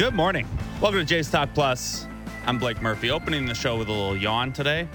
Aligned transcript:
Good 0.00 0.14
morning. 0.14 0.48
Welcome 0.80 1.00
to 1.00 1.04
Jays 1.04 1.30
Talk 1.30 1.52
Plus. 1.52 2.06
I'm 2.46 2.58
Blake 2.58 2.80
Murphy, 2.80 3.10
opening 3.10 3.44
the 3.44 3.54
show 3.54 3.76
with 3.76 3.88
a 3.88 3.92
little 3.92 4.16
yawn 4.16 4.50
today. 4.50 4.88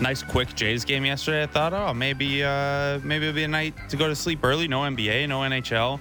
Nice 0.00 0.22
quick 0.22 0.54
Jays 0.54 0.86
game 0.86 1.04
yesterday. 1.04 1.42
I 1.42 1.46
thought, 1.48 1.74
oh, 1.74 1.92
maybe 1.92 2.42
uh, 2.42 2.98
maybe 3.00 3.26
it'll 3.26 3.36
be 3.36 3.44
a 3.44 3.48
night 3.48 3.74
to 3.90 3.98
go 3.98 4.08
to 4.08 4.16
sleep 4.16 4.42
early. 4.42 4.68
No 4.68 4.80
NBA, 4.80 5.28
no 5.28 5.40
NHL. 5.40 6.00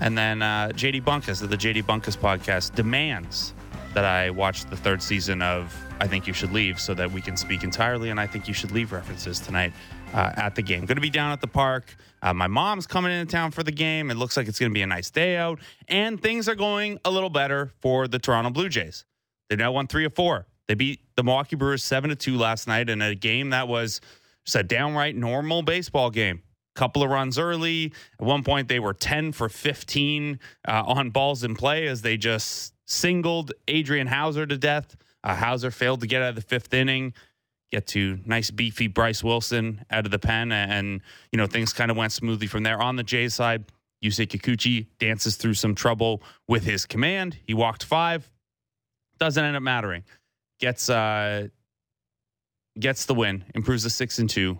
And 0.00 0.18
then 0.18 0.42
uh, 0.42 0.70
JD 0.74 1.04
Bunkis 1.04 1.40
of 1.40 1.50
the 1.50 1.56
JD 1.56 1.84
Bunkis 1.84 2.18
podcast 2.18 2.74
demands 2.74 3.54
that 3.92 4.04
I 4.04 4.30
watch 4.30 4.64
the 4.64 4.76
third 4.76 5.00
season 5.00 5.40
of 5.40 5.72
I 6.00 6.08
Think 6.08 6.26
You 6.26 6.32
Should 6.32 6.52
Leave 6.52 6.80
so 6.80 6.94
that 6.94 7.12
we 7.12 7.20
can 7.20 7.36
speak 7.36 7.62
entirely 7.62 8.10
and 8.10 8.18
I 8.18 8.26
Think 8.26 8.48
You 8.48 8.54
Should 8.54 8.72
Leave 8.72 8.90
references 8.90 9.38
tonight 9.38 9.72
uh, 10.14 10.32
at 10.34 10.56
the 10.56 10.62
game. 10.62 10.80
Going 10.80 10.96
to 10.96 11.00
be 11.00 11.10
down 11.10 11.30
at 11.30 11.40
the 11.40 11.46
park. 11.46 11.96
Uh, 12.24 12.32
my 12.32 12.46
mom's 12.46 12.86
coming 12.86 13.12
into 13.12 13.30
town 13.30 13.50
for 13.50 13.62
the 13.62 13.70
game. 13.70 14.10
It 14.10 14.16
looks 14.16 14.34
like 14.34 14.48
it's 14.48 14.58
going 14.58 14.70
to 14.70 14.74
be 14.74 14.80
a 14.80 14.86
nice 14.86 15.10
day 15.10 15.36
out, 15.36 15.60
and 15.88 16.20
things 16.20 16.48
are 16.48 16.54
going 16.54 16.98
a 17.04 17.10
little 17.10 17.28
better 17.28 17.70
for 17.82 18.08
the 18.08 18.18
Toronto 18.18 18.48
Blue 18.48 18.70
Jays. 18.70 19.04
They 19.50 19.56
now 19.56 19.72
won 19.72 19.86
three 19.86 20.06
of 20.06 20.14
four. 20.14 20.46
They 20.66 20.74
beat 20.74 21.00
the 21.16 21.22
Milwaukee 21.22 21.56
Brewers 21.56 21.84
seven 21.84 22.08
to 22.08 22.16
two 22.16 22.38
last 22.38 22.66
night 22.66 22.88
in 22.88 23.02
a 23.02 23.14
game 23.14 23.50
that 23.50 23.68
was 23.68 24.00
just 24.46 24.56
a 24.56 24.62
downright 24.62 25.14
normal 25.14 25.60
baseball 25.60 26.08
game. 26.08 26.42
A 26.74 26.78
couple 26.78 27.02
of 27.02 27.10
runs 27.10 27.38
early. 27.38 27.92
At 28.18 28.26
one 28.26 28.42
point, 28.42 28.68
they 28.68 28.80
were 28.80 28.94
ten 28.94 29.30
for 29.30 29.50
fifteen 29.50 30.40
uh, 30.66 30.82
on 30.86 31.10
balls 31.10 31.44
in 31.44 31.54
play 31.54 31.86
as 31.86 32.00
they 32.00 32.16
just 32.16 32.72
singled 32.86 33.52
Adrian 33.68 34.06
Houser 34.06 34.46
to 34.46 34.56
death. 34.56 34.96
Uh, 35.22 35.34
Houser 35.34 35.70
failed 35.70 36.00
to 36.00 36.06
get 36.06 36.22
out 36.22 36.30
of 36.30 36.36
the 36.36 36.40
fifth 36.40 36.72
inning 36.72 37.12
get 37.70 37.86
to 37.88 38.18
nice 38.24 38.50
beefy 38.50 38.86
Bryce 38.86 39.24
Wilson 39.24 39.84
out 39.90 40.04
of 40.04 40.10
the 40.10 40.18
pen, 40.18 40.52
and 40.52 41.00
you 41.32 41.36
know 41.36 41.46
things 41.46 41.72
kind 41.72 41.90
of 41.90 41.96
went 41.96 42.12
smoothly 42.12 42.46
from 42.46 42.62
there. 42.62 42.80
On 42.80 42.96
the 42.96 43.02
Jays 43.02 43.34
side, 43.34 43.64
Yusei 44.04 44.26
Kikuchi 44.26 44.86
dances 44.98 45.36
through 45.36 45.54
some 45.54 45.74
trouble 45.74 46.22
with 46.48 46.64
his 46.64 46.86
command. 46.86 47.38
He 47.46 47.54
walked 47.54 47.84
five, 47.84 48.30
doesn't 49.18 49.42
end 49.42 49.56
up 49.56 49.62
mattering. 49.62 50.04
Gets 50.60 50.88
uh 50.88 51.48
gets 52.78 53.06
the 53.06 53.14
win, 53.14 53.44
improves 53.54 53.82
the 53.82 53.90
six 53.90 54.18
and 54.18 54.28
two. 54.28 54.58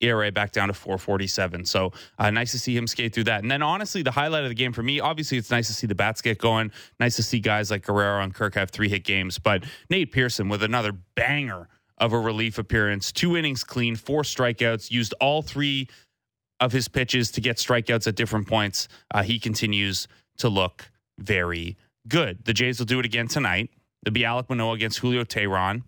ERA 0.00 0.32
back 0.32 0.52
down 0.52 0.68
to 0.68 0.74
447. 0.74 1.66
So 1.66 1.92
uh, 2.18 2.30
nice 2.30 2.52
to 2.52 2.58
see 2.58 2.74
him 2.76 2.86
skate 2.86 3.14
through 3.14 3.24
that. 3.24 3.42
And 3.42 3.50
then 3.50 3.62
honestly, 3.62 4.02
the 4.02 4.10
highlight 4.10 4.44
of 4.44 4.48
the 4.48 4.54
game 4.54 4.72
for 4.72 4.82
me, 4.82 4.98
obviously, 4.98 5.36
it's 5.36 5.50
nice 5.50 5.66
to 5.66 5.74
see 5.74 5.86
the 5.86 5.94
bats 5.94 6.22
get 6.22 6.38
going. 6.38 6.72
Nice 6.98 7.16
to 7.16 7.22
see 7.22 7.38
guys 7.38 7.70
like 7.70 7.84
Guerrero 7.84 8.22
and 8.22 8.34
Kirk 8.34 8.54
have 8.54 8.70
three 8.70 8.88
hit 8.88 9.04
games. 9.04 9.38
But 9.38 9.64
Nate 9.90 10.10
Pearson 10.10 10.48
with 10.48 10.62
another 10.62 10.92
banger 10.92 11.68
of 12.00 12.12
a 12.12 12.18
relief 12.18 12.58
appearance, 12.58 13.12
two 13.12 13.36
innings 13.36 13.62
clean, 13.62 13.94
four 13.94 14.22
strikeouts, 14.22 14.90
used 14.90 15.14
all 15.20 15.42
three 15.42 15.86
of 16.58 16.72
his 16.72 16.88
pitches 16.88 17.30
to 17.32 17.40
get 17.40 17.56
strikeouts 17.56 18.06
at 18.06 18.16
different 18.16 18.48
points. 18.48 18.88
Uh, 19.12 19.22
he 19.22 19.38
continues 19.38 20.08
to 20.38 20.48
look 20.48 20.90
very 21.18 21.76
good. 22.08 22.44
The 22.44 22.54
Jays 22.54 22.78
will 22.78 22.86
do 22.86 22.98
it 22.98 23.04
again 23.04 23.28
tonight. 23.28 23.70
It'll 24.02 24.14
be 24.14 24.22
Alek 24.22 24.48
Manoah 24.48 24.74
against 24.74 24.98
Julio 24.98 25.24
Teheran. 25.24 25.82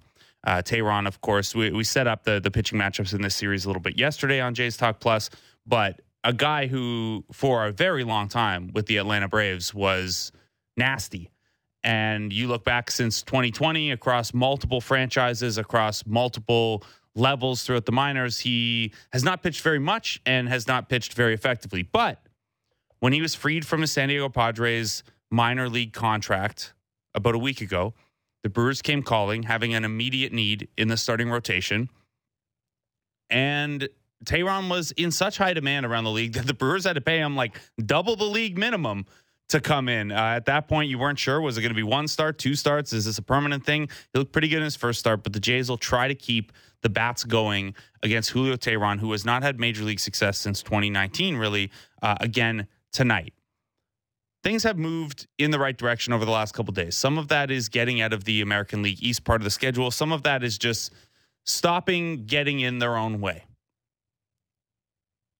Uh, 0.45 0.61
Teheran, 0.63 1.07
of 1.07 1.21
course, 1.21 1.55
we, 1.55 1.71
we 1.71 1.85
set 1.85 2.07
up 2.07 2.25
the, 2.25 2.41
the 2.41 2.51
pitching 2.51 2.79
matchups 2.79 3.15
in 3.15 3.23
this 3.23 3.35
series 3.35 3.65
a 3.65 3.69
little 3.69 3.83
bit 3.83 3.99
yesterday 3.99 4.41
on 4.41 4.55
Jays 4.55 4.77
Talk 4.77 5.01
Plus, 5.01 5.31
but 5.67 6.01
a 6.25 6.33
guy 6.33 6.67
who, 6.67 7.25
for 7.33 7.67
a 7.67 7.73
very 7.73 8.05
long 8.05 8.29
time 8.29 8.71
with 8.75 8.87
the 8.87 8.97
Atlanta 8.99 9.29
Braves, 9.29 9.73
was 9.73 10.33
nasty 10.77 11.31
and 11.85 12.33
you 12.33 12.49
look 12.49 12.65
back 12.65 12.91
since 12.91 13.23
2020 13.23 13.91
across 13.91 14.33
multiple 14.33 14.81
franchises, 14.81 15.59
across 15.59 16.07
multiple 16.07 16.85
levels 17.15 17.65
throughout 17.65 17.87
the 17.87 17.93
minors, 17.93 18.41
he 18.41 18.93
has 19.13 19.25
not 19.25 19.43
pitched 19.43 19.63
very 19.63 19.79
much 19.79 20.21
and 20.25 20.49
has 20.49 20.67
not 20.67 20.89
pitched 20.89 21.15
very 21.15 21.35
effectively. 21.35 21.83
But 21.83 22.21
when 23.01 23.13
he 23.13 23.21
was 23.21 23.35
freed 23.35 23.67
from 23.67 23.81
the 23.81 23.87
San 23.87 24.09
Diego 24.09 24.29
Padres 24.29 25.03
minor 25.31 25.69
league 25.69 25.93
contract 25.93 26.73
about 27.15 27.35
a 27.35 27.39
week 27.39 27.61
ago, 27.61 27.95
the 28.43 28.49
Brewers 28.49 28.83
came 28.83 29.03
calling, 29.03 29.45
having 29.45 29.75
an 29.75 29.85
immediate 29.85 30.33
need 30.33 30.69
in 30.77 30.89
the 30.89 30.97
starting 30.97 31.31
rotation. 31.31 31.89
And 33.31 33.89
Teheran 34.25 34.71
was 34.71 34.93
in 34.93 35.11
such 35.11 35.39
high 35.39 35.53
demand 35.53 35.87
around 35.87 36.05
the 36.05 36.11
league 36.11 36.35
that 36.35 36.47
the 36.47 36.55
Brewers 36.55 36.85
had 36.85 36.95
to 36.95 37.01
pay 37.01 37.19
him 37.19 37.37
like 37.37 37.61
double 37.85 38.17
the 38.17 38.25
league 38.25 38.57
minimum 38.57 39.07
to 39.53 39.61
come 39.61 39.89
in. 39.89 40.11
Uh, 40.11 40.17
at 40.17 40.47
that 40.47 40.67
point, 40.67 40.91
you 40.91 40.99
weren't 40.99 41.19
sure 41.19 41.41
was 41.41 41.57
it 41.57 41.61
going 41.63 41.71
to 41.71 41.77
be 41.77 41.83
one 41.83 42.09
start, 42.09 42.39
two 42.39 42.55
starts? 42.55 42.93
Is 42.93 43.05
this 43.05 43.19
a 43.19 43.23
permanent 43.23 43.65
thing? 43.65 43.89
He 44.13 44.19
looked 44.19 44.33
pretty 44.33 44.49
good 44.49 44.59
in 44.59 44.65
his 44.65 44.77
first 44.77 44.99
start, 44.99 45.23
but 45.23 45.33
the 45.33 45.41
Jays 45.41 45.69
will 45.69 45.79
try 45.79 46.09
to 46.09 46.15
keep 46.15 46.53
the 46.83 46.89
bats 46.89 47.23
going 47.23 47.75
against 48.03 48.31
Julio 48.31 48.57
Teheran, 48.57 48.99
who 48.99 49.13
has 49.13 49.25
not 49.25 49.43
had 49.43 49.61
major 49.61 49.85
league 49.85 50.01
success 50.01 50.39
since 50.39 50.63
2019, 50.63 51.37
really, 51.37 51.71
uh, 52.03 52.17
again 52.21 52.67
tonight. 52.93 53.35
Things 54.43 54.65
have 54.65 54.77
moved 54.77 55.29
in 55.39 55.53
the 55.53 55.59
right 55.59 55.77
direction 55.77 56.13
over 56.13 56.25
the 56.25 56.31
last 56.31 56.53
couple 56.53 56.73
days. 56.73 56.97
Some 56.97 57.17
of 57.17 57.29
that 57.29 57.51
is 57.51 57.69
getting 57.69 58.01
out 58.01 58.13
of 58.13 58.25
the 58.25 58.41
American 58.41 58.83
League 58.83 59.01
East 59.01 59.23
part 59.23 59.41
of 59.41 59.45
the 59.45 59.51
schedule. 59.51 59.91
Some 59.91 60.11
of 60.11 60.25
that 60.25 60.43
is 60.43 60.59
just 60.59 60.93
stopping 61.45 62.25
getting 62.25 62.61
in 62.61 62.79
their 62.79 62.97
own 62.97 63.21
way. 63.21 63.45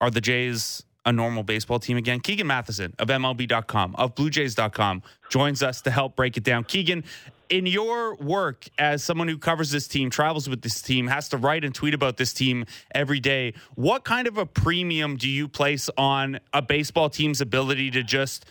Are 0.01 0.11
the 0.11 0.21
Jays 0.21 0.85
a 1.05 1.13
normal 1.13 1.43
baseball 1.43 1.79
team 1.79 1.97
again. 1.97 2.21
Keegan 2.21 2.47
Matheson 2.47 2.95
of 2.99 3.09
MLB.com, 3.09 3.95
of 3.97 4.15
BlueJays.com, 4.15 5.03
joins 5.31 5.63
us 5.63 5.81
to 5.83 5.91
help 5.91 6.17
break 6.17 6.37
it 6.37 6.45
down. 6.45 6.65
Keegan, 6.65 7.05
in 7.49 7.67
your 7.67 8.15
work 8.17 8.67
as 8.79 9.03
someone 9.05 9.29
who 9.29 9.37
covers 9.37 9.71
this 9.71 9.89
team, 9.89 10.11
travels 10.11 10.49
with 10.49 10.63
this 10.63 10.81
team, 10.81 11.09
has 11.09 11.29
to 11.31 11.37
write 11.37 11.65
and 11.65 11.75
tweet 11.75 11.95
about 11.95 12.17
this 12.17 12.33
team 12.33 12.65
every 12.95 13.21
day, 13.21 13.55
what 13.75 14.05
kind 14.05 14.27
of 14.27 14.39
a 14.39 14.47
premium 14.47 15.17
do 15.17 15.29
you 15.29 15.49
place 15.49 15.91
on 15.99 16.41
a 16.53 16.63
baseball 16.63 17.11
team's 17.11 17.41
ability 17.41 17.91
to 17.91 18.03
just 18.03 18.47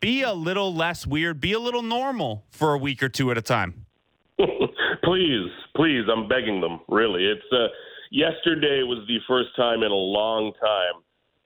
be 0.00 0.22
a 0.22 0.32
little 0.32 0.74
less 0.74 1.06
weird, 1.06 1.40
be 1.40 1.52
a 1.52 1.58
little 1.58 1.82
normal 1.82 2.44
for 2.50 2.74
a 2.74 2.78
week 2.78 3.02
or 3.02 3.08
two 3.08 3.30
at 3.30 3.38
a 3.38 3.42
time? 3.42 3.86
please, 5.02 5.50
please, 5.74 6.04
I'm 6.12 6.28
begging 6.28 6.60
them. 6.60 6.80
Really, 6.88 7.24
it's 7.24 7.52
uh, 7.52 7.68
yesterday 8.10 8.82
was 8.82 9.04
the 9.08 9.18
first 9.26 9.48
time 9.56 9.82
in 9.82 9.90
a 9.90 9.94
long 9.94 10.52
time 10.60 11.02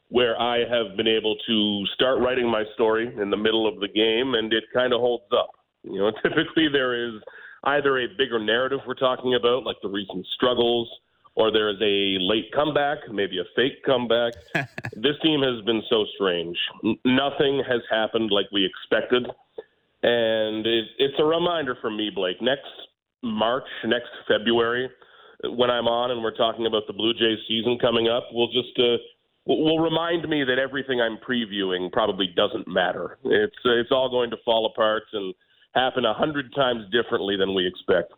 where 0.08 0.40
I 0.40 0.60
have 0.60 0.96
been 0.96 1.08
able 1.08 1.36
to 1.46 1.84
start 1.94 2.20
writing 2.20 2.48
my 2.50 2.64
story 2.74 3.12
in 3.20 3.30
the 3.30 3.36
middle 3.36 3.68
of 3.68 3.80
the 3.80 3.88
game, 3.88 4.34
and 4.34 4.52
it 4.52 4.64
kind 4.72 4.92
of 4.92 5.00
holds 5.00 5.30
up. 5.32 5.50
You 5.82 5.98
know, 5.98 6.10
typically 6.22 6.68
there 6.72 7.08
is 7.08 7.20
either 7.64 7.98
a 7.98 8.06
bigger 8.16 8.38
narrative 8.38 8.80
we're 8.86 8.94
talking 8.94 9.34
about, 9.34 9.64
like 9.64 9.76
the 9.82 9.88
recent 9.88 10.26
struggles, 10.34 10.88
or 11.34 11.52
there's 11.52 11.80
a 11.82 12.18
late 12.20 12.50
comeback, 12.54 12.98
maybe 13.12 13.38
a 13.38 13.44
fake 13.54 13.84
comeback. 13.84 14.32
this 14.96 15.14
team 15.22 15.42
has 15.42 15.64
been 15.64 15.82
so 15.90 16.04
strange. 16.14 16.56
N- 16.84 16.98
nothing 17.04 17.62
has 17.68 17.80
happened 17.90 18.30
like 18.30 18.46
we 18.52 18.64
expected. 18.64 19.24
And 20.02 20.66
it, 20.66 20.84
it's 20.98 21.14
a 21.18 21.24
reminder 21.24 21.76
for 21.80 21.90
me, 21.90 22.10
Blake. 22.14 22.40
Next 22.40 22.66
March, 23.22 23.66
next 23.84 24.10
February, 24.26 24.88
when 25.44 25.70
I'm 25.70 25.86
on 25.86 26.10
and 26.10 26.22
we're 26.22 26.36
talking 26.36 26.66
about 26.66 26.86
the 26.86 26.92
Blue 26.92 27.12
Jays 27.14 27.38
season 27.46 27.78
coming 27.80 28.08
up, 28.08 28.24
we'll 28.32 28.50
just 28.50 28.76
uh, 28.78 28.96
will 29.56 29.78
remind 29.78 30.28
me 30.28 30.44
that 30.44 30.58
everything 30.58 31.00
I'm 31.00 31.18
previewing 31.18 31.90
probably 31.90 32.28
doesn't 32.36 32.68
matter. 32.68 33.18
It's 33.24 33.56
it's 33.64 33.90
all 33.90 34.10
going 34.10 34.30
to 34.30 34.36
fall 34.44 34.66
apart 34.66 35.04
and 35.12 35.34
happen 35.74 36.04
a 36.04 36.14
hundred 36.14 36.54
times 36.54 36.84
differently 36.92 37.36
than 37.36 37.54
we 37.54 37.66
expect. 37.66 38.12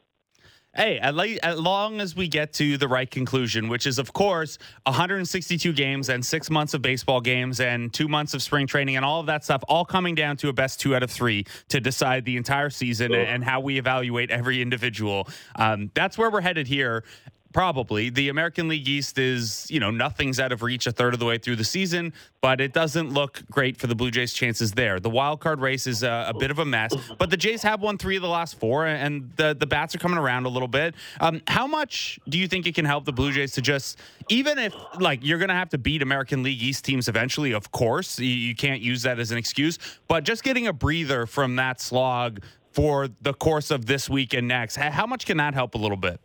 Hey, 0.76 1.00
at, 1.00 1.16
le- 1.16 1.36
long 1.56 2.00
as 2.00 2.14
we 2.14 2.28
get 2.28 2.52
to 2.54 2.76
the 2.76 2.86
right 2.86 3.10
conclusion, 3.10 3.68
which 3.68 3.88
is, 3.88 3.98
of 3.98 4.12
course, 4.12 4.56
162 4.84 5.72
games 5.72 6.08
and 6.08 6.24
six 6.24 6.48
months 6.48 6.74
of 6.74 6.82
baseball 6.82 7.20
games 7.20 7.58
and 7.58 7.92
two 7.92 8.06
months 8.06 8.34
of 8.34 8.42
spring 8.42 8.68
training 8.68 8.94
and 8.94 9.04
all 9.04 9.18
of 9.18 9.26
that 9.26 9.42
stuff, 9.42 9.64
all 9.66 9.84
coming 9.84 10.14
down 10.14 10.36
to 10.36 10.48
a 10.48 10.52
best 10.52 10.78
two 10.78 10.94
out 10.94 11.02
of 11.02 11.10
three 11.10 11.44
to 11.70 11.80
decide 11.80 12.24
the 12.24 12.36
entire 12.36 12.70
season 12.70 13.12
and 13.12 13.42
how 13.42 13.58
we 13.58 13.78
evaluate 13.78 14.30
every 14.30 14.62
individual. 14.62 15.26
Um, 15.56 15.90
that's 15.94 16.16
where 16.16 16.30
we're 16.30 16.40
headed 16.40 16.68
here. 16.68 17.02
Probably. 17.52 18.10
The 18.10 18.28
American 18.28 18.68
League 18.68 18.86
East 18.86 19.18
is, 19.18 19.66
you 19.68 19.80
know, 19.80 19.90
nothing's 19.90 20.38
out 20.38 20.52
of 20.52 20.62
reach 20.62 20.86
a 20.86 20.92
third 20.92 21.14
of 21.14 21.20
the 21.20 21.26
way 21.26 21.36
through 21.36 21.56
the 21.56 21.64
season, 21.64 22.12
but 22.40 22.60
it 22.60 22.72
doesn't 22.72 23.12
look 23.12 23.42
great 23.50 23.76
for 23.76 23.88
the 23.88 23.96
Blue 23.96 24.12
Jays' 24.12 24.32
chances 24.32 24.70
there. 24.72 25.00
The 25.00 25.10
wild 25.10 25.40
card 25.40 25.60
race 25.60 25.88
is 25.88 26.04
a, 26.04 26.26
a 26.28 26.38
bit 26.38 26.52
of 26.52 26.60
a 26.60 26.64
mess, 26.64 26.94
but 27.18 27.28
the 27.28 27.36
Jays 27.36 27.62
have 27.64 27.82
won 27.82 27.98
three 27.98 28.14
of 28.14 28.22
the 28.22 28.28
last 28.28 28.60
four, 28.60 28.86
and 28.86 29.32
the, 29.34 29.56
the 29.58 29.66
bats 29.66 29.96
are 29.96 29.98
coming 29.98 30.16
around 30.16 30.46
a 30.46 30.48
little 30.48 30.68
bit. 30.68 30.94
Um, 31.20 31.42
how 31.48 31.66
much 31.66 32.20
do 32.28 32.38
you 32.38 32.46
think 32.46 32.66
it 32.68 32.76
can 32.76 32.84
help 32.84 33.04
the 33.04 33.12
Blue 33.12 33.32
Jays 33.32 33.50
to 33.52 33.60
just, 33.60 33.98
even 34.28 34.56
if, 34.56 34.72
like, 35.00 35.18
you're 35.24 35.38
going 35.38 35.48
to 35.48 35.54
have 35.54 35.70
to 35.70 35.78
beat 35.78 36.02
American 36.02 36.44
League 36.44 36.62
East 36.62 36.84
teams 36.84 37.08
eventually, 37.08 37.50
of 37.50 37.72
course, 37.72 38.20
you, 38.20 38.28
you 38.28 38.54
can't 38.54 38.80
use 38.80 39.02
that 39.02 39.18
as 39.18 39.32
an 39.32 39.38
excuse, 39.38 39.76
but 40.06 40.22
just 40.22 40.44
getting 40.44 40.68
a 40.68 40.72
breather 40.72 41.26
from 41.26 41.56
that 41.56 41.80
slog 41.80 42.44
for 42.70 43.08
the 43.22 43.34
course 43.34 43.72
of 43.72 43.86
this 43.86 44.08
week 44.08 44.34
and 44.34 44.46
next, 44.46 44.76
how 44.76 45.04
much 45.04 45.26
can 45.26 45.38
that 45.38 45.54
help 45.54 45.74
a 45.74 45.78
little 45.78 45.96
bit? 45.96 46.20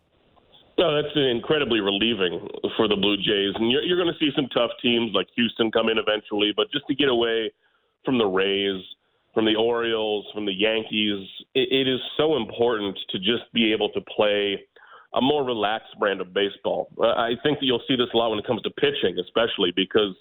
No, 0.78 0.94
that's 0.94 1.14
incredibly 1.16 1.80
relieving 1.80 2.48
for 2.76 2.86
the 2.86 2.96
Blue 2.96 3.16
Jays, 3.16 3.54
and 3.54 3.70
you're, 3.70 3.82
you're 3.82 3.96
going 3.96 4.12
to 4.12 4.18
see 4.18 4.30
some 4.36 4.46
tough 4.48 4.70
teams 4.82 5.12
like 5.14 5.26
Houston 5.34 5.72
come 5.72 5.88
in 5.88 5.96
eventually. 5.96 6.52
But 6.54 6.70
just 6.70 6.86
to 6.88 6.94
get 6.94 7.08
away 7.08 7.50
from 8.04 8.18
the 8.18 8.26
Rays, 8.26 8.82
from 9.32 9.46
the 9.46 9.54
Orioles, 9.54 10.26
from 10.34 10.44
the 10.44 10.52
Yankees, 10.52 11.26
it, 11.54 11.68
it 11.72 11.88
is 11.88 12.00
so 12.18 12.36
important 12.36 12.98
to 13.10 13.18
just 13.18 13.50
be 13.54 13.72
able 13.72 13.88
to 13.90 14.00
play 14.02 14.60
a 15.14 15.20
more 15.20 15.44
relaxed 15.44 15.98
brand 15.98 16.20
of 16.20 16.34
baseball. 16.34 16.90
Uh, 17.00 17.06
I 17.06 17.32
think 17.42 17.58
that 17.60 17.64
you'll 17.64 17.82
see 17.88 17.96
this 17.96 18.08
a 18.12 18.16
lot 18.16 18.30
when 18.30 18.38
it 18.38 18.46
comes 18.46 18.60
to 18.62 18.70
pitching, 18.70 19.18
especially 19.18 19.72
because 19.74 20.14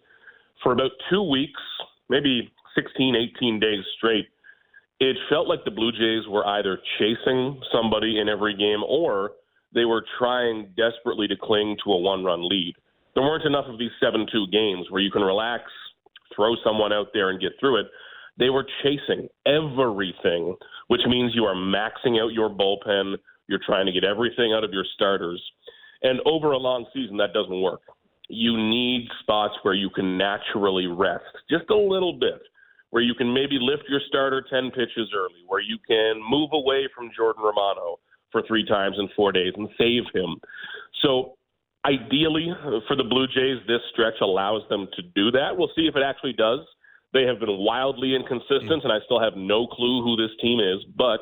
for 0.63 0.71
about 0.71 0.91
two 1.09 1.21
weeks, 1.21 1.61
maybe 2.09 2.49
16, 2.75 3.15
18 3.37 3.59
days 3.59 3.83
straight, 3.97 4.27
it 5.01 5.17
felt 5.29 5.49
like 5.49 5.65
the 5.65 5.71
Blue 5.71 5.91
Jays 5.91 6.27
were 6.29 6.45
either 6.47 6.79
chasing 6.97 7.59
somebody 7.73 8.19
in 8.19 8.29
every 8.29 8.55
game 8.55 8.83
or 8.87 9.31
they 9.73 9.85
were 9.85 10.05
trying 10.17 10.73
desperately 10.77 11.27
to 11.27 11.35
cling 11.41 11.77
to 11.83 11.91
a 11.91 11.99
one 11.99 12.23
run 12.23 12.47
lead. 12.47 12.73
There 13.13 13.23
weren't 13.23 13.45
enough 13.45 13.65
of 13.67 13.79
these 13.79 13.91
7 14.01 14.25
2 14.31 14.47
games 14.51 14.87
where 14.89 15.01
you 15.01 15.11
can 15.11 15.21
relax, 15.21 15.63
throw 16.35 16.55
someone 16.63 16.91
out 16.91 17.07
there, 17.13 17.29
and 17.29 17.39
get 17.39 17.53
through 17.59 17.79
it. 17.81 17.87
They 18.37 18.49
were 18.49 18.67
chasing 18.83 19.29
everything, 19.45 20.55
which 20.87 21.01
means 21.07 21.33
you 21.33 21.45
are 21.45 21.55
maxing 21.55 22.21
out 22.21 22.33
your 22.33 22.49
bullpen. 22.49 23.15
You're 23.47 23.61
trying 23.65 23.85
to 23.85 23.93
get 23.93 24.03
everything 24.03 24.53
out 24.53 24.63
of 24.63 24.73
your 24.73 24.85
starters. 24.93 25.41
And 26.01 26.19
over 26.25 26.51
a 26.51 26.57
long 26.57 26.85
season, 26.93 27.17
that 27.17 27.33
doesn't 27.33 27.61
work. 27.61 27.81
You 28.27 28.57
need 28.57 29.07
spots 29.21 29.53
where 29.61 29.73
you 29.73 29.89
can 29.89 30.17
naturally 30.17 30.87
rest 30.87 31.23
just 31.49 31.69
a 31.69 31.77
little 31.77 32.13
bit 32.19 32.41
where 32.95 33.03
you 33.03 33.13
can 33.13 33.33
maybe 33.33 33.57
lift 33.59 33.83
your 33.89 33.99
starter 34.07 34.41
10 34.49 34.71
pitches 34.71 35.11
early, 35.13 35.43
where 35.47 35.59
you 35.59 35.77
can 35.85 36.21
move 36.29 36.51
away 36.53 36.87
from 36.95 37.11
Jordan 37.13 37.43
Romano 37.43 37.99
for 38.35 38.43
three 38.45 38.65
times 38.65 38.97
in 38.99 39.07
four 39.15 39.31
days 39.31 39.53
and 39.55 39.69
save 39.77 40.03
him. 40.13 40.35
So, 41.01 41.37
ideally, 41.85 42.51
for 42.85 42.97
the 42.97 43.03
Blue 43.05 43.27
Jays, 43.27 43.59
this 43.65 43.79
stretch 43.93 44.19
allows 44.19 44.63
them 44.67 44.87
to 44.97 45.01
do 45.01 45.31
that. 45.31 45.55
We'll 45.55 45.71
see 45.73 45.87
if 45.87 45.95
it 45.95 46.03
actually 46.03 46.33
does. 46.33 46.59
They 47.13 47.23
have 47.23 47.39
been 47.39 47.59
wildly 47.59 48.13
inconsistent, 48.13 48.83
and 48.83 48.91
I 48.91 48.99
still 49.05 49.21
have 49.21 49.37
no 49.37 49.67
clue 49.67 50.03
who 50.03 50.17
this 50.17 50.35
team 50.41 50.59
is, 50.59 50.83
but 50.97 51.21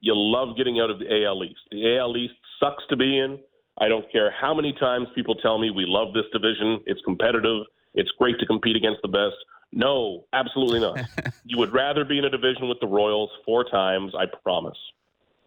you 0.00 0.12
love 0.16 0.56
getting 0.56 0.80
out 0.80 0.90
of 0.90 0.98
the 0.98 1.06
AL 1.24 1.44
East. 1.44 1.60
The 1.70 1.98
AL 1.98 2.16
East 2.16 2.34
sucks 2.58 2.82
to 2.88 2.96
be 2.96 3.16
in. 3.16 3.38
I 3.78 3.86
don't 3.86 4.10
care 4.10 4.32
how 4.32 4.52
many 4.52 4.72
times 4.72 5.06
people 5.14 5.36
tell 5.36 5.58
me 5.58 5.70
we 5.70 5.84
love 5.86 6.12
this 6.14 6.24
division. 6.32 6.80
It's 6.86 7.00
competitive. 7.04 7.62
It's 7.94 8.10
great 8.18 8.40
to 8.40 8.46
compete 8.46 8.74
against 8.74 9.02
the 9.02 9.08
best. 9.08 9.36
No, 9.72 10.24
absolutely 10.32 10.80
not. 10.80 11.00
you 11.44 11.58
would 11.58 11.72
rather 11.72 12.04
be 12.04 12.18
in 12.18 12.24
a 12.24 12.30
division 12.30 12.68
with 12.68 12.80
the 12.80 12.88
Royals 12.88 13.30
four 13.46 13.62
times, 13.62 14.12
I 14.18 14.24
promise. 14.42 14.76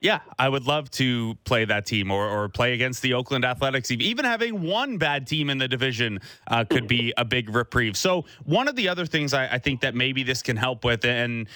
Yeah, 0.04 0.20
I 0.38 0.50
would 0.50 0.68
love 0.68 0.92
to 0.92 1.36
play 1.46 1.64
that 1.64 1.86
team 1.86 2.12
or, 2.12 2.28
or 2.28 2.50
play 2.50 2.74
against 2.74 3.02
the 3.02 3.14
Oakland 3.14 3.46
Athletics. 3.46 3.90
Even 3.90 4.26
having 4.26 4.62
one 4.62 4.98
bad 4.98 5.26
team 5.26 5.50
in 5.50 5.58
the 5.58 5.68
division 5.68 6.20
uh, 6.48 6.66
could 6.66 6.90
be 6.90 7.14
a 7.16 7.24
big 7.24 7.56
reprieve. 7.56 7.96
So, 7.96 8.26
one 8.44 8.68
of 8.68 8.76
the 8.76 8.90
other 8.90 9.06
things 9.06 9.34
I, 9.34 9.48
I 9.48 9.60
think 9.60 9.80
that 9.80 9.96
maybe 9.96 10.24
this 10.24 10.42
can 10.42 10.58
help 10.58 10.84
with, 10.84 11.06
and 11.06 11.48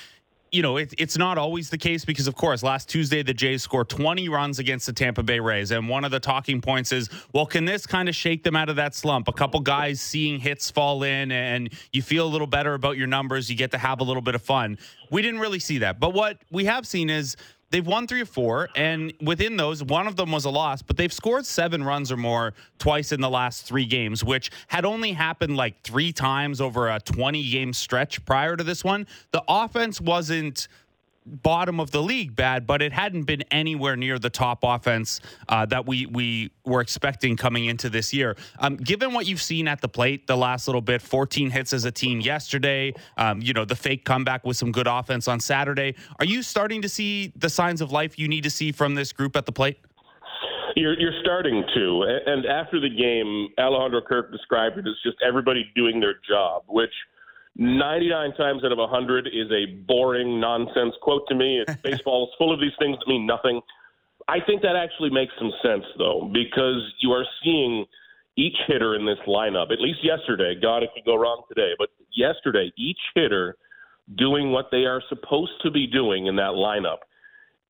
you 0.50 0.62
know, 0.62 0.78
it, 0.78 0.94
it's 0.98 1.18
not 1.18 1.38
always 1.38 1.70
the 1.70 1.78
case 1.78 2.06
because, 2.06 2.26
of 2.26 2.36
course, 2.36 2.64
last 2.64 2.88
Tuesday 2.88 3.22
the 3.22 3.34
Jays 3.34 3.64
scored 3.64 3.90
20 3.90 4.30
runs 4.30 4.60
against 4.60 4.86
the 4.86 4.94
Tampa 4.94 5.24
Bay 5.24 5.42
Rays, 5.42 5.72
and 5.72 5.90
one 5.90 6.06
of 6.06 6.12
the 6.12 6.20
talking 6.22 6.62
points 6.62 6.94
is, 6.94 7.10
well, 7.34 7.46
can 7.46 7.66
this 7.66 7.86
kind 7.86 8.08
of 8.08 8.16
shake 8.16 8.44
them 8.44 8.56
out 8.56 8.70
of 8.70 8.78
that 8.78 8.96
slump? 8.96 9.28
A 9.28 9.34
couple 9.34 9.60
guys 9.60 10.00
seeing 10.00 10.40
hits 10.40 10.72
fall 10.72 11.04
in, 11.04 11.34
and 11.34 11.70
you 11.92 12.02
feel 12.02 12.26
a 12.26 12.30
little 12.30 12.48
better 12.48 12.76
about 12.76 12.96
your 12.96 13.08
numbers. 13.08 13.50
You 13.50 13.58
get 13.58 13.72
to 13.72 13.78
have 13.78 14.00
a 14.00 14.06
little 14.06 14.22
bit 14.22 14.36
of 14.36 14.42
fun. 14.42 14.78
We 15.12 15.22
didn't 15.22 15.42
really 15.42 15.60
see 15.60 15.80
that, 15.80 16.00
but 16.00 16.14
what 16.14 16.38
we 16.50 16.64
have 16.64 16.88
seen 16.88 17.10
is 17.10 17.36
They've 17.70 17.86
won 17.86 18.08
three 18.08 18.22
or 18.22 18.26
four, 18.26 18.70
and 18.78 19.14
within 19.22 19.58
those, 19.58 19.84
one 19.84 20.08
of 20.08 20.16
them 20.16 20.32
was 20.32 20.46
a 20.46 20.50
loss, 20.50 20.82
but 20.82 20.96
they've 20.96 21.12
scored 21.12 21.46
seven 21.46 21.84
runs 21.84 22.12
or 22.12 22.18
more 22.18 22.54
twice 22.80 23.12
in 23.12 23.20
the 23.20 23.30
last 23.30 23.66
three 23.66 23.86
games, 23.86 24.24
which 24.24 24.52
had 24.68 24.86
only 24.86 25.12
happened 25.12 25.58
like 25.58 25.82
three 25.84 26.14
times 26.14 26.62
over 26.62 26.88
a 26.90 27.00
20 27.02 27.50
game 27.50 27.74
stretch 27.74 28.24
prior 28.24 28.56
to 28.56 28.64
this 28.64 28.86
one. 28.86 29.06
The 29.32 29.44
offense 29.50 30.00
wasn't 30.00 30.70
bottom 31.28 31.80
of 31.80 31.92
the 31.92 32.02
league 32.02 32.36
bad, 32.36 32.66
but 32.66 32.82
it 32.82 32.92
hadn't 32.92 33.24
been 33.24 33.44
anywhere 33.52 33.96
near 33.96 34.18
the 34.20 34.30
top 34.30 34.60
offense 34.64 35.20
uh, 35.50 35.66
that 35.68 35.86
we 35.86 36.06
we 36.08 36.52
were 36.66 36.82
expecting 36.82 37.36
coming 37.36 37.66
into 37.66 37.90
this 37.90 38.14
year. 38.14 38.36
Um, 38.60 38.78
given 38.78 39.14
what 39.14 39.26
you've 39.26 39.42
seen 39.42 39.68
at 39.68 39.82
the 39.82 39.90
plate 39.90 40.28
the 40.28 40.38
last 40.38 40.68
little 40.68 40.82
bit, 40.82 41.02
14 41.02 41.50
hits 41.50 41.74
as 41.74 41.86
a 41.86 41.92
team 41.92 42.20
yesterday, 42.20 42.94
um, 43.18 43.42
you 43.42 43.54
know 43.54 43.66
the 43.66 43.76
fake 43.76 44.06
comeback 44.06 44.46
with 44.46 44.58
some 44.58 44.72
good 44.72 44.88
offense 44.88 45.28
on 45.28 45.40
Saturday. 45.40 45.96
Are 46.20 46.26
you 46.26 46.42
starting 46.42 46.82
to 46.82 46.90
see 46.90 47.34
the 47.36 47.50
signs 47.50 47.82
of 47.82 47.92
life 47.92 48.18
you 48.18 48.28
need 48.28 48.44
to 48.44 48.52
see 48.52 48.72
from 48.72 48.96
this 48.96 49.12
group 49.12 49.36
at 49.36 49.46
the 49.46 49.52
plate? 49.52 49.80
You're, 50.76 51.00
you're 51.00 51.20
starting 51.24 51.64
to, 51.74 52.20
and 52.28 52.46
after 52.46 52.80
the 52.80 52.90
game, 52.90 53.50
Alejandro 53.58 54.02
Kirk 54.02 54.32
described 54.32 54.78
it 54.78 54.86
as 54.88 54.94
just 55.04 55.18
everybody 55.28 55.66
doing 55.76 56.00
their 56.00 56.16
job, 56.30 56.64
which– 56.68 56.92
99 57.58 58.34
times 58.36 58.64
out 58.64 58.72
of 58.72 58.78
100 58.78 59.28
is 59.28 59.52
a 59.52 59.66
boring 59.88 60.40
nonsense 60.40 60.94
quote 61.02 61.28
to 61.28 61.36
me. 61.36 61.64
It's 61.66 61.82
baseball 61.84 62.28
is 62.28 62.36
full 62.38 62.54
of 62.54 62.60
these 62.60 62.76
things 62.80 62.98
that 63.00 63.08
mean 63.08 63.26
nothing. 63.26 63.62
I 64.28 64.38
think 64.46 64.62
that 64.62 64.76
actually 64.76 65.10
makes 65.10 65.34
some 65.40 65.52
sense, 65.64 65.86
though, 65.98 66.30
because 66.34 66.82
you 67.00 67.12
are 67.12 67.26
seeing 67.44 67.86
each 68.38 68.56
hitter 68.68 68.96
in 68.96 69.06
this 69.06 69.18
lineup, 69.28 69.72
at 69.72 69.82
least 69.82 70.00
yesterday, 70.04 70.54
God, 70.62 70.84
it 70.84 70.90
could 70.94 71.06
go 71.06 71.16
wrong 71.16 71.42
today, 71.50 71.72
but 71.80 71.90
yesterday, 72.16 72.72
each 72.78 73.00
hitter 73.16 73.58
doing 74.16 74.52
what 74.52 74.68
they 74.72 74.86
are 74.86 75.02
supposed 75.10 75.54
to 75.64 75.72
be 75.72 75.88
doing 75.88 76.28
in 76.28 76.36
that 76.36 76.52
lineup. 76.52 77.00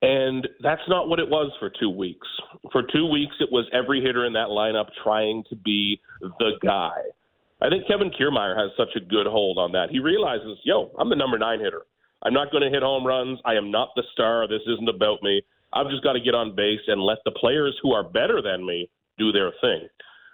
And 0.02 0.48
that's 0.62 0.82
not 0.88 1.08
what 1.10 1.20
it 1.20 1.30
was 1.30 1.52
for 1.60 1.72
two 1.80 1.90
weeks. 1.90 2.28
For 2.72 2.84
two 2.84 3.10
weeks, 3.10 3.36
it 3.40 3.50
was 3.52 3.66
every 3.74 4.02
hitter 4.02 4.26
in 4.26 4.34
that 4.34 4.50
lineup 4.50 4.88
trying 5.04 5.44
to 5.50 5.56
be 5.56 6.00
the 6.22 6.52
guy. 6.62 6.92
I 7.62 7.70
think 7.70 7.88
Kevin 7.88 8.12
Kiermaier 8.12 8.56
has 8.58 8.72
such 8.78 8.96
a 8.96 9.06
good 9.06 9.26
hold 9.26 9.58
on 9.58 9.72
that. 9.72 9.90
He 9.90 10.00
realizes, 10.00 10.60
yo, 10.64 10.92
I'm 11.00 11.10
the 11.10 11.16
number 11.16 11.38
nine 11.40 11.60
hitter. 11.60 11.84
I'm 12.24 12.34
not 12.34 12.52
going 12.52 12.64
to 12.64 12.70
hit 12.70 12.84
home 12.84 13.06
runs. 13.06 13.40
I 13.46 13.56
am 13.56 13.72
not 13.72 13.90
the 13.96 14.04
star. 14.14 14.48
This 14.48 14.62
isn't 14.68 14.90
about 14.90 15.24
me. 15.24 15.42
I've 15.74 15.90
just 15.90 16.04
got 16.04 16.14
to 16.14 16.20
get 16.20 16.36
on 16.36 16.56
base 16.56 16.82
and 16.88 17.02
let 17.02 17.18
the 17.26 17.32
players 17.32 17.78
who 17.82 17.94
are 17.94 18.04
better 18.04 18.42
than 18.42 18.66
me 18.66 18.90
do 19.18 19.32
their 19.32 19.52
thing. 19.62 19.88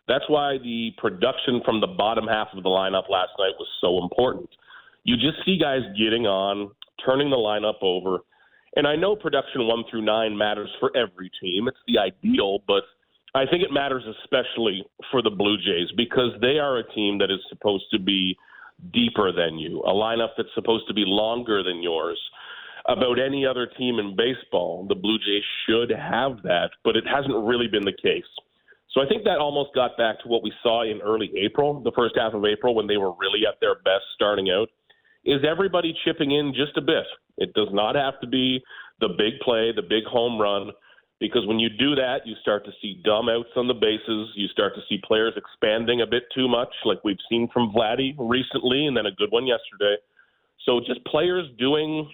That's 0.08 0.26
why 0.28 0.58
the 0.58 0.92
production 0.98 1.62
from 1.64 1.80
the 1.80 1.88
bottom 1.88 2.28
half 2.28 2.50
of 2.56 2.64
the 2.64 2.70
lineup 2.70 3.10
last 3.10 3.32
night 3.40 3.56
was 3.58 3.68
so 3.80 4.04
important. 4.04 4.50
You 5.04 5.16
just 5.16 5.46
see 5.46 5.58
guys 5.58 5.82
getting 5.98 6.28
on, 6.28 6.72
turning 7.06 7.30
the 7.30 7.38
lineup 7.38 7.82
over. 7.82 8.20
And 8.76 8.88
I 8.88 8.96
know 8.96 9.16
production 9.16 9.68
one 9.68 9.84
through 9.90 10.04
nine 10.04 10.38
matters 10.38 10.70
for 10.80 10.92
every 10.96 11.32
team. 11.42 11.68
It's 11.68 11.78
the 11.88 12.00
ideal, 12.00 12.60
but 12.68 12.84
I 13.36 13.46
think 13.48 13.64
it 13.64 13.72
matters 13.72 14.04
especially 14.22 14.86
for 15.10 15.22
the 15.24 15.32
Blue 15.32 15.58
Jays 15.58 15.90
because 15.98 16.32
they 16.40 16.60
are 16.60 16.78
a 16.78 16.94
team 16.94 17.18
that 17.18 17.32
is 17.32 17.40
supposed 17.50 17.86
to 17.92 18.00
be 18.00 18.38
deeper 18.94 19.32
than 19.32 19.58
you, 19.58 19.80
a 19.82 19.94
lineup 19.94 20.32
that's 20.38 20.54
supposed 20.54 20.88
to 20.88 20.94
be 20.94 21.04
longer 21.06 21.64
than 21.64 21.82
yours. 21.82 22.20
About 22.86 23.18
any 23.18 23.46
other 23.46 23.66
team 23.66 23.98
in 23.98 24.16
baseball, 24.16 24.86
the 24.88 24.96
Blue 24.96 25.18
Jays 25.18 25.44
should 25.66 25.90
have 25.90 26.44
that, 26.44 26.72
but 26.84 26.96
it 26.96 27.06
hasn't 27.08 27.34
really 27.34 27.68
been 27.68 27.86
the 27.86 27.94
case. 27.94 28.28
So 28.92 29.02
I 29.02 29.08
think 29.08 29.24
that 29.24 29.40
almost 29.40 29.74
got 29.74 29.98
back 29.98 30.20
to 30.22 30.28
what 30.28 30.44
we 30.44 30.54
saw 30.62 30.84
in 30.84 31.02
early 31.02 31.32
April, 31.44 31.82
the 31.82 31.94
first 31.96 32.16
half 32.16 32.34
of 32.34 32.46
April, 32.46 32.76
when 32.76 32.86
they 32.86 32.98
were 32.98 33.14
really 33.18 33.48
at 33.48 33.60
their 33.60 33.76
best 33.76 34.04
starting 34.14 34.52
out. 34.52 34.70
Is 35.26 35.42
everybody 35.50 35.96
chipping 36.06 36.32
in 36.32 36.54
just 36.54 36.78
a 36.78 36.82
bit? 36.82 37.06
It 37.38 37.54
does 37.54 37.70
not 37.72 37.96
have 37.96 38.20
to 38.22 38.28
be 38.28 38.62
the 39.00 39.08
big 39.18 39.40
play, 39.42 39.72
the 39.76 39.82
big 39.82 40.04
home 40.04 40.40
run 40.40 40.72
because 41.24 41.48
when 41.48 41.58
you 41.58 41.70
do 41.70 41.96
that, 41.96 42.28
you 42.28 42.36
start 42.42 42.66
to 42.66 42.72
see 42.82 43.00
dumb 43.06 43.30
outs 43.30 43.56
on 43.56 43.70
the 43.70 43.74
bases. 43.74 44.28
You 44.36 44.50
start 44.50 44.76
to 44.76 44.82
see 44.90 45.00
players 45.08 45.32
expanding 45.38 46.02
a 46.02 46.06
bit 46.06 46.24
too 46.36 46.50
much, 46.50 46.68
like 46.84 47.02
we've 47.06 47.16
seen 47.30 47.48
from 47.54 47.72
Vladdy 47.72 48.14
recently, 48.20 48.88
and 48.88 48.98
then 48.98 49.06
a 49.06 49.12
good 49.12 49.32
one 49.32 49.48
yesterday. 49.48 49.96
So 50.66 50.82
just 50.86 51.00
players 51.06 51.48
doing 51.58 52.10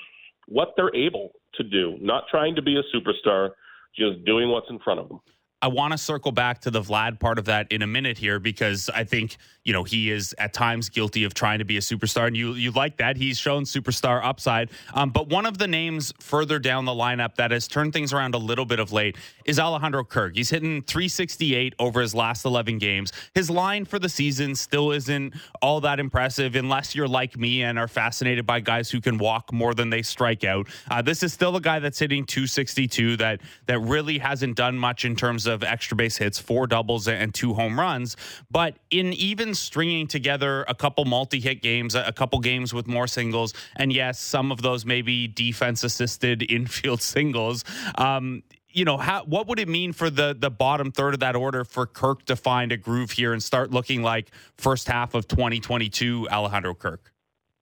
what 0.48 0.76
they're 0.78 0.96
able 0.96 1.32
to 1.56 1.64
do, 1.64 1.98
not 2.00 2.26
trying 2.30 2.54
to 2.54 2.62
be 2.62 2.78
a 2.78 2.84
superstar, 2.96 3.50
just 3.98 4.24
doing 4.26 4.52
what's 4.52 4.70
in 4.70 4.78
front 4.78 5.00
of 5.00 5.10
them. 5.10 5.22
I 5.62 5.68
want 5.68 5.92
to 5.92 5.98
circle 5.98 6.32
back 6.32 6.62
to 6.62 6.72
the 6.72 6.82
Vlad 6.82 7.20
part 7.20 7.38
of 7.38 7.46
that 7.46 7.70
in 7.72 7.82
a 7.82 7.88
minute 7.88 8.18
here 8.18 8.40
because 8.40 8.90
I 8.96 9.04
think 9.04 9.36
you 9.66 9.74
know 9.74 9.84
he 9.84 10.10
is 10.10 10.34
at 10.38 10.54
times 10.54 10.88
guilty 10.88 11.26
of 11.26 11.34
trying 11.34 11.60
to 11.60 11.66
be 11.66 11.76
a 11.76 11.82
superstar, 11.82 12.28
and 12.28 12.38
you 12.38 12.54
you 12.54 12.72
like 12.72 12.98
that 12.98 13.18
he's 13.18 13.38
shown 13.38 13.64
superstar 13.64 14.24
upside. 14.24 14.70
Um, 14.94 15.10
but 15.10 15.28
one 15.28 15.46
of 15.46 15.58
the 15.58 15.68
names 15.68 16.14
further 16.22 16.60
down 16.60 16.86
the 16.86 16.94
lineup 16.94 17.36
that 17.36 17.52
has 17.52 17.68
turned 17.68 17.92
things 17.92 18.14
around 18.14 18.36
a 18.36 18.38
little 18.38 18.66
bit 18.66 18.80
of 18.80 18.94
late 18.94 19.18
is 19.44 19.60
Alejandro 19.60 20.06
Kirk. 20.06 20.38
He's 20.38 20.50
hitting 20.50 20.82
368 20.82 21.76
over 21.78 22.00
his 22.00 22.16
last 22.16 22.46
11 22.46 22.78
games. 22.78 23.12
His 23.36 23.50
line 23.50 23.84
for 23.84 24.00
the 24.00 24.10
season 24.10 24.56
still 24.56 24.92
isn't 24.92 25.34
all 25.62 25.82
that 25.82 26.00
impressive 26.00 26.56
unless 26.56 26.96
you're 26.96 27.08
like 27.08 27.38
me 27.38 27.64
and 27.64 27.78
are 27.78 27.88
fascinated 27.90 28.46
by 28.46 28.62
guys 28.62 28.90
who 28.90 29.02
can 29.02 29.18
walk 29.18 29.52
more 29.52 29.74
than 29.74 29.90
they 29.90 30.04
strike 30.04 30.46
out. 30.46 30.68
Uh, 30.90 31.02
this 31.02 31.22
is 31.22 31.34
still 31.34 31.58
a 31.58 31.62
guy 31.62 31.80
that's 31.80 32.00
hitting 32.00 32.24
262 32.24 33.18
that 33.18 33.42
that 33.66 33.80
really 33.80 34.18
hasn't 34.18 34.56
done 34.56 34.78
much 34.78 35.04
in 35.04 35.18
terms 35.18 35.48
of 35.48 35.49
extra 35.50 35.96
base 35.98 36.18
hits, 36.18 36.40
four 36.40 36.68
doubles, 36.68 37.08
and 37.08 37.34
two 37.34 37.54
home 37.54 37.80
runs. 37.80 38.16
But 38.52 38.78
in 38.92 39.14
even 39.14 39.54
stringing 39.56 40.08
together 40.08 40.66
a 40.68 40.76
couple 40.76 41.06
multi 41.06 41.40
hit 41.40 41.62
games, 41.62 41.96
a 41.96 42.12
couple 42.12 42.40
games 42.40 42.74
with 42.74 42.88
more 42.88 43.08
singles, 43.08 43.54
and 43.76 43.92
yes, 43.92 44.20
some 44.20 44.52
of 44.52 44.62
those 44.62 44.86
maybe 44.86 45.28
defense 45.28 45.84
assisted 45.84 46.50
infield 46.52 47.02
singles. 47.02 47.64
Um, 47.96 48.44
you 48.72 48.86
know, 48.86 48.98
how, 48.98 49.24
what 49.24 49.48
would 49.48 49.60
it 49.60 49.68
mean 49.68 49.94
for 49.94 50.10
the 50.10 50.36
the 50.38 50.52
bottom 50.52 50.92
third 50.92 51.16
of 51.16 51.20
that 51.22 51.36
order 51.36 51.64
for 51.64 51.86
Kirk 51.86 52.26
to 52.26 52.36
find 52.36 52.72
a 52.72 52.78
groove 52.78 53.12
here 53.12 53.34
and 53.34 53.42
start 53.42 53.72
looking 53.72 54.04
like 54.04 54.30
first 54.58 54.88
half 54.88 55.16
of 55.16 55.28
2022 55.28 56.28
Alejandro 56.30 56.76
Kirk? 56.76 57.12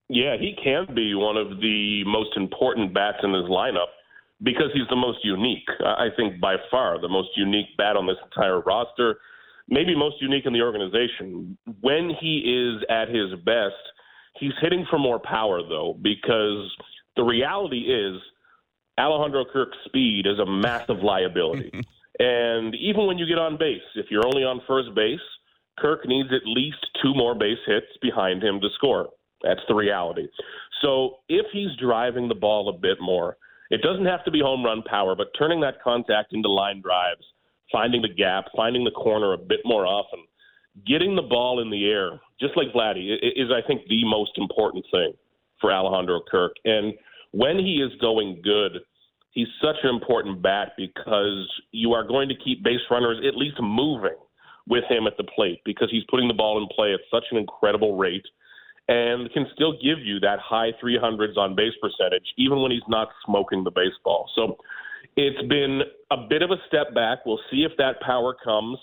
Yeah, 0.10 0.38
he 0.38 0.56
can 0.62 0.94
be 0.96 1.16
one 1.16 1.36
of 1.36 1.60
the 1.60 2.04
most 2.06 2.38
important 2.38 2.94
bats 2.94 3.18
in 3.24 3.34
his 3.34 3.46
lineup 3.46 3.88
because 4.42 4.70
he's 4.74 4.88
the 4.90 4.96
most 4.96 5.20
unique. 5.24 5.68
I 5.84 6.08
think 6.16 6.40
by 6.40 6.56
far 6.70 7.00
the 7.00 7.10
most 7.10 7.30
unique 7.36 7.76
bat 7.78 7.96
on 7.96 8.06
this 8.08 8.18
entire 8.24 8.62
roster, 8.62 9.18
maybe 9.68 9.96
most 9.96 10.22
unique 10.22 10.46
in 10.46 10.54
the 10.54 10.62
organization. 10.62 11.58
When 11.82 12.12
he 12.20 12.40
is 12.40 12.84
at 12.90 13.10
his 13.10 13.34
best, 13.44 13.76
he's 14.40 14.54
hitting 14.62 14.86
for 14.90 15.00
more 15.00 15.20
power 15.20 15.62
though, 15.62 15.98
because 16.02 16.72
The 17.16 17.24
reality 17.24 17.80
is 17.80 18.22
Alejandro 19.00 19.46
Kirk's 19.52 19.78
speed 19.86 20.28
is 20.28 20.40
a 20.40 20.46
massive 20.46 21.00
liability. 21.04 21.72
and 22.20 22.76
even 22.76 23.08
when 23.08 23.18
you 23.18 23.26
get 23.26 23.40
on 23.40 23.58
base, 23.58 23.82
if 23.96 24.08
you're 24.12 24.26
only 24.26 24.44
on 24.44 24.62
first 24.68 24.94
base, 24.96 25.20
Kirk 25.80 26.08
needs 26.08 26.30
at 26.32 26.46
least 26.46 26.78
two 27.02 27.14
more 27.14 27.36
base 27.36 27.58
hits 27.66 27.88
behind 28.02 28.44
him 28.44 28.60
to 28.62 28.70
score. 28.76 29.10
That's 29.44 29.62
the 29.68 29.76
reality. 29.76 30.28
So 30.82 31.18
if 31.30 31.46
he's 31.52 31.76
driving 31.80 32.28
the 32.28 32.36
ball 32.36 32.70
a 32.70 32.74
bit 32.78 32.98
more, 33.00 33.38
it 33.70 33.82
doesn't 33.82 34.06
have 34.06 34.24
to 34.26 34.32
be 34.32 34.40
home 34.40 34.64
run 34.64 34.82
power, 34.84 35.16
but 35.16 35.28
turning 35.38 35.62
that 35.62 35.82
contact 35.82 36.34
into 36.34 36.50
line 36.50 36.82
drives, 36.82 37.26
finding 37.72 38.02
the 38.02 38.14
gap, 38.14 38.46
finding 38.56 38.84
the 38.84 38.92
corner 38.92 39.34
a 39.34 39.38
bit 39.38 39.60
more 39.66 39.86
often, 39.86 40.20
getting 40.86 41.16
the 41.16 41.22
ball 41.22 41.62
in 41.62 41.70
the 41.70 41.86
air, 41.90 42.20
just 42.40 42.56
like 42.56 42.68
Vladdy, 42.74 43.16
is, 43.36 43.50
I 43.52 43.66
think, 43.66 43.82
the 43.88 44.06
most 44.06 44.32
important 44.38 44.86
thing 44.92 45.14
for 45.60 45.72
Alejandro 45.72 46.22
Kirk. 46.30 46.54
And 46.66 46.94
when 47.32 47.58
he 47.58 47.82
is 47.82 47.92
going 48.00 48.42
good, 48.44 48.80
he's 49.32 49.48
such 49.62 49.78
an 49.84 49.90
important 49.90 50.42
bat 50.42 50.74
because 50.78 51.48
you 51.72 51.94
are 51.94 52.08
going 52.08 52.30
to 52.30 52.36
keep 52.36 52.64
base 52.64 52.82
runners 52.90 53.20
at 53.28 53.36
least 53.36 53.58
moving 53.60 54.16
with 54.68 54.84
him 54.90 55.08
at 55.08 55.18
the 55.18 55.24
plate 55.24 55.60
because 55.66 55.90
he's 55.92 56.04
putting 56.10 56.28
the 56.28 56.34
ball 56.34 56.62
in 56.62 56.68
play 56.76 56.94
at 56.94 57.00
such 57.12 57.24
an 57.32 57.38
incredible 57.38 57.98
rate 57.98 58.26
and 58.88 59.32
can 59.34 59.46
still 59.54 59.74
give 59.74 60.00
you 60.00 60.20
that 60.22 60.40
high 60.40 60.72
300s 60.82 61.38
on 61.38 61.56
base 61.56 61.74
percentage 61.82 62.26
even 62.38 62.62
when 62.62 62.72
he's 62.72 62.88
not 62.88 63.10
smoking 63.26 63.64
the 63.64 63.72
baseball. 63.72 64.30
So 64.36 64.58
it's 65.16 65.48
been 65.48 65.82
a 66.12 66.18
bit 66.30 66.42
of 66.42 66.52
a 66.52 66.58
step 66.68 66.94
back. 66.94 67.26
We'll 67.26 67.42
see 67.52 67.64
if 67.64 67.72
that 67.78 68.00
power 68.02 68.36
comes. 68.44 68.78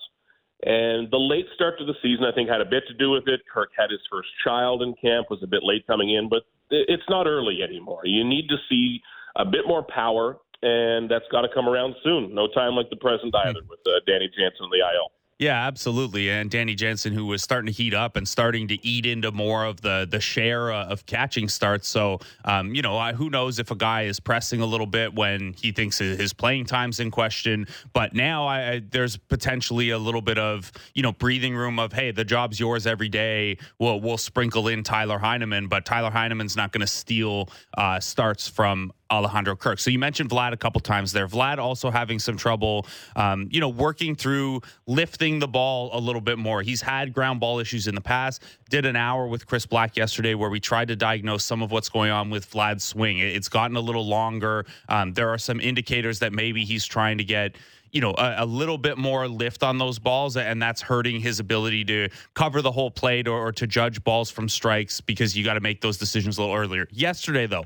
And 0.64 1.11
the 1.11 1.18
late 1.18 1.46
start 1.54 1.78
to 1.78 1.84
the 1.84 1.94
season, 2.02 2.25
I 2.25 2.32
think, 2.32 2.49
had 2.49 2.61
a 2.61 2.64
bit 2.64 2.84
to 2.88 2.94
do 2.94 3.11
with 3.11 3.28
it. 3.28 3.40
Kirk 3.52 3.70
had 3.76 3.90
his 3.90 4.00
first 4.11 4.28
child 4.42 4.82
in 4.82 4.94
camp, 4.94 5.28
was 5.30 5.42
a 5.42 5.46
bit 5.46 5.61
late 5.62 5.87
coming 5.87 6.14
in, 6.14 6.28
but 6.28 6.42
it's 6.70 7.02
not 7.08 7.26
early 7.26 7.62
anymore. 7.62 8.00
You 8.04 8.25
need 8.25 8.49
to 8.49 8.56
see 8.68 9.00
a 9.37 9.44
bit 9.44 9.66
more 9.66 9.82
power, 9.82 10.38
and 10.62 11.11
that's 11.11 11.26
got 11.30 11.42
to 11.42 11.49
come 11.52 11.68
around 11.68 11.94
soon. 12.02 12.34
No 12.34 12.49
time 12.49 12.75
like 12.75 12.88
the 12.88 12.96
present 12.96 13.34
either 13.34 13.61
with 13.68 13.80
uh, 13.87 14.00
Danny 14.06 14.28
Jansen 14.28 14.64
in 14.64 14.70
the 14.70 14.78
IL. 14.78 15.12
Yeah, 15.40 15.66
absolutely. 15.66 16.30
And 16.30 16.48
Danny 16.48 16.76
Jansen, 16.76 17.12
who 17.12 17.26
was 17.26 17.42
starting 17.42 17.66
to 17.66 17.72
heat 17.72 17.92
up 17.92 18.14
and 18.16 18.26
starting 18.26 18.68
to 18.68 18.86
eat 18.86 19.04
into 19.04 19.32
more 19.32 19.64
of 19.64 19.80
the 19.80 20.06
the 20.08 20.20
share 20.20 20.70
uh, 20.70 20.86
of 20.86 21.06
catching 21.06 21.48
starts. 21.48 21.88
So, 21.88 22.20
um, 22.44 22.72
you 22.72 22.82
know, 22.82 23.12
who 23.12 23.30
knows 23.30 23.58
if 23.58 23.72
a 23.72 23.74
guy 23.74 24.02
is 24.02 24.20
pressing 24.20 24.60
a 24.60 24.66
little 24.66 24.86
bit 24.86 25.12
when 25.12 25.52
he 25.54 25.72
thinks 25.72 25.98
his 25.98 26.32
playing 26.32 26.66
time's 26.66 27.00
in 27.00 27.10
question. 27.10 27.66
But 27.92 28.14
now 28.14 28.46
I, 28.46 28.70
I, 28.70 28.82
there's 28.88 29.16
potentially 29.16 29.90
a 29.90 29.98
little 29.98 30.22
bit 30.22 30.38
of 30.38 30.70
you 30.94 31.02
know 31.02 31.10
breathing 31.10 31.56
room 31.56 31.80
of 31.80 31.92
hey, 31.92 32.12
the 32.12 32.24
job's 32.24 32.60
yours 32.60 32.86
every 32.86 33.08
day. 33.08 33.58
We'll 33.80 34.00
we'll 34.00 34.18
sprinkle 34.18 34.68
in 34.68 34.84
Tyler 34.84 35.18
Heineman, 35.18 35.66
but 35.66 35.84
Tyler 35.84 36.10
Heineman's 36.10 36.56
not 36.56 36.70
going 36.70 36.82
to 36.82 36.86
steal 36.86 37.48
uh, 37.76 37.98
starts 37.98 38.46
from 38.46 38.92
Alejandro 39.11 39.54
Kirk. 39.56 39.78
So 39.78 39.90
you 39.90 39.99
mentioned 39.99 40.30
Vlad 40.30 40.52
a 40.52 40.56
couple 40.56 40.80
times 40.80 41.12
there. 41.12 41.28
Vlad 41.28 41.58
also 41.58 41.90
having 41.90 42.18
some 42.18 42.37
trouble, 42.37 42.87
um, 43.16 43.49
you 43.50 43.61
know, 43.61 43.68
working 43.68 44.14
through 44.16 44.61
lifting 44.87 45.38
the 45.38 45.49
ball 45.49 45.90
a 45.92 46.00
little 46.00 46.20
bit 46.20 46.38
more. 46.38 46.62
He's 46.62 46.80
had 46.80 47.12
ground 47.12 47.40
ball 47.40 47.58
issues 47.58 47.87
in 47.87 47.94
the 47.94 48.00
past. 48.00 48.42
Did 48.70 48.87
an 48.87 48.96
hour 48.96 49.26
with 49.26 49.46
Chris 49.46 49.66
Black 49.66 49.96
yesterday 49.96 50.34
where 50.34 50.50
we 50.50 50.61
tried 50.61 50.88
to 50.88 50.96
diagnose 50.96 51.44
some 51.44 51.62
of 51.62 51.70
what's 51.70 51.88
going 51.88 52.11
on 52.11 52.30
with 52.30 52.50
Vlad's 52.50 52.84
swing. 52.84 53.18
It's 53.18 53.49
gotten 53.49 53.76
a 53.76 53.80
little 53.80 54.06
longer. 54.06 54.66
Um, 54.88 55.12
there 55.12 55.28
are 55.28 55.38
some 55.38 55.61
indicators 55.61 56.18
that 56.20 56.32
maybe 56.32 56.64
he's 56.64 56.84
trying 56.84 57.18
to 57.18 57.25
get 57.25 57.56
you 57.94 58.00
know 58.00 58.11
a, 58.18 58.34
a, 58.38 58.44
little 58.44 58.76
bit 58.76 58.99
more 58.99 59.28
lift 59.28 59.62
on 59.62 59.78
those 59.78 59.99
balls 59.99 60.37
and 60.37 60.61
that's 60.61 60.82
hurting 60.82 61.20
his 61.20 61.38
ability 61.38 61.84
to 61.84 62.08
cover 62.34 62.61
the 62.61 62.73
whole 62.73 62.90
plate 62.90 63.28
or, 63.28 63.46
or 63.46 63.52
to 63.52 63.66
judge 63.66 64.02
balls 64.02 64.30
from 64.30 64.49
strikes 64.49 65.00
because 65.00 65.37
you 65.37 65.44
got 65.44 65.54
to 65.54 65.61
make 65.61 65.80
those 65.80 65.96
decisions 65.96 66.37
a 66.37 66.42
little 66.42 66.56
earlier 66.56 66.88
yesterday 66.90 67.46
though 67.46 67.64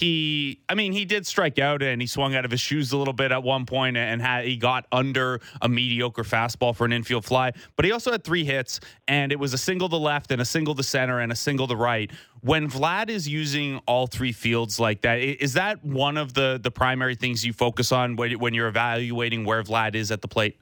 he 0.00 0.60
i 0.68 0.74
mean 0.74 0.92
he 0.92 1.04
did 1.04 1.26
strike 1.26 1.58
out 1.58 1.82
and 1.82 2.00
he 2.00 2.06
swung 2.06 2.34
out 2.34 2.44
of 2.44 2.50
his 2.50 2.60
shoes 2.60 2.92
a 2.92 2.96
little 2.96 3.12
bit 3.12 3.32
at 3.32 3.42
one 3.42 3.66
point 3.66 3.96
and 3.96 4.20
had 4.22 4.44
he 4.44 4.56
got 4.56 4.86
under 4.90 5.40
a 5.62 5.68
mediocre 5.68 6.22
fastball 6.22 6.74
for 6.74 6.84
an 6.84 6.92
infield 6.92 7.24
fly 7.24 7.52
but 7.76 7.84
he 7.84 7.92
also 7.92 8.10
had 8.10 8.24
three 8.24 8.44
hits 8.44 8.80
and 9.08 9.32
it 9.32 9.38
was 9.38 9.52
a 9.52 9.58
single 9.58 9.88
to 9.88 9.96
left 9.96 10.30
and 10.30 10.40
a 10.40 10.44
single 10.44 10.74
to 10.74 10.82
center 10.82 11.20
and 11.20 11.32
a 11.32 11.36
single 11.36 11.66
to 11.66 11.76
right. 11.76 12.10
When 12.42 12.70
vlad 12.70 13.08
is 13.10 13.28
using 13.28 13.80
all 13.86 14.06
three 14.06 14.32
fields 14.32 14.80
like 14.80 15.02
that 15.02 15.18
is 15.18 15.54
that 15.54 15.84
one 15.84 16.16
of 16.16 16.34
the 16.34 16.58
the 16.62 16.70
primary 16.70 17.14
things 17.14 17.44
you 17.44 17.52
focus 17.52 17.92
on 17.92 18.16
when 18.16 18.54
you're 18.54 18.68
evaluating 18.68 19.44
where 19.44 19.62
vlad 19.62 19.94
is 19.94 20.10
at 20.10 20.22
the 20.22 20.28
plate? 20.28 20.56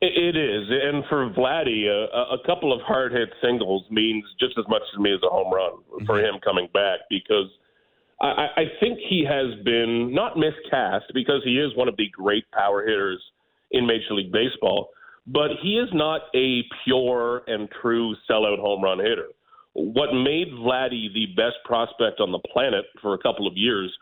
It 0.00 0.34
is, 0.34 0.66
and 0.68 1.04
for 1.08 1.30
Vladdy, 1.30 1.86
a, 1.86 2.34
a 2.34 2.38
couple 2.44 2.72
of 2.72 2.80
hard 2.80 3.12
hit 3.12 3.28
singles 3.40 3.84
means 3.88 4.24
just 4.40 4.58
as 4.58 4.64
much 4.68 4.82
to 4.96 5.00
me 5.00 5.14
as 5.14 5.20
a 5.22 5.28
home 5.28 5.54
run 5.54 6.06
for 6.06 6.16
mm-hmm. 6.16 6.34
him 6.34 6.40
coming 6.42 6.68
back 6.74 7.00
because 7.08 7.46
I, 8.22 8.46
I 8.56 8.64
think 8.78 8.98
he 9.08 9.26
has 9.28 9.62
been 9.64 10.14
not 10.14 10.38
miscast 10.38 11.06
because 11.12 11.42
he 11.44 11.58
is 11.58 11.76
one 11.76 11.88
of 11.88 11.96
the 11.96 12.08
great 12.10 12.44
power 12.52 12.82
hitters 12.82 13.20
in 13.72 13.86
Major 13.86 14.14
League 14.14 14.32
Baseball, 14.32 14.90
but 15.26 15.50
he 15.60 15.76
is 15.78 15.88
not 15.92 16.22
a 16.34 16.62
pure 16.84 17.42
and 17.48 17.68
true 17.80 18.14
sellout 18.30 18.60
home 18.60 18.82
run 18.82 18.98
hitter. 18.98 19.28
What 19.74 20.12
made 20.12 20.48
Vladdy 20.48 21.12
the 21.12 21.26
best 21.36 21.56
prospect 21.64 22.20
on 22.20 22.30
the 22.30 22.38
planet 22.52 22.84
for 23.00 23.14
a 23.14 23.18
couple 23.18 23.46
of 23.46 23.56
years 23.56 23.92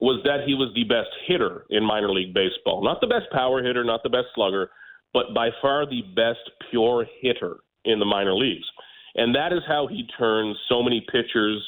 was 0.00 0.20
that 0.24 0.46
he 0.46 0.54
was 0.54 0.70
the 0.74 0.84
best 0.84 1.08
hitter 1.26 1.64
in 1.70 1.84
minor 1.84 2.10
league 2.10 2.34
baseball. 2.34 2.84
Not 2.84 3.00
the 3.00 3.06
best 3.06 3.30
power 3.32 3.62
hitter, 3.62 3.84
not 3.84 4.02
the 4.02 4.10
best 4.10 4.26
slugger, 4.34 4.70
but 5.14 5.32
by 5.34 5.50
far 5.62 5.86
the 5.86 6.02
best 6.14 6.50
pure 6.70 7.06
hitter 7.20 7.58
in 7.84 7.98
the 7.98 8.04
minor 8.04 8.34
leagues. 8.34 8.66
And 9.14 9.34
that 9.34 9.52
is 9.52 9.60
how 9.66 9.86
he 9.86 10.06
turns 10.18 10.58
so 10.68 10.82
many 10.82 11.00
pitchers 11.10 11.62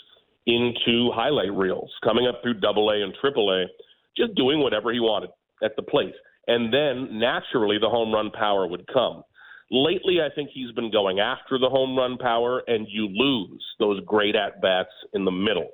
into 0.46 1.10
highlight 1.12 1.52
reels, 1.52 1.90
coming 2.04 2.26
up 2.26 2.40
through 2.42 2.54
double 2.60 2.90
A 2.90 3.02
and 3.02 3.12
triple 3.20 3.50
A, 3.50 3.66
just 4.16 4.34
doing 4.36 4.60
whatever 4.60 4.92
he 4.92 5.00
wanted 5.00 5.30
at 5.62 5.74
the 5.76 5.82
plate. 5.82 6.14
And 6.46 6.72
then 6.72 7.18
naturally 7.18 7.78
the 7.80 7.88
home 7.88 8.12
run 8.12 8.30
power 8.30 8.66
would 8.66 8.86
come. 8.86 9.24
Lately, 9.70 10.18
I 10.20 10.32
think 10.32 10.50
he's 10.54 10.70
been 10.72 10.92
going 10.92 11.18
after 11.18 11.58
the 11.58 11.68
home 11.68 11.96
run 11.98 12.16
power, 12.18 12.62
and 12.68 12.86
you 12.88 13.08
lose 13.08 13.64
those 13.80 14.00
great 14.06 14.36
at 14.36 14.62
bats 14.62 14.90
in 15.12 15.24
the 15.24 15.32
middle. 15.32 15.70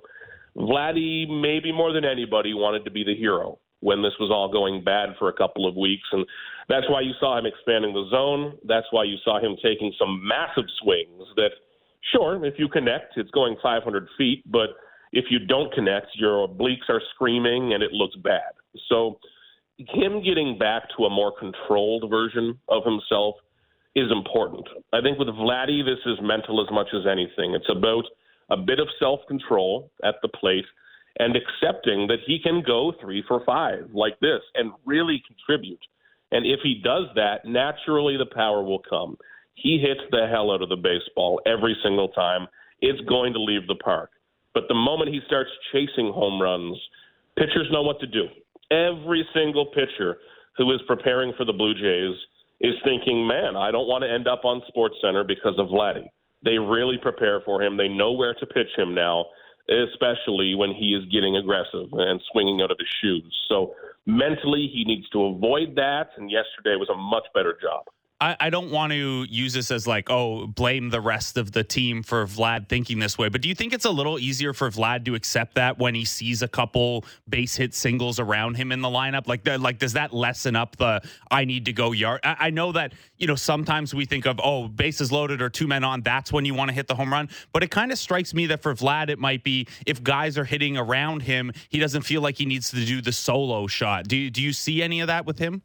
Vladdy, 0.57 1.29
maybe 1.29 1.71
more 1.73 1.93
than 1.93 2.05
anybody, 2.05 2.55
wanted 2.55 2.87
to 2.87 2.91
be 2.91 3.05
the 3.05 3.15
hero 3.15 3.59
when 3.81 4.01
this 4.01 4.15
was 4.19 4.31
all 4.31 4.51
going 4.51 4.83
bad 4.83 5.11
for 5.19 5.29
a 5.29 5.33
couple 5.35 5.69
of 5.69 5.77
weeks. 5.77 6.09
And 6.13 6.25
that's 6.71 6.89
why 6.89 7.03
you 7.03 7.13
saw 7.21 7.39
him 7.39 7.45
expanding 7.45 7.93
the 7.93 8.09
zone. 8.11 8.57
That's 8.65 8.87
why 8.93 9.05
you 9.05 9.17
saw 9.25 9.39
him 9.39 9.57
taking 9.63 9.93
some 9.99 10.27
massive 10.27 10.65
swings 10.81 11.25
that– 11.37 11.51
Sure, 12.11 12.45
if 12.45 12.55
you 12.59 12.69
connect, 12.69 13.17
it's 13.17 13.31
going 13.31 13.57
500 13.63 14.09
feet, 14.19 14.43
but 14.51 14.71
if 15.13 15.27
you 15.31 15.39
don't 15.39 15.73
connect, 15.73 16.09
your 16.15 16.49
obliques 16.49 16.89
are 16.89 17.01
screaming 17.15 17.75
and 17.75 17.83
it 17.83 17.93
looks 17.93 18.17
bad. 18.17 18.53
So, 18.89 19.19
him 19.79 20.23
getting 20.23 20.59
back 20.59 20.83
to 20.97 21.05
a 21.05 21.11
more 21.11 21.33
controlled 21.39 22.09
version 22.09 22.59
of 22.69 22.85
himself 22.85 23.37
is 23.95 24.11
important. 24.11 24.67
I 24.93 25.01
think 25.01 25.19
with 25.19 25.29
Vladdy, 25.29 25.85
this 25.85 25.99
is 26.07 26.19
mental 26.23 26.63
as 26.63 26.73
much 26.73 26.89
as 26.95 27.07
anything. 27.07 27.55
It's 27.55 27.69
about 27.71 28.05
a 28.51 28.57
bit 28.57 28.79
of 28.79 28.89
self 28.99 29.21
control 29.29 29.91
at 30.05 30.17
the 30.23 30.29
plate 30.29 30.65
and 31.19 31.37
accepting 31.37 32.07
that 32.07 32.21
he 32.27 32.39
can 32.43 32.63
go 32.67 32.93
three 33.01 33.23
for 33.29 33.45
five 33.45 33.91
like 33.93 34.19
this 34.21 34.41
and 34.55 34.73
really 34.87 35.23
contribute. 35.27 35.81
And 36.31 36.47
if 36.47 36.61
he 36.63 36.81
does 36.83 37.07
that, 37.15 37.45
naturally 37.45 38.17
the 38.17 38.35
power 38.35 38.63
will 38.63 38.83
come. 38.89 39.17
He 39.55 39.79
hits 39.79 40.01
the 40.11 40.27
hell 40.31 40.51
out 40.51 40.63
of 40.63 40.69
the 40.69 40.77
baseball 40.77 41.41
every 41.47 41.77
single 41.83 42.09
time. 42.09 42.47
It's 42.81 43.01
going 43.09 43.33
to 43.35 43.41
leave 43.41 43.67
the 43.67 43.77
park. 43.77 44.11
But 44.55 44.65
the 44.69 44.75
moment 44.75 45.11
he 45.11 45.21
starts 45.27 45.51
chasing 45.73 46.13
home 46.13 46.41
runs, 46.41 46.77
pitchers 47.37 47.69
know 47.71 47.83
what 47.83 48.01
to 48.01 48.07
do. 48.07 48.27
Every 48.71 49.27
single 49.35 49.67
pitcher 49.67 50.19
who 50.57 50.73
is 50.73 50.81
preparing 50.87 51.33
for 51.37 51.45
the 51.45 51.53
Blue 51.53 51.75
Jays 51.75 52.17
is 52.61 52.75
thinking, 52.85 53.27
man, 53.27 53.57
I 53.57 53.71
don't 53.71 53.89
want 53.89 54.05
to 54.05 54.11
end 54.11 54.29
up 54.29 54.45
on 54.45 54.63
Sports 54.69 54.97
Center 55.03 55.25
because 55.25 55.55
of 55.59 55.69
Vladdy. 55.69 56.09
They 56.45 56.59
really 56.59 56.99
prepare 57.01 57.41
for 57.45 57.63
him. 57.63 57.77
They 57.77 57.89
know 57.89 58.13
where 58.13 58.35
to 58.35 58.47
pitch 58.47 58.69
him 58.77 58.95
now, 58.95 59.27
especially 59.69 60.55
when 60.55 60.75
he 60.75 60.95
is 60.95 61.05
getting 61.13 61.37
aggressive 61.37 61.89
and 61.93 62.21
swinging 62.33 62.61
out 62.63 62.71
of 62.71 62.79
his 62.79 62.89
shoes. 63.01 63.33
So 63.49 63.75
mentally, 64.07 64.71
he 64.73 64.85
needs 64.85 65.09
to 65.11 65.25
avoid 65.25 65.77
that. 65.77 66.11
And 66.17 66.31
yesterday 66.31 66.77
was 66.77 66.89
a 66.93 66.97
much 66.97 67.25
better 67.35 67.57
job. 67.61 67.85
I, 68.23 68.37
I 68.39 68.51
don't 68.51 68.71
want 68.71 68.93
to 68.93 69.27
use 69.29 69.53
this 69.53 69.73
as 69.73 69.85
like, 69.85 70.09
oh, 70.09 70.47
blame 70.47 70.91
the 70.91 71.01
rest 71.01 71.37
of 71.37 71.51
the 71.51 71.65
team 71.65 72.05
for 72.05 72.25
Vlad 72.25 72.69
thinking 72.69 73.01
this 73.01 73.19
way. 73.19 73.29
But 73.29 73.41
do 73.41 73.49
you 73.49 73.55
think 73.57 73.73
it's 73.73 73.85
a 73.85 73.91
little 73.91 74.17
easier 74.17 74.53
for 74.53 74.71
Vlad 74.71 75.05
to 75.07 75.17
accept 75.17 75.57
that 75.57 75.77
when 75.77 75.97
he 75.97 76.05
sees 76.05 76.41
a 76.41 76.47
couple 76.47 77.05
base 77.29 77.57
hit 77.57 77.75
singles 77.75 78.21
around 78.21 78.55
him 78.55 78.71
in 78.71 78.81
the 78.81 78.89
lineup? 78.89 79.27
Like, 79.27 79.45
like 79.61 79.81
does 79.81 79.95
that 79.95 80.13
lessen 80.13 80.55
up 80.55 80.77
the 80.77 81.03
I 81.33 81.45
need 81.45 81.65
to 81.65 81.73
go 81.73 81.91
yard? 81.91 82.21
I, 82.23 82.37
I 82.39 82.51
know 82.51 82.71
that 82.71 82.93
you 83.19 83.27
know 83.27 83.35
sometimes 83.35 83.93
we 83.93 84.05
think 84.05 84.25
of 84.25 84.39
oh, 84.41 84.69
bases 84.69 85.11
loaded 85.11 85.43
or 85.43 85.51
two 85.51 85.67
men 85.67 85.83
on. 85.83 86.03
That's 86.03 86.33
when 86.33 86.45
you 86.45 86.55
want 86.55 86.69
to 86.69 86.75
hit 86.75 86.87
the 86.87 86.95
home 86.95 87.13
run. 87.13 87.29
But 87.53 87.65
it 87.65 87.73
kind 87.73 87.91
of 87.91 87.99
strikes 87.99 88.33
me 88.33 88.47
that 88.47 88.63
for 88.63 88.73
Vlad, 88.73 89.11
it 89.11 89.19
might 89.19 89.43
be 89.43 89.67
if 89.85 90.01
guys 90.01 90.39
are 90.39 90.45
hitting 90.45 90.77
around 90.77 91.23
him, 91.23 91.51
he 91.71 91.81
doesn't 91.81 92.03
feel 92.03 92.23
like 92.23 92.39
he 92.39 92.47
needs 92.47 92.71
to 92.71 92.85
do 92.85 93.03
the 93.03 93.13
solo 93.13 93.67
shot. 93.67 94.07
Do 94.07 94.31
do 94.31 94.41
you 94.41 94.53
see 94.53 94.81
any 94.81 95.01
of 95.01 95.09
that 95.09 95.27
with 95.27 95.41
him? 95.41 95.63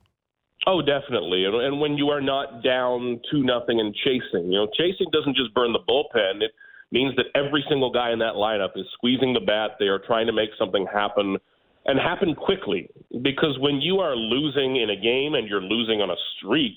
Oh, 0.66 0.82
definitely. 0.82 1.46
And, 1.46 1.56
and 1.56 1.80
when 1.80 1.98
you 1.98 2.10
are 2.10 2.22
not 2.22 2.64
down 2.64 3.22
two 3.32 3.44
nothing 3.44 3.80
and 3.80 3.94
chasing, 3.96 4.52
you 4.52 4.60
know, 4.60 4.68
chasing 4.78 5.08
doesn't 5.12 5.36
just 5.36 5.54
burn 5.54 5.72
the 5.72 5.80
bullpen; 5.88 6.42
it 6.42 6.52
means 6.92 7.16
that 7.16 7.26
every 7.36 7.64
single 7.70 7.92
guy 7.92 8.12
in 8.12 8.20
that 8.20 8.34
lineup 8.34 8.76
is 8.76 8.86
squeezing 8.94 9.34
the 9.34 9.40
bat. 9.40 9.72
They 9.80 9.86
are 9.86 10.00
trying 10.00 10.28
to 10.28 10.34
make 10.34 10.50
something 10.58 10.86
happen 10.92 11.38
and 11.86 12.00
happen 12.00 12.36
quickly. 12.36 12.90
Because 13.22 13.58
when 13.60 13.82
you 13.82 14.00
are 14.00 14.16
losing 14.16 14.78
in 14.78 14.90
a 14.90 14.96
game 14.96 15.36
and 15.36 15.48
you're 15.48 15.62
losing 15.62 16.02
on 16.02 16.10
a 16.10 16.16
streak, 16.36 16.76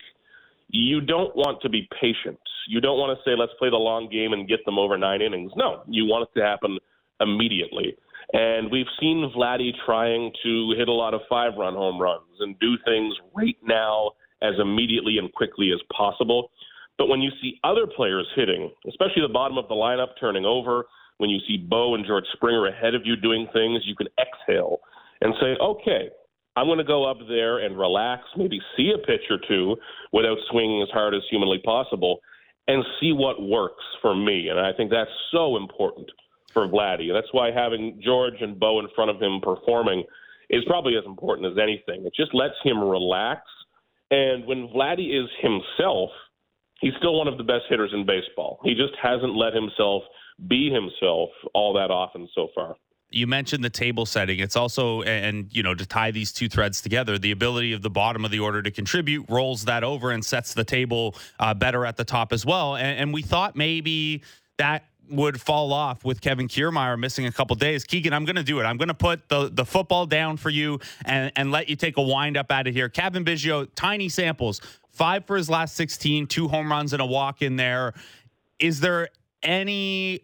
you 0.69 1.01
don't 1.01 1.35
want 1.35 1.61
to 1.63 1.69
be 1.69 1.89
patient. 2.01 2.39
You 2.69 2.81
don't 2.81 2.99
want 2.99 3.19
to 3.19 3.25
say, 3.25 3.35
let's 3.37 3.53
play 3.59 3.71
the 3.71 3.77
long 3.77 4.09
game 4.09 4.33
and 4.33 4.49
get 4.49 4.65
them 4.65 4.79
over 4.79 4.97
nine 4.97 5.21
innings. 5.21 5.51
No, 5.57 5.83
you 5.89 6.05
want 6.05 6.29
it 6.29 6.39
to 6.39 6.47
happen 6.47 6.79
immediately. 7.21 7.97
And 8.33 8.71
we've 8.71 8.87
seen 9.01 9.31
Vladdy 9.37 9.73
trying 9.85 10.33
to 10.45 10.75
hit 10.77 10.89
a 10.89 10.93
lot 10.93 11.15
of 11.15 11.21
five 11.29 11.53
run 11.59 11.75
home 11.75 12.01
runs 12.01 12.39
and 12.39 12.59
do 12.61 12.77
things 12.85 13.15
right 13.35 13.57
now 13.65 14.13
as 14.43 14.55
immediately 14.61 15.19
and 15.19 15.33
quickly 15.33 15.71
as 15.73 15.81
possible. 15.95 16.51
But 16.97 17.09
when 17.09 17.21
you 17.21 17.31
see 17.43 17.59
other 17.65 17.87
players 17.87 18.29
hitting, 18.37 18.71
especially 18.89 19.23
the 19.23 19.33
bottom 19.33 19.59
of 19.59 19.69
the 19.69 19.75
lineup 19.75 20.11
turning 20.21 20.45
over, 20.45 20.85
when 21.19 21.31
you 21.31 21.39
see 21.47 21.57
Bo 21.57 21.95
and 21.95 22.07
George 22.07 22.25
Springer 22.33 22.67
ahead 22.67 22.95
of 22.95 23.03
you 23.05 23.17
doing 23.17 23.47
things, 23.53 23.83
you 23.85 23.95
can 23.97 24.07
exhale 24.19 24.79
and 25.21 25.35
say, 25.41 25.57
okay, 25.61 26.09
I'm 26.57 26.67
going 26.67 26.79
to 26.79 26.85
go 26.85 27.11
up 27.11 27.19
there 27.29 27.59
and 27.59 27.79
relax, 27.79 28.23
maybe 28.37 28.61
see 28.77 28.93
a 28.95 28.99
pitch 28.99 29.23
or 29.31 29.39
two 29.49 29.77
without 30.13 30.39
swinging 30.51 30.83
as 30.83 30.89
hard 30.91 31.15
as 31.15 31.23
humanly 31.31 31.59
possible, 31.65 32.21
and 32.69 32.85
see 33.01 33.13
what 33.13 33.43
works 33.43 33.85
for 34.01 34.15
me. 34.15 34.49
And 34.49 34.59
I 34.59 34.73
think 34.73 34.91
that's 34.91 35.11
so 35.33 35.57
important 35.57 36.11
for 36.53 36.69
Vladdy. 36.69 37.13
That's 37.13 37.33
why 37.33 37.51
having 37.51 38.01
George 38.03 38.41
and 38.41 38.59
Bo 38.59 38.81
in 38.81 38.89
front 38.95 39.11
of 39.11 39.21
him 39.21 39.41
performing 39.43 40.05
is 40.49 40.65
probably 40.67 40.97
as 40.97 41.05
important 41.07 41.47
as 41.47 41.59
anything. 41.63 42.05
It 42.05 42.15
just 42.15 42.35
lets 42.35 42.55
him 42.65 42.79
relax. 42.79 43.43
And 44.11 44.47
when 44.47 44.69
Vladdy 44.69 45.15
is 45.17 45.29
himself, 45.41 46.11
he's 46.81 46.93
still 46.99 47.17
one 47.17 47.29
of 47.29 47.39
the 47.39 47.45
best 47.45 47.65
hitters 47.69 47.93
in 47.95 48.05
baseball. 48.05 48.59
He 48.65 48.75
just 48.75 48.95
hasn't 49.01 49.37
let 49.37 49.55
himself 49.55 50.03
be 50.49 50.71
himself 50.71 51.31
all 51.55 51.73
that 51.75 51.91
often 51.91 52.29
so 52.35 52.49
far 52.55 52.77
you 53.11 53.27
mentioned 53.27 53.65
the 53.65 53.71
table 53.71 54.07
setting. 54.07 54.39
It's 54.39 54.57
also, 54.57 55.03
and 55.03 55.49
you 55.51 55.63
know, 55.63 55.75
to 55.75 55.85
tie 55.85 56.11
these 56.11 56.33
two 56.33 56.49
threads 56.49 56.81
together, 56.81 57.19
the 57.19 57.33
ability 57.33 57.73
of 57.73 57.83
the 57.83 57.91
bottom 57.91 58.25
of 58.25 58.31
the 58.31 58.39
order 58.39 58.63
to 58.63 58.71
contribute 58.71 59.27
rolls 59.29 59.65
that 59.65 59.85
over 59.85 60.11
and 60.11 60.25
sets 60.25 60.55
the 60.55 60.65
table 60.65 61.17
uh, 61.39 61.55
better 61.55 61.85
at 61.85 61.97
the 61.97 62.05
top 62.05 62.33
as 62.33 62.47
well. 62.47 62.77
And, 62.77 62.99
and, 62.99 63.13
we 63.13 63.23
thought 63.23 63.57
maybe 63.57 64.23
that 64.59 64.85
would 65.11 65.41
fall 65.41 65.73
off 65.73 66.05
with 66.05 66.21
Kevin 66.21 66.49
Kiermaier 66.49 66.99
missing 66.99 67.27
a 67.27 67.33
couple 67.33 67.57
days. 67.57 67.85
Keegan, 67.85 68.13
I'm 68.13 68.25
going 68.25 68.37
to 68.37 68.43
do 68.43 68.61
it. 68.61 68.65
I'm 68.65 68.77
going 68.77 68.89
to 68.89 68.95
put 68.95 69.29
the, 69.29 69.51
the 69.53 69.65
football 69.65 70.07
down 70.07 70.37
for 70.37 70.51
you 70.51 70.81
and, 71.05 71.33
and 71.37 71.51
let 71.51 71.69
you 71.69 71.77
take 71.77 71.97
a 71.97 72.03
wind 72.03 72.37
up 72.37 72.51
out 72.51 72.67
of 72.67 72.75
here. 72.75 72.89
Cavan 72.89 73.25
Biggio, 73.25 73.69
tiny 73.75 74.09
samples, 74.09 74.61
five 74.89 75.27
for 75.27 75.37
his 75.37 75.51
last 75.51 75.75
16, 75.77 76.27
two 76.27 76.49
home 76.49 76.71
runs 76.71 76.93
and 76.93 77.03
a 77.03 77.07
walk 77.07 77.43
in 77.43 77.57
there. 77.57 77.95
Is 78.59 78.81
there 78.81 79.09
any 79.43 80.23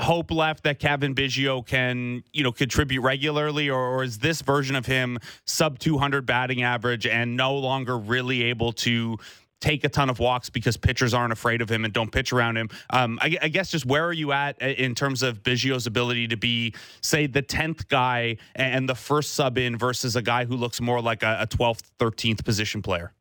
hope 0.00 0.30
left 0.30 0.64
that 0.64 0.78
Cavan 0.78 1.14
Biggio 1.14 1.66
can, 1.66 2.22
you 2.32 2.42
know, 2.42 2.52
contribute 2.52 3.00
regularly, 3.00 3.70
or, 3.70 3.80
or, 3.80 4.04
is 4.04 4.18
this 4.18 4.42
version 4.42 4.76
of 4.76 4.84
him 4.84 5.18
sub 5.46 5.78
200 5.78 6.26
batting 6.26 6.62
average 6.62 7.06
and 7.06 7.36
no 7.36 7.56
longer 7.56 7.96
really 7.96 8.44
able 8.44 8.72
to 8.72 9.18
take 9.60 9.84
a 9.84 9.88
ton 9.88 10.10
of 10.10 10.18
walks 10.18 10.50
because 10.50 10.76
pitchers 10.76 11.14
aren't 11.14 11.32
afraid 11.32 11.62
of 11.62 11.70
him 11.70 11.84
and 11.84 11.92
don't 11.92 12.12
pitch 12.12 12.32
around 12.32 12.56
him? 12.56 12.68
Um, 12.90 13.18
I, 13.22 13.36
I, 13.42 13.48
guess 13.48 13.70
just 13.70 13.86
where 13.86 14.04
are 14.04 14.12
you 14.12 14.32
at 14.32 14.60
in 14.60 14.94
terms 14.94 15.22
of 15.22 15.42
Biggio's 15.42 15.86
ability 15.86 16.28
to 16.28 16.36
be, 16.36 16.74
say, 17.00 17.26
the 17.26 17.42
10th 17.42 17.88
guy 17.88 18.36
and 18.54 18.88
the 18.88 18.94
first 18.94 19.34
sub 19.34 19.58
in 19.58 19.76
versus 19.78 20.16
a 20.16 20.22
guy 20.22 20.44
who 20.44 20.56
looks 20.56 20.80
more 20.80 21.00
like 21.00 21.22
a, 21.22 21.46
12th, 21.50 21.82
13th 21.98 22.44
position 22.44 22.82
player? 22.82 23.12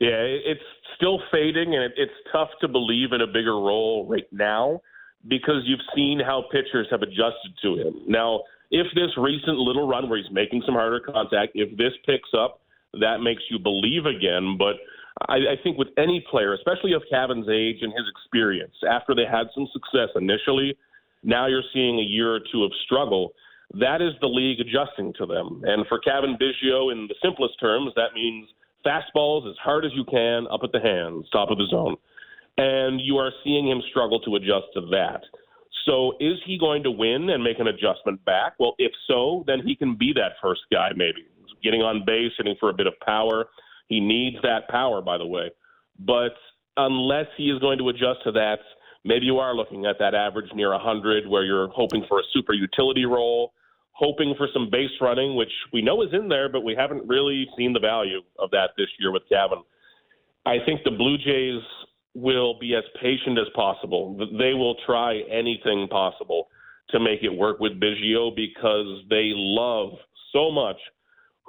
Yeah, 0.00 0.16
it's 0.16 0.62
still 0.96 1.20
fading, 1.30 1.74
and 1.74 1.92
it's 1.96 2.12
tough 2.32 2.48
to 2.60 2.68
believe 2.68 3.12
in 3.12 3.20
a 3.20 3.26
bigger 3.26 3.54
role 3.54 4.06
right 4.08 4.26
now 4.32 4.80
because 5.28 5.62
you've 5.64 5.80
seen 5.94 6.20
how 6.24 6.44
pitchers 6.50 6.86
have 6.90 7.02
adjusted 7.02 7.52
to 7.62 7.76
him. 7.76 7.94
Now, 8.08 8.40
if 8.70 8.86
this 8.94 9.10
recent 9.16 9.58
little 9.58 9.86
run 9.86 10.08
where 10.08 10.18
he's 10.18 10.32
making 10.32 10.62
some 10.64 10.74
harder 10.74 11.00
contact, 11.00 11.52
if 11.54 11.76
this 11.76 11.92
picks 12.06 12.30
up, 12.36 12.60
that 12.94 13.18
makes 13.22 13.42
you 13.50 13.58
believe 13.58 14.06
again. 14.06 14.56
But 14.58 14.76
I, 15.28 15.36
I 15.36 15.56
think 15.62 15.78
with 15.78 15.88
any 15.98 16.24
player, 16.30 16.54
especially 16.54 16.92
of 16.92 17.02
Cavan's 17.10 17.48
age 17.48 17.78
and 17.82 17.92
his 17.92 18.06
experience, 18.10 18.74
after 18.88 19.14
they 19.14 19.24
had 19.30 19.46
some 19.54 19.68
success 19.72 20.08
initially, 20.16 20.76
now 21.22 21.46
you're 21.46 21.66
seeing 21.72 21.98
a 21.98 22.02
year 22.02 22.34
or 22.34 22.40
two 22.52 22.64
of 22.64 22.72
struggle. 22.84 23.32
That 23.74 24.00
is 24.00 24.12
the 24.20 24.26
league 24.26 24.60
adjusting 24.60 25.12
to 25.18 25.26
them. 25.26 25.62
And 25.64 25.86
for 25.86 25.98
Cavan 25.98 26.36
Biggio, 26.40 26.92
in 26.92 27.06
the 27.06 27.14
simplest 27.22 27.60
terms, 27.60 27.92
that 27.96 28.14
means 28.14 28.48
fastballs 28.84 29.48
as 29.48 29.56
hard 29.62 29.84
as 29.84 29.92
you 29.94 30.04
can 30.04 30.46
up 30.50 30.60
at 30.64 30.72
the 30.72 30.80
hands, 30.80 31.26
top 31.32 31.50
of 31.50 31.58
the 31.58 31.66
zone 31.70 31.96
and 32.60 33.00
you 33.00 33.16
are 33.16 33.32
seeing 33.42 33.68
him 33.68 33.82
struggle 33.90 34.20
to 34.20 34.36
adjust 34.36 34.66
to 34.74 34.82
that. 34.90 35.22
So 35.86 36.12
is 36.20 36.36
he 36.44 36.58
going 36.58 36.82
to 36.82 36.90
win 36.90 37.30
and 37.30 37.42
make 37.42 37.58
an 37.58 37.68
adjustment 37.68 38.22
back? 38.24 38.54
Well, 38.58 38.74
if 38.78 38.92
so, 39.06 39.44
then 39.46 39.60
he 39.64 39.74
can 39.74 39.96
be 39.96 40.12
that 40.14 40.32
first 40.42 40.62
guy 40.70 40.90
maybe. 40.94 41.26
Getting 41.62 41.80
on 41.80 42.04
base, 42.06 42.32
hitting 42.36 42.56
for 42.60 42.70
a 42.70 42.74
bit 42.74 42.86
of 42.86 42.94
power. 43.04 43.46
He 43.90 43.98
needs 44.00 44.36
that 44.42 44.68
power, 44.68 45.02
by 45.02 45.18
the 45.18 45.26
way. 45.26 45.50
But 45.98 46.32
unless 46.76 47.26
he 47.36 47.50
is 47.50 47.58
going 47.58 47.76
to 47.78 47.88
adjust 47.88 48.22
to 48.24 48.32
that, 48.32 48.60
maybe 49.04 49.26
you 49.26 49.38
are 49.38 49.54
looking 49.54 49.84
at 49.84 49.98
that 49.98 50.14
average 50.14 50.48
near 50.54 50.70
100 50.70 51.26
where 51.26 51.44
you're 51.44 51.68
hoping 51.68 52.04
for 52.08 52.20
a 52.20 52.22
super 52.32 52.54
utility 52.54 53.04
role, 53.04 53.52
hoping 53.90 54.34
for 54.38 54.46
some 54.54 54.70
base 54.70 54.92
running, 55.00 55.34
which 55.34 55.50
we 55.72 55.82
know 55.82 56.02
is 56.02 56.08
in 56.12 56.28
there, 56.28 56.48
but 56.48 56.60
we 56.60 56.74
haven't 56.78 57.06
really 57.08 57.48
seen 57.58 57.72
the 57.72 57.80
value 57.80 58.20
of 58.38 58.48
that 58.52 58.70
this 58.78 58.86
year 59.00 59.10
with 59.12 59.24
Cavan. 59.28 59.62
I 60.46 60.58
think 60.64 60.84
the 60.84 60.92
Blue 60.92 61.18
Jays 61.18 61.60
will 62.14 62.58
be 62.60 62.76
as 62.76 62.84
patient 63.02 63.38
as 63.40 63.46
possible. 63.56 64.16
They 64.38 64.54
will 64.54 64.76
try 64.86 65.18
anything 65.28 65.88
possible 65.90 66.48
to 66.90 67.00
make 67.00 67.24
it 67.24 67.28
work 67.28 67.58
with 67.58 67.80
Biggio 67.80 68.34
because 68.34 69.04
they 69.10 69.32
love 69.34 69.90
so 70.32 70.50
much 70.52 70.76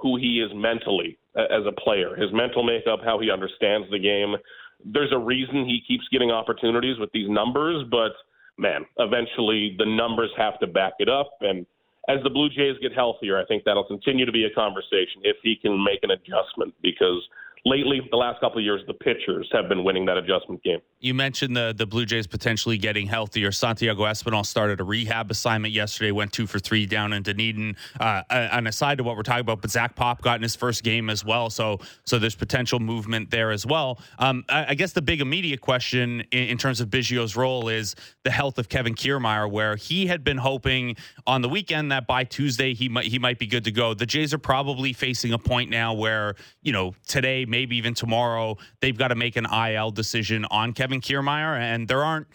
who 0.01 0.17
he 0.17 0.41
is 0.41 0.51
mentally 0.53 1.17
uh, 1.37 1.43
as 1.43 1.63
a 1.67 1.71
player, 1.71 2.15
his 2.15 2.31
mental 2.33 2.63
makeup, 2.63 2.99
how 3.03 3.19
he 3.19 3.31
understands 3.31 3.87
the 3.91 3.99
game. 3.99 4.35
There's 4.83 5.11
a 5.13 5.17
reason 5.17 5.65
he 5.65 5.81
keeps 5.87 6.03
getting 6.11 6.31
opportunities 6.31 6.97
with 6.99 7.11
these 7.13 7.29
numbers, 7.29 7.85
but 7.89 8.11
man, 8.57 8.85
eventually 8.97 9.75
the 9.77 9.85
numbers 9.85 10.31
have 10.37 10.59
to 10.59 10.67
back 10.67 10.93
it 10.99 11.09
up. 11.09 11.31
And 11.41 11.65
as 12.09 12.17
the 12.23 12.29
Blue 12.29 12.49
Jays 12.49 12.75
get 12.81 12.93
healthier, 12.93 13.39
I 13.39 13.45
think 13.45 13.63
that'll 13.63 13.85
continue 13.85 14.25
to 14.25 14.31
be 14.31 14.45
a 14.45 14.49
conversation 14.49 15.21
if 15.23 15.37
he 15.43 15.55
can 15.55 15.83
make 15.83 15.99
an 16.03 16.11
adjustment 16.11 16.73
because 16.81 17.21
lately, 17.65 18.01
the 18.09 18.17
last 18.17 18.39
couple 18.39 18.57
of 18.57 18.63
years, 18.63 18.81
the 18.87 18.93
pitchers 18.93 19.47
have 19.51 19.69
been 19.69 19.83
winning 19.83 20.05
that 20.05 20.17
adjustment 20.17 20.63
game. 20.63 20.79
You 20.99 21.13
mentioned 21.13 21.55
the 21.55 21.73
the 21.75 21.85
Blue 21.85 22.05
Jays 22.05 22.27
potentially 22.27 22.77
getting 22.77 23.07
healthier. 23.07 23.51
Santiago 23.51 24.03
Espinal 24.03 24.45
started 24.45 24.79
a 24.79 24.83
rehab 24.83 25.31
assignment 25.31 25.73
yesterday, 25.73 26.11
went 26.11 26.31
two 26.31 26.47
for 26.47 26.59
three 26.59 26.85
down 26.85 27.13
in 27.13 27.23
Dunedin. 27.23 27.75
Uh, 27.99 28.21
an 28.29 28.67
aside 28.67 28.97
to 28.99 29.03
what 29.03 29.15
we're 29.15 29.23
talking 29.23 29.41
about, 29.41 29.61
but 29.61 29.71
Zach 29.71 29.95
Pop 29.95 30.21
got 30.21 30.35
in 30.35 30.43
his 30.43 30.55
first 30.55 30.83
game 30.83 31.09
as 31.09 31.25
well, 31.25 31.49
so 31.49 31.79
so 32.05 32.19
there's 32.19 32.35
potential 32.35 32.79
movement 32.79 33.31
there 33.31 33.51
as 33.51 33.65
well. 33.65 33.99
Um, 34.19 34.43
I, 34.49 34.67
I, 34.69 34.73
guess 34.75 34.93
the 34.93 35.01
big 35.01 35.21
immediate 35.21 35.61
question 35.61 36.21
in, 36.31 36.49
in, 36.49 36.57
terms 36.57 36.81
of 36.81 36.89
Biggio's 36.89 37.35
role 37.35 37.67
is 37.69 37.95
the 38.23 38.31
health 38.31 38.57
of 38.57 38.69
Kevin 38.69 38.95
Kiermaier, 38.95 39.49
where 39.49 39.75
he 39.75 40.05
had 40.07 40.23
been 40.23 40.37
hoping 40.37 40.95
on 41.25 41.41
the 41.41 41.49
weekend 41.49 41.91
that 41.91 42.07
by 42.07 42.23
Tuesday 42.23 42.73
he 42.73 42.89
might 42.89 43.05
he 43.05 43.19
might 43.19 43.39
be 43.39 43.47
good 43.47 43.63
to 43.63 43.71
go. 43.71 43.93
The 43.93 44.05
Jays 44.05 44.33
are 44.33 44.39
probably 44.39 44.93
facing 44.93 45.33
a 45.33 45.39
point 45.39 45.69
now 45.69 45.93
where 45.93 46.35
you 46.61 46.71
know 46.71 46.93
today 47.07 47.45
maybe 47.51 47.77
even 47.77 47.93
tomorrow, 47.93 48.57
they've 48.79 48.97
got 48.97 49.09
to 49.09 49.15
make 49.15 49.35
an 49.35 49.45
IL 49.45 49.91
decision 49.91 50.45
on 50.45 50.73
Kevin 50.73 51.01
Kiermaier, 51.01 51.59
and 51.59 51.87
there 51.87 52.03
aren't 52.03 52.25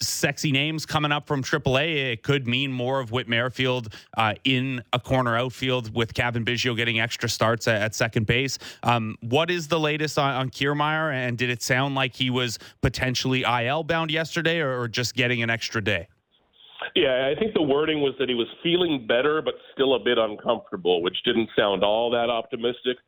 sexy 0.00 0.52
names 0.52 0.86
coming 0.86 1.12
up 1.12 1.26
from 1.26 1.42
AAA. 1.42 2.12
It 2.12 2.22
could 2.22 2.46
mean 2.46 2.72
more 2.72 3.00
of 3.00 3.12
Whit 3.12 3.28
Merrifield 3.28 3.94
uh, 4.16 4.34
in 4.44 4.82
a 4.92 5.00
corner 5.00 5.36
outfield 5.36 5.94
with 5.94 6.14
Cavan 6.14 6.44
Biggio 6.44 6.76
getting 6.76 7.00
extra 7.00 7.28
starts 7.28 7.68
at, 7.68 7.80
at 7.80 7.94
second 7.94 8.26
base. 8.26 8.58
Um, 8.82 9.16
what 9.20 9.50
is 9.50 9.68
the 9.68 9.78
latest 9.78 10.18
on, 10.18 10.34
on 10.34 10.50
Kiermaier, 10.50 11.12
and 11.12 11.38
did 11.38 11.50
it 11.50 11.62
sound 11.62 11.94
like 11.94 12.14
he 12.14 12.30
was 12.30 12.58
potentially 12.80 13.42
IL 13.42 13.84
bound 13.84 14.10
yesterday 14.10 14.60
or, 14.60 14.80
or 14.80 14.88
just 14.88 15.14
getting 15.14 15.42
an 15.42 15.50
extra 15.50 15.82
day? 15.82 16.08
Yeah, 16.94 17.32
I 17.34 17.38
think 17.38 17.54
the 17.54 17.62
wording 17.62 18.02
was 18.02 18.14
that 18.18 18.28
he 18.28 18.34
was 18.34 18.46
feeling 18.62 19.06
better, 19.06 19.40
but 19.42 19.54
still 19.72 19.94
a 19.94 19.98
bit 19.98 20.18
uncomfortable, 20.18 21.02
which 21.02 21.16
didn't 21.24 21.48
sound 21.56 21.82
all 21.82 22.10
that 22.10 22.28
optimistic 22.30 22.98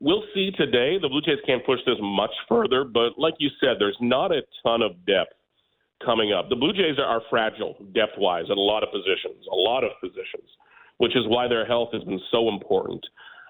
we'll 0.00 0.24
see 0.34 0.50
today. 0.52 0.98
The 1.00 1.08
Blue 1.08 1.20
Jays 1.22 1.38
can't 1.46 1.64
push 1.64 1.80
this 1.86 1.96
much 2.00 2.32
further, 2.48 2.84
but 2.84 3.18
like 3.18 3.34
you 3.38 3.50
said, 3.60 3.76
there's 3.78 3.96
not 4.00 4.32
a 4.32 4.42
ton 4.64 4.82
of 4.82 4.92
depth 5.06 5.34
coming 6.04 6.32
up. 6.32 6.48
The 6.48 6.56
Blue 6.56 6.72
Jays 6.72 6.98
are, 6.98 7.22
fragile 7.30 7.76
depth 7.94 8.18
wise 8.18 8.44
at 8.50 8.56
a 8.56 8.60
lot 8.60 8.82
of 8.82 8.90
positions, 8.90 9.44
a 9.50 9.56
lot 9.56 9.84
of 9.84 9.90
positions, 10.00 10.48
which 10.98 11.16
is 11.16 11.24
why 11.26 11.48
their 11.48 11.66
health 11.66 11.90
has 11.92 12.04
been 12.04 12.20
so 12.30 12.48
important. 12.48 13.04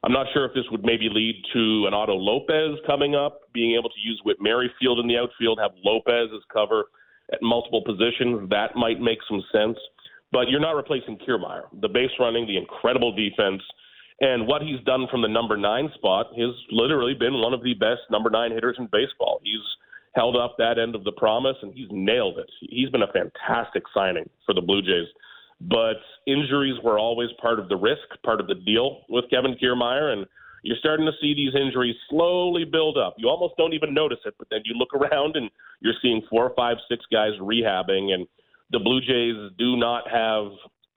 I'm 0.04 0.12
not 0.12 0.26
sure 0.32 0.44
if 0.44 0.54
this 0.54 0.64
would 0.70 0.85
maybe 0.85 1.09
lead 1.11 1.42
to 1.52 1.87
an 1.88 1.94
Otto 1.94 2.14
Lopez 2.14 2.78
coming 2.87 3.16
up, 3.16 3.40
being 3.52 3.74
able 3.74 3.88
to 3.88 4.00
use 4.04 4.20
Whit 4.24 4.37
Merrifield 4.40 5.00
in 5.00 5.09
the 5.09 5.16
outfield, 5.16 5.59
have 5.61 5.72
Lopez 5.82 6.28
as 6.35 6.42
cover 6.52 6.85
at 7.32 7.40
multiple 7.42 7.82
positions. 7.85 8.48
That 8.50 8.76
might 8.76 9.00
make 9.00 9.18
some 9.28 9.42
sense. 9.50 9.78
But 10.32 10.48
you're 10.48 10.61
not 10.61 10.76
replacing 10.76 11.18
Kiermaier. 11.18 11.62
The 11.80 11.88
base 11.88 12.11
running, 12.20 12.46
the 12.46 12.56
incredible 12.56 13.14
defense, 13.14 13.62
and 14.20 14.46
what 14.46 14.62
he's 14.62 14.81
done 14.85 15.07
from 15.11 15.22
the 15.22 15.29
number 15.29 15.57
nine 15.57 15.90
spot 15.94 16.29
has 16.37 16.55
literally 16.70 17.14
been 17.14 17.35
one 17.35 17.52
of 17.52 17.62
the 17.62 17.74
best 17.74 18.00
number 18.11 18.31
nine 18.31 18.50
hitters 18.50 18.76
in 18.79 18.88
baseball. 18.90 19.40
He's 19.42 19.61
held 20.14 20.37
up 20.37 20.57
that 20.57 20.79
end 20.79 20.94
of 20.94 21.05
the 21.05 21.12
promise, 21.12 21.57
and 21.61 21.72
he's 21.74 21.88
nailed 21.90 22.38
it. 22.38 22.50
He's 22.61 22.88
been 22.88 23.02
a 23.02 23.12
fantastic 23.12 23.83
signing 23.92 24.29
for 24.46 24.55
the 24.55 24.62
Blue 24.62 24.81
Jays. 24.81 25.09
But 25.61 25.96
injuries 26.26 26.76
were 26.83 26.98
always 26.98 27.29
part 27.40 27.59
of 27.59 27.68
the 27.68 27.76
risk, 27.76 28.02
part 28.24 28.40
of 28.40 28.46
the 28.46 28.55
deal 28.55 29.02
with 29.09 29.26
Kevin 29.31 29.57
Kiermaier, 29.62 30.12
and 30.12 30.26
you're 30.62 30.76
starting 30.79 31.07
to 31.07 31.12
see 31.20 31.35
these 31.35 31.55
injuries 31.55 31.94
slowly 32.11 32.64
build 32.64 32.98
up. 32.98 33.14
You 33.18 33.29
almost 33.29 33.55
don't 33.57 33.74
even 33.74 33.94
notice 33.94 34.18
it, 34.24 34.35
but 34.38 34.48
then 34.50 34.61
you 34.64 34.74
look 34.74 34.94
around 34.94 35.37
and 35.37 35.50
you're 35.81 35.94
seeing 36.00 36.22
four, 36.31 36.52
five, 36.57 36.79
six 36.88 37.05
guys 37.12 37.33
rehabbing, 37.40 38.12
and 38.12 38.26
the 38.70 38.81
Blue 38.81 39.00
Jays 39.00 39.52
do 39.59 39.76
not 39.76 40.11
have 40.11 40.52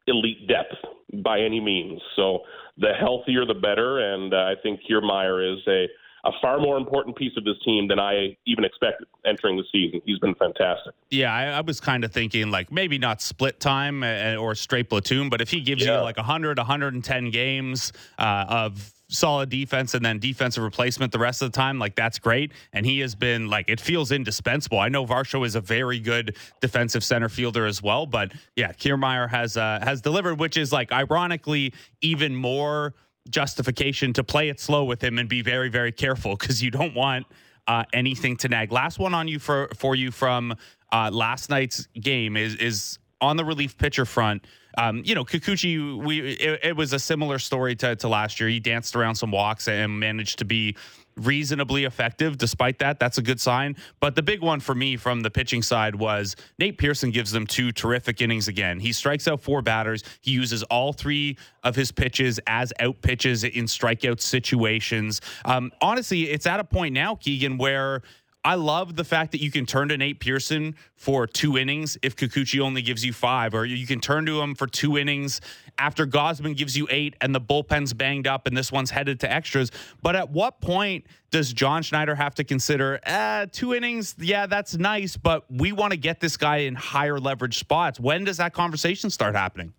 elite 0.10 0.48
depth 0.48 0.76
by 1.24 1.40
any 1.40 1.60
means. 1.60 2.02
So 2.16 2.40
the 2.78 2.94
healthier, 3.00 3.46
the 3.46 3.54
better, 3.54 4.00
and 4.14 4.34
uh, 4.34 4.38
I 4.38 4.54
think 4.62 4.82
Kiermaier 4.90 5.54
is 5.54 5.60
a 5.68 5.88
a 6.26 6.32
far 6.42 6.60
more 6.60 6.78
important 6.78 7.16
piece 7.16 7.36
of 7.38 7.44
this 7.44 7.56
team 7.64 7.88
than 7.88 8.00
I 8.00 8.38
even 8.46 8.64
expected 8.64 9.08
entering 9.26 9.58
the 9.58 9.64
season. 9.72 10.02
He's 10.06 10.20
been 10.20 10.36
fantastic. 10.36 10.94
Yeah, 11.10 11.34
I, 11.34 11.46
I 11.46 11.62
was 11.62 11.80
kind 11.80 12.04
of 12.04 12.12
thinking 12.12 12.52
like 12.52 12.72
maybe 12.72 12.98
not 12.98 13.22
split 13.22 13.60
time 13.60 14.04
uh, 14.04 14.36
or 14.36 14.56
straight 14.56 14.90
platoon, 14.90 15.30
but 15.30 15.42
if 15.42 15.50
he 15.50 15.62
gives 15.62 15.86
yeah. 15.86 15.98
you 15.98 16.04
like 16.04 16.18
100, 16.18 16.58
110 16.58 17.30
games 17.32 17.94
uh, 18.18 18.46
of 18.48 18.94
solid 19.10 19.50
defense 19.50 19.96
and 19.96 20.06
then 20.06 20.20
defensive 20.20 20.64
replacement 20.64 21.12
the 21.12 21.20
rest 21.20 21.42
of 21.42 21.52
the 21.52 21.56
time, 21.56 21.80
like 21.80 21.96
that's 21.96 22.20
great. 22.20 22.54
And 22.74 22.86
he 22.86 23.00
has 23.00 23.16
been 23.16 23.48
like 23.48 23.70
it 23.70 23.82
feels 23.82 24.12
indispensable. 24.12 24.80
I 24.80 24.90
know 24.90 25.06
Varsho 25.06 25.46
is 25.46 25.56
a 25.56 25.62
very 25.62 26.00
good 26.00 26.38
defensive 26.62 27.04
center 27.04 27.30
fielder 27.30 27.66
as 27.66 27.82
well, 27.82 28.06
but 28.06 28.32
yeah, 28.56 28.72
Kiermaier 28.72 29.30
has 29.30 29.58
uh, 29.58 29.80
has 29.82 30.02
delivered, 30.02 30.40
which 30.40 30.58
is 30.58 30.72
like 30.72 30.92
ironically 30.92 31.74
even 32.02 32.36
more 32.36 32.94
justification 33.30 34.14
to 34.14 34.24
play 34.24 34.50
it 34.50 34.60
slow 34.60 34.84
with 34.84 35.04
him 35.04 35.18
and 35.20 35.30
be 35.30 35.42
very, 35.42 35.70
very 35.70 35.92
careful 35.92 36.36
because 36.36 36.62
you 36.62 36.72
don't 36.72 36.96
want 36.96 37.26
uh, 37.68 37.84
anything 37.94 38.36
to 38.38 38.50
nag. 38.50 38.72
Last 38.72 39.00
one 39.00 39.14
on 39.14 39.28
you 39.28 39.40
for 39.40 39.70
for 39.76 39.96
you 39.96 40.12
from 40.12 40.56
uh, 40.92 41.10
last 41.12 41.50
night's 41.50 41.88
game 42.00 42.36
is 42.36 42.56
is 42.56 43.00
on 43.22 43.38
the 43.38 43.46
relief 43.46 43.78
pitcher 43.78 44.06
front. 44.06 44.46
Um, 44.78 45.02
you 45.04 45.16
know, 45.16 45.26
Kikuchi, 45.26 45.98
we 45.98 46.20
it, 46.20 46.60
it, 46.64 46.76
was 46.76 46.94
a 46.94 47.00
similar 47.00 47.40
story 47.40 47.76
to, 47.78 47.96
to 47.98 48.08
last 48.08 48.40
year. 48.40 48.50
He 48.50 48.60
danced 48.60 48.96
around 48.96 49.16
some 49.16 49.32
walks 49.32 49.68
and 49.68 50.00
managed 50.00 50.40
to 50.40 50.46
be 50.46 50.76
reasonably 51.20 51.86
effective 51.86 52.38
despite 52.38 52.80
that. 52.80 53.00
That's 53.00 53.18
a 53.18 53.22
good 53.22 53.40
sign. 53.40 53.76
But 54.00 54.16
the 54.16 54.22
big 54.22 54.42
one 54.42 54.60
for 54.60 54.74
me 54.74 54.98
from 54.98 55.22
the 55.22 55.30
pitching 55.30 55.62
side 55.62 55.96
was 55.96 56.36
Nate 56.58 56.78
Pearson 56.78 57.12
gives 57.12 57.32
them 57.32 57.46
two 57.46 57.72
terrific 57.72 58.22
innings 58.22 58.48
again. 58.48 58.80
He 58.80 58.94
strikes 58.94 59.28
out 59.28 59.42
four 59.42 59.62
batters. 59.62 60.04
He 60.22 60.32
uses 60.32 60.64
all 60.64 60.94
three 60.94 61.38
of 61.64 61.76
his 61.76 61.92
pitches 61.92 62.40
as 62.48 62.72
out 62.80 63.02
pitches 63.02 63.44
in 63.44 63.66
strikeout 63.66 64.22
situations. 64.22 65.22
Um, 65.46 65.72
honestly, 65.82 66.30
it's 66.30 66.46
at 66.46 66.60
a 66.60 66.64
point 66.64 66.94
now, 66.94 67.16
Keegan, 67.16 67.58
where 67.58 68.02
I 68.44 68.56
love 68.56 68.96
the 68.96 69.04
fact 69.04 69.34
that 69.34 69.42
you 69.42 69.52
can 69.52 69.66
turn 69.66 69.90
to 69.90 69.98
Nate 69.98 70.22
Pearson 70.22 70.76
for 70.96 71.28
two 71.28 71.58
innings 71.58 71.98
if 72.02 72.16
Kikuchi 72.16 72.62
only 72.62 72.82
gives 72.82 73.04
you 73.04 73.12
five, 73.12 73.54
or 73.54 73.66
you 73.66 73.86
can 73.86 74.00
turn 74.00 74.26
to 74.28 74.40
him 74.42 74.56
for 74.56 74.66
two 74.66 74.98
innings 74.98 75.42
after 75.78 76.08
Gausman 76.08 76.56
gives 76.56 76.78
you 76.78 76.88
eight 76.90 77.16
and 77.20 77.36
the 77.36 77.42
bullpen's 77.42 77.94
banged 77.94 78.28
up 78.28 78.48
and 78.48 78.56
this 78.56 78.72
one's 78.72 78.92
headed 78.92 79.20
to 79.22 79.32
extras. 79.32 79.72
But 80.02 80.16
at 80.16 80.30
what 80.30 80.62
point 80.62 81.06
does 81.32 81.52
John 81.52 81.84
Schneider 81.84 82.16
have 82.16 82.34
to 82.36 82.46
consider 82.46 83.02
uh, 83.06 83.48
two 83.52 83.74
innings? 83.74 84.16
Yeah, 84.18 84.46
that's 84.46 84.78
nice, 84.78 85.18
but 85.18 85.44
we 85.52 85.74
want 85.74 85.92
to 85.92 85.98
get 85.98 86.22
this 86.22 86.38
guy 86.38 86.58
in 86.60 86.76
higher 86.76 87.20
leverage 87.20 87.60
spots. 87.60 88.00
When 88.00 88.24
does 88.24 88.38
that 88.38 88.54
conversation 88.54 89.10
start 89.10 89.36
happening? 89.36 89.74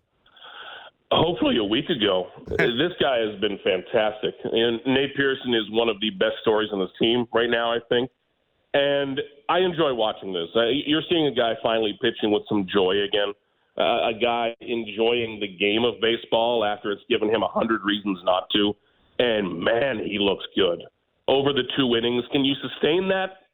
Hopefully, 1.12 1.56
a 1.56 1.64
week 1.64 1.88
ago. 1.88 2.28
this 2.46 2.92
guy 3.00 3.18
has 3.18 3.40
been 3.40 3.58
fantastic. 3.64 4.34
And 4.44 4.80
Nate 4.86 5.16
Pearson 5.16 5.54
is 5.54 5.68
one 5.70 5.88
of 5.88 5.98
the 6.00 6.10
best 6.10 6.36
stories 6.42 6.68
on 6.72 6.78
this 6.78 6.90
team 7.00 7.26
right 7.32 7.50
now, 7.50 7.72
I 7.72 7.78
think. 7.88 8.10
And 8.72 9.20
I 9.48 9.58
enjoy 9.58 9.94
watching 9.94 10.32
this. 10.32 10.48
Uh, 10.54 10.66
you're 10.86 11.02
seeing 11.08 11.26
a 11.26 11.34
guy 11.34 11.54
finally 11.62 11.98
pitching 12.00 12.30
with 12.30 12.44
some 12.48 12.66
joy 12.72 13.02
again 13.02 13.34
uh, 13.80 14.10
a 14.10 14.12
guy 14.20 14.54
enjoying 14.60 15.40
the 15.40 15.48
game 15.48 15.84
of 15.84 15.94
baseball 16.00 16.64
after 16.64 16.92
it's 16.92 17.02
given 17.08 17.30
him 17.30 17.42
a 17.42 17.48
hundred 17.48 17.82
reasons 17.82 18.18
not 18.24 18.48
to. 18.52 18.74
And 19.18 19.60
man, 19.60 19.98
he 20.04 20.18
looks 20.18 20.44
good 20.54 20.82
over 21.28 21.52
the 21.52 21.62
two 21.76 21.96
innings. 21.96 22.24
Can 22.32 22.44
you 22.44 22.54
sustain 22.60 23.08
that? 23.08 23.48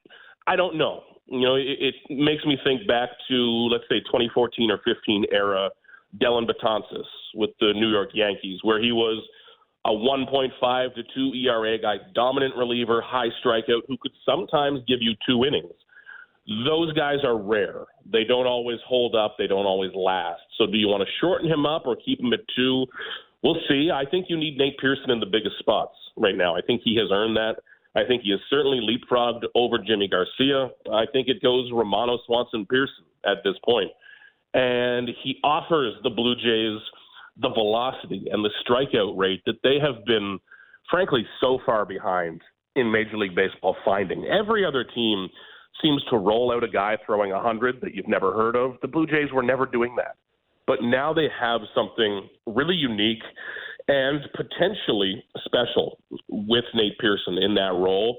I 0.46 0.56
don't 0.56 0.76
know. 0.76 1.02
You 1.26 1.40
know, 1.40 1.54
it, 1.56 1.78
it 1.80 1.94
makes 2.10 2.44
me 2.44 2.56
think 2.64 2.86
back 2.86 3.10
to 3.28 3.34
let's 3.70 3.84
say 3.88 4.00
2014 4.00 4.70
or 4.70 4.80
15 4.84 5.26
era 5.32 5.70
Dellin 6.18 6.46
Betances 6.46 7.06
with 7.34 7.50
the 7.60 7.72
New 7.74 7.90
York 7.90 8.10
Yankees, 8.14 8.60
where 8.62 8.80
he 8.80 8.92
was 8.92 9.22
a 9.86 9.90
1.5 9.90 10.94
to 10.94 11.02
2 11.14 11.32
ERA 11.46 11.78
guy, 11.78 11.96
dominant 12.14 12.54
reliever, 12.56 13.00
high 13.00 13.28
strikeout, 13.42 13.82
who 13.88 13.96
could 14.00 14.12
sometimes 14.26 14.80
give 14.86 14.98
you 15.00 15.14
two 15.26 15.44
innings 15.44 15.72
those 16.64 16.92
guys 16.92 17.18
are 17.24 17.36
rare. 17.36 17.84
They 18.10 18.24
don't 18.24 18.46
always 18.46 18.78
hold 18.86 19.16
up. 19.16 19.36
They 19.38 19.46
don't 19.46 19.66
always 19.66 19.90
last. 19.94 20.42
So, 20.58 20.66
do 20.66 20.76
you 20.76 20.86
want 20.86 21.02
to 21.02 21.08
shorten 21.20 21.50
him 21.50 21.66
up 21.66 21.86
or 21.86 21.96
keep 21.96 22.20
him 22.20 22.32
at 22.32 22.40
two? 22.54 22.86
We'll 23.42 23.58
see. 23.68 23.90
I 23.92 24.04
think 24.08 24.26
you 24.28 24.36
need 24.36 24.56
Nate 24.56 24.78
Pearson 24.78 25.10
in 25.10 25.20
the 25.20 25.26
biggest 25.26 25.58
spots 25.58 25.94
right 26.16 26.36
now. 26.36 26.56
I 26.56 26.60
think 26.62 26.82
he 26.84 26.96
has 26.96 27.10
earned 27.12 27.36
that. 27.36 27.56
I 27.96 28.04
think 28.06 28.22
he 28.22 28.30
has 28.30 28.40
certainly 28.48 28.78
leapfrogged 28.80 29.44
over 29.54 29.78
Yimi 29.78 30.10
Garcia. 30.10 30.70
I 30.92 31.04
think 31.12 31.28
it 31.28 31.42
goes 31.42 31.70
Romano 31.72 32.18
Swanson 32.26 32.66
Pearson 32.66 33.04
at 33.24 33.38
this 33.42 33.54
point. 33.64 33.90
And 34.54 35.08
he 35.22 35.38
offers 35.42 35.94
the 36.02 36.10
Blue 36.10 36.34
Jays 36.36 36.80
the 37.40 37.50
velocity 37.50 38.26
and 38.30 38.44
the 38.44 38.50
strikeout 38.64 39.16
rate 39.16 39.42
that 39.46 39.62
they 39.62 39.78
have 39.80 40.04
been, 40.06 40.38
frankly, 40.90 41.26
so 41.40 41.58
far 41.66 41.84
behind 41.84 42.40
in 42.74 42.90
Major 42.90 43.16
League 43.16 43.34
Baseball 43.34 43.76
finding. 43.84 44.26
Every 44.26 44.64
other 44.64 44.84
team 44.84 45.28
seems 45.82 46.02
to 46.10 46.16
roll 46.16 46.52
out 46.52 46.64
a 46.64 46.68
guy 46.68 46.96
throwing 47.04 47.30
100 47.30 47.80
that 47.82 47.94
you've 47.94 48.08
never 48.08 48.32
heard 48.32 48.56
of. 48.56 48.76
The 48.82 48.88
Blue 48.88 49.06
Jays 49.06 49.32
were 49.32 49.42
never 49.42 49.66
doing 49.66 49.96
that. 49.96 50.16
But 50.66 50.82
now 50.82 51.12
they 51.12 51.28
have 51.38 51.60
something 51.74 52.28
really 52.46 52.74
unique 52.74 53.22
and 53.88 54.20
potentially 54.34 55.22
special 55.44 55.98
with 56.28 56.64
Nate 56.74 56.98
Pearson 56.98 57.38
in 57.38 57.54
that 57.54 57.72
role. 57.72 58.18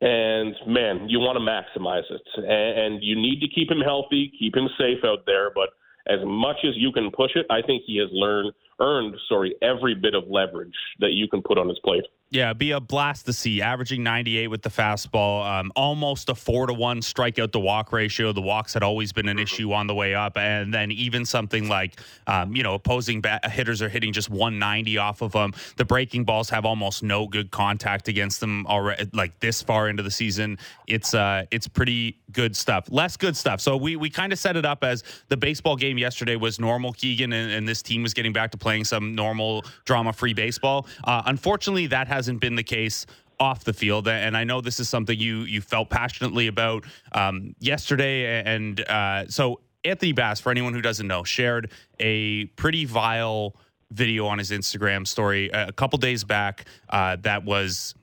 And 0.00 0.54
man, 0.66 1.08
you 1.08 1.20
want 1.20 1.36
to 1.36 1.80
maximize 1.80 2.10
it. 2.10 2.22
And 2.36 3.02
you 3.02 3.14
need 3.14 3.40
to 3.40 3.48
keep 3.48 3.70
him 3.70 3.80
healthy, 3.80 4.32
keep 4.38 4.56
him 4.56 4.68
safe 4.78 5.04
out 5.04 5.26
there. 5.26 5.50
But 5.54 5.70
as 6.06 6.20
much 6.24 6.56
as 6.64 6.74
you 6.76 6.92
can 6.92 7.10
push 7.10 7.32
it, 7.34 7.46
I 7.50 7.62
think 7.62 7.84
he 7.86 7.98
has 7.98 8.08
learned 8.12 8.52
earned, 8.80 9.14
sorry, 9.28 9.54
every 9.62 9.94
bit 9.94 10.14
of 10.14 10.24
leverage 10.28 10.74
that 11.00 11.12
you 11.12 11.28
can 11.28 11.42
put 11.42 11.58
on 11.58 11.68
his 11.68 11.78
plate. 11.84 12.04
Yeah, 12.32 12.54
be 12.54 12.70
a 12.70 12.80
blast 12.80 13.26
to 13.26 13.34
see. 13.34 13.60
Averaging 13.60 14.02
98 14.02 14.46
with 14.46 14.62
the 14.62 14.70
fastball, 14.70 15.44
um, 15.44 15.70
almost 15.76 16.30
a 16.30 16.34
four 16.34 16.66
to 16.66 16.72
one 16.72 17.00
strikeout 17.00 17.52
to 17.52 17.58
walk 17.58 17.92
ratio. 17.92 18.32
The 18.32 18.40
walks 18.40 18.72
had 18.72 18.82
always 18.82 19.12
been 19.12 19.28
an 19.28 19.36
mm-hmm. 19.36 19.42
issue 19.42 19.72
on 19.74 19.86
the 19.86 19.94
way 19.94 20.14
up, 20.14 20.38
and 20.38 20.72
then 20.72 20.90
even 20.92 21.26
something 21.26 21.68
like, 21.68 22.00
um, 22.26 22.56
you 22.56 22.62
know, 22.62 22.72
opposing 22.72 23.20
bat- 23.20 23.50
hitters 23.50 23.82
are 23.82 23.90
hitting 23.90 24.14
just 24.14 24.30
190 24.30 24.96
off 24.96 25.20
of 25.20 25.32
them. 25.32 25.52
The 25.76 25.84
breaking 25.84 26.24
balls 26.24 26.48
have 26.48 26.64
almost 26.64 27.02
no 27.02 27.26
good 27.26 27.50
contact 27.50 28.08
against 28.08 28.40
them 28.40 28.66
already. 28.66 29.10
Like 29.12 29.38
this 29.40 29.60
far 29.60 29.90
into 29.90 30.02
the 30.02 30.10
season, 30.10 30.56
it's 30.86 31.12
uh, 31.12 31.44
it's 31.50 31.68
pretty 31.68 32.18
good 32.32 32.56
stuff. 32.56 32.86
Less 32.90 33.18
good 33.18 33.36
stuff. 33.36 33.60
So 33.60 33.76
we 33.76 33.96
we 33.96 34.08
kind 34.08 34.32
of 34.32 34.38
set 34.38 34.56
it 34.56 34.64
up 34.64 34.84
as 34.84 35.04
the 35.28 35.36
baseball 35.36 35.76
game 35.76 35.98
yesterday 35.98 36.36
was 36.36 36.58
normal, 36.58 36.94
Keegan, 36.94 37.34
and, 37.34 37.52
and 37.52 37.68
this 37.68 37.82
team 37.82 38.02
was 38.02 38.14
getting 38.14 38.32
back 38.32 38.52
to 38.52 38.56
playing 38.62 38.84
some 38.84 39.14
normal 39.14 39.66
drama-free 39.84 40.32
baseball. 40.32 40.86
Uh, 41.04 41.22
unfortunately, 41.26 41.88
that 41.88 42.08
has 42.08 42.22
hasn't 42.22 42.40
been 42.40 42.54
the 42.54 42.62
case 42.62 43.04
off 43.40 43.64
the 43.64 43.72
field. 43.72 44.06
And 44.06 44.36
I 44.36 44.44
know 44.44 44.60
this 44.60 44.78
is 44.78 44.88
something 44.88 45.18
you 45.18 45.40
you 45.40 45.60
felt 45.60 45.90
passionately 45.90 46.46
about 46.46 46.84
um, 47.10 47.56
yesterday. 47.58 48.40
And 48.42 48.80
uh, 48.88 49.26
so 49.26 49.58
Anthony 49.84 50.12
Bass, 50.12 50.38
for 50.38 50.50
anyone 50.52 50.72
who 50.72 50.80
doesn't 50.80 51.08
know, 51.08 51.24
shared 51.24 51.72
a 51.98 52.44
pretty 52.54 52.84
vile 52.84 53.56
video 53.90 54.26
on 54.28 54.38
his 54.38 54.52
Instagram 54.52 55.04
story 55.04 55.50
a 55.52 55.72
couple 55.72 55.98
days 55.98 56.22
back 56.22 56.64
uh, 56.90 57.16
that 57.22 57.44
was 57.44 57.96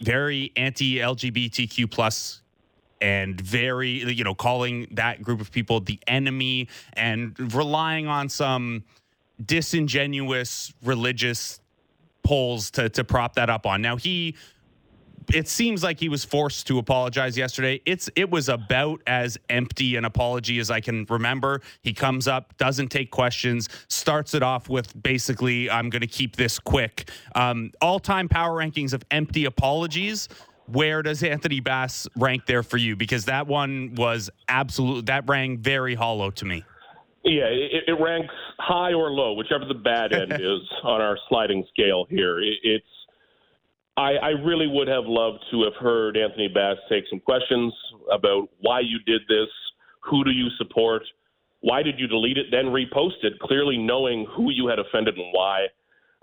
very 0.00 0.50
anti-LGBTQ 0.56 1.90
plus 1.90 2.40
and 3.02 3.38
very 3.40 3.90
you 4.10 4.24
know 4.24 4.34
calling 4.34 4.88
that 4.92 5.22
group 5.22 5.40
of 5.40 5.52
people 5.52 5.80
the 5.80 6.00
enemy 6.06 6.68
and 6.94 7.54
relying 7.54 8.06
on 8.06 8.28
some 8.28 8.82
disingenuous 9.44 10.72
religious 10.82 11.60
polls 12.22 12.70
to 12.72 12.88
to 12.90 13.04
prop 13.04 13.34
that 13.34 13.50
up 13.50 13.66
on. 13.66 13.80
Now 13.82 13.96
he 13.96 14.34
it 15.32 15.48
seems 15.48 15.82
like 15.82 16.00
he 16.00 16.08
was 16.08 16.24
forced 16.24 16.66
to 16.66 16.78
apologize 16.78 17.36
yesterday. 17.36 17.80
It's 17.86 18.10
it 18.16 18.30
was 18.30 18.48
about 18.48 19.00
as 19.06 19.38
empty 19.48 19.96
an 19.96 20.04
apology 20.04 20.58
as 20.58 20.70
I 20.70 20.80
can 20.80 21.06
remember. 21.08 21.60
He 21.82 21.92
comes 21.92 22.26
up, 22.26 22.56
doesn't 22.56 22.88
take 22.88 23.10
questions, 23.10 23.68
starts 23.88 24.34
it 24.34 24.42
off 24.42 24.68
with 24.68 25.00
basically, 25.00 25.70
"I'm 25.70 25.90
going 25.90 26.00
to 26.00 26.08
keep 26.08 26.36
this 26.36 26.58
quick." 26.58 27.10
Um, 27.34 27.70
all-time 27.80 28.28
power 28.28 28.58
rankings 28.58 28.92
of 28.92 29.04
empty 29.10 29.44
apologies. 29.44 30.28
Where 30.66 31.02
does 31.02 31.22
Anthony 31.22 31.60
Bass 31.60 32.06
rank 32.16 32.46
there 32.46 32.62
for 32.62 32.76
you? 32.76 32.94
Because 32.94 33.24
that 33.24 33.46
one 33.46 33.94
was 33.96 34.30
absolute. 34.48 35.06
That 35.06 35.28
rang 35.28 35.58
very 35.58 35.94
hollow 35.94 36.30
to 36.32 36.44
me. 36.44 36.64
Yeah, 37.22 37.44
it, 37.44 37.84
it 37.86 38.00
ranks 38.00 38.34
high 38.58 38.92
or 38.92 39.10
low, 39.10 39.34
whichever 39.34 39.64
the 39.66 39.74
bad 39.74 40.12
end 40.12 40.32
is 40.40 40.60
on 40.82 41.00
our 41.00 41.18
sliding 41.28 41.66
scale 41.72 42.06
here. 42.08 42.40
It, 42.40 42.58
it's 42.62 42.86
I, 43.96 44.14
I 44.14 44.28
really 44.30 44.66
would 44.66 44.88
have 44.88 45.04
loved 45.06 45.44
to 45.50 45.64
have 45.64 45.74
heard 45.74 46.16
Anthony 46.16 46.48
Bass 46.48 46.76
take 46.88 47.04
some 47.10 47.20
questions 47.20 47.74
about 48.10 48.48
why 48.60 48.80
you 48.80 48.98
did 49.04 49.20
this, 49.28 49.48
who 50.00 50.24
do 50.24 50.30
you 50.30 50.48
support, 50.56 51.02
why 51.60 51.82
did 51.82 51.98
you 51.98 52.06
delete 52.06 52.38
it, 52.38 52.46
then 52.50 52.66
repost 52.66 53.22
it, 53.22 53.38
clearly 53.40 53.76
knowing 53.76 54.26
who 54.34 54.50
you 54.50 54.68
had 54.68 54.78
offended 54.78 55.16
and 55.18 55.26
why. 55.32 55.66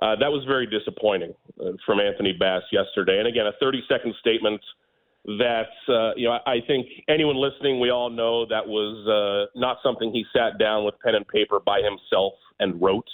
Uh, 0.02 0.16
that 0.16 0.32
was 0.32 0.44
very 0.48 0.66
disappointing 0.66 1.34
uh, 1.62 1.72
from 1.86 2.00
Anthony 2.00 2.34
Bass 2.34 2.64
yesterday. 2.72 3.20
And 3.20 3.28
again, 3.28 3.46
a 3.46 3.52
30 3.60 3.84
second 3.90 4.16
statement 4.20 4.62
that, 5.28 5.68
uh, 5.90 6.16
you 6.16 6.28
know, 6.28 6.40
I 6.46 6.60
think 6.66 6.88
anyone 7.10 7.36
listening, 7.36 7.82
we 7.82 7.90
all 7.90 8.10
know 8.10 8.46
that 8.46 8.66
was 8.66 8.96
uh, 9.08 9.60
not 9.60 9.78
something 9.84 10.12
he 10.12 10.24
sat 10.34 10.58
down 10.58 10.86
with 10.86 10.96
pen 11.04 11.16
and 11.16 11.28
paper 11.28 11.60
by 11.60 11.82
himself 11.82 12.34
and 12.60 12.82
wrote. 12.82 13.08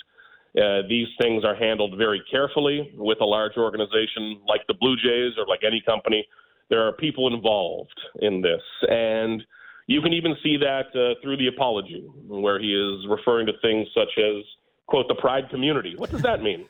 Uh, 0.56 0.86
these 0.88 1.08
things 1.19 1.43
are 1.43 1.56
handled 1.56 1.97
very 1.97 2.21
carefully 2.30 2.93
with 2.95 3.19
a 3.21 3.26
large 3.26 3.58
organization 3.58 4.39
like 4.47 4.62
the 4.67 4.76
Blue 4.76 4.95
Jays 4.95 5.34
or 5.39 5.47
like 5.47 5.62
any 5.65 5.82
company. 5.84 6.23
There 6.69 6.88
are 6.88 6.93
people 6.93 7.34
involved 7.34 7.99
in 8.21 8.41
this. 8.41 8.62
And 8.88 9.41
you 9.88 9.99
can 9.99 10.13
even 10.13 10.36
see 10.43 10.58
that 10.58 10.93
uh, 10.93 11.19
through 11.23 11.38
the 11.38 11.47
apology, 11.47 12.06
where 12.28 12.60
he 12.60 12.76
is 12.76 13.08
referring 13.10 13.47
to 13.47 13.54
things 13.63 13.88
such 13.95 14.19
as, 14.19 14.43
quote, 14.86 15.08
the 15.08 15.15
pride 15.15 15.49
community. 15.49 15.95
What 15.97 16.12
does 16.12 16.21
that 16.21 16.43
mean? 16.43 16.67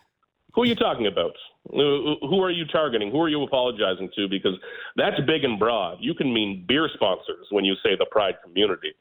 Who 0.54 0.62
are 0.62 0.66
you 0.66 0.76
talking 0.76 1.08
about? 1.08 1.34
Who 1.70 2.42
are 2.42 2.52
you 2.52 2.66
targeting? 2.66 3.12
Who 3.12 3.22
are 3.22 3.30
you 3.30 3.42
apologizing 3.42 4.10
to? 4.16 4.28
Because 4.30 4.54
that's 4.96 5.20
big 5.26 5.44
and 5.44 5.58
broad. 5.58 5.98
You 6.00 6.14
can 6.14 6.34
mean 6.34 6.66
beer 6.68 6.90
sponsors 6.94 7.48
when 7.50 7.66
you 7.66 7.76
say 7.84 7.92
the 7.98 8.06
pride 8.12 8.36
community 8.44 8.94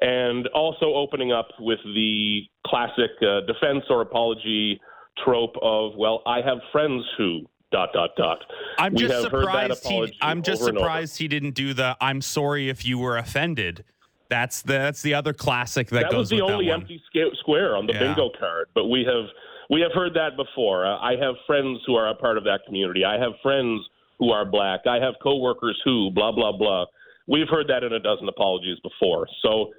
and 0.00 0.46
also 0.48 0.86
opening 0.94 1.32
up 1.32 1.48
with 1.58 1.78
the 1.84 2.42
classic 2.66 3.10
uh, 3.22 3.40
defense 3.46 3.84
or 3.90 4.00
apology 4.00 4.80
trope 5.24 5.54
of, 5.62 5.92
well, 5.96 6.22
I 6.26 6.40
have 6.40 6.58
friends 6.72 7.04
who 7.18 7.42
dot 7.70 7.90
dot 7.92 8.10
dot. 8.16 8.38
I'm 8.78 8.94
we 8.94 9.06
just 9.06 9.22
surprised 9.22 9.86
he. 9.86 10.18
I'm 10.20 10.42
just 10.42 10.64
surprised 10.64 11.18
he 11.18 11.28
didn't 11.28 11.52
do 11.52 11.74
the. 11.74 11.96
I'm 12.00 12.20
sorry 12.20 12.68
if 12.68 12.84
you 12.84 12.98
were 12.98 13.16
offended. 13.16 13.84
That's 14.28 14.62
the 14.62 14.74
that's 14.74 15.02
the 15.02 15.14
other 15.14 15.32
classic 15.32 15.88
that, 15.88 16.02
that 16.02 16.02
goes. 16.10 16.30
That 16.30 16.36
was 16.36 16.48
the 16.48 16.54
only 16.54 16.70
empty 16.70 17.02
square 17.38 17.76
on 17.76 17.86
the 17.86 17.92
yeah. 17.92 18.00
bingo 18.00 18.30
card. 18.38 18.68
But 18.74 18.86
we 18.86 19.04
have 19.04 19.26
we 19.70 19.80
have 19.80 19.92
heard 19.94 20.14
that 20.14 20.36
before. 20.36 20.84
Uh, 20.84 20.98
I 20.98 21.12
have 21.20 21.34
friends 21.46 21.80
who 21.86 21.94
are 21.94 22.08
a 22.08 22.14
part 22.14 22.36
of 22.36 22.44
that 22.44 22.60
community. 22.66 23.04
I 23.04 23.14
have 23.14 23.32
friends 23.42 23.80
who 24.18 24.30
are 24.30 24.44
black. 24.44 24.80
I 24.86 24.96
have 24.96 25.14
coworkers 25.22 25.80
who 25.84 26.10
blah 26.10 26.32
blah 26.32 26.52
blah. 26.52 26.86
We've 27.26 27.48
heard 27.48 27.68
that 27.68 27.84
in 27.84 27.92
a 27.92 28.00
dozen 28.00 28.28
apologies 28.28 28.78
before. 28.82 29.28
So 29.42 29.70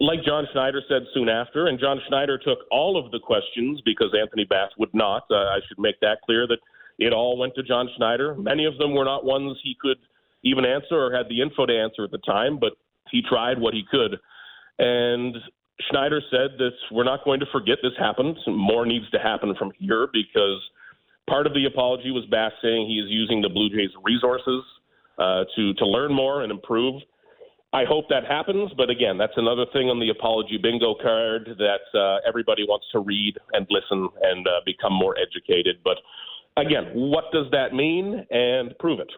like 0.00 0.22
John 0.24 0.46
Schneider 0.52 0.82
said 0.88 1.02
soon 1.14 1.28
after, 1.28 1.66
and 1.66 1.78
John 1.78 2.00
Schneider 2.08 2.38
took 2.38 2.58
all 2.70 3.02
of 3.02 3.10
the 3.10 3.18
questions 3.18 3.80
because 3.84 4.14
Anthony 4.18 4.44
Bass 4.44 4.70
would 4.78 4.92
not. 4.94 5.24
Uh, 5.30 5.36
I 5.36 5.58
should 5.68 5.78
make 5.78 5.98
that 6.00 6.18
clear 6.24 6.46
that 6.46 6.58
it 6.98 7.12
all 7.12 7.38
went 7.38 7.54
to 7.54 7.62
John 7.62 7.88
Schneider. 7.96 8.34
Many 8.34 8.66
of 8.66 8.76
them 8.78 8.94
were 8.94 9.04
not 9.04 9.24
ones 9.24 9.58
he 9.62 9.76
could 9.80 9.96
even 10.44 10.64
answer 10.64 10.94
or 10.94 11.12
had 11.12 11.28
the 11.28 11.40
info 11.40 11.66
to 11.66 11.76
answer 11.76 12.04
at 12.04 12.10
the 12.10 12.18
time, 12.18 12.58
but 12.58 12.74
he 13.10 13.22
tried 13.22 13.58
what 13.58 13.74
he 13.74 13.82
could. 13.90 14.18
And 14.78 15.36
Schneider 15.90 16.20
said 16.30 16.58
that 16.58 16.72
we're 16.90 17.04
not 17.04 17.24
going 17.24 17.40
to 17.40 17.46
forget 17.52 17.78
this 17.82 17.92
happened. 17.98 18.36
More 18.46 18.84
needs 18.86 19.08
to 19.10 19.18
happen 19.18 19.54
from 19.58 19.72
here 19.78 20.08
because 20.12 20.60
part 21.28 21.46
of 21.46 21.54
the 21.54 21.64
apology 21.66 22.10
was 22.10 22.24
Bass 22.30 22.52
saying 22.62 22.86
he 22.86 22.98
is 22.98 23.06
using 23.08 23.40
the 23.40 23.48
Blue 23.48 23.70
Jays' 23.70 23.90
resources 24.04 24.62
uh, 25.18 25.44
to 25.56 25.74
to 25.74 25.86
learn 25.86 26.12
more 26.12 26.42
and 26.42 26.50
improve. 26.50 27.02
I 27.72 27.84
hope 27.84 28.06
that 28.08 28.24
happens, 28.26 28.72
but 28.76 28.90
again, 28.90 29.16
that's 29.16 29.36
another 29.36 29.64
thing 29.72 29.88
on 29.90 30.00
the 30.00 30.08
apology 30.08 30.58
bingo 30.60 30.96
card 31.00 31.50
that 31.58 31.86
uh, 31.96 32.18
everybody 32.26 32.64
wants 32.64 32.86
to 32.90 32.98
read 32.98 33.38
and 33.52 33.64
listen 33.70 34.08
and 34.22 34.46
uh, 34.48 34.60
become 34.66 34.92
more 34.92 35.14
educated. 35.16 35.76
But 35.84 35.98
again, 36.56 36.90
what 36.94 37.30
does 37.32 37.46
that 37.52 37.72
mean? 37.72 38.26
And 38.30 38.76
prove 38.78 38.98
it. 38.98 39.12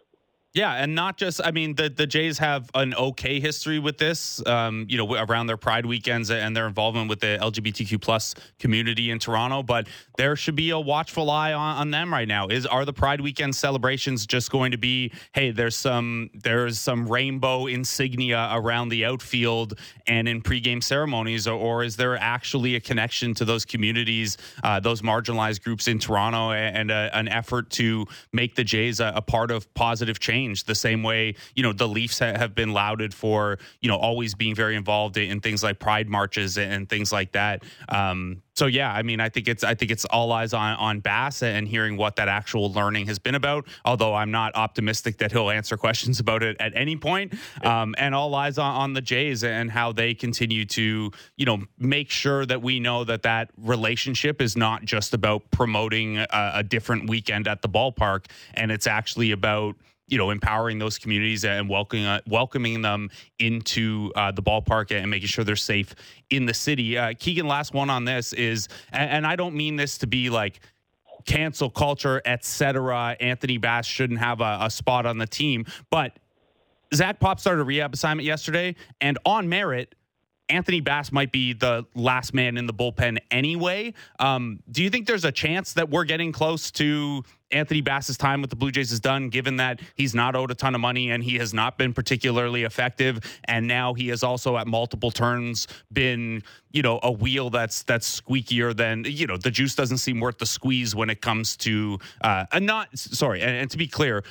Yeah, 0.55 0.75
and 0.75 0.95
not 0.95 1.17
just 1.17 1.41
I 1.43 1.51
mean 1.51 1.77
the 1.77 1.88
the 1.88 2.07
Jays 2.07 2.37
have 2.37 2.69
an 2.75 2.95
okay 2.95 3.41
history 3.41 3.79
with 3.79 3.97
this, 3.97 4.47
um, 4.47 4.85
you 4.87 4.99
know, 4.99 5.15
around 5.15 5.47
their 5.47 5.57
Pride 5.57 5.87
weekends 5.87 6.31
and 6.31 6.55
their 6.55 6.67
involvement 6.67 7.09
with 7.09 7.21
the 7.21 7.38
LGBTQ 7.41 8.03
plus 8.03 8.35
community 8.59 9.11
in 9.11 9.19
Toronto. 9.19 9.62
But 9.62 9.87
there 10.19 10.37
should 10.37 10.55
be 10.55 10.69
a 10.69 10.79
watchful 10.79 11.31
eye 11.31 11.55
on, 11.55 11.77
on 11.79 11.91
them 11.91 12.12
right 12.12 12.29
now. 12.29 12.49
Is 12.49 12.67
are 12.67 12.85
the 12.85 12.93
Pride 12.93 13.23
weekend 13.23 13.57
celebrations 13.57 14.27
just 14.27 14.51
going 14.51 14.73
to 14.73 14.77
be, 14.77 15.11
hey, 15.33 15.53
there's 15.53 15.75
some 15.75 16.29
there's 16.35 16.79
some 16.79 17.09
rainbow 17.09 17.67
insignia 17.67 18.51
around 18.53 18.91
the 18.91 19.07
outfield 19.07 19.79
and 20.07 20.29
in 20.29 20.43
pregame 20.43 20.83
ceremonies, 20.83 21.49
or, 21.49 21.59
or 21.59 21.83
is 21.83 21.97
there 21.97 22.19
actually 22.19 22.77
a 22.77 22.81
connection 22.81 23.33
to 23.35 23.47
those 23.47 23.65
communities, 23.65 24.37
uh, 24.65 24.79
those 24.81 25.01
marginalized 25.01 25.65
groups 25.65 25.88
in 25.88 25.99
Toronto, 25.99 26.53
and 26.53 26.91
a, 26.91 27.11
an 27.17 27.29
effort 27.29 27.71
to 27.71 28.05
make 28.35 28.55
the 28.55 28.65
Jays 28.65 29.01
a, 29.01 29.15
a 29.17 29.23
part 29.23 29.51
of 29.51 29.73
positive 29.73 30.21
change? 30.21 30.41
Changed 30.42 30.66
the 30.66 30.74
same 30.74 31.02
way, 31.02 31.35
you 31.55 31.62
know, 31.62 31.72
the 31.72 31.88
Leafs 31.88 32.18
have 32.18 32.55
been 32.55 32.72
lauded 32.72 33.14
for, 33.14 33.59
you 33.81 33.88
know, 33.88 33.96
always 33.96 34.35
being 34.35 34.55
very 34.55 34.76
involved 34.76 35.16
in 35.16 35.40
things 35.40 35.62
like 35.62 35.78
pride 35.78 36.09
marches 36.09 36.59
and 36.59 36.88
things 36.88 37.12
like 37.12 37.33
that. 37.33 37.62
Um, 37.88 38.42
so 38.55 38.66
yeah, 38.66 38.92
I 38.92 39.02
mean, 39.02 39.18
I 39.18 39.28
think 39.28 39.48
it's 39.48 39.64
I 39.64 39.74
think 39.74 39.90
it's 39.90 40.05
all 40.05 40.31
eyes 40.31 40.52
on 40.52 40.76
on 40.76 41.00
Bass 41.00 41.42
and 41.42 41.66
hearing 41.66 41.96
what 41.96 42.16
that 42.16 42.28
actual 42.28 42.70
learning 42.72 43.07
has 43.07 43.18
been 43.18 43.35
about. 43.35 43.66
Although 43.85 44.14
I'm 44.14 44.31
not 44.31 44.55
optimistic 44.55 45.18
that 45.18 45.33
he'll 45.33 45.50
answer 45.50 45.76
questions 45.87 46.20
about 46.20 46.42
it 46.42 46.57
at 46.61 46.72
any 46.76 46.96
point. 46.96 47.35
Um, 47.62 47.94
and 47.96 48.14
all 48.14 48.35
eyes 48.35 48.59
on, 48.59 48.74
on 48.74 48.92
the 48.92 49.00
Jays 49.00 49.42
and 49.42 49.70
how 49.70 49.92
they 49.92 50.12
continue 50.12 50.66
to 50.66 51.11
you 51.37 51.46
know 51.46 51.62
make 51.78 52.11
sure 52.11 52.44
that 52.44 52.61
we 52.61 52.78
know 52.78 53.05
that 53.05 53.22
that 53.22 53.50
relationship 53.57 54.42
is 54.42 54.55
not 54.57 54.85
just 54.85 55.14
about 55.14 55.50
promoting 55.50 56.18
a, 56.18 56.52
a 56.57 56.62
different 56.62 57.09
weekend 57.09 57.48
at 57.48 57.62
the 57.62 57.68
ballpark, 57.68 58.26
and 58.55 58.70
it's 58.70 58.87
actually 58.87 59.31
about 59.31 59.76
you 60.12 60.18
know, 60.18 60.29
empowering 60.29 60.79
those 60.79 60.98
communities 60.98 61.42
and 61.42 61.70
welcoming 61.70 62.05
uh, 62.05 62.20
welcoming 62.27 62.83
them 62.83 63.09
into 63.38 64.12
uh, 64.14 64.31
the 64.31 64.42
ballpark 64.42 64.94
and 64.94 65.11
making 65.11 65.27
sure 65.27 65.42
they're 65.42 65.57
safe 65.57 65.94
in 66.29 66.44
the 66.44 66.53
city. 66.53 66.98
Uh, 66.98 67.14
Keegan, 67.18 67.48
last 67.48 67.72
one 67.72 67.88
on 67.88 68.05
this 68.05 68.35
is, 68.35 68.68
and, 68.92 69.11
and 69.11 69.27
I 69.27 69.37
don't 69.37 69.55
mean 69.55 69.77
this 69.77 69.96
to 69.98 70.07
be 70.07 70.29
like 70.29 70.61
cancel 71.25 71.70
culture, 71.70 72.20
etc. 72.27 73.16
Anthony 73.20 73.57
Bass 73.57 73.87
shouldn't 73.87 74.20
have 74.20 74.42
a, 74.42 74.59
a 74.61 74.70
spot 74.70 75.07
on 75.07 75.16
the 75.16 75.27
team, 75.27 75.64
but 75.88 76.18
Zach 76.94 77.18
Pop 77.18 77.40
started 77.40 77.62
a 77.62 77.64
rehab 77.64 77.94
assignment 77.94 78.27
yesterday, 78.27 78.77
and 79.01 79.18
on 79.25 79.48
merit, 79.48 79.94
Anthony 80.51 80.81
Bass 80.81 81.11
might 81.11 81.33
be 81.33 81.55
the 81.55 81.87
last 81.94 82.35
man 82.35 82.59
in 82.59 82.66
the 82.66 82.75
bullpen 82.75 83.16
anyway. 83.31 83.94
Um, 84.18 84.61
do 84.70 84.83
you 84.83 84.90
think 84.90 85.07
there's 85.07 85.25
a 85.25 85.33
chance 85.33 85.72
that 85.72 85.88
we're 85.88 86.05
getting 86.05 86.33
close 86.33 86.70
to 86.72 87.22
Anthony 87.53 87.81
Bass's 87.81 88.17
time 88.17 88.41
with 88.41 88.51
the 88.51 88.57
Blue 88.57 88.71
Jays 88.71 88.93
is 88.93 89.01
done, 89.01 89.29
given 89.29 89.57
that 89.57 89.81
he's 89.95 90.15
not 90.15 90.35
owed 90.35 90.51
a 90.51 90.55
ton 90.55 90.75
of 90.75 90.81
money 90.81 91.11
and 91.11 91.23
he 91.23 91.37
has 91.37 91.53
not 91.53 91.79
been 91.79 91.93
particularly 91.93 92.65
effective, 92.65 93.21
and 93.45 93.67
now 93.67 93.95
he 93.95 94.09
has 94.09 94.23
also 94.23 94.57
at 94.57 94.67
multiple 94.67 95.11
turns 95.11 95.67
been, 95.93 96.43
you 96.73 96.83
know, 96.83 96.99
a 97.03 97.12
wheel 97.12 97.51
that's 97.51 97.83
that's 97.83 98.21
squeakier 98.21 98.77
than 98.77 99.05
you 99.07 99.27
know 99.27 99.37
the 99.37 99.51
juice 99.51 99.75
doesn't 99.75 99.99
seem 99.99 100.21
worth 100.21 100.38
the 100.38 100.47
squeeze 100.47 100.95
when 100.95 101.11
it 101.11 101.21
comes 101.21 101.57
to 101.59 101.99
uh, 102.23 102.45
not 102.61 102.88
sorry, 102.99 103.43
and, 103.43 103.57
and 103.57 103.71
to 103.71 103.79
be 103.79 103.87
clear, 103.87 104.23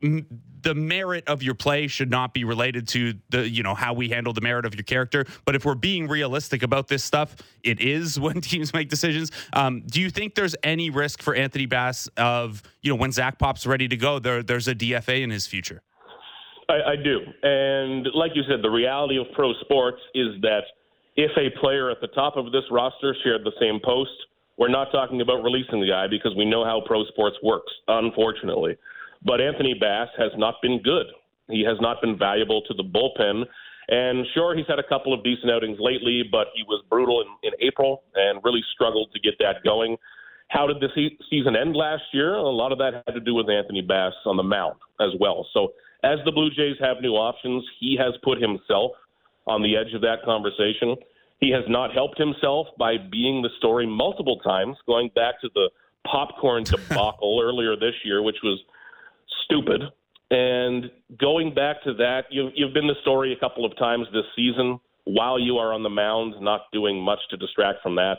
the 0.00 0.74
merit 0.74 1.24
of 1.26 1.42
your 1.42 1.54
play 1.54 1.86
should 1.86 2.10
not 2.10 2.32
be 2.32 2.44
related 2.44 2.88
to 2.88 3.14
the 3.28 3.48
you 3.48 3.62
know 3.62 3.74
how 3.74 3.92
we 3.92 4.08
handle 4.08 4.32
the 4.32 4.40
merit 4.40 4.64
of 4.64 4.74
your 4.74 4.84
character. 4.84 5.26
But 5.44 5.54
if 5.54 5.64
we're 5.64 5.74
being 5.74 6.08
realistic 6.08 6.62
about 6.62 6.88
this 6.88 7.04
stuff 7.04 7.36
it 7.62 7.80
is 7.80 8.18
when 8.20 8.40
teams 8.40 8.72
make 8.72 8.88
decisions. 8.88 9.30
Um, 9.52 9.82
do 9.86 10.00
you 10.00 10.10
think 10.10 10.34
there's 10.34 10.56
any 10.62 10.90
risk 10.90 11.22
for 11.22 11.34
anthony 11.34 11.66
bass 11.66 12.08
of 12.16 12.62
you 12.82 12.90
know 12.90 12.96
when 12.96 13.12
zach 13.12 13.38
pop's 13.38 13.66
ready 13.66 13.88
to 13.88 13.96
go 13.96 14.18
there 14.18 14.42
there's 14.42 14.68
a 14.68 14.74
dfa 14.74 15.22
in 15.22 15.30
his 15.30 15.46
future? 15.46 15.82
I, 16.68 16.92
I 16.92 16.96
do. 16.96 17.20
And 17.42 18.06
like 18.14 18.32
you 18.34 18.42
said 18.48 18.62
the 18.62 18.70
reality 18.70 19.18
of 19.18 19.26
pro 19.34 19.52
sports 19.60 20.00
is 20.14 20.40
that 20.42 20.62
if 21.16 21.32
a 21.36 21.50
player 21.60 21.90
at 21.90 22.00
the 22.00 22.08
top 22.08 22.36
of 22.36 22.52
this 22.52 22.64
roster 22.70 23.14
shared 23.22 23.44
the 23.44 23.52
same 23.60 23.80
post 23.84 24.12
we're 24.56 24.68
not 24.68 24.92
talking 24.92 25.22
about 25.22 25.42
releasing 25.42 25.80
the 25.80 25.88
guy 25.88 26.06
because 26.06 26.34
we 26.36 26.44
know 26.44 26.64
how 26.64 26.82
pro 26.86 27.04
sports 27.04 27.36
works 27.42 27.72
unfortunately 27.88 28.76
but 29.22 29.40
Anthony 29.40 29.74
Bass 29.74 30.08
has 30.18 30.32
not 30.36 30.56
been 30.62 30.80
good. 30.82 31.06
He 31.48 31.62
has 31.62 31.76
not 31.80 32.00
been 32.00 32.18
valuable 32.18 32.62
to 32.62 32.74
the 32.74 32.84
bullpen. 32.84 33.44
And 33.88 34.24
sure, 34.34 34.56
he's 34.56 34.66
had 34.68 34.78
a 34.78 34.88
couple 34.88 35.12
of 35.12 35.24
decent 35.24 35.50
outings 35.50 35.78
lately, 35.80 36.22
but 36.30 36.48
he 36.54 36.62
was 36.62 36.82
brutal 36.88 37.22
in, 37.22 37.52
in 37.52 37.66
April 37.66 38.04
and 38.14 38.40
really 38.44 38.62
struggled 38.74 39.10
to 39.12 39.20
get 39.20 39.34
that 39.40 39.64
going. 39.64 39.96
How 40.48 40.66
did 40.66 40.80
the 40.80 40.88
se- 40.94 41.18
season 41.28 41.56
end 41.56 41.74
last 41.74 42.02
year? 42.12 42.34
A 42.34 42.42
lot 42.42 42.72
of 42.72 42.78
that 42.78 43.02
had 43.06 43.14
to 43.14 43.20
do 43.20 43.34
with 43.34 43.48
Anthony 43.48 43.82
Bass 43.82 44.12
on 44.26 44.36
the 44.36 44.42
mound 44.42 44.76
as 45.00 45.10
well. 45.18 45.46
So, 45.52 45.72
as 46.02 46.18
the 46.24 46.32
Blue 46.32 46.50
Jays 46.50 46.76
have 46.80 47.02
new 47.02 47.12
options, 47.12 47.62
he 47.78 47.96
has 48.00 48.14
put 48.22 48.40
himself 48.40 48.92
on 49.46 49.62
the 49.62 49.76
edge 49.76 49.92
of 49.94 50.00
that 50.00 50.22
conversation. 50.24 50.96
He 51.40 51.50
has 51.50 51.64
not 51.68 51.92
helped 51.92 52.18
himself 52.18 52.68
by 52.78 52.96
being 52.96 53.42
the 53.42 53.50
story 53.58 53.86
multiple 53.86 54.38
times, 54.38 54.76
going 54.86 55.10
back 55.14 55.40
to 55.42 55.50
the 55.54 55.70
popcorn 56.06 56.64
debacle 56.64 57.40
earlier 57.42 57.76
this 57.76 57.94
year, 58.04 58.22
which 58.22 58.38
was 58.42 58.60
stupid. 59.50 59.82
And 60.30 60.90
going 61.18 61.54
back 61.54 61.82
to 61.82 61.94
that, 61.94 62.22
you've, 62.30 62.52
you've 62.54 62.72
been 62.72 62.86
the 62.86 62.94
story 63.02 63.32
a 63.32 63.40
couple 63.40 63.64
of 63.64 63.76
times 63.76 64.06
this 64.12 64.24
season 64.36 64.78
while 65.04 65.40
you 65.40 65.56
are 65.56 65.72
on 65.72 65.82
the 65.82 65.90
mound, 65.90 66.34
not 66.40 66.62
doing 66.72 67.02
much 67.02 67.18
to 67.30 67.36
distract 67.36 67.82
from 67.82 67.96
that. 67.96 68.18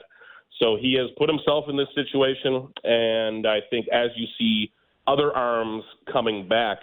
So 0.59 0.77
he 0.79 0.95
has 0.99 1.09
put 1.17 1.29
himself 1.29 1.65
in 1.69 1.77
this 1.77 1.87
situation. 1.95 2.67
And 2.83 3.47
I 3.47 3.59
think 3.69 3.87
as 3.93 4.09
you 4.15 4.27
see 4.37 4.71
other 5.07 5.31
arms 5.31 5.83
coming 6.11 6.47
back 6.47 6.79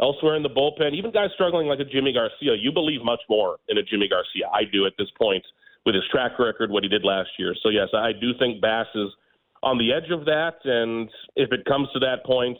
elsewhere 0.00 0.36
in 0.36 0.42
the 0.42 0.48
bullpen, 0.48 0.94
even 0.94 1.10
guys 1.10 1.30
struggling 1.34 1.66
like 1.66 1.80
a 1.80 1.84
Yimi 1.84 2.14
Garcia, 2.14 2.54
you 2.58 2.72
believe 2.72 3.02
much 3.02 3.20
more 3.28 3.58
in 3.68 3.76
a 3.76 3.82
Yimi 3.82 4.08
Garcia. 4.08 4.48
I 4.52 4.62
do 4.70 4.86
at 4.86 4.92
this 4.98 5.08
point 5.18 5.44
with 5.84 5.94
his 5.94 6.04
track 6.10 6.38
record, 6.38 6.70
what 6.70 6.84
he 6.84 6.88
did 6.88 7.04
last 7.04 7.30
year. 7.38 7.54
So, 7.62 7.70
yes, 7.70 7.88
I 7.94 8.12
do 8.12 8.32
think 8.38 8.60
Bass 8.60 8.86
is 8.94 9.08
on 9.62 9.78
the 9.78 9.92
edge 9.92 10.10
of 10.10 10.24
that. 10.26 10.56
And 10.64 11.10
if 11.36 11.52
it 11.52 11.64
comes 11.64 11.88
to 11.92 11.98
that 12.00 12.24
point, 12.24 12.58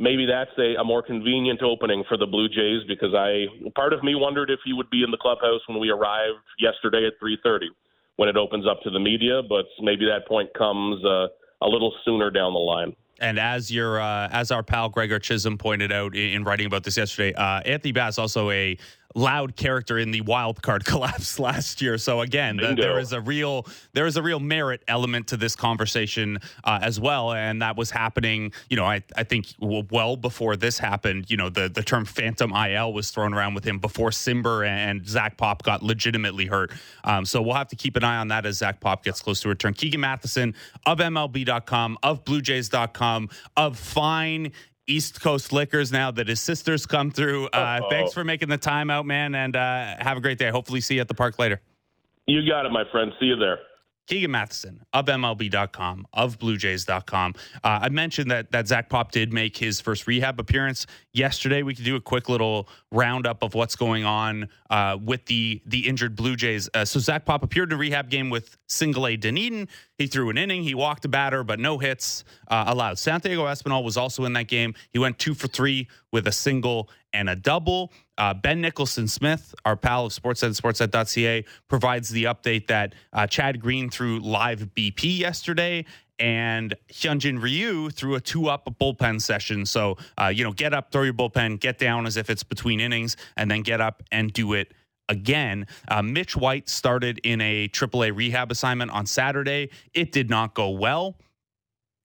maybe 0.00 0.24
that's 0.26 0.50
a, 0.58 0.80
a 0.80 0.84
more 0.84 1.02
convenient 1.02 1.62
opening 1.62 2.02
for 2.08 2.16
the 2.16 2.26
Blue 2.26 2.48
Jays 2.48 2.82
because 2.88 3.14
I 3.14 3.44
part 3.76 3.92
of 3.92 4.02
me 4.02 4.14
wondered 4.16 4.50
if 4.50 4.58
he 4.64 4.72
would 4.72 4.90
be 4.90 5.04
in 5.04 5.10
the 5.12 5.18
clubhouse 5.18 5.60
when 5.68 5.78
we 5.78 5.90
arrived 5.90 6.40
yesterday 6.58 7.06
at 7.06 7.20
3:30 7.22 7.66
when 8.16 8.28
it 8.28 8.36
opens 8.36 8.66
up 8.66 8.80
to 8.82 8.90
the 8.90 8.98
media, 8.98 9.40
but 9.48 9.66
maybe 9.80 10.04
that 10.04 10.26
point 10.26 10.52
comes 10.54 11.02
uh, 11.04 11.26
a 11.62 11.68
little 11.68 11.94
sooner 12.04 12.30
down 12.30 12.52
the 12.52 12.58
line. 12.58 12.94
And 13.20 13.38
as 13.38 13.70
your 13.70 14.00
uh, 14.00 14.28
as 14.32 14.50
our 14.50 14.62
pal 14.62 14.88
Gregor 14.88 15.18
Chisholm 15.18 15.58
pointed 15.58 15.92
out 15.92 16.16
in, 16.16 16.30
in 16.30 16.44
writing 16.44 16.66
about 16.66 16.84
this 16.84 16.96
yesterday, 16.96 17.34
uh, 17.34 17.60
Anthony 17.60 17.92
Bass 17.92 18.18
also 18.18 18.50
a 18.50 18.78
loud 19.14 19.56
character 19.56 19.98
in 19.98 20.10
the 20.10 20.20
wild 20.22 20.62
card 20.62 20.84
collapse 20.90 21.38
last 21.38 21.82
year. 21.82 21.98
So 21.98 22.20
again, 22.20 22.56
the, 22.56 22.74
there 22.74 22.98
is 22.98 23.12
a 23.12 23.20
real 23.20 23.66
there 23.92 24.06
is 24.06 24.16
a 24.16 24.22
real 24.22 24.40
merit 24.40 24.82
element 24.88 25.28
to 25.28 25.36
this 25.36 25.56
conversation 25.56 26.38
uh, 26.64 26.78
as 26.82 27.00
well, 27.00 27.32
and 27.32 27.62
that 27.62 27.76
was 27.76 27.90
happening. 27.90 28.52
You 28.68 28.76
know, 28.76 28.84
I 28.84 29.02
I 29.16 29.24
think 29.24 29.46
well 29.58 30.16
before 30.16 30.56
this 30.56 30.78
happened. 30.78 31.30
You 31.30 31.36
know, 31.36 31.48
the 31.48 31.68
the 31.68 31.82
term 31.82 32.04
phantom 32.04 32.52
IL 32.52 32.92
was 32.92 33.10
thrown 33.10 33.34
around 33.34 33.54
with 33.54 33.64
him 33.64 33.78
before 33.78 34.10
Cimber 34.10 34.66
and 34.66 35.06
Zach 35.06 35.36
Pop 35.36 35.62
got 35.62 35.82
legitimately 35.82 36.46
hurt. 36.46 36.72
Um, 37.04 37.24
so 37.24 37.42
we'll 37.42 37.54
have 37.54 37.68
to 37.68 37.76
keep 37.76 37.96
an 37.96 38.04
eye 38.04 38.16
on 38.16 38.28
that 38.28 38.46
as 38.46 38.58
Zach 38.58 38.80
Pop 38.80 39.04
gets 39.04 39.20
close 39.20 39.40
to 39.42 39.48
return. 39.48 39.74
Keegan 39.74 40.00
Matheson 40.00 40.54
of 40.86 40.98
MLB.com, 40.98 41.98
of 42.02 42.24
BlueJays.com, 42.24 43.28
of 43.56 43.78
Fine 43.78 44.52
East 44.86 45.20
Coast 45.20 45.52
Liquors 45.52 45.92
now 45.92 46.10
that 46.10 46.28
his 46.28 46.40
sisters 46.40 46.86
come 46.86 47.10
through. 47.10 47.46
Uh, 47.48 47.80
thanks 47.90 48.12
for 48.12 48.24
making 48.24 48.48
the 48.48 48.58
time 48.58 48.90
out, 48.90 49.06
man, 49.06 49.34
and 49.34 49.56
uh, 49.56 49.96
have 49.98 50.16
a 50.16 50.20
great 50.20 50.38
day. 50.38 50.50
Hopefully, 50.50 50.80
see 50.80 50.96
you 50.96 51.00
at 51.00 51.08
the 51.08 51.14
park 51.14 51.38
later. 51.38 51.60
You 52.26 52.46
got 52.48 52.66
it, 52.66 52.72
my 52.72 52.84
friend. 52.90 53.12
See 53.20 53.26
you 53.26 53.36
there. 53.36 53.58
Keegan 54.10 54.32
Matheson 54.32 54.84
of 54.92 55.06
MLB.com, 55.06 56.04
of 56.12 56.36
BlueJays.com. 56.40 57.34
Uh, 57.62 57.78
I 57.82 57.88
mentioned 57.90 58.28
that 58.32 58.50
that 58.50 58.66
Zach 58.66 58.88
Pop 58.88 59.12
did 59.12 59.32
make 59.32 59.56
his 59.56 59.80
first 59.80 60.08
rehab 60.08 60.40
appearance 60.40 60.88
yesterday. 61.12 61.62
We 61.62 61.76
could 61.76 61.84
do 61.84 61.94
a 61.94 62.00
quick 62.00 62.28
little 62.28 62.68
roundup 62.90 63.44
of 63.44 63.54
what's 63.54 63.76
going 63.76 64.04
on 64.04 64.48
uh, 64.68 64.98
with 65.00 65.26
the 65.26 65.62
the 65.64 65.86
injured 65.86 66.16
Blue 66.16 66.34
Jays. 66.34 66.68
Uh, 66.74 66.84
so 66.84 66.98
Zach 66.98 67.24
Pop 67.24 67.44
appeared 67.44 67.70
in 67.70 67.76
a 67.76 67.78
rehab 67.78 68.10
game 68.10 68.30
with 68.30 68.56
single 68.66 69.06
A 69.06 69.16
Dunedin. 69.16 69.68
He 69.96 70.08
threw 70.08 70.28
an 70.28 70.36
inning. 70.36 70.64
He 70.64 70.74
walked 70.74 71.04
a 71.04 71.08
batter, 71.08 71.44
but 71.44 71.60
no 71.60 71.78
hits 71.78 72.24
uh, 72.48 72.64
allowed. 72.66 72.98
Santiago 72.98 73.44
Espinal 73.44 73.84
was 73.84 73.96
also 73.96 74.24
in 74.24 74.32
that 74.32 74.48
game. 74.48 74.74
He 74.92 74.98
went 74.98 75.20
two 75.20 75.34
for 75.34 75.46
three 75.46 75.86
with 76.10 76.26
a 76.26 76.32
single 76.32 76.90
and 77.12 77.28
a 77.28 77.36
double. 77.36 77.92
Uh, 78.18 78.34
ben 78.34 78.60
Nicholson 78.60 79.08
Smith, 79.08 79.54
our 79.64 79.76
pal 79.76 80.06
of 80.06 80.12
Sportsnet 80.12 80.60
Sportsnet.ca, 80.60 81.44
provides 81.68 82.10
the 82.10 82.24
update 82.24 82.66
that 82.66 82.94
uh, 83.12 83.26
Chad 83.26 83.60
Green 83.60 83.90
threw 83.90 84.20
live 84.20 84.68
BP 84.76 85.18
yesterday 85.18 85.84
and 86.20 86.74
Hyunjin 86.92 87.42
Ryu 87.42 87.90
threw 87.90 88.14
a 88.14 88.20
two 88.20 88.48
up 88.48 88.68
bullpen 88.78 89.20
session. 89.20 89.64
So, 89.64 89.96
uh, 90.20 90.26
you 90.26 90.44
know, 90.44 90.52
get 90.52 90.74
up, 90.74 90.92
throw 90.92 91.02
your 91.02 91.14
bullpen, 91.14 91.58
get 91.58 91.78
down 91.78 92.06
as 92.06 92.16
if 92.16 92.30
it's 92.30 92.42
between 92.42 92.78
innings, 92.78 93.16
and 93.36 93.50
then 93.50 93.62
get 93.62 93.80
up 93.80 94.02
and 94.12 94.32
do 94.32 94.52
it 94.52 94.72
again. 95.08 95.66
Uh, 95.88 96.02
Mitch 96.02 96.36
White 96.36 96.68
started 96.68 97.18
in 97.24 97.40
a 97.40 97.68
AAA 97.68 98.14
rehab 98.14 98.52
assignment 98.52 98.90
on 98.92 99.06
Saturday. 99.06 99.70
It 99.94 100.12
did 100.12 100.30
not 100.30 100.54
go 100.54 100.70
well. 100.70 101.16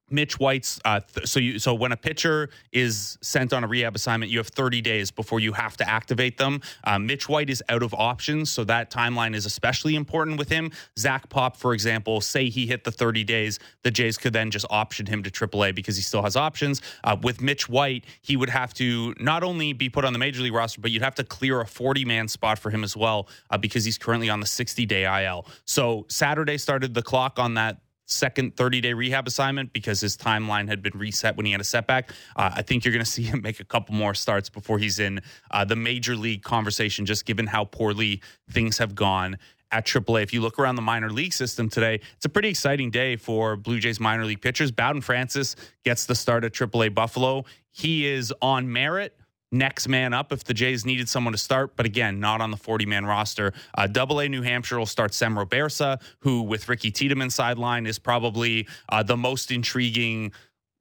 Mitch 0.09 0.39
White's 0.39 0.79
uh, 0.85 0.99
th- 0.99 1.27
so 1.27 1.39
you 1.39 1.57
so 1.59 1.73
when 1.73 1.91
a 1.91 1.97
pitcher 1.97 2.49
is 2.71 3.17
sent 3.21 3.53
on 3.53 3.63
a 3.63 3.67
rehab 3.67 3.95
assignment, 3.95 4.31
you 4.31 4.37
have 4.37 4.47
30 4.47 4.81
days 4.81 5.09
before 5.11 5.39
you 5.39 5.53
have 5.53 5.75
to 5.77 5.89
activate 5.89 6.37
them. 6.37 6.61
Uh, 6.83 6.99
Mitch 6.99 7.27
White 7.27 7.49
is 7.49 7.63
out 7.69 7.81
of 7.81 7.93
options, 7.93 8.51
so 8.51 8.63
that 8.65 8.91
timeline 8.91 9.35
is 9.35 9.45
especially 9.45 9.95
important 9.95 10.37
with 10.37 10.49
him. 10.49 10.71
Zach 10.97 11.29
Pop, 11.29 11.57
for 11.57 11.73
example, 11.73 12.21
say 12.21 12.49
he 12.49 12.67
hit 12.67 12.83
the 12.83 12.91
30 12.91 13.23
days, 13.23 13.59
the 13.83 13.91
Jays 13.91 14.17
could 14.17 14.33
then 14.33 14.51
just 14.51 14.65
option 14.69 15.05
him 15.05 15.23
to 15.23 15.31
AAA 15.31 15.73
because 15.73 15.95
he 15.95 16.03
still 16.03 16.21
has 16.21 16.35
options. 16.35 16.81
Uh, 17.03 17.15
with 17.21 17.41
Mitch 17.41 17.67
White, 17.67 18.05
he 18.21 18.37
would 18.37 18.49
have 18.49 18.73
to 18.75 19.13
not 19.19 19.43
only 19.43 19.73
be 19.73 19.89
put 19.89 20.05
on 20.05 20.13
the 20.13 20.19
major 20.19 20.41
league 20.41 20.53
roster, 20.53 20.81
but 20.81 20.91
you'd 20.91 21.01
have 21.01 21.15
to 21.15 21.23
clear 21.23 21.61
a 21.61 21.65
40 21.65 22.05
man 22.05 22.27
spot 22.27 22.59
for 22.59 22.69
him 22.69 22.83
as 22.83 22.95
well 22.95 23.27
uh, 23.49 23.57
because 23.57 23.83
he's 23.83 23.97
currently 23.97 24.29
on 24.29 24.39
the 24.39 24.45
60 24.45 24.85
day 24.85 25.25
IL. 25.25 25.47
So 25.65 26.05
Saturday 26.09 26.57
started 26.57 26.93
the 26.93 27.01
clock 27.01 27.39
on 27.39 27.55
that 27.55 27.79
second 28.05 28.55
30 28.55 28.81
day 28.81 28.93
rehab 28.93 29.27
assignment 29.27 29.73
because 29.73 30.01
his 30.01 30.15
timeline 30.15 30.67
had 30.67 30.81
been 30.81 30.97
reset 30.97 31.35
when 31.35 31.45
he 31.45 31.51
had 31.51 31.61
a 31.61 31.65
setback. 31.65 32.11
Uh, 32.35 32.51
I 32.53 32.61
think 32.61 32.85
you're 32.85 32.93
going 32.93 33.05
to 33.05 33.11
see 33.11 33.23
him 33.23 33.41
make 33.41 33.59
a 33.59 33.65
couple 33.65 33.95
more 33.95 34.13
starts 34.13 34.49
before 34.49 34.79
he's 34.79 34.99
in 34.99 35.21
uh, 35.51 35.65
the 35.65 35.75
major 35.75 36.15
league 36.15 36.43
conversation, 36.43 37.05
just 37.05 37.25
given 37.25 37.47
how 37.47 37.65
poorly 37.65 38.21
things 38.49 38.77
have 38.77 38.95
gone 38.95 39.37
at 39.71 39.85
AAA. 39.85 40.23
If 40.23 40.33
you 40.33 40.41
look 40.41 40.59
around 40.59 40.75
the 40.75 40.81
minor 40.81 41.09
league 41.09 41.33
system 41.33 41.69
today, 41.69 41.99
it's 42.15 42.25
a 42.25 42.29
pretty 42.29 42.49
exciting 42.49 42.91
day 42.91 43.15
for 43.15 43.55
Blue 43.55 43.79
Jays 43.79 43.99
minor 43.99 44.25
league 44.25 44.41
pitchers. 44.41 44.71
Bowden 44.71 45.01
Francis 45.01 45.55
gets 45.83 46.05
the 46.05 46.15
start 46.15 46.43
at 46.43 46.53
AAA 46.53 46.93
Buffalo. 46.93 47.45
He 47.71 48.07
is 48.07 48.33
on 48.41 48.71
merit 48.71 49.17
next 49.57 49.87
man 49.87 50.13
up 50.13 50.31
if 50.31 50.43
the 50.43 50.53
Jays 50.53 50.85
needed 50.85 51.09
someone 51.09 51.31
to 51.31 51.37
start, 51.37 51.75
but 51.75 51.85
again, 51.85 52.19
not 52.19 52.41
on 52.41 52.51
the 52.51 52.57
40 52.57 52.85
man 52.85 53.05
roster. 53.05 53.53
Uh, 53.75 53.87
Double 53.87 54.19
A 54.19 54.29
New 54.29 54.41
Hampshire 54.41 54.77
will 54.77 54.85
start 54.85 55.13
Sem 55.13 55.35
Robberse, 55.35 56.01
who 56.19 56.41
with 56.41 56.69
Ricky 56.69 56.91
Tiedemann 56.91 57.29
sideline 57.29 57.85
is 57.85 57.99
probably 57.99 58.67
uh, 58.89 59.03
the 59.03 59.17
most 59.17 59.51
intriguing 59.51 60.31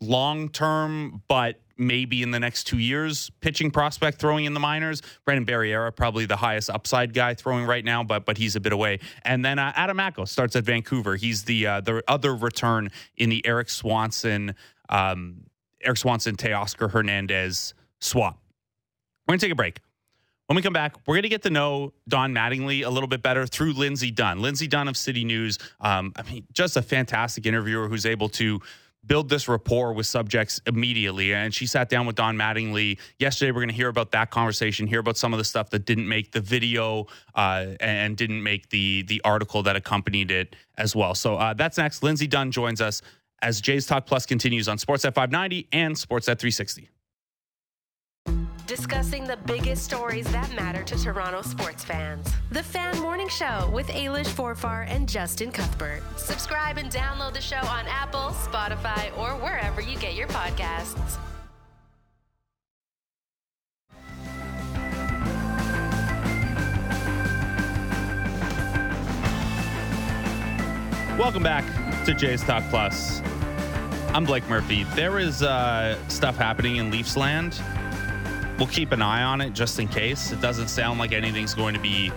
long 0.01 0.49
term, 0.49 1.23
but 1.29 1.61
maybe 1.77 2.23
in 2.23 2.31
the 2.31 2.39
next 2.39 2.65
two 2.65 2.79
years, 2.79 3.31
pitching 3.41 3.71
prospect 3.71 4.19
throwing 4.19 4.45
in 4.45 4.55
the 4.55 4.61
minors. 4.61 5.03
Brandon 5.25 5.47
Barriera, 5.47 5.95
probably 5.95 6.27
the 6.27 6.37
highest 6.37 6.71
upside 6.71 7.13
guy 7.15 7.35
throwing 7.35 7.65
right 7.65 7.85
now, 7.85 8.03
but 8.03 8.25
but 8.25 8.39
he's 8.39 8.57
a 8.57 8.61
bit 8.61 8.73
away. 8.73 9.01
And 9.25 9.45
then 9.45 9.59
uh, 9.59 9.73
Adam 9.75 9.97
Macko 9.97 10.25
starts 10.25 10.57
at 10.57 10.65
Vancouver. 10.65 11.17
He's 11.17 11.45
the 11.45 11.67
uh, 11.67 11.81
the 11.81 12.03
other 12.09 12.35
return 12.35 12.91
in 13.17 13.31
the 13.31 13.45
Erik 13.47 13.71
Swanson, 13.71 14.55
um, 14.89 15.45
Erik 15.83 15.99
Swanson, 15.99 16.37
Teoscar 16.37 16.91
Hernandez 16.91 17.75
swap. 18.01 18.44
We're 19.27 19.33
going 19.33 19.41
to 19.41 19.47
take 19.47 19.53
a 19.53 19.57
break. 19.57 19.81
When 20.47 20.57
we 20.57 20.63
come 20.63 20.75
back, 20.75 20.97
we're 21.07 21.15
going 21.15 21.23
to 21.23 21.31
get 21.31 21.43
to 21.45 21.51
know 21.51 21.95
Don 22.07 22.35
Mattingly 22.35 22.85
a 22.85 22.91
little 22.91 23.09
bit 23.09 23.23
better 23.23 23.47
through 23.47 23.73
Lindsay 23.73 24.11
Dunn. 24.11 24.43
Lindsay 24.43 24.67
Dunn 24.67 24.89
of 24.89 24.97
City 24.97 25.25
News. 25.25 25.59
Um, 25.81 26.13
I 26.17 26.23
mean, 26.23 26.47
just 26.53 26.77
a 26.77 26.83
fantastic 26.83 27.47
interviewer 27.47 27.89
who's 27.89 28.05
able 28.05 28.29
to 28.31 28.61
build 29.07 29.29
this 29.31 29.49
rapport 29.49 29.93
with 29.95 30.07
subjects 30.07 30.61
immediately. 30.67 31.33
And 31.33 31.53
she 31.53 31.67
sat 31.67 31.89
down 31.89 32.07
with 32.07 32.17
Don 32.17 32.37
Mattingly 32.37 32.99
yesterday. 33.19 33.53
We're 33.53 33.61
going 33.61 33.69
to 33.69 33.75
hear 33.75 33.89
about 33.89 34.11
that 34.13 34.31
conversation, 34.31 34.87
hear 34.87 35.01
about 35.01 35.17
some 35.17 35.33
of 35.33 35.39
the 35.39 35.45
stuff 35.45 35.71
that 35.71 35.87
didn't 35.87 36.09
make 36.09 36.33
the 36.33 36.41
video 36.41 37.07
uh, 37.35 37.67
and 37.81 38.17
didn't 38.17 38.43
make 38.43 38.69
the 38.71 39.03
the 39.03 39.21
article 39.25 39.63
that 39.63 39.77
accompanied 39.77 40.31
it 40.31 40.57
as 40.77 40.95
well. 40.95 41.15
So 41.15 41.37
uh, 41.37 41.55
that's 41.55 41.79
next. 41.79 42.03
Lindsay 42.03 42.27
Dunn 42.27 42.51
joins 42.51 42.81
us 42.81 43.03
as 43.43 43.61
Jays 43.61 43.87
Talk 43.87 44.07
Plus 44.07 44.27
continues 44.27 44.69
on 44.69 44.79
Sportsnet 44.79 45.15
590 45.15 45.69
and 45.73 45.95
Sportsnet 45.95 46.39
360 46.39 46.89
discussing 48.67 49.25
the 49.25 49.37
biggest 49.45 49.85
stories 49.85 50.27
that 50.33 50.51
matter 50.55 50.83
to 50.85 50.97
Toronto 50.97 51.43
sports 51.43 51.85
fans. 51.85 52.33
The 52.51 52.63
Fan 52.63 52.99
Morning 53.01 53.29
Show 53.29 53.71
with 53.75 53.89
Ailish 53.89 54.29
Forfar 54.29 54.87
and 54.89 55.07
Justin 55.07 55.53
Cuthbert. 55.53 56.03
Subscribe 56.17 56.79
and 56.79 56.91
download 56.91 57.35
the 57.35 57.43
show 57.43 57.57
on 57.57 57.87
Apple, 57.87 58.31
Spotify, 58.31 59.17
or 59.19 59.37
wherever 59.37 59.83
you 59.83 59.99
get 59.99 60.15
your 60.15 60.29
podcasts. 60.29 61.19
Welcome 71.19 71.43
back 71.43 71.65
to 72.07 72.15
Jays 72.15 72.43
Talk 72.43 72.65
Plus. 72.71 73.21
I'm 74.15 74.25
Blake 74.25 74.49
Murphy. 74.49 74.85
There 74.95 75.19
is 75.19 75.43
uh, 75.43 75.99
stuff 76.09 76.37
happening 76.37 76.77
in 76.77 76.91
Leafs 76.91 77.17
land 77.17 77.61
we'll 78.59 78.69
keep 78.69 78.93
an 78.93 79.03
eye 79.03 79.23
on 79.23 79.41
it 79.41 79.53
just 79.53 79.79
in 79.79 79.89
case. 79.89 80.33
It 80.33 80.41
doesn't 80.41 80.69
sound 80.69 80.99
like 80.99 81.13
anything's 81.13 81.55
going 81.55 81.75
to 81.75 81.81
be 81.81 82.13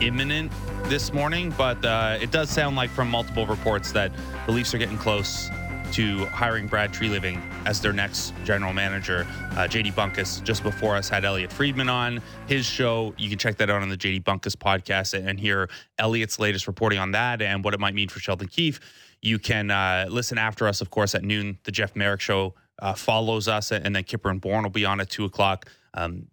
imminent 0.00 0.52
this 0.84 1.12
morning, 1.12 1.54
but 1.56 1.82
uh, 1.84 2.18
it 2.20 2.30
does 2.30 2.50
sound 2.50 2.76
like 2.76 2.90
from 2.90 3.08
multiple 3.08 3.46
reports 3.46 3.92
that 3.92 4.12
the 4.46 4.52
Leafs 4.52 4.74
are 4.74 4.78
getting 4.78 4.98
close 4.98 5.48
to 5.92 6.24
hiring 6.26 6.66
Brad 6.66 6.92
Treliving 6.92 7.42
as 7.66 7.80
their 7.80 7.92
next 7.92 8.32
general 8.44 8.72
manager. 8.72 9.26
Uh, 9.52 9.66
JD 9.66 9.92
Bunkis 9.94 10.42
just 10.44 10.62
before 10.62 10.94
us 10.94 11.08
had 11.08 11.24
Elliotte 11.24 11.52
Friedman 11.52 11.88
on 11.88 12.22
his 12.46 12.64
show. 12.64 13.12
You 13.18 13.28
can 13.28 13.38
check 13.38 13.56
that 13.56 13.70
out 13.70 13.82
on 13.82 13.88
the 13.88 13.96
JD 13.96 14.22
Bunkis 14.22 14.54
podcast 14.54 15.14
and 15.14 15.40
hear 15.40 15.68
Elliotte's 15.98 16.38
latest 16.38 16.66
reporting 16.66 16.98
on 16.98 17.12
that 17.12 17.42
and 17.42 17.64
what 17.64 17.74
it 17.74 17.80
might 17.80 17.94
mean 17.94 18.08
for 18.08 18.20
Sheldon 18.20 18.48
Keefe. 18.48 18.80
You 19.20 19.38
can 19.38 19.70
uh, 19.70 20.06
listen 20.08 20.38
after 20.38 20.66
us, 20.68 20.80
of 20.80 20.90
course, 20.90 21.14
at 21.14 21.24
noon, 21.24 21.58
the 21.64 21.72
Jeff 21.72 21.96
Marek 21.96 22.20
show 22.20 22.54
uh, 22.80 22.94
follows 22.94 23.48
us, 23.48 23.72
and 23.72 23.94
then 23.94 24.04
Kipper 24.04 24.30
and 24.30 24.40
Bourne 24.40 24.62
will 24.62 24.70
be 24.70 24.84
on 24.84 25.00
at 25.00 25.10
two 25.10 25.24
o'clock. 25.24 25.70
Um, 25.94 26.28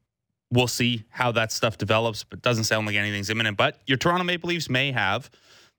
we'll 0.52 0.68
see 0.68 1.04
how 1.10 1.32
that 1.34 1.52
stuff 1.52 1.78
develops, 1.78 2.24
but 2.24 2.41
doesn't 2.41 2.66
sound 2.66 2.88
like 2.88 2.95
anything's 2.95 3.30
imminent. 3.30 3.58
But 3.58 3.80
your 3.86 3.98
Toronto 3.98 4.24
Maple 4.24 4.50
Leafs 4.50 4.70
may 4.70 4.91
have 4.91 5.30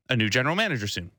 a 0.09 0.17
new 0.17 0.29
general 0.29 0.57
manager 0.57 0.87
soon. 0.87 1.11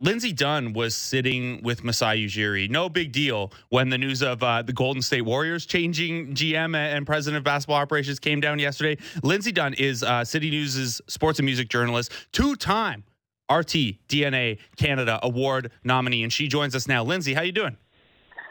Lindsay 0.00 0.32
Dunn 0.32 0.74
was 0.74 0.94
sitting 0.94 1.60
with 1.64 1.82
Masai 1.82 2.24
Ujiri. 2.24 2.70
No 2.70 2.88
big 2.88 3.10
deal 3.10 3.52
when 3.70 3.88
the 3.88 3.98
news 3.98 4.22
of 4.22 4.40
uh, 4.44 4.62
the 4.62 4.72
Golden 4.72 5.02
State 5.02 5.22
Warriors 5.22 5.66
changing 5.66 6.34
GM 6.34 6.76
and 6.76 7.04
president 7.04 7.38
of 7.38 7.44
basketball 7.44 7.78
operations 7.78 8.20
came 8.20 8.40
down 8.40 8.60
yesterday. 8.60 9.02
Lindsay 9.24 9.50
Dunn 9.50 9.74
is 9.74 10.04
uh, 10.04 10.24
City 10.24 10.50
News's 10.50 11.00
sports 11.08 11.40
and 11.40 11.46
music 11.46 11.68
journalist, 11.68 12.12
two 12.30 12.54
time 12.54 13.02
RT 13.50 13.98
DNA 14.08 14.58
Canada 14.76 15.18
Award 15.24 15.72
nominee, 15.82 16.22
and 16.22 16.32
she 16.32 16.46
joins 16.46 16.76
us 16.76 16.86
now. 16.86 17.02
Lindsay, 17.02 17.34
how 17.34 17.42
you 17.42 17.52
doing? 17.52 17.76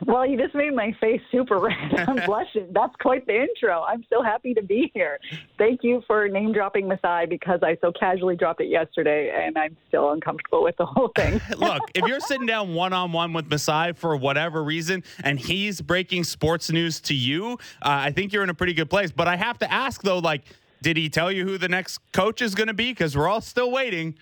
Well, 0.06 0.26
you 0.26 0.38
just 0.38 0.54
made 0.54 0.74
my 0.74 0.96
face 1.00 1.22
super 1.32 1.58
red. 1.58 1.76
I'm 2.08 2.16
blushing. 2.26 2.68
That's 2.72 2.96
quite 2.98 3.26
the 3.26 3.42
intro. 3.42 3.84
I'm 3.84 4.06
so 4.10 4.22
happy 4.22 4.54
to 4.54 4.62
be 4.62 4.92
here. 4.94 5.20
Thank 5.58 5.84
you 5.84 6.04
for 6.08 6.28
name 6.28 6.54
dropping 6.54 6.88
Masai 6.88 7.26
because 7.28 7.60
I 7.64 7.78
so 7.82 7.92
casually 7.92 8.36
dropped 8.36 8.62
it 8.62 8.70
yesterday 8.70 9.32
and 9.36 9.58
I'm 9.58 9.76
still 9.88 10.12
uncomfortable 10.12 10.64
with 10.64 10.78
the 10.78 10.86
whole 10.86 11.12
thing. 11.16 11.42
Look, 11.58 11.82
if 11.96 12.06
you're 12.06 12.20
sitting 12.20 12.46
down 12.46 12.74
one 12.74 12.94
on 12.94 13.12
one 13.12 13.34
with 13.34 13.50
Masai 13.50 13.94
for 13.94 14.16
whatever 14.16 14.64
reason 14.64 15.04
and 15.24 15.40
he's 15.40 15.82
breaking 15.82 16.24
sports 16.24 16.72
news 16.72 17.00
to 17.02 17.16
you, 17.16 17.54
uh, 17.82 18.08
I 18.08 18.12
think 18.12 18.34
you're 18.34 18.44
in 18.44 18.50
a 18.50 18.56
pretty 18.56 18.74
good 18.74 18.90
place. 18.90 19.12
But 19.12 19.28
I 19.28 19.36
have 19.36 19.58
to 19.60 19.72
ask, 19.72 20.02
though, 20.04 20.20
like, 20.20 20.44
did 20.82 20.98
he 20.98 21.10
tell 21.10 21.32
you 21.32 21.44
who 21.44 21.58
the 21.58 21.70
next 21.70 22.00
coach 22.12 22.42
is 22.42 22.54
going 22.54 22.68
to 22.68 22.74
be? 22.74 22.92
Because 22.92 23.18
we're 23.18 23.28
all 23.28 23.42
still 23.42 23.72
waiting. 23.72 24.16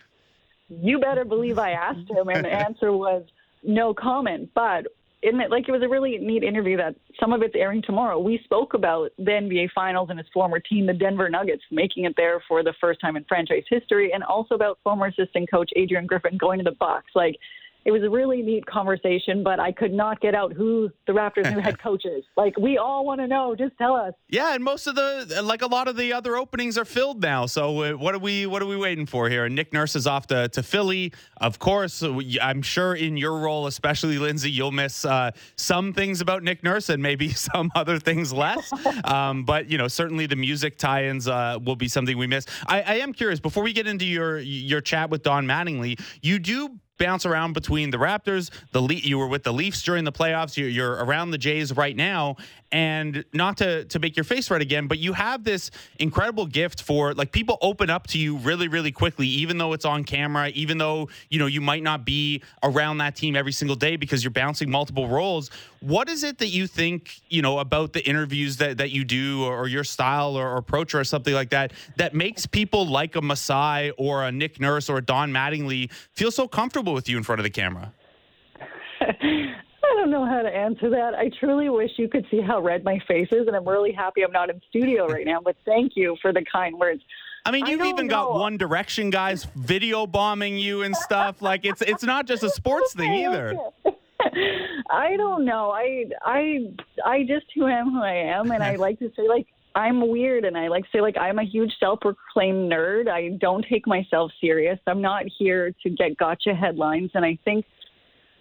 You 0.70 1.00
better 1.00 1.26
believe 1.26 1.60
I 1.60 1.72
asked 1.72 2.10
him, 2.10 2.30
and 2.30 2.46
the 2.46 2.52
answer 2.52 2.92
was 2.92 3.24
no 3.64 3.94
comment. 3.94 4.50
But 4.56 4.88
it, 5.26 5.52
like 5.52 5.68
it 5.68 5.72
was 5.72 5.82
a 5.84 5.90
really 5.90 6.18
neat 6.18 6.44
interview 6.44 6.78
that 6.78 6.96
some 7.20 7.34
of 7.34 7.42
it's 7.42 7.56
airing 7.56 7.82
tomorrow. 7.82 8.20
We 8.20 8.40
spoke 8.44 8.74
about 8.74 9.12
the 9.18 9.32
NBA 9.32 9.70
Finals 9.74 10.10
and 10.10 10.20
his 10.20 10.28
former 10.34 10.60
team, 10.60 10.86
the 10.86 10.94
Denver 10.94 11.30
Nuggets, 11.30 11.64
making 11.72 12.06
it 12.06 12.14
there 12.16 12.42
for 12.48 12.64
the 12.64 12.74
first 12.80 13.02
time 13.02 13.16
in 13.18 13.24
franchise 13.26 13.64
history, 13.70 14.12
and 14.14 14.24
also 14.24 14.56
about 14.56 14.80
former 14.84 15.08
assistant 15.08 15.50
coach 15.50 15.72
Adrian 15.76 16.06
Griffin 16.06 16.38
going 16.38 16.60
to 16.60 16.64
the 16.64 16.76
Bucks. 16.80 17.12
Like 17.16 17.38
it 17.86 17.92
was 17.92 18.02
a 18.02 18.10
really 18.10 18.42
neat 18.42 18.66
conversation, 18.66 19.44
but 19.44 19.60
I 19.60 19.72
could 19.72 19.94
not 19.94 20.20
get 20.20 20.34
out 20.34 20.52
who 20.54 20.90
the 21.06 21.14
Raptors' 21.14 21.54
new 21.54 21.62
head 21.62 21.80
coach 21.84 22.04
is. 22.04 22.24
Like, 22.36 22.58
we 22.58 22.80
all 22.80 23.06
want 23.06 23.22
to 23.22 23.28
know. 23.28 23.56
Just 23.56 23.78
tell 23.78 23.94
us. 23.94 24.12
Yeah, 24.28 24.56
and 24.56 24.64
most 24.64 24.88
of 24.88 24.96
the 24.96 25.42
like 25.44 25.62
a 25.62 25.68
lot 25.68 25.88
of 25.88 25.96
the 25.96 26.12
other 26.12 26.36
openings 26.36 26.80
are 26.80 26.86
filled 26.86 27.22
now. 27.22 27.46
So 27.46 27.84
uh, 27.84 27.92
what 27.92 28.16
are 28.16 28.20
we 28.20 28.48
what 28.48 28.64
are 28.64 28.66
we 28.66 28.76
waiting 28.76 29.06
for 29.06 29.30
here? 29.30 29.46
And 29.46 29.54
Nick 29.54 29.72
Nurse 29.72 29.96
is 29.96 30.08
off 30.08 30.26
to, 30.28 30.50
to 30.50 30.64
Philly, 30.64 31.14
of 31.38 31.60
course. 31.60 32.04
I'm 32.42 32.64
sure 32.64 32.96
in 32.96 33.18
your 33.18 33.38
role, 33.38 33.68
especially 33.68 34.18
Lindsay, 34.18 34.50
you'll 34.50 34.72
miss 34.72 35.06
uh, 35.06 35.30
some 35.56 35.94
things 35.94 36.22
about 36.22 36.42
Nick 36.42 36.64
Nurse 36.64 36.90
and 36.90 37.04
maybe 37.04 37.30
some 37.34 37.72
other 37.76 38.00
things 38.00 38.34
less. 38.34 38.74
um, 39.04 39.44
but 39.44 39.70
you 39.70 39.78
know, 39.78 39.88
certainly 39.88 40.26
the 40.26 40.36
music 40.36 40.80
tie-ins 40.80 41.28
uh, 41.28 41.60
will 41.64 41.76
be 41.76 41.88
something 41.88 42.18
we 42.18 42.26
miss. 42.26 42.48
I, 42.66 42.82
I 42.82 42.96
am 42.96 43.14
curious 43.14 43.40
before 43.40 43.62
we 43.62 43.74
get 43.74 43.86
into 43.86 44.06
your 44.06 44.40
your 44.40 44.82
chat 44.82 45.12
with 45.12 45.22
Don 45.22 45.46
Mattingly, 45.46 46.02
you 46.24 46.40
do 46.40 46.80
bounce 46.98 47.26
around 47.26 47.54
between 47.54 47.90
the 47.90 47.98
Raptors, 47.98 48.50
the 48.72 48.82
Le- 48.82 48.94
you 48.94 49.18
were 49.18 49.28
with 49.28 49.44
the 49.44 49.54
Leafs 49.54 49.82
during 49.84 50.04
the 50.04 50.12
playoffs, 50.12 50.58
you're, 50.58 50.70
you're, 50.70 50.94
around 50.94 51.32
the 51.32 51.38
Jays 51.38 51.76
right 51.76 51.96
now, 51.96 52.38
and 52.76 53.24
not 53.32 53.56
to 53.56 53.86
to 53.86 54.00
make 54.00 54.18
your 54.18 54.26
face 54.26 54.52
red 54.52 54.62
again, 54.62 54.88
but 54.88 55.00
you 55.00 55.14
have 55.14 55.46
this 55.46 55.72
incredible 55.98 56.46
gift 56.46 56.82
for 56.82 57.14
like 57.14 57.32
people 57.32 57.58
open 57.62 57.90
up 57.90 58.06
to 58.08 58.20
you 58.20 58.36
really 58.36 58.68
really 58.68 58.92
quickly, 58.92 59.28
even 59.28 59.58
though 59.58 59.72
it's 59.72 59.86
on 59.86 60.04
camera, 60.04 60.50
even 60.50 60.78
though 60.78 61.08
you 61.30 61.40
know 61.40 61.46
you 61.46 61.62
might 61.62 61.84
not 61.84 62.04
be 62.04 62.44
around 62.64 62.98
that 62.98 63.16
team 63.16 63.34
every 63.34 63.54
single 63.54 63.78
day 63.78 63.96
because 63.96 64.26
you're 64.26 64.32
bouncing 64.32 64.70
multiple 64.70 65.08
roles. 65.08 65.52
What 65.80 66.10
is 66.10 66.26
it 66.26 66.40
that 66.40 66.50
you 66.50 66.68
think 66.68 67.22
you 67.30 67.42
know 67.42 67.60
about 67.60 67.94
the 67.94 68.06
interviews 68.06 68.58
that 68.58 68.80
that 68.80 68.92
you 68.92 69.06
do, 69.06 69.46
or, 69.46 69.70
your 69.70 69.86
style 69.86 70.36
or, 70.36 70.50
or 70.50 70.58
approach, 70.58 70.94
or 70.94 71.04
something 71.06 71.34
like 71.34 71.52
that, 71.52 71.72
that 71.96 72.14
makes 72.14 72.46
people 72.46 72.86
like 72.86 73.16
a 73.16 73.22
Masai 73.22 73.92
or 73.92 74.26
a 74.26 74.34
Nick 74.34 74.60
Nurse 74.60 74.90
or 74.90 74.98
a 74.98 75.02
Don 75.02 75.32
Mattingly 75.32 75.90
feel 76.12 76.30
so 76.30 76.46
comfortable 76.46 76.94
with 76.94 77.08
you 77.08 77.16
in 77.16 77.24
front 77.24 77.40
of 77.40 77.44
the 77.44 77.50
camera? 77.50 77.94
I 79.92 79.96
don't 79.98 80.12
know 80.12 80.26
how 80.26 80.42
to 80.42 80.50
answer 80.50 80.90
that. 80.90 81.14
I 81.16 81.30
truly 81.40 81.70
wish 81.70 81.92
you 81.98 82.08
could 82.08 82.26
see 82.32 82.42
how 82.42 82.62
red 82.62 82.84
my 82.84 83.00
face 83.08 83.28
is, 83.32 83.48
and 83.48 83.56
I'm 83.56 83.68
really 83.68 83.92
happy 83.92 84.24
I'm 84.24 84.32
not 84.32 84.50
in 84.50 84.62
studio 84.70 85.08
right 85.08 85.26
now. 85.26 85.40
But 85.44 85.56
thank 85.66 85.94
you 85.96 86.18
for 86.22 86.34
the 86.34 86.44
kind 86.52 86.78
words. 86.78 87.02
I 87.46 87.52
mean, 87.52 87.68
you've 87.68 87.82
I 87.82 87.90
even 87.90 88.08
know. 88.08 88.32
got 88.32 88.40
One 88.40 88.58
Direction 88.58 89.10
guys 89.12 89.46
video 89.56 90.08
bombing 90.08 90.58
you 90.58 90.82
and 90.82 90.96
stuff. 90.96 91.42
like 91.42 91.66
it's 91.66 91.82
it's 91.82 92.04
not 92.04 92.26
just 92.26 92.44
a 92.44 92.50
sports 92.50 92.94
thing 92.94 93.14
either. 93.14 93.58
I 94.90 95.16
don't 95.18 95.46
know. 95.46 95.72
I 95.72 96.06
I 96.24 96.74
I 97.06 97.24
just 97.24 97.46
who 97.54 97.68
am 97.68 97.92
who 97.92 98.02
I 98.02 98.16
am, 98.16 98.52
and 98.52 98.64
I 98.64 98.76
like 98.78 99.00
to 99.00 99.12
say 99.16 99.28
like 99.28 99.48
I'm 99.76 100.08
weird, 100.08 100.46
and 100.46 100.58
I 100.58 100.70
like 100.70 100.86
to 100.86 100.90
say 100.94 101.02
like 101.02 101.18
I'm 101.18 101.38
a 101.38 101.44
huge 101.44 101.72
self-proclaimed 101.80 102.72
nerd. 102.72 103.10
I 103.10 103.38
don't 103.40 103.66
take 103.70 103.86
myself 103.86 104.32
serious. 104.42 104.80
I'm 104.88 105.02
not 105.02 105.26
here 105.38 105.72
to 105.84 105.90
get 105.90 106.18
gotcha 106.18 106.56
headlines, 106.56 107.12
and 107.14 107.24
I 107.24 107.38
think 107.46 107.66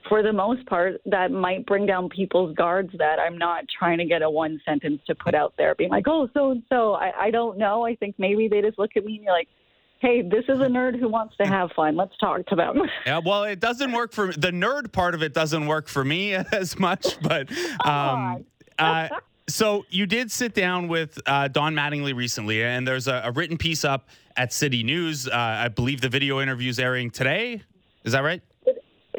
for 0.08 0.22
the 0.22 0.32
most 0.32 0.66
part, 0.66 1.00
that 1.06 1.30
might 1.30 1.66
bring 1.66 1.86
down 1.86 2.08
people's 2.08 2.54
guards 2.54 2.90
that 2.98 3.18
I'm 3.18 3.38
not 3.38 3.64
trying 3.78 3.98
to 3.98 4.04
get 4.04 4.22
a 4.22 4.30
one 4.30 4.60
sentence 4.64 5.00
to 5.06 5.14
put 5.14 5.34
out 5.34 5.54
there, 5.56 5.74
being 5.74 5.90
like, 5.90 6.06
oh, 6.06 6.28
so 6.34 6.50
and 6.50 6.62
so. 6.68 6.94
I 6.94 7.30
don't 7.30 7.58
know. 7.58 7.84
I 7.84 7.94
think 7.96 8.16
maybe 8.18 8.48
they 8.48 8.60
just 8.60 8.78
look 8.78 8.92
at 8.96 9.04
me 9.04 9.16
and 9.16 9.24
you're 9.24 9.32
like, 9.32 9.48
hey, 10.00 10.22
this 10.22 10.44
is 10.48 10.60
a 10.60 10.66
nerd 10.66 10.98
who 10.98 11.08
wants 11.08 11.36
to 11.38 11.46
have 11.46 11.70
fun. 11.72 11.96
Let's 11.96 12.16
talk 12.18 12.46
to 12.46 12.54
them. 12.54 12.82
yeah, 13.06 13.20
well, 13.24 13.44
it 13.44 13.60
doesn't 13.60 13.92
work 13.92 14.12
for 14.12 14.32
the 14.32 14.50
nerd 14.50 14.92
part 14.92 15.14
of 15.14 15.22
it 15.22 15.32
doesn't 15.32 15.66
work 15.66 15.88
for 15.88 16.04
me 16.04 16.34
as 16.52 16.78
much, 16.78 17.20
but 17.22 17.50
um, 17.86 18.44
uh, 18.78 19.08
so 19.48 19.84
you 19.88 20.06
did 20.06 20.30
sit 20.30 20.54
down 20.54 20.88
with 20.88 21.18
uh, 21.26 21.48
Don 21.48 21.74
Mattingly 21.74 22.14
recently, 22.14 22.62
and 22.62 22.86
there's 22.86 23.08
a, 23.08 23.22
a, 23.24 23.32
written 23.32 23.56
piece 23.56 23.84
up 23.84 24.08
at 24.36 24.52
City 24.52 24.82
News. 24.82 25.28
Uh, 25.28 25.32
I 25.34 25.68
believe 25.68 26.00
the 26.00 26.08
video 26.08 26.40
interview 26.40 26.70
is 26.70 26.78
airing 26.78 27.10
today. 27.10 27.62
Is 28.04 28.12
that 28.12 28.20
right? 28.20 28.42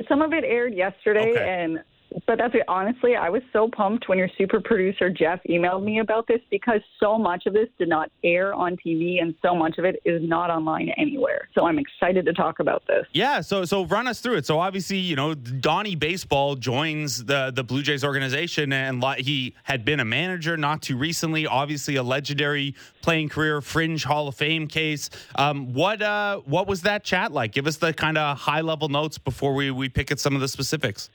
Some 0.07 0.21
of 0.21 0.33
it 0.33 0.43
aired 0.43 0.73
yesterday, 0.73 1.31
okay. 1.31 1.63
and 1.63 1.83
but 2.27 2.37
that's 2.37 2.55
it. 2.55 2.63
Honestly, 2.67 3.15
I 3.15 3.29
was 3.29 3.41
so 3.51 3.67
pumped 3.67 4.07
when 4.07 4.17
your 4.17 4.29
super 4.37 4.59
producer 4.59 5.09
Jeff 5.09 5.39
emailed 5.49 5.83
me 5.83 5.99
about 5.99 6.27
this 6.27 6.39
because 6.49 6.81
so 6.99 7.17
much 7.17 7.45
of 7.45 7.53
this 7.53 7.67
did 7.77 7.89
not 7.89 8.11
air 8.23 8.53
on 8.53 8.77
TV 8.77 9.21
and 9.21 9.35
so 9.41 9.55
much 9.55 9.77
of 9.77 9.85
it 9.85 10.01
is 10.05 10.21
not 10.27 10.49
online 10.49 10.89
anywhere. 10.97 11.49
So 11.53 11.65
I'm 11.65 11.79
excited 11.79 12.25
to 12.25 12.33
talk 12.33 12.59
about 12.59 12.83
this. 12.87 13.05
Yeah, 13.13 13.41
so 13.41 13.65
so 13.65 13.85
run 13.85 14.07
us 14.07 14.21
through 14.21 14.35
it. 14.35 14.45
So 14.45 14.59
obviously, 14.59 14.97
you 14.97 15.15
know, 15.15 15.33
Donnie 15.33 15.95
Baseball 15.95 16.55
joins 16.55 17.25
the 17.25 17.51
the 17.53 17.63
Blue 17.63 17.81
Jays 17.81 18.03
organization 18.03 18.71
and 18.71 19.03
he 19.17 19.53
had 19.63 19.85
been 19.85 19.99
a 19.99 20.05
manager 20.05 20.57
not 20.57 20.81
too 20.81 20.97
recently, 20.97 21.45
obviously 21.47 21.95
a 21.95 22.03
legendary 22.03 22.75
playing 23.01 23.29
career, 23.29 23.61
fringe 23.61 24.03
Hall 24.03 24.27
of 24.27 24.35
Fame 24.35 24.67
case. 24.67 25.09
Um, 25.35 25.73
what 25.73 26.01
uh 26.01 26.39
what 26.45 26.67
was 26.67 26.81
that 26.83 27.03
chat 27.03 27.31
like? 27.31 27.51
Give 27.51 27.67
us 27.67 27.77
the 27.77 27.93
kind 27.93 28.17
of 28.17 28.37
high 28.37 28.61
level 28.61 28.89
notes 28.89 29.17
before 29.17 29.53
we 29.53 29.71
we 29.71 29.89
pick 29.89 30.11
at 30.11 30.19
some 30.19 30.35
of 30.35 30.41
the 30.41 30.47
specifics. 30.47 31.09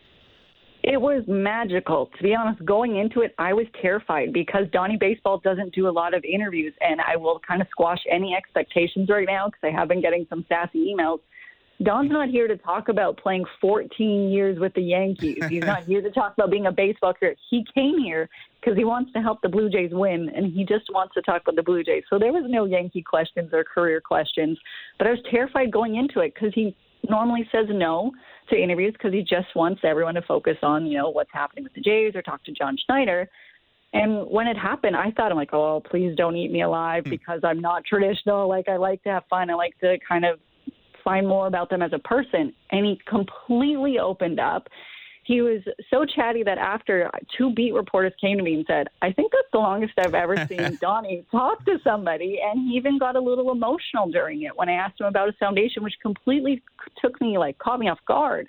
It 0.91 1.01
was 1.01 1.22
magical. 1.28 2.11
To 2.16 2.22
be 2.22 2.34
honest, 2.34 2.64
going 2.64 2.97
into 2.97 3.20
it, 3.20 3.32
I 3.38 3.53
was 3.53 3.66
terrified 3.80 4.32
because 4.32 4.64
Donnie 4.72 4.97
Baseball 4.97 5.38
doesn't 5.38 5.72
do 5.72 5.88
a 5.88 5.93
lot 5.93 6.14
of 6.14 6.24
interviews, 6.24 6.74
and 6.80 7.01
I 7.01 7.14
will 7.14 7.38
kind 7.47 7.62
of 7.62 7.68
squash 7.70 8.01
any 8.11 8.34
expectations 8.34 9.09
right 9.09 9.24
now 9.24 9.47
because 9.47 9.61
I 9.62 9.70
have 9.70 9.86
been 9.86 10.01
getting 10.01 10.26
some 10.28 10.45
sassy 10.49 10.93
emails. 10.93 11.20
Don's 11.80 12.11
not 12.11 12.28
here 12.28 12.49
to 12.49 12.57
talk 12.57 12.88
about 12.88 13.18
playing 13.18 13.45
14 13.61 14.30
years 14.30 14.59
with 14.59 14.74
the 14.74 14.82
Yankees. 14.82 15.38
He's 15.49 15.62
not 15.62 15.84
here 15.84 16.03
to 16.03 16.11
talk 16.11 16.34
about 16.36 16.51
being 16.51 16.66
a 16.66 16.72
baseball 16.72 17.14
career. 17.14 17.36
He 17.51 17.64
came 17.72 18.01
here 18.01 18.28
because 18.61 18.76
he 18.76 18.84
wants 18.84 19.12
to 19.12 19.20
help 19.20 19.43
the 19.43 19.49
Blue 19.49 19.70
Jays 19.70 19.93
win, 19.93 20.28
and 20.34 20.53
he 20.53 20.64
just 20.64 20.93
wants 20.93 21.14
to 21.14 21.22
talk 21.22 21.43
about 21.43 21.55
the 21.55 21.62
Blue 21.62 21.84
Jays. 21.84 22.03
So 22.11 22.18
there 22.18 22.32
was 22.32 22.47
no 22.49 22.64
Yankee 22.64 23.03
questions 23.03 23.51
or 23.53 23.62
career 23.62 24.01
questions, 24.01 24.59
but 24.99 25.07
I 25.07 25.11
was 25.11 25.20
terrified 25.30 25.70
going 25.70 25.95
into 25.95 26.18
it 26.18 26.34
because 26.34 26.53
he 26.53 26.74
normally 27.09 27.49
says 27.53 27.66
no 27.70 28.12
to 28.51 28.57
interviews 28.57 28.93
because 28.93 29.13
he 29.13 29.23
just 29.23 29.55
wants 29.55 29.81
everyone 29.85 30.15
to 30.15 30.23
focus 30.23 30.57
on, 30.63 30.87
you 30.87 30.99
know, 30.99 31.11
what's 31.11 31.31
happening 31.33 31.65
with 31.65 31.75
the 31.75 31.81
Jays 31.81 32.15
or 32.15 32.23
talk 32.23 32.45
to 32.45 32.53
John 32.53 32.77
Schneider. 32.85 33.29
And 33.93 34.29
when 34.29 34.47
it 34.47 34.57
happened, 34.57 34.95
I 34.95 35.11
thought, 35.11 35.33
I'm 35.33 35.37
like, 35.37 35.53
oh, 35.53 35.83
please 35.91 36.15
don't 36.17 36.37
eat 36.37 36.53
me 36.53 36.63
alive 36.63 37.05
hmm. 37.05 37.11
because 37.11 37.41
I'm 37.43 37.61
not 37.61 37.85
traditional. 37.85 38.49
Like, 38.49 38.69
I 38.69 38.77
like 38.77 39.03
to 39.05 39.09
have 39.11 39.25
fun. 39.29 39.51
I 39.51 39.55
like 39.55 39.79
to 39.81 39.99
kind 40.07 40.25
of 40.25 40.39
find 41.03 41.27
more 41.27 41.47
about 41.47 41.71
them 41.71 41.83
as 41.83 41.93
a 41.93 41.99
person. 41.99 42.53
And 42.71 42.87
he 42.87 43.01
completely 43.09 43.99
opened 43.99 44.39
up 44.39 44.69
he 45.31 45.43
was 45.43 45.62
so 45.91 46.05
chatty 46.05 46.43
that 46.43 46.59
after 46.59 47.09
two 47.39 47.55
beat 47.55 47.72
reporters 47.72 48.12
came 48.20 48.37
to 48.37 48.43
me 48.43 48.55
and 48.55 48.64
said, 48.66 48.89
I 49.01 49.12
think 49.12 49.31
that's 49.31 49.47
the 49.53 49.61
longest 49.61 49.93
I've 49.97 50.12
ever 50.12 50.37
seen 50.49 50.76
Donnie 50.81 51.24
talk 51.31 51.64
to 51.66 51.78
somebody. 51.85 52.41
And 52.45 52.68
he 52.68 52.76
even 52.76 52.99
got 52.99 53.14
a 53.14 53.20
little 53.20 53.53
emotional 53.53 54.11
during 54.11 54.43
it 54.43 54.51
when 54.57 54.68
I 54.68 54.72
asked 54.72 55.01
him 55.01 55.07
about 55.07 55.28
his 55.28 55.37
foundation, 55.39 55.85
which 55.85 55.95
completely 56.03 56.64
took 57.01 57.20
me, 57.20 57.39
like, 57.39 57.57
caught 57.59 57.78
me 57.78 57.89
off 57.89 58.01
guard 58.09 58.49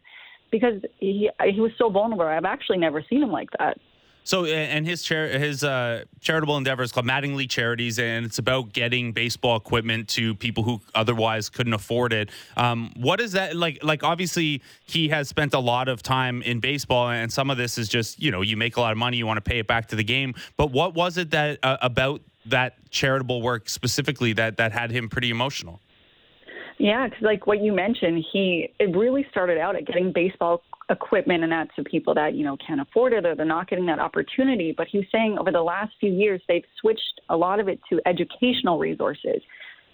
because 0.50 0.82
he, 0.98 1.30
he 1.46 1.62
was 1.62 1.72
so 1.78 1.92
vulnerable. 1.92 2.26
I've 2.26 2.46
actually 2.46 2.80
never 2.80 3.06
seen 3.08 3.22
him 3.22 3.32
like 3.32 3.50
that. 3.60 3.78
So, 4.24 4.46
and 4.46 4.86
his 4.86 5.02
chair, 5.02 5.28
his 5.40 5.64
uh, 5.64 6.06
charitable 6.20 6.56
endeavor 6.56 6.84
is 6.84 6.92
called 6.92 7.08
Mattingly 7.08 7.50
Charities, 7.50 7.98
and 7.98 8.26
it's 8.26 8.38
about 8.38 8.72
getting 8.72 9.14
baseball 9.14 9.58
equipment 9.58 10.08
to 10.10 10.36
people 10.36 10.64
who 10.64 10.80
otherwise 10.94 11.50
couldn't 11.50 11.74
afford 11.74 12.14
it. 12.14 12.30
Um, 12.56 12.94
what 12.96 13.20
is 13.20 13.32
that 13.32 13.56
like? 13.56 13.84
Like, 13.84 14.04
obviously, 14.04 14.62
he 14.86 15.10
has 15.10 15.28
spent 15.28 15.54
a 15.54 15.60
lot 15.60 15.88
of 15.88 16.04
time 16.04 16.42
in 16.44 16.60
baseball, 16.60 17.10
and 17.10 17.34
some 17.34 17.50
of 17.50 17.58
this 17.58 17.78
is 17.78 17.90
just 17.90 18.22
you 18.22 18.32
know 18.32 18.42
you 18.42 18.58
make 18.58 18.78
a 18.78 18.82
lot 18.82 18.92
of 18.92 18.98
money, 18.98 19.18
you 19.18 19.26
want 19.26 19.38
to 19.38 19.50
pay 19.50 19.60
it 19.60 19.68
back 19.68 19.88
to 19.88 19.96
the 19.96 20.04
game. 20.04 20.36
But 20.56 20.72
what 20.72 20.94
was 20.94 21.18
it 21.18 21.32
that 21.32 21.60
uh, 21.64 21.78
about 21.82 22.22
that 22.46 22.76
charitable 22.92 23.42
work 23.42 23.70
specifically 23.70 24.34
that 24.34 24.58
that 24.58 24.72
had 24.72 24.92
him 24.92 25.10
pretty 25.10 25.32
emotional? 25.32 25.80
Yeah, 26.78 27.08
because 27.08 27.22
like 27.22 27.48
what 27.48 27.62
you 27.62 27.74
mentioned, 27.74 28.24
he 28.32 28.74
it 28.80 28.96
really 28.96 29.26
started 29.30 29.58
out 29.58 29.76
at 29.76 29.86
getting 29.86 30.12
baseball 30.12 30.64
equipment 30.92 31.44
and 31.44 31.52
that 31.52 31.70
to 31.76 31.84
people 31.84 32.14
that 32.14 32.36
you 32.36 32.44
know 32.44 32.58
can't 32.66 32.82
afford 32.82 33.14
it 33.14 33.26
or 33.26 33.36
they're 33.36 33.46
not 33.46 33.70
getting 33.70 33.86
that 33.88 34.00
opportunity. 34.00 34.74
But 34.76 34.88
he's 34.92 35.06
saying 35.12 35.38
over 35.40 35.52
the 35.52 35.62
last 35.62 35.94
few 36.00 36.12
years 36.12 36.42
they've 36.48 36.64
switched 36.80 37.22
a 37.30 37.38
lot 37.38 37.60
of 37.60 37.68
it 37.68 37.80
to 37.90 38.00
educational 38.06 38.78
resources 38.78 39.42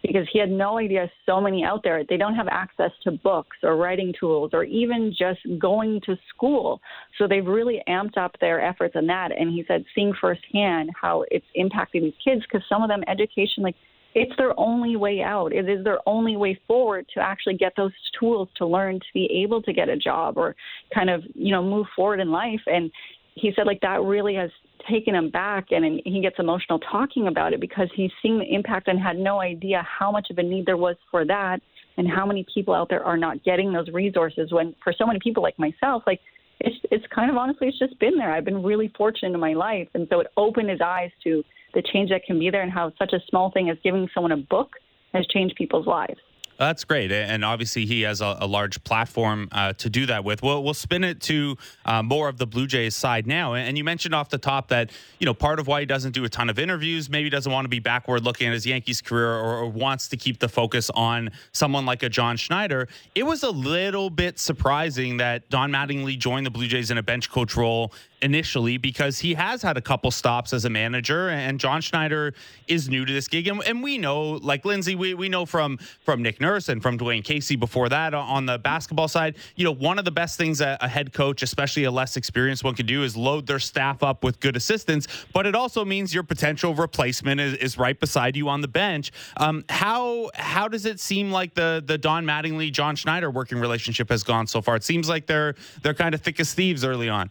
because 0.01 0.27
he 0.31 0.39
had 0.39 0.49
no 0.49 0.77
idea 0.77 1.09
so 1.25 1.41
many 1.41 1.63
out 1.63 1.81
there. 1.83 2.03
They 2.07 2.17
don't 2.17 2.35
have 2.35 2.47
access 2.49 2.91
to 3.03 3.11
books 3.11 3.57
or 3.63 3.77
writing 3.77 4.13
tools 4.19 4.51
or 4.53 4.63
even 4.63 5.13
just 5.17 5.39
going 5.59 6.01
to 6.05 6.15
school. 6.29 6.81
So 7.17 7.27
they've 7.27 7.45
really 7.45 7.81
amped 7.89 8.17
up 8.17 8.35
their 8.39 8.61
efforts 8.61 8.95
on 8.95 9.07
that. 9.07 9.31
And 9.37 9.51
he 9.51 9.63
said 9.67 9.83
seeing 9.95 10.13
firsthand 10.19 10.91
how 10.99 11.25
it's 11.31 11.45
impacting 11.57 12.01
these 12.01 12.13
kids 12.23 12.41
because 12.43 12.65
some 12.69 12.83
of 12.83 12.89
them 12.89 13.03
education 13.07 13.63
like 13.63 13.75
it's 14.17 14.35
their 14.35 14.59
only 14.59 14.95
way 14.95 15.21
out. 15.21 15.53
It 15.53 15.69
is 15.69 15.83
their 15.83 15.99
only 16.07 16.37
way 16.37 16.59
forward 16.67 17.05
to 17.13 17.19
actually 17.19 17.55
get 17.55 17.73
those 17.77 17.91
tools 18.19 18.49
to 18.57 18.65
learn 18.65 18.99
to 18.99 19.05
be 19.13 19.43
able 19.43 19.61
to 19.61 19.71
get 19.71 19.89
a 19.89 19.95
job 19.95 20.37
or 20.37 20.55
kind 20.91 21.11
of, 21.11 21.21
you 21.35 21.51
know, 21.51 21.63
move 21.63 21.85
forward 21.95 22.19
in 22.19 22.31
life. 22.31 22.61
And 22.65 22.89
he 23.35 23.51
said 23.55 23.67
like 23.67 23.79
that 23.81 24.01
really 24.01 24.33
has 24.33 24.49
taken 24.89 25.13
him 25.13 25.29
back 25.29 25.67
and, 25.69 25.85
and 25.85 26.01
he 26.03 26.19
gets 26.19 26.37
emotional 26.39 26.79
talking 26.79 27.27
about 27.27 27.53
it 27.53 27.61
because 27.61 27.89
he's 27.95 28.09
seeing 28.23 28.39
the 28.39 28.55
impact 28.55 28.87
and 28.87 28.99
had 28.99 29.19
no 29.19 29.39
idea 29.39 29.85
how 29.87 30.11
much 30.11 30.29
of 30.31 30.39
a 30.39 30.43
need 30.43 30.65
there 30.65 30.77
was 30.77 30.95
for 31.11 31.23
that 31.23 31.59
and 31.97 32.07
how 32.09 32.25
many 32.25 32.43
people 32.51 32.73
out 32.73 32.89
there 32.89 33.03
are 33.03 33.17
not 33.17 33.43
getting 33.43 33.71
those 33.71 33.87
resources 33.89 34.51
when 34.51 34.73
for 34.83 34.93
so 34.97 35.05
many 35.05 35.19
people 35.19 35.43
like 35.43 35.57
myself 35.59 36.03
like 36.07 36.21
it's 36.61 36.75
it's 36.89 37.05
kind 37.13 37.29
of 37.29 37.37
honestly 37.37 37.67
it's 37.67 37.77
just 37.79 37.99
been 37.99 38.17
there 38.17 38.31
i've 38.31 38.45
been 38.45 38.63
really 38.63 38.91
fortunate 38.97 39.33
in 39.33 39.39
my 39.39 39.53
life 39.53 39.87
and 39.93 40.07
so 40.09 40.19
it 40.19 40.27
opened 40.37 40.69
his 40.69 40.79
eyes 40.79 41.11
to 41.23 41.43
the 41.73 41.81
change 41.81 42.09
that 42.09 42.23
can 42.25 42.39
be 42.39 42.49
there 42.49 42.61
and 42.61 42.71
how 42.71 42.91
such 42.97 43.13
a 43.13 43.19
small 43.29 43.51
thing 43.51 43.69
as 43.69 43.77
giving 43.83 44.09
someone 44.13 44.31
a 44.31 44.37
book 44.37 44.71
has 45.13 45.25
changed 45.27 45.55
people's 45.55 45.87
lives. 45.87 46.19
That's 46.57 46.83
great, 46.85 47.11
and 47.11 47.45
obviously 47.45 47.85
he 47.85 48.01
has 48.01 48.19
a, 48.19 48.35
a 48.39 48.47
large 48.47 48.83
platform 48.83 49.47
uh, 49.51 49.73
to 49.73 49.91
do 49.91 50.07
that 50.07 50.23
with. 50.23 50.41
We'll, 50.41 50.63
we'll 50.63 50.73
spin 50.73 51.03
it 51.03 51.21
to 51.21 51.55
uh, 51.85 52.01
more 52.01 52.29
of 52.29 52.37
the 52.37 52.47
Blue 52.47 52.65
Jays 52.65 52.95
side 52.95 53.27
now. 53.27 53.53
And 53.53 53.77
you 53.77 53.83
mentioned 53.83 54.15
off 54.15 54.29
the 54.29 54.39
top 54.39 54.69
that 54.69 54.89
you 55.19 55.25
know 55.25 55.35
part 55.35 55.59
of 55.59 55.67
why 55.67 55.81
he 55.81 55.85
doesn't 55.85 56.13
do 56.13 56.25
a 56.25 56.29
ton 56.29 56.49
of 56.49 56.57
interviews, 56.57 57.11
maybe 57.11 57.29
doesn't 57.29 57.51
want 57.51 57.65
to 57.65 57.69
be 57.69 57.79
backward 57.79 58.23
looking 58.23 58.47
at 58.47 58.53
his 58.53 58.65
Yankees 58.65 59.01
career, 59.01 59.31
or, 59.31 59.57
or 59.57 59.67
wants 59.67 60.07
to 60.07 60.17
keep 60.17 60.39
the 60.39 60.49
focus 60.49 60.89
on 60.95 61.29
someone 61.51 61.85
like 61.85 62.01
a 62.01 62.09
John 62.09 62.37
Schneider. 62.37 62.87
It 63.13 63.23
was 63.23 63.43
a 63.43 63.51
little 63.51 64.09
bit 64.09 64.39
surprising 64.39 65.17
that 65.17 65.47
Don 65.49 65.71
Mattingly 65.71 66.17
joined 66.17 66.47
the 66.47 66.51
Blue 66.51 66.67
Jays 66.67 66.89
in 66.89 66.97
a 66.97 67.03
bench 67.03 67.29
coach 67.29 67.55
role 67.55 67.93
initially 68.21 68.77
because 68.77 69.19
he 69.19 69.35
has 69.35 69.61
had 69.61 69.77
a 69.77 69.81
couple 69.81 70.09
stops 70.09 70.51
as 70.51 70.65
a 70.65 70.69
manager 70.69 71.29
and 71.29 71.59
John 71.59 71.81
Schneider 71.81 72.33
is 72.67 72.89
new 72.89 73.05
to 73.05 73.13
this 73.13 73.27
gig 73.27 73.47
and, 73.47 73.63
and 73.63 73.83
we 73.83 73.97
know 73.97 74.31
like 74.31 74.65
Lindsay 74.65 74.95
we, 74.95 75.13
we 75.13 75.29
know 75.29 75.45
from 75.45 75.77
from 76.01 76.23
Nick 76.23 76.41
Nurse 76.47 76.69
and 76.69 76.81
from 76.81 76.97
Dwayne 76.97 77.25
Casey 77.25 77.57
before 77.57 77.89
that 77.89 78.13
on 78.13 78.45
the 78.45 78.57
basketball 78.57 79.09
side 79.09 79.35
you 79.57 79.65
know 79.65 79.73
one 79.73 79.99
of 79.99 80.05
the 80.05 80.11
best 80.11 80.37
things 80.37 80.61
a, 80.61 80.77
a 80.79 80.87
head 80.87 81.11
coach 81.11 81.43
especially 81.43 81.83
a 81.83 81.91
less 81.91 82.15
experienced 82.15 82.63
one 82.63 82.73
can 82.73 82.85
do 82.85 83.03
is 83.03 83.17
load 83.17 83.45
their 83.47 83.59
staff 83.59 84.01
up 84.01 84.23
with 84.23 84.39
good 84.39 84.55
assistants 84.55 85.07
but 85.33 85.45
it 85.45 85.55
also 85.55 85.83
means 85.83 86.13
your 86.13 86.23
potential 86.23 86.73
replacement 86.73 87.41
is, 87.41 87.53
is 87.55 87.77
right 87.77 87.99
beside 87.99 88.37
you 88.37 88.47
on 88.47 88.61
the 88.61 88.67
bench 88.67 89.11
um, 89.37 89.65
how 89.67 90.29
how 90.35 90.69
does 90.69 90.85
it 90.85 91.01
seem 91.01 91.31
like 91.31 91.53
the 91.53 91.83
the 91.85 91.97
Don 91.97 92.23
Mattingly 92.23 92.71
John 92.71 92.95
Schneider 92.95 93.29
working 93.29 93.59
relationship 93.59 94.07
has 94.09 94.23
gone 94.23 94.47
so 94.47 94.61
far 94.61 94.77
it 94.77 94.85
seems 94.85 95.09
like 95.09 95.27
they're 95.27 95.53
they're 95.83 95.93
kind 95.93 96.15
of 96.15 96.21
thick 96.21 96.39
as 96.39 96.53
thieves 96.53 96.85
early 96.85 97.09
on 97.09 97.29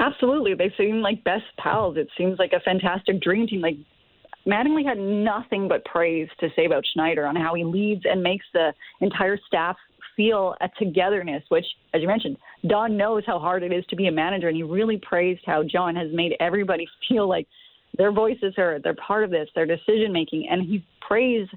Absolutely. 0.00 0.54
They 0.54 0.72
seem 0.78 1.02
like 1.02 1.22
best 1.24 1.44
pals. 1.58 1.98
It 1.98 2.08
seems 2.16 2.38
like 2.38 2.54
a 2.54 2.60
fantastic 2.60 3.20
dream 3.20 3.46
team. 3.46 3.60
Like 3.60 3.76
Mattingly 4.46 4.84
had 4.84 4.98
nothing 4.98 5.68
but 5.68 5.84
praise 5.84 6.28
to 6.40 6.48
say 6.56 6.64
about 6.64 6.84
Schneider 6.92 7.26
on 7.26 7.36
how 7.36 7.54
he 7.54 7.64
leads 7.64 8.02
and 8.04 8.22
makes 8.22 8.46
the 8.52 8.72
entire 9.00 9.38
staff 9.46 9.76
feel 10.16 10.54
a 10.60 10.68
togetherness, 10.78 11.42
which, 11.48 11.66
as 11.94 12.00
you 12.00 12.08
mentioned, 12.08 12.36
Don 12.66 12.96
knows 12.96 13.22
how 13.26 13.38
hard 13.38 13.62
it 13.62 13.72
is 13.72 13.84
to 13.86 13.96
be 13.96 14.06
a 14.06 14.12
manager, 14.12 14.48
and 14.48 14.56
he 14.56 14.62
really 14.62 14.98
praised 14.98 15.42
how 15.46 15.62
John 15.62 15.94
has 15.96 16.08
made 16.12 16.32
everybody 16.40 16.86
feel 17.08 17.28
like 17.28 17.46
their 17.96 18.12
voices 18.12 18.54
heard, 18.56 18.82
they're 18.82 18.94
part 18.94 19.24
of 19.24 19.30
this, 19.30 19.48
their 19.54 19.66
decision 19.66 20.12
making, 20.12 20.48
and 20.50 20.62
he 20.62 20.84
praised 21.00 21.50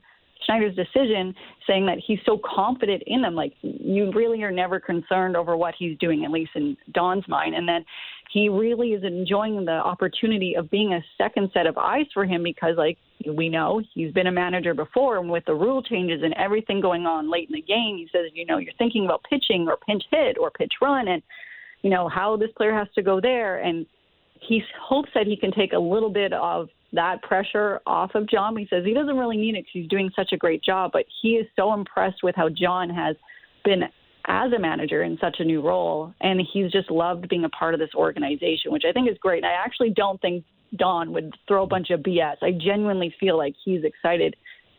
Schneider's 0.46 0.76
decision, 0.76 1.34
saying 1.68 1.86
that 1.86 1.98
he's 2.06 2.20
so 2.26 2.39
confident 2.44 3.04
in 3.08 3.22
them. 3.22 3.36
Like 3.36 3.54
you 3.62 4.12
really 4.14 4.44
are 4.44 4.52
never 4.52 4.80
concerned 4.80 5.36
over 5.36 5.56
what 5.56 5.74
he's 5.78 5.98
doing, 6.00 6.26
at 6.26 6.32
least 6.32 6.52
in 6.56 6.78
Don's 6.94 7.28
mind. 7.28 7.56
And 7.56 7.68
then 7.68 7.86
he 8.32 8.50
really 8.50 8.94
is 8.94 9.04
enjoying 9.04 9.64
the 9.64 9.72
opportunity 9.72 10.56
of 10.56 10.70
being 10.72 10.94
a 10.94 11.04
second 11.18 11.52
set 11.54 11.68
of 11.68 11.78
eyes 11.78 12.08
for 12.14 12.26
him 12.26 12.41
because, 12.44 12.76
like 12.78 12.98
we 13.28 13.48
know, 13.48 13.82
he's 13.94 14.12
been 14.12 14.28
a 14.28 14.32
manager 14.32 14.74
before, 14.74 15.20
and 15.20 15.30
with 15.30 15.46
the 15.46 15.54
rule 15.54 15.84
changes 15.84 16.22
and 16.24 16.34
everything 16.34 16.82
going 16.82 17.06
on 17.06 17.32
late 17.32 17.48
in 17.48 17.54
the 17.54 17.62
game, 17.62 17.98
he 17.98 18.10
says, 18.12 18.32
you 18.34 18.46
know, 18.46 18.58
you're 18.58 18.74
thinking 18.80 19.06
about 19.06 19.22
pitching 19.30 19.68
or 19.68 19.78
pinch 19.88 20.04
hit 20.10 20.38
or 20.39 20.50
pitch 20.50 20.74
run, 20.82 21.08
and 21.08 21.22
you 21.84 21.91
know 21.91 22.10
how 22.10 22.36
this 22.36 22.50
player 22.58 22.74
has 22.74 22.88
to 22.96 23.04
go 23.04 23.22
there, 23.22 23.60
and 23.60 23.86
he 24.41 24.64
hopes 24.82 25.10
that 25.14 25.28
he 25.28 25.38
can 25.38 25.52
take 25.52 25.74
a 25.74 25.80
little 25.80 26.10
bit 26.10 26.34
of 26.34 26.70
that 26.94 27.22
pressure 27.24 27.82
off 27.86 28.12
of 28.16 28.30
John. 28.30 28.56
He 28.56 28.68
says 28.70 28.86
he 28.86 28.94
doesn't 28.94 29.18
really 29.18 29.38
need 29.38 29.56
it 29.56 29.66
because 29.66 29.72
he's 29.74 29.89
doing 29.89 30.12
such 30.16 30.32
a 30.32 30.38
great 30.38 30.64
job, 30.64 30.91
but 30.94 31.06
he 31.22 31.34
is 31.34 31.48
so 31.56 31.74
impressed 31.74 32.24
with 32.24 32.36
how 32.36 32.50
John 32.50 32.89
has 32.89 33.16
been 33.66 33.84
as 34.28 34.52
a 34.54 34.60
manager 34.60 35.04
in 35.04 35.18
such 35.20 35.38
a 35.39 35.44
new 35.44 35.62
role, 35.62 36.14
and 36.22 36.41
he's 36.54 36.72
just 36.72 36.89
loved 36.89 37.28
being 37.28 37.44
a 37.44 37.50
part 37.50 37.74
of 37.74 37.80
this 37.80 37.89
organization, 37.96 38.72
which 38.72 38.84
I 38.88 38.94
think 38.94 39.10
is 39.10 39.18
great. 39.20 39.44
And 39.44 39.48
I 39.48 39.54
actually 39.66 39.89
don't 39.89 40.22
think 40.22 40.46
Don 40.78 41.12
would 41.12 41.34
throw 41.48 41.64
a 41.64 41.68
bunch 41.68 41.89
of 41.89 42.02
BS. 42.02 42.38
I 42.41 42.52
genuinely 42.52 43.14
feel 43.20 43.38
like 43.38 43.54
he's 43.64 43.84
excited 43.84 44.36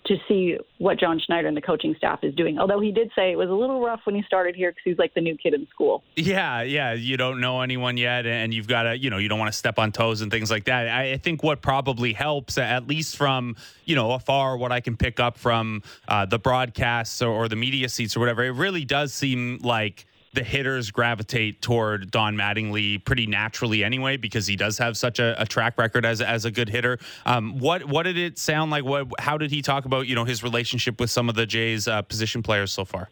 to 0.06 0.16
see 0.28 0.58
what 0.78 1.00
John 1.00 1.18
Schneider 1.18 1.48
and 1.48 1.56
the 1.56 1.62
coaching 1.62 1.94
staff 1.96 2.22
is 2.22 2.34
doing. 2.34 2.58
Although 2.58 2.80
he 2.80 2.92
did 2.92 3.10
say 3.16 3.32
it 3.32 3.36
was 3.36 3.48
a 3.48 3.54
little 3.54 3.80
rough 3.80 4.00
when 4.04 4.14
he 4.14 4.22
started 4.22 4.54
here 4.54 4.70
because 4.70 4.82
he's 4.84 4.98
like 4.98 5.14
the 5.14 5.20
new 5.20 5.36
kid 5.36 5.54
in 5.54 5.66
school. 5.68 6.02
Yeah, 6.16 6.62
yeah, 6.62 6.92
you 6.92 7.16
don't 7.16 7.40
know 7.40 7.62
anyone 7.62 7.96
yet, 7.96 8.26
and 8.26 8.52
you've 8.52 8.68
got 8.68 8.82
to, 8.82 8.98
you 8.98 9.08
know, 9.08 9.18
you 9.18 9.28
don't 9.28 9.38
want 9.38 9.52
to 9.52 9.58
step 9.58 9.78
on 9.78 9.92
toes 9.92 10.20
and 10.20 10.30
things 10.30 10.50
like 10.50 10.64
that. 10.64 10.88
I, 10.88 11.16
think 11.16 11.42
what 11.42 11.62
probably 11.62 12.12
helps, 12.12 12.58
at 12.58 12.86
least 12.86 13.16
from 13.16 13.56
you 13.86 13.94
know 13.94 14.12
afar, 14.12 14.56
what 14.56 14.72
I 14.72 14.80
can 14.80 14.96
pick 14.96 15.20
up 15.20 15.38
from 15.38 15.82
uh, 16.06 16.26
the 16.26 16.38
broadcasts 16.38 17.22
or, 17.22 17.30
or 17.30 17.48
the 17.48 17.56
media 17.56 17.88
seats 17.88 18.16
or 18.16 18.20
whatever, 18.20 18.44
it 18.44 18.50
really 18.50 18.84
does 18.84 19.14
seem 19.14 19.58
like 19.62 20.06
the 20.34 20.42
hitters 20.44 20.90
gravitate 20.90 21.62
toward 21.62 22.10
Don 22.10 22.36
Mattingly 22.36 23.04
pretty 23.04 23.26
naturally 23.26 23.84
anyway 23.84 24.16
because 24.16 24.46
he 24.46 24.56
does 24.56 24.78
have 24.78 24.96
such 24.96 25.18
a, 25.18 25.40
a 25.40 25.46
track 25.46 25.78
record 25.78 26.04
as 26.04 26.20
as 26.20 26.44
a 26.44 26.50
good 26.50 26.68
hitter. 26.68 26.98
Um, 27.24 27.58
what 27.58 27.84
what 27.84 28.04
did 28.04 28.18
it 28.18 28.38
sound 28.38 28.70
like? 28.70 28.84
What 28.84 29.08
how 29.18 29.38
did 29.38 29.50
he 29.50 29.62
talk 29.62 29.84
about 29.84 30.06
you 30.06 30.14
know 30.14 30.24
his 30.24 30.42
relationship 30.42 31.00
with 31.00 31.10
some 31.10 31.28
of 31.28 31.34
the 31.34 31.46
Jays 31.46 31.88
uh, 31.88 32.02
position 32.02 32.42
players 32.42 32.72
so 32.72 32.84
far? 32.84 33.08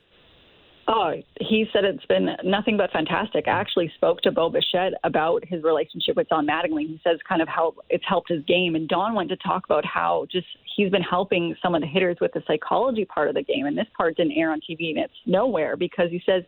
Oh, 0.88 1.12
he 1.40 1.66
said 1.72 1.84
it's 1.84 2.04
been 2.06 2.28
nothing 2.42 2.76
but 2.76 2.90
fantastic. 2.90 3.46
I 3.46 3.52
actually 3.52 3.92
spoke 3.94 4.20
to 4.22 4.32
Bo 4.32 4.50
Bichette 4.50 4.94
about 5.04 5.44
his 5.46 5.62
relationship 5.62 6.16
with 6.16 6.28
Don 6.28 6.44
Mattingly. 6.46 6.88
He 6.88 7.00
says 7.04 7.18
kind 7.28 7.40
of 7.40 7.46
how 7.46 7.74
it's 7.88 8.04
helped 8.06 8.30
his 8.30 8.44
game. 8.44 8.74
And 8.74 8.88
Don 8.88 9.14
went 9.14 9.28
to 9.30 9.36
talk 9.36 9.64
about 9.64 9.84
how 9.84 10.26
just 10.30 10.46
he's 10.76 10.90
been 10.90 11.02
helping 11.02 11.54
some 11.62 11.76
of 11.76 11.82
the 11.82 11.86
hitters 11.86 12.16
with 12.20 12.32
the 12.32 12.42
psychology 12.48 13.04
part 13.04 13.28
of 13.28 13.36
the 13.36 13.42
game. 13.42 13.66
And 13.66 13.78
this 13.78 13.86
part 13.96 14.16
didn't 14.16 14.32
air 14.32 14.50
on 14.50 14.58
TV 14.58 14.90
and 14.90 14.98
it's 14.98 15.14
nowhere 15.24 15.76
because 15.76 16.10
he 16.10 16.20
says 16.26 16.42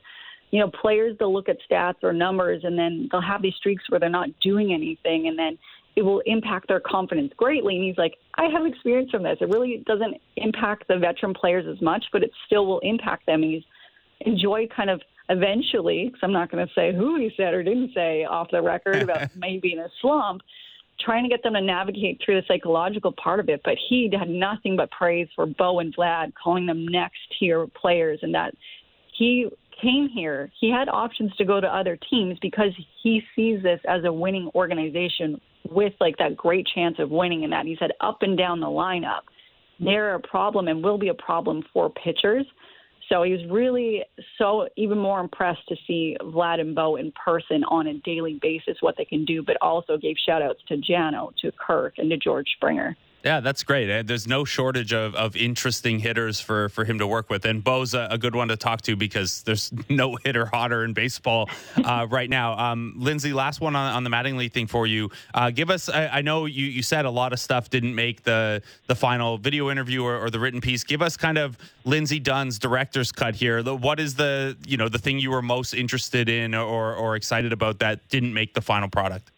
you 0.50 0.60
know, 0.60 0.70
players 0.70 1.16
they'll 1.18 1.32
look 1.32 1.48
at 1.48 1.56
stats 1.70 2.02
or 2.02 2.12
numbers 2.12 2.62
and 2.64 2.78
then 2.78 3.08
they'll 3.10 3.20
have 3.20 3.42
these 3.42 3.54
streaks 3.54 3.84
where 3.88 3.98
they're 3.98 4.08
not 4.08 4.28
doing 4.40 4.72
anything 4.72 5.28
and 5.28 5.38
then 5.38 5.58
it 5.96 6.02
will 6.02 6.20
impact 6.26 6.68
their 6.68 6.80
confidence 6.80 7.32
greatly. 7.36 7.76
And 7.76 7.84
he's 7.84 7.98
like, 7.98 8.14
I 8.36 8.44
have 8.52 8.66
experience 8.66 9.10
from 9.10 9.22
this. 9.22 9.38
It 9.40 9.48
really 9.48 9.82
doesn't 9.86 10.16
impact 10.36 10.88
the 10.88 10.98
veteran 10.98 11.34
players 11.34 11.66
as 11.70 11.80
much, 11.80 12.04
but 12.12 12.22
it 12.22 12.32
still 12.46 12.66
will 12.66 12.80
impact 12.80 13.26
them. 13.26 13.42
And 13.42 13.52
he's 13.52 13.62
enjoyed 14.20 14.72
kind 14.74 14.90
of 14.90 15.00
eventually, 15.28 16.06
because 16.06 16.20
I'm 16.22 16.32
not 16.32 16.50
going 16.50 16.66
to 16.66 16.72
say 16.74 16.92
who 16.92 17.16
he 17.18 17.30
said 17.36 17.54
or 17.54 17.62
didn't 17.62 17.92
say 17.94 18.24
off 18.24 18.48
the 18.50 18.60
record 18.60 19.02
about 19.02 19.30
maybe 19.36 19.72
in 19.72 19.78
a 19.78 19.88
slump, 20.00 20.42
trying 21.00 21.22
to 21.24 21.28
get 21.28 21.42
them 21.42 21.54
to 21.54 21.60
navigate 21.60 22.20
through 22.24 22.40
the 22.40 22.46
psychological 22.46 23.12
part 23.12 23.40
of 23.40 23.48
it. 23.48 23.60
But 23.64 23.76
he 23.88 24.10
had 24.18 24.28
nothing 24.28 24.76
but 24.76 24.90
praise 24.90 25.28
for 25.34 25.46
Bo 25.46 25.78
and 25.78 25.94
Vlad, 25.96 26.32
calling 26.34 26.66
them 26.66 26.86
next 26.86 27.18
tier 27.38 27.66
players, 27.68 28.18
and 28.22 28.34
that 28.34 28.54
he 29.16 29.48
came 29.84 30.08
here, 30.08 30.50
he 30.60 30.70
had 30.70 30.88
options 30.88 31.34
to 31.36 31.44
go 31.44 31.60
to 31.60 31.66
other 31.66 31.98
teams 32.10 32.38
because 32.40 32.70
he 33.02 33.22
sees 33.36 33.62
this 33.62 33.80
as 33.86 34.04
a 34.04 34.12
winning 34.12 34.50
organization 34.54 35.40
with 35.70 35.92
like 36.00 36.16
that 36.18 36.36
great 36.36 36.66
chance 36.74 36.96
of 36.98 37.10
winning 37.10 37.44
and 37.44 37.52
that 37.52 37.66
he 37.66 37.76
said 37.78 37.90
up 38.00 38.18
and 38.22 38.36
down 38.36 38.60
the 38.60 38.66
lineup 38.66 39.22
they're 39.80 40.14
a 40.14 40.20
problem 40.20 40.68
and 40.68 40.82
will 40.82 40.98
be 40.98 41.08
a 41.08 41.14
problem 41.14 41.62
for 41.72 41.90
pitchers. 41.90 42.46
So 43.08 43.22
he 43.22 43.32
was 43.32 43.42
really 43.50 44.02
so 44.38 44.66
even 44.76 44.98
more 44.98 45.20
impressed 45.20 45.66
to 45.68 45.76
see 45.86 46.16
Vlad 46.22 46.60
and 46.60 46.74
Bo 46.74 46.96
in 46.96 47.12
person 47.12 47.62
on 47.64 47.88
a 47.88 47.98
daily 47.98 48.38
basis, 48.40 48.78
what 48.80 48.96
they 48.96 49.04
can 49.04 49.24
do, 49.24 49.42
but 49.42 49.56
also 49.60 49.98
gave 49.98 50.16
shout 50.24 50.40
outs 50.40 50.60
to 50.68 50.76
Jano, 50.76 51.34
to 51.42 51.52
Kirk, 51.52 51.94
and 51.98 52.08
to 52.10 52.16
George 52.16 52.48
Springer. 52.56 52.96
Yeah, 53.24 53.40
that's 53.40 53.64
great. 53.64 53.90
Uh, 53.90 54.02
There's 54.02 54.26
no 54.26 54.44
shortage 54.44 54.92
of, 54.92 55.14
of 55.14 55.34
interesting 55.34 55.98
hitters 55.98 56.40
for, 56.40 56.68
for 56.68 56.84
him 56.84 56.98
to 56.98 57.06
work 57.06 57.30
with. 57.30 57.46
And 57.46 57.64
Bo's 57.64 57.94
a, 57.94 58.06
a 58.10 58.18
good 58.18 58.34
one 58.34 58.48
to 58.48 58.56
talk 58.58 58.82
to 58.82 58.96
because 58.96 59.42
there's 59.44 59.72
no 59.88 60.16
hitter 60.16 60.44
hotter 60.44 60.84
in 60.84 60.92
baseball 60.92 61.48
uh, 61.82 62.06
right 62.10 62.28
now. 62.28 62.58
Um, 62.58 62.92
Lindsay, 62.98 63.32
last 63.32 63.62
one 63.62 63.74
on, 63.76 63.94
on 63.94 64.04
the 64.04 64.10
Mattingly 64.10 64.52
thing 64.52 64.66
for 64.66 64.86
you. 64.86 65.10
Uh, 65.32 65.48
give 65.50 65.70
us, 65.70 65.88
I, 65.88 66.08
I 66.08 66.20
know 66.20 66.44
you, 66.44 66.66
you 66.66 66.82
said 66.82 67.06
a 67.06 67.10
lot 67.10 67.32
of 67.32 67.40
stuff 67.40 67.70
didn't 67.70 67.94
make 67.94 68.24
the, 68.24 68.60
the 68.88 68.94
final 68.94 69.38
video 69.38 69.70
interview 69.70 70.04
or, 70.04 70.18
or 70.18 70.28
the 70.28 70.38
written 70.38 70.60
piece. 70.60 70.84
Give 70.84 71.00
us 71.00 71.16
kind 71.16 71.38
of 71.38 71.56
Lindsay 71.86 72.20
Dunn's 72.20 72.58
director's 72.58 73.10
cut 73.10 73.34
here. 73.34 73.62
The, 73.62 73.74
what 73.74 74.00
is 74.00 74.16
the, 74.16 74.54
you 74.66 74.76
know, 74.76 74.90
the 74.90 74.98
thing 74.98 75.18
you 75.18 75.30
were 75.30 75.42
most 75.42 75.72
interested 75.72 76.28
in 76.28 76.54
or, 76.54 76.94
or 76.94 77.16
excited 77.16 77.54
about 77.54 77.78
that 77.78 78.06
didn't 78.10 78.34
make 78.34 78.52
the 78.52 78.60
final 78.60 78.90
product? 78.90 79.30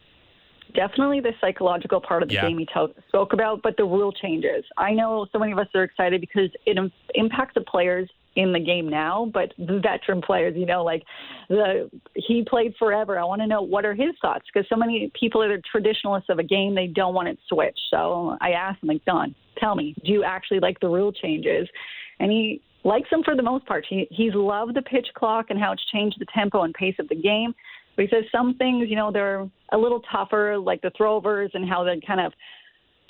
Definitely 0.76 1.20
the 1.20 1.32
psychological 1.40 2.00
part 2.00 2.22
of 2.22 2.28
the 2.28 2.34
Yeah. 2.34 2.48
game 2.48 2.58
he 2.58 2.66
to- 2.66 2.94
spoke 3.08 3.32
about, 3.32 3.62
but 3.62 3.76
the 3.76 3.84
rule 3.84 4.12
changes. 4.12 4.64
I 4.76 4.92
know 4.92 5.26
so 5.32 5.38
many 5.38 5.52
of 5.52 5.58
us 5.58 5.68
are 5.74 5.82
excited 5.82 6.20
because 6.20 6.50
it 6.66 6.76
im- 6.76 6.92
impacts 7.14 7.54
the 7.54 7.62
players 7.62 8.08
in 8.36 8.52
the 8.52 8.60
game 8.60 8.86
now, 8.88 9.30
but 9.32 9.54
the 9.58 9.80
veteran 9.80 10.20
players, 10.20 10.54
you 10.56 10.66
know, 10.66 10.84
like 10.84 11.02
the 11.48 11.90
he 12.14 12.44
played 12.44 12.74
forever. 12.78 13.18
I 13.18 13.24
want 13.24 13.40
to 13.40 13.46
know 13.46 13.62
what 13.62 13.86
are 13.86 13.94
his 13.94 14.14
thoughts 14.20 14.44
because 14.52 14.68
so 14.68 14.76
many 14.76 15.10
people 15.18 15.42
are 15.42 15.48
the 15.56 15.62
traditionalists 15.62 16.28
of 16.28 16.38
a 16.38 16.42
game, 16.42 16.74
they 16.74 16.86
don't 16.86 17.14
want 17.14 17.28
it 17.28 17.38
switched. 17.48 17.80
So 17.90 18.36
I 18.42 18.50
asked 18.50 18.82
him, 18.82 18.90
like, 18.90 19.04
Don, 19.06 19.34
tell 19.56 19.74
me, 19.74 19.94
do 20.04 20.12
you 20.12 20.22
actually 20.22 20.60
like 20.60 20.78
the 20.80 20.88
rule 20.88 21.12
changes? 21.12 21.66
And 22.20 22.30
he 22.30 22.60
likes 22.84 23.08
them 23.10 23.22
for 23.24 23.34
the 23.34 23.42
most 23.42 23.64
part. 23.66 23.86
He 23.88 24.06
he's 24.10 24.34
loved 24.34 24.74
the 24.74 24.82
pitch 24.82 25.08
clock 25.14 25.46
and 25.48 25.58
how 25.58 25.72
it's 25.72 25.84
changed 25.86 26.20
the 26.20 26.26
tempo 26.34 26.62
and 26.62 26.74
pace 26.74 26.96
of 26.98 27.08
the 27.08 27.14
game. 27.16 27.54
Says 27.98 28.24
some 28.30 28.54
things, 28.56 28.88
you 28.88 28.96
know, 28.96 29.10
they're 29.10 29.48
a 29.72 29.78
little 29.78 30.00
tougher, 30.12 30.58
like 30.58 30.82
the 30.82 30.90
throwovers 31.00 31.48
and 31.54 31.68
how 31.68 31.82
they 31.82 32.00
kind 32.06 32.20
of 32.20 32.32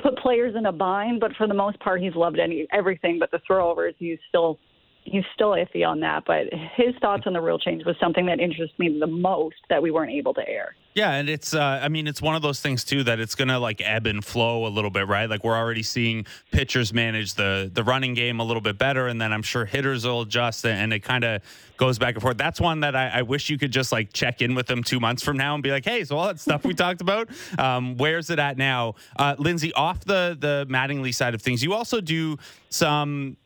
put 0.03 0.17
players 0.19 0.55
in 0.57 0.67
a 0.67 0.73
bind. 0.73 1.21
But 1.21 1.33
for 1.37 1.47
the 1.47 1.55
most 1.55 1.79
part, 1.81 2.01
he's 2.01 2.15
loved 2.15 2.39
any 2.39 2.67
everything. 2.73 3.19
But 3.19 3.31
the 3.31 3.41
throwovers, 3.51 3.95
he's 3.99 4.19
still 4.29 4.59
he's 5.07 5.25
still 5.35 5.51
iffy 5.51 5.87
on 5.87 6.01
that. 6.01 6.25
But 6.27 6.47
his 6.75 6.95
thoughts 7.01 7.25
on 7.27 7.33
the 7.33 7.41
rule 7.41 7.59
change 7.59 7.85
was 7.85 7.97
something 8.01 8.27
that 8.27 8.41
interests 8.41 8.79
me 8.79 8.99
the 8.99 9.07
most 9.07 9.57
that 9.69 9.83
we 9.83 9.91
weren't 9.91 10.13
able 10.13 10.35
to 10.35 10.49
air. 10.49 10.75
Yeah, 10.95 11.13
and 11.13 11.29
it's 11.29 11.53
uh, 11.53 11.81
I 11.83 11.89
mean 11.89 12.07
it's 12.07 12.23
one 12.23 12.37
of 12.37 12.43
those 12.43 12.61
things 12.61 12.83
too 12.83 13.05
that 13.05 13.21
it's 13.21 13.35
gonna 13.35 13.59
like 13.59 13.83
ebb 13.85 14.07
and 14.07 14.25
flow 14.25 14.67
a 14.67 14.69
little 14.71 14.91
bit, 14.91 15.07
right? 15.07 15.29
Like 15.29 15.45
we're 15.45 15.57
already 15.57 15.83
seeing 15.83 16.25
pitchers 16.53 16.95
manage 16.95 17.35
the 17.35 17.71
the 17.73 17.85
running 17.85 18.15
game 18.15 18.41
a 18.41 18.45
little 18.45 18.63
bit 18.63 18.79
better, 18.79 19.07
and 19.07 19.21
then 19.21 19.31
I'm 19.31 19.43
sure 19.43 19.67
hitters 19.67 20.07
will 20.07 20.23
adjust, 20.23 20.65
and 20.65 20.95
it 20.95 21.01
kind 21.01 21.23
of 21.25 21.43
goes 21.77 21.99
back 21.99 22.15
and 22.15 22.23
forth. 22.23 22.39
That's 22.39 22.63
one 22.63 22.81
that 22.81 22.97
I, 22.97 23.09
I 23.09 23.23
wish 23.23 23.51
you 23.51 23.59
could 23.59 23.73
just 23.73 23.93
like 23.93 24.15
check 24.15 24.41
in 24.41 24.55
with 24.55 24.69
them 24.69 24.83
two 24.83 24.99
months 24.99 25.23
from 25.23 25.37
now 25.37 25.53
and 25.53 25.63
be 25.63 25.71
like, 25.71 25.85
hey, 25.85 26.03
so 26.03 26.17
all 26.17 26.29
that 26.29 26.41
stuff 26.41 26.65
we 26.65 26.73
talked 26.87 27.03
about, 27.03 27.29
um, 27.59 27.99
where's 27.99 28.31
it 28.31 28.39
at 28.39 28.57
now? 28.57 28.95
Uh, 29.19 29.35
Lindsay, 29.39 29.75
off 29.75 30.03
the 30.03 30.35
the 30.41 30.67
Mattingly 30.71 31.15
side 31.15 31.35
of 31.35 31.43
things, 31.43 31.63
you 31.63 31.75
also 31.75 32.01
do 32.01 32.39
some 32.71 33.37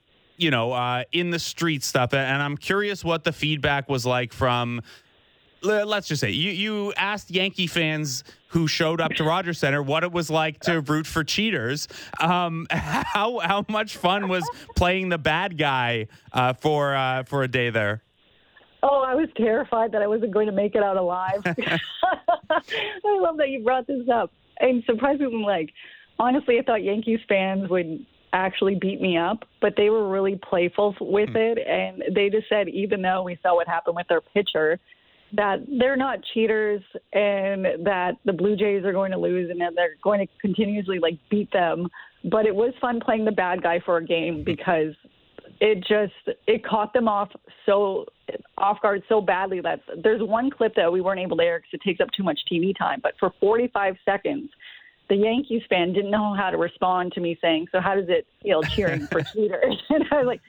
you 0.40 0.50
know, 0.50 0.72
uh, 0.72 1.04
in 1.12 1.30
the 1.30 1.38
street 1.38 1.82
stuff. 1.82 2.14
And 2.14 2.42
I'm 2.42 2.56
curious 2.56 3.04
what 3.04 3.24
the 3.24 3.32
feedback 3.32 3.88
was 3.88 4.06
like 4.06 4.32
from, 4.32 4.82
let's 5.62 6.08
just 6.08 6.20
say, 6.20 6.30
you, 6.30 6.50
you 6.50 6.92
asked 6.94 7.30
Yankee 7.30 7.66
fans 7.66 8.24
who 8.48 8.66
showed 8.66 9.00
up 9.00 9.12
to 9.12 9.24
Rogers 9.24 9.58
Center 9.58 9.82
what 9.82 10.02
it 10.02 10.12
was 10.12 10.30
like 10.30 10.60
to 10.60 10.80
root 10.80 11.06
for 11.06 11.22
cheaters. 11.22 11.88
Um, 12.20 12.66
how 12.70 13.38
how 13.38 13.64
much 13.68 13.96
fun 13.96 14.28
was 14.28 14.48
playing 14.76 15.10
the 15.10 15.18
bad 15.18 15.58
guy 15.58 16.08
uh, 16.32 16.54
for 16.54 16.94
uh, 16.94 17.24
for 17.24 17.42
a 17.42 17.48
day 17.48 17.70
there? 17.70 18.02
Oh, 18.82 19.04
I 19.06 19.14
was 19.14 19.28
terrified 19.36 19.92
that 19.92 20.00
I 20.00 20.06
wasn't 20.06 20.32
going 20.32 20.46
to 20.46 20.52
make 20.52 20.74
it 20.74 20.82
out 20.82 20.96
alive. 20.96 21.42
I 21.44 23.18
love 23.20 23.36
that 23.36 23.50
you 23.50 23.62
brought 23.62 23.86
this 23.86 24.08
up. 24.08 24.32
And 24.58 24.82
surprisingly, 24.86 25.44
like, 25.44 25.70
honestly, 26.18 26.58
I 26.58 26.62
thought 26.62 26.82
Yankees 26.82 27.20
fans 27.28 27.68
would 27.68 28.06
actually 28.32 28.76
beat 28.80 29.00
me 29.00 29.16
up, 29.16 29.44
but 29.60 29.74
they 29.76 29.90
were 29.90 30.08
really 30.08 30.38
playful 30.48 30.94
with 31.00 31.30
hmm. 31.30 31.36
it. 31.36 31.58
And 31.58 32.02
they 32.14 32.28
just 32.30 32.48
said, 32.48 32.68
even 32.68 33.02
though 33.02 33.22
we 33.22 33.38
saw 33.42 33.54
what 33.54 33.66
happened 33.66 33.96
with 33.96 34.08
their 34.08 34.20
pitcher, 34.20 34.78
that 35.32 35.58
they're 35.78 35.96
not 35.96 36.18
cheaters 36.34 36.82
and 37.12 37.64
that 37.84 38.12
the 38.24 38.32
Blue 38.32 38.56
Jays 38.56 38.84
are 38.84 38.92
going 38.92 39.12
to 39.12 39.18
lose 39.18 39.48
and 39.50 39.60
that 39.60 39.74
they're 39.76 39.96
going 40.02 40.18
to 40.20 40.26
continuously 40.40 40.98
like 40.98 41.14
beat 41.30 41.52
them. 41.52 41.88
But 42.24 42.46
it 42.46 42.54
was 42.54 42.72
fun 42.80 43.00
playing 43.00 43.24
the 43.24 43.32
bad 43.32 43.62
guy 43.62 43.80
for 43.84 43.96
a 43.98 44.04
game 44.04 44.38
hmm. 44.38 44.44
because 44.44 44.94
it 45.60 45.78
just 45.80 46.38
it 46.46 46.64
caught 46.64 46.92
them 46.92 47.06
off 47.06 47.28
so 47.66 48.06
off 48.58 48.80
guard 48.80 49.02
so 49.08 49.20
badly 49.20 49.60
that 49.60 49.80
there's 50.02 50.22
one 50.22 50.50
clip 50.50 50.74
that 50.74 50.90
we 50.90 51.00
weren't 51.00 51.20
able 51.20 51.36
to 51.36 51.42
air 51.42 51.58
because 51.58 51.70
it 51.74 51.82
takes 51.86 52.00
up 52.00 52.08
too 52.16 52.22
much 52.22 52.38
TV 52.50 52.76
time. 52.76 53.00
But 53.02 53.14
for 53.18 53.32
45 53.40 53.96
seconds, 54.04 54.50
the 55.10 55.16
Yankees 55.16 55.62
fan 55.68 55.92
didn't 55.92 56.10
know 56.10 56.34
how 56.34 56.48
to 56.50 56.56
respond 56.56 57.12
to 57.12 57.20
me 57.20 57.36
saying, 57.42 57.66
"So 57.72 57.80
how 57.80 57.94
does 57.94 58.08
it 58.08 58.26
feel 58.42 58.64
cheering 58.74 59.06
for 59.08 59.20
cheaters?" 59.34 59.76
And 59.90 60.04
I 60.10 60.16
was 60.16 60.26
like, 60.26 60.40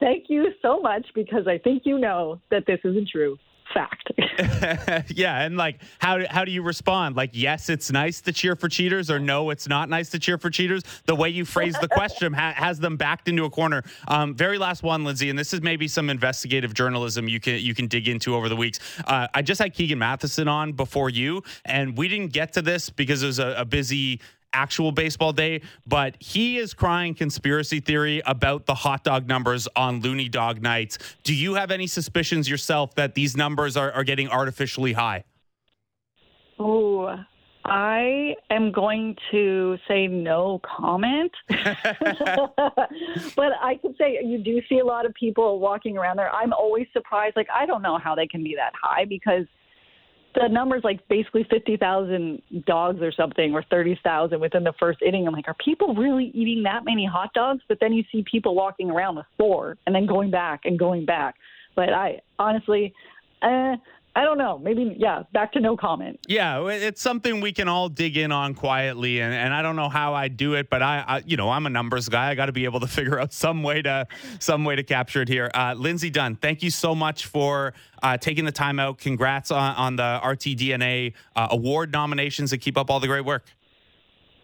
"Thank 0.00 0.30
you 0.30 0.46
so 0.62 0.80
much 0.80 1.06
because 1.14 1.46
I 1.46 1.58
think 1.58 1.82
you 1.84 1.98
know 1.98 2.40
that 2.50 2.64
this 2.66 2.78
isn't 2.84 3.08
true." 3.10 3.38
Fact. 3.72 4.12
yeah, 5.08 5.42
and 5.42 5.56
like 5.56 5.80
how 5.98 6.26
how 6.28 6.44
do 6.44 6.50
you 6.50 6.62
respond? 6.62 7.16
Like 7.16 7.30
yes, 7.32 7.68
it's 7.68 7.90
nice 7.90 8.20
to 8.22 8.32
cheer 8.32 8.56
for 8.56 8.68
cheaters, 8.68 9.10
or 9.10 9.18
no, 9.18 9.50
it's 9.50 9.68
not 9.68 9.88
nice 9.88 10.10
to 10.10 10.18
cheer 10.18 10.38
for 10.38 10.50
cheaters. 10.50 10.82
The 11.06 11.14
way 11.14 11.28
you 11.28 11.44
phrase 11.44 11.74
the 11.80 11.88
question 11.88 12.32
ha- 12.32 12.54
has 12.56 12.78
them 12.78 12.96
backed 12.96 13.28
into 13.28 13.44
a 13.44 13.50
corner. 13.50 13.82
Um, 14.08 14.34
very 14.34 14.58
last 14.58 14.82
one, 14.82 15.04
Lindsay, 15.04 15.30
and 15.30 15.38
this 15.38 15.52
is 15.52 15.62
maybe 15.62 15.88
some 15.88 16.10
investigative 16.10 16.74
journalism 16.74 17.28
you 17.28 17.40
can 17.40 17.60
you 17.60 17.74
can 17.74 17.86
dig 17.86 18.08
into 18.08 18.34
over 18.34 18.48
the 18.48 18.56
weeks. 18.56 18.80
Uh, 19.06 19.28
I 19.34 19.42
just 19.42 19.60
had 19.60 19.74
Keegan 19.74 19.98
Matheson 19.98 20.48
on 20.48 20.72
before 20.72 21.10
you, 21.10 21.42
and 21.64 21.96
we 21.96 22.08
didn't 22.08 22.32
get 22.32 22.52
to 22.54 22.62
this 22.62 22.90
because 22.90 23.22
it 23.22 23.26
was 23.26 23.38
a, 23.38 23.54
a 23.58 23.64
busy 23.64 24.20
actual 24.54 24.92
baseball 24.92 25.32
day, 25.32 25.60
but 25.86 26.16
he 26.20 26.58
is 26.58 26.72
crying 26.72 27.14
conspiracy 27.14 27.80
theory 27.80 28.22
about 28.24 28.66
the 28.66 28.74
hot 28.74 29.04
dog 29.04 29.28
numbers 29.28 29.68
on 29.76 30.00
Loonie 30.00 30.30
Dog 30.30 30.62
nights. 30.62 30.98
Do 31.24 31.34
you 31.34 31.54
have 31.54 31.70
any 31.70 31.86
suspicions 31.86 32.48
yourself 32.48 32.94
that 32.94 33.14
these 33.14 33.36
numbers 33.36 33.76
are, 33.76 33.92
are 33.92 34.04
getting 34.04 34.28
artificially 34.28 34.92
high? 34.92 35.24
Oh, 36.58 37.18
I 37.64 38.34
am 38.50 38.72
going 38.72 39.16
to 39.30 39.78
say 39.88 40.06
no 40.06 40.60
comment. 40.64 41.32
but 41.48 41.58
I 43.60 43.78
could 43.80 43.96
say 43.96 44.18
you 44.22 44.38
do 44.38 44.60
see 44.68 44.80
a 44.80 44.84
lot 44.84 45.06
of 45.06 45.14
people 45.14 45.58
walking 45.58 45.96
around 45.96 46.18
there. 46.18 46.30
I'm 46.34 46.52
always 46.52 46.86
surprised. 46.92 47.36
Like, 47.36 47.48
I 47.54 47.64
don't 47.64 47.80
know 47.80 47.98
how 47.98 48.14
they 48.14 48.26
can 48.26 48.44
be 48.44 48.54
that 48.56 48.72
high 48.80 49.06
because 49.06 49.46
the 50.34 50.48
numbers 50.48 50.82
like 50.84 51.06
basically 51.08 51.46
50,000 51.50 52.42
dogs 52.66 53.00
or 53.00 53.12
something 53.12 53.54
or 53.54 53.62
30,000 53.70 54.40
within 54.40 54.64
the 54.64 54.72
first 54.78 55.00
inning. 55.02 55.26
I'm 55.26 55.32
like, 55.32 55.48
are 55.48 55.56
people 55.64 55.94
really 55.94 56.30
eating 56.34 56.62
that 56.64 56.84
many 56.84 57.06
hot 57.06 57.32
dogs? 57.34 57.62
But 57.68 57.78
then 57.80 57.92
you 57.92 58.04
see 58.10 58.24
people 58.30 58.54
walking 58.54 58.90
around 58.90 59.16
with 59.16 59.26
four 59.38 59.76
and 59.86 59.94
then 59.94 60.06
going 60.06 60.30
back 60.30 60.62
and 60.64 60.78
going 60.78 61.04
back. 61.04 61.36
But 61.76 61.90
I 61.90 62.20
honestly, 62.38 62.92
uh, 63.42 63.76
I 64.16 64.22
don't 64.22 64.38
know. 64.38 64.58
Maybe, 64.58 64.94
yeah, 64.96 65.24
back 65.32 65.52
to 65.54 65.60
no 65.60 65.76
comment. 65.76 66.20
Yeah, 66.28 66.68
it's 66.68 67.02
something 67.02 67.40
we 67.40 67.52
can 67.52 67.66
all 67.66 67.88
dig 67.88 68.16
in 68.16 68.30
on 68.30 68.54
quietly, 68.54 69.20
and, 69.20 69.34
and 69.34 69.52
I 69.52 69.60
don't 69.60 69.74
know 69.74 69.88
how 69.88 70.14
I 70.14 70.28
do 70.28 70.54
it, 70.54 70.70
but 70.70 70.82
I, 70.82 71.04
I 71.06 71.22
you 71.26 71.36
know, 71.36 71.50
I'm 71.50 71.66
a 71.66 71.70
numbers 71.70 72.08
guy. 72.08 72.30
I 72.30 72.36
got 72.36 72.46
to 72.46 72.52
be 72.52 72.64
able 72.64 72.78
to 72.80 72.86
figure 72.94 73.18
out 73.18 73.32
some 73.32 73.64
way 73.64 73.82
to 73.82 74.06
some 74.38 74.64
way 74.64 74.76
to 74.76 74.84
capture 74.84 75.22
it 75.22 75.28
here. 75.28 75.50
Uh, 75.52 75.74
Lindsay 75.76 76.10
Dunn, 76.10 76.36
thank 76.36 76.62
you 76.62 76.70
so 76.70 76.94
much 76.94 77.26
for 77.26 77.74
uh, 78.04 78.16
taking 78.16 78.44
the 78.44 78.52
time 78.52 78.78
out. 78.78 78.98
Congrats 78.98 79.50
on, 79.50 79.74
on 79.74 79.96
the 79.96 80.20
RTDNA 80.22 81.12
uh, 81.34 81.48
award 81.50 81.92
nominations, 81.92 82.52
and 82.52 82.62
keep 82.62 82.78
up 82.78 82.90
all 82.90 83.00
the 83.00 83.08
great 83.08 83.24
work. 83.24 83.44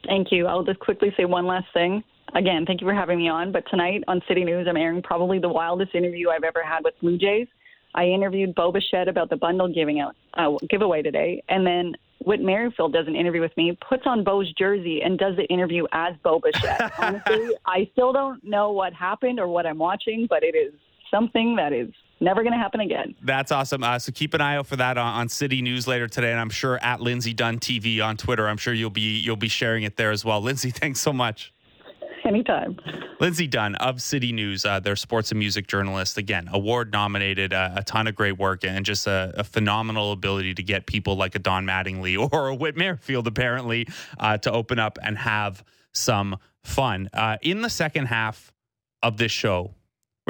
Thank 0.05 0.33
you. 0.33 0.47
I'll 0.47 0.64
just 0.64 0.81
quickly 0.81 1.14
say 1.16 1.27
one 1.27 1.47
last 1.47 1.66
thing. 1.73 2.03
Again, 2.35 2.64
thank 2.66 2.81
you 2.81 2.87
for 2.87 2.95
having 2.95 3.18
me 3.18 3.29
on. 3.29 3.53
But 3.53 3.64
tonight 3.71 4.03
on 4.09 4.21
City 4.27 4.45
News, 4.45 4.66
I'm 4.68 4.77
airing 4.77 5.03
probably 5.03 5.39
the 5.39 5.49
wildest 5.49 5.95
interview 5.95 6.31
I've 6.31 6.45
ever 6.45 6.62
had 6.64 6.83
with 6.83 6.95
Blue 7.01 7.18
Jays. 7.18 7.47
I 7.95 8.05
interviewed 8.07 8.55
Bo 8.55 8.72
Bichette 8.72 9.09
about 9.09 9.30
the 9.30 9.36
bundle 9.36 9.72
giving 9.72 10.01
out 10.01 10.14
uh, 10.34 10.57
giveaway 10.68 11.03
today, 11.03 11.43
and 11.49 11.66
then 11.66 11.95
Whit 12.24 12.41
Merrifield 12.41 12.93
does 12.93 13.07
an 13.07 13.16
interview 13.16 13.41
with 13.41 13.57
me, 13.57 13.76
puts 13.88 14.03
on 14.07 14.22
Bo's 14.22 14.53
jersey, 14.53 15.01
and 15.03 15.18
does 15.18 15.36
the 15.36 15.45
interview 15.45 15.86
as 15.93 16.14
Bo 16.22 16.38
Bichette. 16.38 16.93
Honestly, 16.99 17.55
I 17.66 17.88
still 17.93 18.12
don't 18.12 18.45
know 18.45 18.72
what 18.72 18.93
happened 18.93 19.41
or 19.41 19.49
what 19.49 19.66
I'm 19.66 19.78
watching, 19.78 20.26
but 20.28 20.43
it 20.43 20.55
is 20.55 20.72
something 21.11 21.57
that 21.57 21.72
is 21.72 21.88
never 22.20 22.43
going 22.43 22.53
to 22.53 22.59
happen 22.59 22.80
again. 22.80 23.14
That's 23.22 23.51
awesome. 23.51 23.82
Uh, 23.82 23.99
so 23.99 24.12
keep 24.12 24.34
an 24.34 24.41
eye 24.41 24.57
out 24.57 24.66
for 24.66 24.76
that 24.76 24.99
on, 24.99 25.14
on 25.14 25.28
City 25.28 25.62
News 25.62 25.88
later 25.88 26.07
today, 26.07 26.30
and 26.30 26.38
I'm 26.38 26.51
sure 26.51 26.78
at 26.82 27.01
Lindsay 27.01 27.32
Dunn 27.32 27.59
TV 27.59 28.05
on 28.05 28.16
Twitter. 28.16 28.47
I'm 28.47 28.59
sure 28.59 28.74
you'll 28.74 28.91
be 28.91 29.18
you'll 29.18 29.36
be 29.36 29.49
sharing 29.49 29.84
it 29.84 29.97
there 29.97 30.11
as 30.11 30.24
well. 30.24 30.41
Lindsay, 30.41 30.70
thanks 30.70 31.01
so 31.01 31.12
much. 31.12 31.53
Anytime. 32.25 32.77
Lindsay 33.18 33.47
Dunn 33.47 33.75
of 33.77 34.01
City 34.01 34.33
News, 34.33 34.64
uh, 34.64 34.81
their 34.81 34.97
sports 34.97 35.31
and 35.31 35.39
music 35.39 35.66
journalist, 35.66 36.18
again, 36.18 36.49
award 36.53 36.93
nominated, 36.93 37.53
uh, 37.53 37.73
a 37.77 37.83
ton 37.83 38.07
of 38.07 38.14
great 38.14 38.39
work, 38.39 38.64
and 38.64 38.85
just 38.85 39.07
a, 39.07 39.33
a, 39.37 39.45
phenomenal 39.45 40.12
ability 40.12 40.55
to 40.55 40.62
get 40.62 40.87
people 40.87 41.16
like 41.16 41.35
a 41.35 41.39
Don 41.39 41.66
Mattingly 41.66 42.16
or 42.33 42.49
a 42.49 42.55
Whit 42.55 42.77
Merrifield, 42.77 43.27
apparently, 43.27 43.87
uh, 44.18 44.39
to 44.39 44.53
open 44.53 44.79
up 44.79 44.99
and 45.03 45.18
have 45.18 45.64
some 45.93 46.37
fun. 46.62 47.09
Uh, 47.12 47.37
in 47.43 47.62
the 47.62 47.71
second 47.71 48.07
half 48.07 48.53
of 49.03 49.16
this 49.16 49.33
show, 49.33 49.75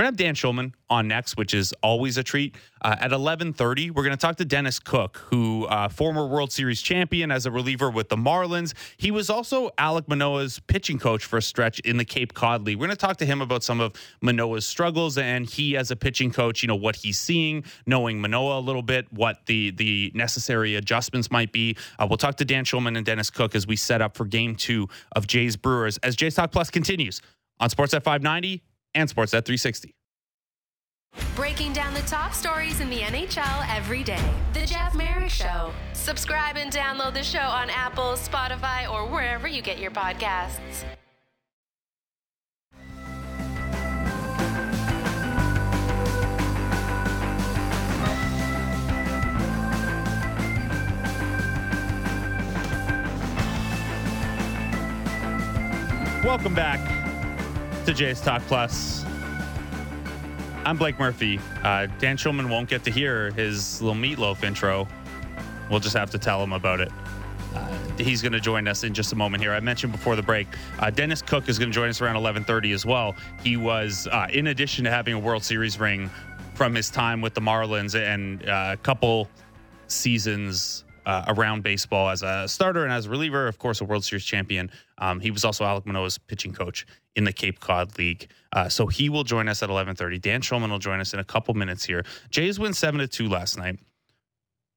We're 0.01 0.05
gonna 0.05 0.12
have 0.12 0.16
Dan 0.16 0.34
Shulman 0.34 0.72
on 0.88 1.09
next, 1.09 1.36
which 1.36 1.53
is 1.53 1.74
always 1.82 2.16
a 2.16 2.22
treat. 2.22 2.57
Uh, 2.80 2.96
at 3.01 3.11
11:30, 3.11 3.90
we're 3.90 4.03
gonna 4.03 4.16
talk 4.16 4.36
to 4.36 4.46
Dennis 4.46 4.78
Cook, 4.78 5.18
who 5.28 5.66
uh, 5.66 5.90
former 5.90 6.26
World 6.26 6.53
Series 6.53 6.80
champion 6.80 7.30
as 7.30 7.44
a 7.44 7.51
reliever 7.51 7.90
with 7.90 8.09
the 8.09 8.16
Marlins. 8.16 8.72
He 8.96 9.11
was 9.11 9.28
also 9.28 9.68
Alek 9.76 10.09
Manoah's 10.09 10.59
pitching 10.59 10.98
coach 10.98 11.26
for 11.26 11.36
a 11.36 11.42
stretch 11.42 11.80
in 11.80 11.98
the 11.98 12.07
Cape 12.07 12.32
Cod 12.32 12.64
League. 12.64 12.78
We're 12.78 12.86
gonna 12.86 12.96
talk 12.96 13.18
to 13.18 13.26
him 13.26 13.42
about 13.42 13.62
some 13.62 13.78
of 13.78 13.92
Manoah's 14.22 14.66
struggles 14.66 15.18
and 15.18 15.44
he, 15.44 15.76
as 15.76 15.90
a 15.90 15.96
pitching 15.96 16.30
coach, 16.30 16.62
you 16.62 16.68
know 16.68 16.76
what 16.76 16.96
he's 16.96 17.18
seeing, 17.18 17.62
knowing 17.84 18.22
Manoah 18.22 18.59
a 18.59 18.62
little 18.62 18.80
bit, 18.80 19.07
what 19.12 19.44
the 19.44 19.70
the 19.72 20.12
necessary 20.14 20.76
adjustments 20.76 21.30
might 21.30 21.53
be. 21.53 21.76
Uh, 21.98 22.07
we'll 22.09 22.16
talk 22.16 22.36
to 22.36 22.46
Dan 22.46 22.64
Shulman 22.64 22.96
and 22.96 23.05
Dennis 23.05 23.28
Cook 23.28 23.55
as 23.55 23.66
we 23.66 23.76
set 23.76 24.01
up 24.01 24.16
for 24.16 24.24
Game 24.24 24.57
Two 24.57 24.88
of 25.12 25.26
Jays 25.26 25.57
Brewers 25.57 25.98
as 25.98 26.16
Jays 26.16 26.36
Talk 26.36 26.53
Plus 26.53 26.70
continues 26.70 27.20
on 27.61 27.68
Sportsnet 27.68 28.03
590 28.03 28.62
and 28.95 29.09
Sportsnet 29.09 29.45
360. 29.45 29.95
Breaking 31.34 31.72
down 31.72 31.95
the 31.95 32.01
top 32.03 32.34
stories 32.34 32.80
in 32.80 32.91
the 32.91 33.01
NHL 33.01 33.66
every 33.74 34.03
day. 34.03 34.22
The 34.53 34.66
Jeff 34.66 34.95
Marek 34.95 35.30
Show. 35.30 35.72
Subscribe 35.93 36.57
and 36.57 36.72
download 36.72 37.14
the 37.14 37.22
show 37.22 37.38
on 37.38 37.70
Apple, 37.70 38.12
Spotify, 38.12 38.91
or 38.91 39.07
wherever 39.07 39.49
you 39.49 39.62
get 39.62 39.78
your 39.78 39.91
podcasts. 39.91 40.84
Welcome 56.22 56.55
back 56.55 56.99
to 57.91 57.97
Jays 57.97 58.20
Talk 58.20 58.41
Plus. 58.43 59.05
I'm 60.64 60.76
Blake 60.76 60.97
Murphy. 61.01 61.41
Uh, 61.64 61.88
Dan 61.99 62.16
Shulman 62.16 62.49
won't 62.49 62.68
get 62.68 62.84
to 62.84 62.91
hear 62.91 63.32
his 63.32 63.82
little 63.82 64.01
meatloaf 64.01 64.45
intro. 64.45 64.86
We'll 65.68 65.80
just 65.80 65.97
have 65.97 66.09
to 66.11 66.18
tell 66.18 66.41
him 66.41 66.53
about 66.53 66.78
it. 66.78 66.93
Uh, 67.53 67.76
he's 67.99 68.22
going 68.22 68.32
to 68.32 68.38
join 68.38 68.68
us 68.68 68.84
in 68.84 68.95
just 68.95 69.12
a 69.12 69.16
moment 69.16 69.43
here. 69.43 69.53
I 69.53 69.59
mentioned 69.59 69.91
before 69.91 70.14
the 70.14 70.22
break, 70.22 70.47
uh, 70.78 70.91
Dennis 70.91 71.20
Cook 71.20 71.49
is 71.49 71.59
going 71.59 71.72
to 71.72 71.74
join 71.74 71.88
us 71.88 72.01
around 72.01 72.14
11:30 72.14 72.72
as 72.72 72.86
well. 72.86 73.16
He 73.43 73.57
was, 73.57 74.07
uh, 74.12 74.28
in 74.32 74.49
addition 74.49 74.84
to 74.84 74.91
having 74.91 75.14
a 75.14 75.18
World 75.18 75.43
Series 75.43 75.80
ring 75.80 76.09
from 76.55 76.76
his 76.76 76.91
time 76.91 77.20
with 77.20 77.34
the 77.34 77.41
Marlins 77.41 77.99
and 77.99 78.49
uh, 78.49 78.70
a 78.72 78.76
couple 78.76 79.28
seasons 79.88 80.84
uh, 81.07 81.24
around 81.26 81.64
baseball 81.64 82.09
as 82.09 82.22
a 82.22 82.47
starter 82.47 82.84
and 82.84 82.93
as 82.93 83.07
a 83.07 83.11
reliever, 83.11 83.49
of 83.49 83.59
course, 83.59 83.80
a 83.80 83.84
World 83.84 84.05
Series 84.05 84.24
champion. 84.24 84.70
Um, 84.99 85.18
he 85.18 85.32
was 85.32 85.45
also 85.45 85.64
Alek 85.64 85.86
Manoah's 85.86 86.18
pitching 86.18 86.53
coach 86.53 86.86
in 87.16 87.24
the 87.24 87.32
Cape 87.32 87.61
Cod 87.61 87.98
League. 87.98 88.28
Uh, 88.52 88.68
so 88.68 88.86
he 88.86 89.08
will 89.08 89.24
join 89.24 89.48
us 89.48 89.62
at 89.62 89.68
11:30. 89.68 90.20
Dan 90.20 90.40
Shulman 90.40 90.70
will 90.70 90.78
join 90.78 91.00
us 91.00 91.14
in 91.14 91.20
a 91.20 91.24
couple 91.24 91.54
minutes 91.54 91.84
here. 91.84 92.04
Jays 92.30 92.58
win 92.58 92.72
seven 92.72 93.00
to 93.00 93.08
two 93.08 93.28
last 93.28 93.58
night. 93.58 93.78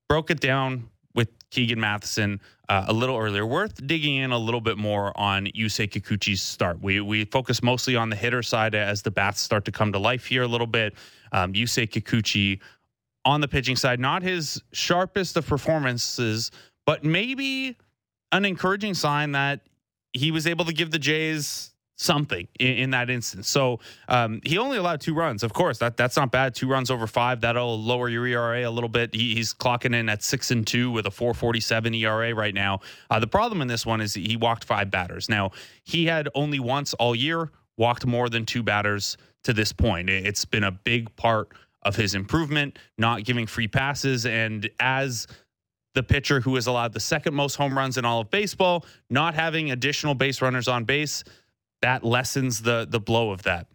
Broke 0.10 0.30
it 0.30 0.40
down 0.40 0.90
with 1.16 1.30
Keegan 1.50 1.80
Matheson 1.80 2.42
uh, 2.70 2.86
a 2.88 2.94
little 2.94 3.18
earlier. 3.18 3.46
Worth 3.46 3.86
digging 3.86 4.16
in 4.18 4.32
a 4.32 4.38
little 4.38 4.62
bit 4.62 4.78
more 4.78 5.18
on 5.18 5.48
Yusei 5.48 5.90
Kikuchi's 5.90 6.42
start. 6.42 6.82
We 6.82 7.02
we 7.02 7.26
focus 7.26 7.64
mostly 7.64 7.96
on 7.96 8.10
the 8.10 8.16
hitter 8.16 8.44
side 8.44 8.76
as 8.76 9.02
the 9.02 9.12
bats 9.12 9.42
start 9.42 9.66
to 9.66 9.72
come 9.72 9.92
to 9.92 10.00
life 10.00 10.26
here 10.26 10.44
a 10.44 10.48
little 10.48 10.68
bit. 10.68 10.96
Um, 11.32 11.54
Yusei 11.54 11.88
Kikuchi 11.90 12.60
on 13.26 13.42
the 13.42 13.48
pitching 13.48 13.76
side, 13.76 14.00
not 14.00 14.22
his 14.22 14.62
sharpest 14.74 15.38
of 15.38 15.48
performances, 15.48 16.52
but 16.86 17.04
maybe 17.04 17.78
an 18.32 18.46
encouraging 18.46 18.94
sign 18.94 19.32
that 19.32 19.62
he 20.12 20.32
was 20.32 20.46
able 20.46 20.66
to 20.66 20.74
give 20.74 20.92
the 20.92 21.00
Jays 21.00 21.73
something 22.04 22.48
in, 22.60 22.68
in 22.68 22.90
that 22.92 23.10
instance. 23.10 23.48
So 23.48 23.80
um, 24.08 24.42
he 24.44 24.58
only 24.58 24.78
allowed 24.78 25.02
two 25.02 25.14
runs. 25.14 25.44
Of 25.44 25.54
course, 25.54 25.78
that 25.80 25.98
that's 25.98 26.16
not 26.18 26.32
bad. 26.32 26.54
Two 26.54 26.68
runs 26.68 26.92
over 26.92 27.08
five. 27.08 27.42
That'll 27.42 27.82
lower 27.82 28.10
your 28.10 28.28
ERA 28.28 28.68
a 28.68 28.72
little 28.72 28.90
bit. 28.90 29.16
He, 29.16 29.36
he's 29.36 29.54
clocking 29.54 29.96
in 29.96 30.10
at 30.10 30.24
six 30.24 30.52
and 30.52 30.66
two 30.66 30.92
with 30.92 31.06
a 31.06 31.12
4.47 31.12 32.00
ERA 32.02 32.34
right 32.36 32.54
now. 32.54 32.82
Uh, 33.10 33.20
the 33.20 33.28
problem 33.28 33.62
in 33.62 33.68
this 33.68 33.86
one 33.86 34.02
is 34.02 34.14
he 34.14 34.38
walked 34.38 34.64
five 34.64 34.92
batters. 34.92 35.30
Now 35.30 35.52
he 35.84 36.06
had 36.06 36.30
only 36.36 36.60
once 36.60 36.94
all 36.96 37.16
year 37.16 37.52
walked 37.78 38.06
more 38.06 38.30
than 38.30 38.46
two 38.46 38.64
batters 38.64 39.18
to 39.44 39.54
this 39.54 39.74
point. 39.74 40.10
It's 40.10 40.46
been 40.46 40.64
a 40.64 40.72
big 40.72 41.16
part 41.16 41.50
of 41.82 41.96
his 41.96 42.16
improvement, 42.16 42.80
not 42.98 43.24
giving 43.26 43.46
free 43.46 43.68
passes, 43.68 44.26
and 44.26 44.70
as 44.80 45.28
the 45.94 46.04
pitcher 46.04 46.40
who 46.40 46.56
has 46.56 46.68
allowed 46.68 46.94
the 46.94 47.00
second 47.00 47.34
most 47.34 47.56
home 47.56 47.78
runs 47.78 47.98
in 47.98 48.06
all 48.06 48.22
of 48.22 48.30
baseball, 48.32 48.86
not 49.10 49.34
having 49.34 49.72
additional 49.72 50.16
base 50.16 50.42
runners 50.42 50.68
on 50.68 50.86
base, 50.86 51.24
that 51.84 52.04
lessens 52.04 52.62
the 52.62 52.88
the 52.90 53.00
blow 53.00 53.32
of 53.32 53.44
that. 53.44 53.68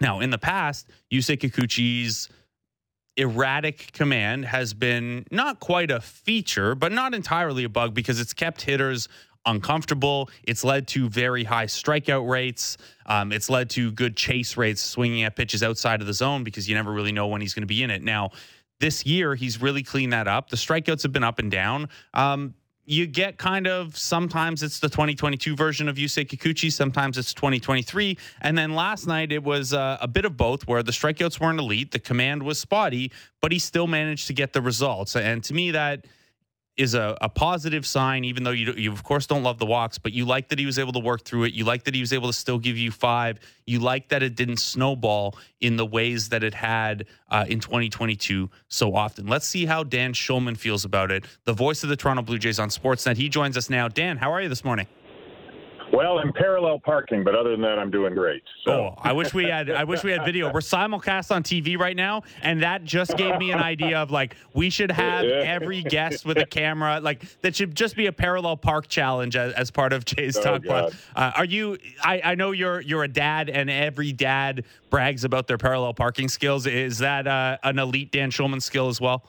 Now, 0.00 0.20
in 0.20 0.30
the 0.30 0.38
past, 0.38 0.88
Yusei 1.12 1.36
Kikuchi's 1.36 2.28
erratic 3.16 3.90
command 3.92 4.44
has 4.44 4.72
been 4.72 5.26
not 5.32 5.58
quite 5.58 5.90
a 5.90 6.00
feature, 6.00 6.76
but 6.76 6.92
not 6.92 7.14
entirely 7.14 7.64
a 7.64 7.68
bug 7.68 7.92
because 7.92 8.20
it's 8.20 8.32
kept 8.32 8.62
hitters 8.62 9.08
uncomfortable. 9.44 10.30
It's 10.44 10.62
led 10.62 10.86
to 10.88 11.08
very 11.08 11.42
high 11.42 11.66
strikeout 11.66 12.28
rates. 12.28 12.76
Um, 13.06 13.32
it's 13.32 13.50
led 13.50 13.68
to 13.70 13.90
good 13.90 14.16
chase 14.16 14.56
rates, 14.56 14.80
swinging 14.80 15.24
at 15.24 15.34
pitches 15.34 15.64
outside 15.64 16.00
of 16.00 16.06
the 16.06 16.14
zone 16.14 16.44
because 16.44 16.68
you 16.68 16.76
never 16.76 16.92
really 16.92 17.12
know 17.12 17.26
when 17.26 17.40
he's 17.40 17.54
going 17.54 17.62
to 17.62 17.66
be 17.66 17.82
in 17.82 17.90
it. 17.90 18.02
Now, 18.02 18.30
this 18.78 19.04
year, 19.04 19.34
he's 19.34 19.60
really 19.60 19.82
cleaned 19.82 20.12
that 20.12 20.28
up. 20.28 20.50
The 20.50 20.56
strikeouts 20.56 21.02
have 21.02 21.12
been 21.12 21.24
up 21.24 21.40
and 21.40 21.50
down. 21.50 21.88
Um, 22.14 22.54
you 22.88 23.06
get 23.06 23.36
kind 23.36 23.66
of 23.66 23.98
sometimes 23.98 24.62
it's 24.62 24.80
the 24.80 24.88
2022 24.88 25.54
version 25.54 25.88
of 25.88 25.96
Yusei 25.96 26.26
Kikuchi, 26.26 26.72
sometimes 26.72 27.18
it's 27.18 27.34
2023. 27.34 28.16
And 28.40 28.56
then 28.56 28.74
last 28.74 29.06
night 29.06 29.30
it 29.30 29.44
was 29.44 29.74
uh, 29.74 29.98
a 30.00 30.08
bit 30.08 30.24
of 30.24 30.38
both 30.38 30.66
where 30.66 30.82
the 30.82 30.90
strikeouts 30.90 31.38
weren't 31.38 31.60
elite, 31.60 31.90
the 31.90 31.98
command 31.98 32.42
was 32.42 32.58
spotty, 32.58 33.12
but 33.42 33.52
he 33.52 33.58
still 33.58 33.86
managed 33.86 34.26
to 34.28 34.32
get 34.32 34.54
the 34.54 34.62
results. 34.62 35.16
And 35.16 35.44
to 35.44 35.52
me, 35.52 35.70
that 35.72 36.06
is 36.78 36.94
a, 36.94 37.18
a 37.20 37.28
positive 37.28 37.84
sign, 37.84 38.24
even 38.24 38.44
though 38.44 38.52
you, 38.52 38.72
you, 38.72 38.92
of 38.92 39.02
course, 39.02 39.26
don't 39.26 39.42
love 39.42 39.58
the 39.58 39.66
walks, 39.66 39.98
but 39.98 40.12
you 40.12 40.24
like 40.24 40.48
that 40.48 40.58
he 40.58 40.64
was 40.64 40.78
able 40.78 40.92
to 40.92 41.00
work 41.00 41.24
through 41.24 41.44
it. 41.44 41.52
You 41.52 41.64
like 41.64 41.84
that 41.84 41.94
he 41.94 42.00
was 42.00 42.12
able 42.12 42.28
to 42.28 42.32
still 42.32 42.58
give 42.58 42.78
you 42.78 42.90
five. 42.90 43.40
You 43.66 43.80
like 43.80 44.08
that 44.08 44.22
it 44.22 44.36
didn't 44.36 44.58
snowball 44.58 45.36
in 45.60 45.76
the 45.76 45.84
ways 45.84 46.28
that 46.28 46.44
it 46.44 46.54
had 46.54 47.06
uh, 47.30 47.44
in 47.48 47.58
2022 47.58 48.48
so 48.68 48.94
often. 48.94 49.26
Let's 49.26 49.46
see 49.46 49.66
how 49.66 49.82
Dan 49.82 50.12
Shulman 50.12 50.56
feels 50.56 50.84
about 50.84 51.10
it. 51.10 51.24
The 51.44 51.52
voice 51.52 51.82
of 51.82 51.88
the 51.88 51.96
Toronto 51.96 52.22
Blue 52.22 52.38
Jays 52.38 52.60
on 52.60 52.68
Sportsnet. 52.68 53.16
He 53.16 53.28
joins 53.28 53.56
us 53.56 53.68
now. 53.68 53.88
Dan, 53.88 54.16
how 54.16 54.32
are 54.32 54.40
you 54.40 54.48
this 54.48 54.64
morning? 54.64 54.86
Well, 55.92 56.18
I'm 56.18 56.32
parallel 56.32 56.78
parking, 56.78 57.24
but 57.24 57.34
other 57.34 57.50
than 57.50 57.62
that, 57.62 57.78
I'm 57.78 57.90
doing 57.90 58.14
great. 58.14 58.42
So. 58.64 58.72
Oh, 58.72 58.94
I 59.02 59.12
wish 59.12 59.32
we 59.32 59.44
had. 59.44 59.70
I 59.70 59.84
wish 59.84 60.04
we 60.04 60.10
had 60.10 60.24
video. 60.24 60.52
We're 60.52 60.60
simulcast 60.60 61.30
on 61.30 61.42
TV 61.42 61.78
right 61.78 61.96
now, 61.96 62.22
and 62.42 62.62
that 62.62 62.84
just 62.84 63.16
gave 63.16 63.38
me 63.38 63.50
an 63.52 63.58
idea 63.58 63.98
of 63.98 64.10
like 64.10 64.36
we 64.54 64.70
should 64.70 64.90
have 64.90 65.24
every 65.24 65.82
guest 65.82 66.24
with 66.24 66.38
a 66.38 66.46
camera. 66.46 67.00
Like 67.00 67.40
that 67.40 67.56
should 67.56 67.74
just 67.74 67.96
be 67.96 68.06
a 68.06 68.12
parallel 68.12 68.56
park 68.56 68.88
challenge 68.88 69.36
as, 69.36 69.52
as 69.54 69.70
part 69.70 69.92
of 69.92 70.04
Jay's 70.04 70.36
Oh, 70.36 70.58
Talk. 70.58 70.92
Uh, 71.16 71.32
are 71.34 71.44
you? 71.44 71.78
I, 72.02 72.20
I 72.22 72.34
know 72.34 72.52
you're 72.52 72.80
you're 72.80 73.04
a 73.04 73.08
dad, 73.08 73.48
and 73.48 73.70
every 73.70 74.12
dad 74.12 74.64
brags 74.90 75.24
about 75.24 75.46
their 75.46 75.58
parallel 75.58 75.94
parking 75.94 76.28
skills. 76.28 76.66
Is 76.66 76.98
that 76.98 77.26
uh, 77.26 77.58
an 77.62 77.78
elite 77.78 78.12
Dan 78.12 78.30
Shulman 78.30 78.62
skill 78.62 78.88
as 78.88 79.00
well? 79.00 79.24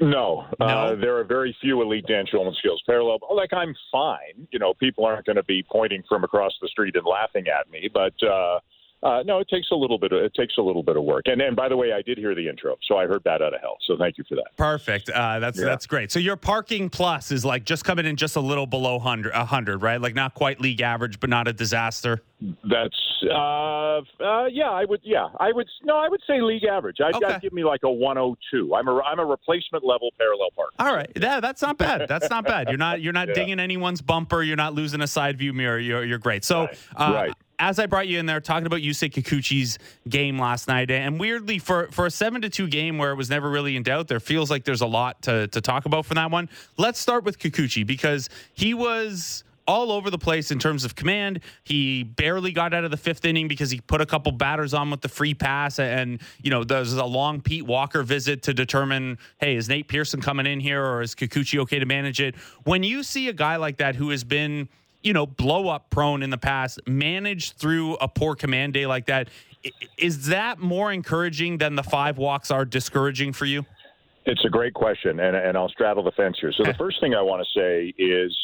No, 0.00 0.46
No? 0.58 0.66
Uh, 0.66 0.94
there 0.96 1.16
are 1.18 1.24
very 1.24 1.56
few 1.60 1.82
elite 1.82 2.06
Dan 2.08 2.24
Shulman 2.26 2.54
skills. 2.56 2.82
Parallel, 2.86 3.18
like 3.34 3.52
I'm 3.52 3.74
fine. 3.92 4.48
You 4.50 4.58
know, 4.58 4.74
people 4.74 5.04
aren't 5.04 5.26
going 5.26 5.36
to 5.36 5.44
be 5.44 5.62
pointing 5.70 6.02
from 6.08 6.24
across 6.24 6.52
the 6.60 6.68
street 6.68 6.96
and 6.96 7.04
laughing 7.06 7.46
at 7.48 7.70
me, 7.70 7.88
but 7.92 8.14
uh, 8.26 8.60
uh, 9.02 9.22
no, 9.24 9.38
it 9.38 9.48
takes 9.48 9.68
a 9.70 9.74
little 9.74 9.98
bit. 9.98 10.12
Of, 10.12 10.22
it 10.22 10.34
takes 10.34 10.54
a 10.58 10.62
little 10.62 10.82
bit 10.82 10.96
of 10.96 11.04
work. 11.04 11.22
And 11.26 11.40
then, 11.40 11.54
by 11.54 11.68
the 11.68 11.76
way, 11.76 11.92
I 11.92 12.02
did 12.02 12.18
hear 12.18 12.34
the 12.34 12.48
intro, 12.48 12.76
so 12.86 12.96
I 12.96 13.06
heard 13.06 13.22
that 13.24 13.40
out 13.42 13.54
of 13.54 13.60
hell. 13.60 13.78
So 13.86 13.96
thank 13.98 14.18
you 14.18 14.24
for 14.28 14.34
that. 14.36 14.56
Perfect. 14.56 15.08
Uh, 15.10 15.38
that's 15.38 15.58
Yeah. 15.58 15.64
that's 15.66 15.86
great. 15.86 16.12
So 16.12 16.18
your 16.18 16.36
parking 16.36 16.90
plus 16.90 17.30
is 17.32 17.44
like 17.44 17.64
just 17.64 17.84
coming 17.84 18.04
in 18.06 18.16
just 18.16 18.36
a 18.36 18.40
little 18.40 18.66
below 18.66 18.98
hundred, 18.98 19.32
a 19.34 19.44
hundred, 19.44 19.78
right? 19.82 20.00
Like 20.00 20.14
not 20.14 20.34
quite 20.34 20.60
league 20.60 20.80
average, 20.82 21.18
but 21.20 21.30
not 21.30 21.48
a 21.48 21.52
disaster. 21.52 22.22
That's 22.64 22.96
uh, 23.30 23.98
uh, 24.22 24.46
yeah. 24.50 24.70
I 24.70 24.84
would 24.86 25.00
yeah. 25.02 25.28
I 25.38 25.52
would 25.52 25.68
no. 25.84 25.96
I 25.98 26.08
would 26.08 26.20
say 26.26 26.40
league 26.40 26.64
average. 26.64 26.96
I'd, 27.04 27.14
Okay. 27.14 27.26
I'd 27.34 27.42
give 27.42 27.52
me 27.52 27.64
like 27.64 27.80
a 27.82 27.90
102. 27.90 28.74
I'm 28.74 28.88
a 28.88 28.98
I'm 29.00 29.18
a 29.18 29.24
replacement 29.26 29.84
level 29.84 30.10
parallel 30.18 30.48
park. 30.56 30.70
All 30.78 30.94
right, 30.94 31.10
yeah, 31.20 31.40
that's 31.40 31.60
not 31.60 31.76
bad. 31.76 32.06
That's 32.08 32.30
not 32.30 32.44
bad. 32.44 32.68
You're 32.68 32.78
not 32.78 33.00
you're 33.02 33.12
not 33.12 33.28
Yeah. 33.30 33.34
dinging 33.34 33.60
anyone's 33.60 34.00
bumper. 34.00 34.42
You're 34.42 34.56
not 34.56 34.74
losing 34.74 35.00
a 35.02 35.06
side 35.06 35.36
view 35.38 35.52
mirror. 35.52 35.78
You're 35.78 36.04
you're 36.04 36.18
great. 36.18 36.44
So, 36.44 36.68
uh, 36.96 37.12
Right. 37.14 37.32
As 37.60 37.78
I 37.78 37.86
brought 37.86 38.08
you 38.08 38.18
in 38.18 38.26
there 38.26 38.40
talking 38.40 38.66
about 38.66 38.80
Yusei 38.80 39.12
Kikuchi's 39.12 39.78
game 40.08 40.38
last 40.38 40.66
night, 40.66 40.90
and 40.90 41.20
weirdly 41.20 41.58
for 41.58 41.88
for 41.92 42.06
a 42.06 42.10
seven 42.10 42.42
to 42.42 42.48
two 42.48 42.66
game 42.66 42.98
where 42.98 43.12
it 43.12 43.16
was 43.16 43.30
never 43.30 43.48
really 43.48 43.76
in 43.76 43.84
doubt, 43.84 44.08
there 44.08 44.18
feels 44.18 44.50
like 44.50 44.64
there's 44.64 44.80
a 44.80 44.86
lot 44.86 45.22
to 45.22 45.46
to 45.48 45.60
talk 45.60 45.84
about 45.84 46.06
from 46.06 46.16
that 46.16 46.30
one. 46.30 46.48
Let's 46.78 46.98
start 46.98 47.22
with 47.22 47.38
Kikuchi 47.38 47.86
because 47.86 48.28
he 48.54 48.74
was 48.74 49.44
all 49.68 49.92
over 49.92 50.10
the 50.10 50.18
place 50.18 50.50
in 50.50 50.58
terms 50.58 50.84
of 50.84 50.96
command. 50.96 51.38
He 51.62 52.02
barely 52.02 52.50
got 52.50 52.74
out 52.74 52.82
of 52.82 52.90
the 52.90 52.96
fifth 52.96 53.24
inning 53.24 53.46
because 53.46 53.70
he 53.70 53.80
put 53.80 54.00
a 54.00 54.06
couple 54.06 54.32
batters 54.32 54.74
on 54.74 54.90
with 54.90 55.00
the 55.00 55.08
free 55.08 55.32
pass. 55.32 55.78
And, 55.78 56.20
you 56.42 56.50
know, 56.50 56.64
there's 56.64 56.92
a 56.94 57.04
long 57.04 57.40
Pete 57.40 57.64
Walker 57.64 58.02
visit 58.02 58.42
to 58.44 58.54
determine, 58.54 59.18
hey, 59.38 59.54
is 59.54 59.68
Nate 59.68 59.86
Pearson 59.86 60.20
coming 60.20 60.46
in 60.46 60.58
here 60.58 60.84
or 60.84 61.02
is 61.02 61.14
Kikuchi 61.14 61.60
okay 61.60 61.78
to 61.78 61.86
manage 61.86 62.20
it? 62.20 62.34
When 62.64 62.82
you 62.82 63.04
see 63.04 63.28
a 63.28 63.32
guy 63.32 63.56
like 63.56 63.76
that 63.76 63.94
who 63.94 64.10
has 64.10 64.24
been 64.24 64.68
you 65.02 65.12
know, 65.12 65.26
blow 65.26 65.68
up 65.68 65.90
prone 65.90 66.22
in 66.22 66.30
the 66.30 66.38
past, 66.38 66.80
managed 66.86 67.54
through 67.54 67.94
a 67.96 68.08
poor 68.08 68.34
command 68.34 68.74
day 68.74 68.86
like 68.86 69.06
that. 69.06 69.28
Is 69.98 70.26
that 70.26 70.58
more 70.58 70.92
encouraging 70.92 71.58
than 71.58 71.74
the 71.74 71.82
five 71.82 72.18
walks 72.18 72.50
are 72.50 72.64
discouraging 72.64 73.32
for 73.32 73.44
you? 73.44 73.66
It's 74.26 74.44
a 74.44 74.48
great 74.48 74.74
question, 74.74 75.20
and, 75.20 75.36
and 75.36 75.56
I'll 75.56 75.68
straddle 75.68 76.02
the 76.02 76.12
fence 76.12 76.36
here. 76.40 76.52
So, 76.52 76.64
the 76.64 76.74
first 76.74 77.00
thing 77.00 77.14
I 77.14 77.22
want 77.22 77.42
to 77.42 77.58
say 77.58 77.94
is, 78.02 78.36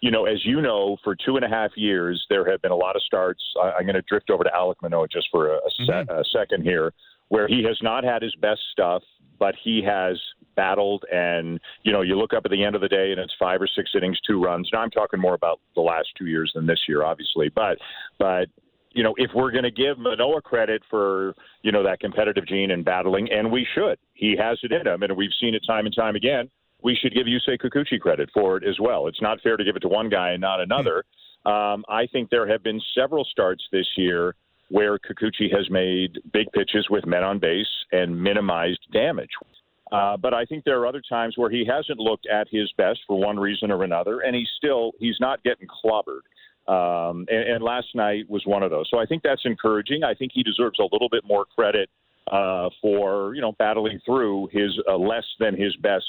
you 0.00 0.10
know, 0.10 0.26
as 0.26 0.44
you 0.44 0.60
know, 0.60 0.96
for 1.02 1.16
two 1.16 1.36
and 1.36 1.44
a 1.44 1.48
half 1.48 1.70
years, 1.76 2.24
there 2.28 2.48
have 2.50 2.62
been 2.62 2.72
a 2.72 2.76
lot 2.76 2.94
of 2.94 3.02
starts. 3.02 3.42
I, 3.60 3.78
am 3.78 3.84
going 3.84 3.94
to 3.94 4.02
drift 4.02 4.30
over 4.30 4.44
to 4.44 4.50
Alek 4.50 4.76
Manoah 4.82 5.08
just 5.08 5.28
for 5.32 5.54
a, 5.54 5.56
a, 5.56 5.82
mm-hmm. 5.82 6.10
a 6.10 6.24
second 6.32 6.62
here, 6.62 6.92
where 7.28 7.48
he 7.48 7.64
has 7.64 7.78
not 7.82 8.04
had 8.04 8.22
his 8.22 8.34
best 8.36 8.60
stuff, 8.70 9.02
but 9.38 9.54
he 9.62 9.82
has 9.82 10.20
battled. 10.54 11.04
And, 11.12 11.60
you 11.82 11.92
know, 11.92 12.02
you 12.02 12.16
look 12.16 12.34
up 12.34 12.44
at 12.44 12.50
the 12.50 12.64
end 12.64 12.74
of 12.74 12.80
the 12.80 12.88
day 12.88 13.10
and 13.10 13.20
it's 13.20 13.34
five 13.38 13.60
or 13.60 13.68
six 13.68 13.90
innings, 13.96 14.18
two 14.26 14.42
runs. 14.42 14.68
Now 14.72 14.80
I'm 14.80 14.90
talking 14.90 15.20
more 15.20 15.34
about 15.34 15.60
the 15.74 15.80
last 15.80 16.08
two 16.18 16.26
years 16.26 16.52
than 16.54 16.66
this 16.66 16.80
year, 16.88 17.04
obviously. 17.04 17.48
But, 17.48 17.78
but, 18.18 18.48
you 18.92 19.02
know, 19.02 19.14
if 19.16 19.30
we're 19.34 19.50
going 19.50 19.64
to 19.64 19.70
give 19.70 19.98
Manoah 19.98 20.42
credit 20.42 20.82
for, 20.88 21.34
you 21.62 21.72
know, 21.72 21.82
that 21.82 21.98
competitive 22.00 22.46
gene 22.46 22.70
and 22.70 22.84
battling, 22.84 23.28
and 23.32 23.50
we 23.50 23.66
should, 23.74 23.98
he 24.14 24.36
has 24.38 24.58
it 24.62 24.70
in 24.70 24.86
him, 24.86 25.02
and 25.02 25.16
we've 25.16 25.32
seen 25.40 25.54
it 25.54 25.62
time 25.66 25.86
and 25.86 25.94
time 25.94 26.14
again. 26.14 26.48
We 26.82 26.94
should 26.94 27.14
give 27.14 27.26
Yusei 27.26 27.58
Kikuchi 27.58 27.98
credit 27.98 28.28
for 28.32 28.56
it 28.56 28.64
as 28.64 28.76
well. 28.78 29.08
It's 29.08 29.22
not 29.22 29.40
fair 29.40 29.56
to 29.56 29.64
give 29.64 29.74
it 29.74 29.80
to 29.80 29.88
one 29.88 30.10
guy 30.10 30.30
and 30.30 30.40
not 30.40 30.60
another. 30.60 31.04
Um, 31.46 31.84
I 31.88 32.06
think 32.12 32.30
there 32.30 32.46
have 32.46 32.62
been 32.62 32.80
several 32.94 33.24
starts 33.24 33.64
this 33.72 33.86
year 33.96 34.34
where 34.68 34.98
Kikuchi 34.98 35.54
has 35.54 35.68
made 35.70 36.18
big 36.32 36.50
pitches 36.52 36.86
with 36.88 37.06
men 37.06 37.24
on 37.24 37.38
base 37.38 37.66
and 37.92 38.22
minimized 38.22 38.80
damage. 38.92 39.30
Uh, 39.92 40.16
but 40.16 40.32
I 40.32 40.44
think 40.44 40.64
there 40.64 40.80
are 40.80 40.86
other 40.86 41.02
times 41.06 41.34
where 41.36 41.50
he 41.50 41.64
hasn't 41.64 41.98
looked 41.98 42.26
at 42.26 42.48
his 42.50 42.72
best 42.76 43.00
for 43.06 43.18
one 43.18 43.38
reason 43.38 43.70
or 43.70 43.84
another, 43.84 44.20
and 44.20 44.34
he's 44.34 44.48
still 44.56 44.92
he's 44.98 45.16
not 45.20 45.42
getting 45.44 45.68
clobbered. 45.68 46.22
Um, 46.66 47.26
and, 47.28 47.56
and 47.56 47.64
last 47.64 47.88
night 47.94 48.28
was 48.28 48.42
one 48.46 48.62
of 48.62 48.70
those. 48.70 48.88
So 48.90 48.98
I 48.98 49.04
think 49.04 49.22
that's 49.22 49.42
encouraging. 49.44 50.02
I 50.02 50.14
think 50.14 50.32
he 50.34 50.42
deserves 50.42 50.78
a 50.78 50.88
little 50.90 51.10
bit 51.10 51.22
more 51.26 51.44
credit 51.44 51.90
uh, 52.30 52.70
for 52.80 53.34
you 53.34 53.42
know 53.42 53.52
battling 53.52 54.00
through 54.04 54.48
his 54.50 54.78
uh, 54.88 54.96
less 54.96 55.26
than 55.38 55.54
his 55.54 55.76
best 55.76 56.06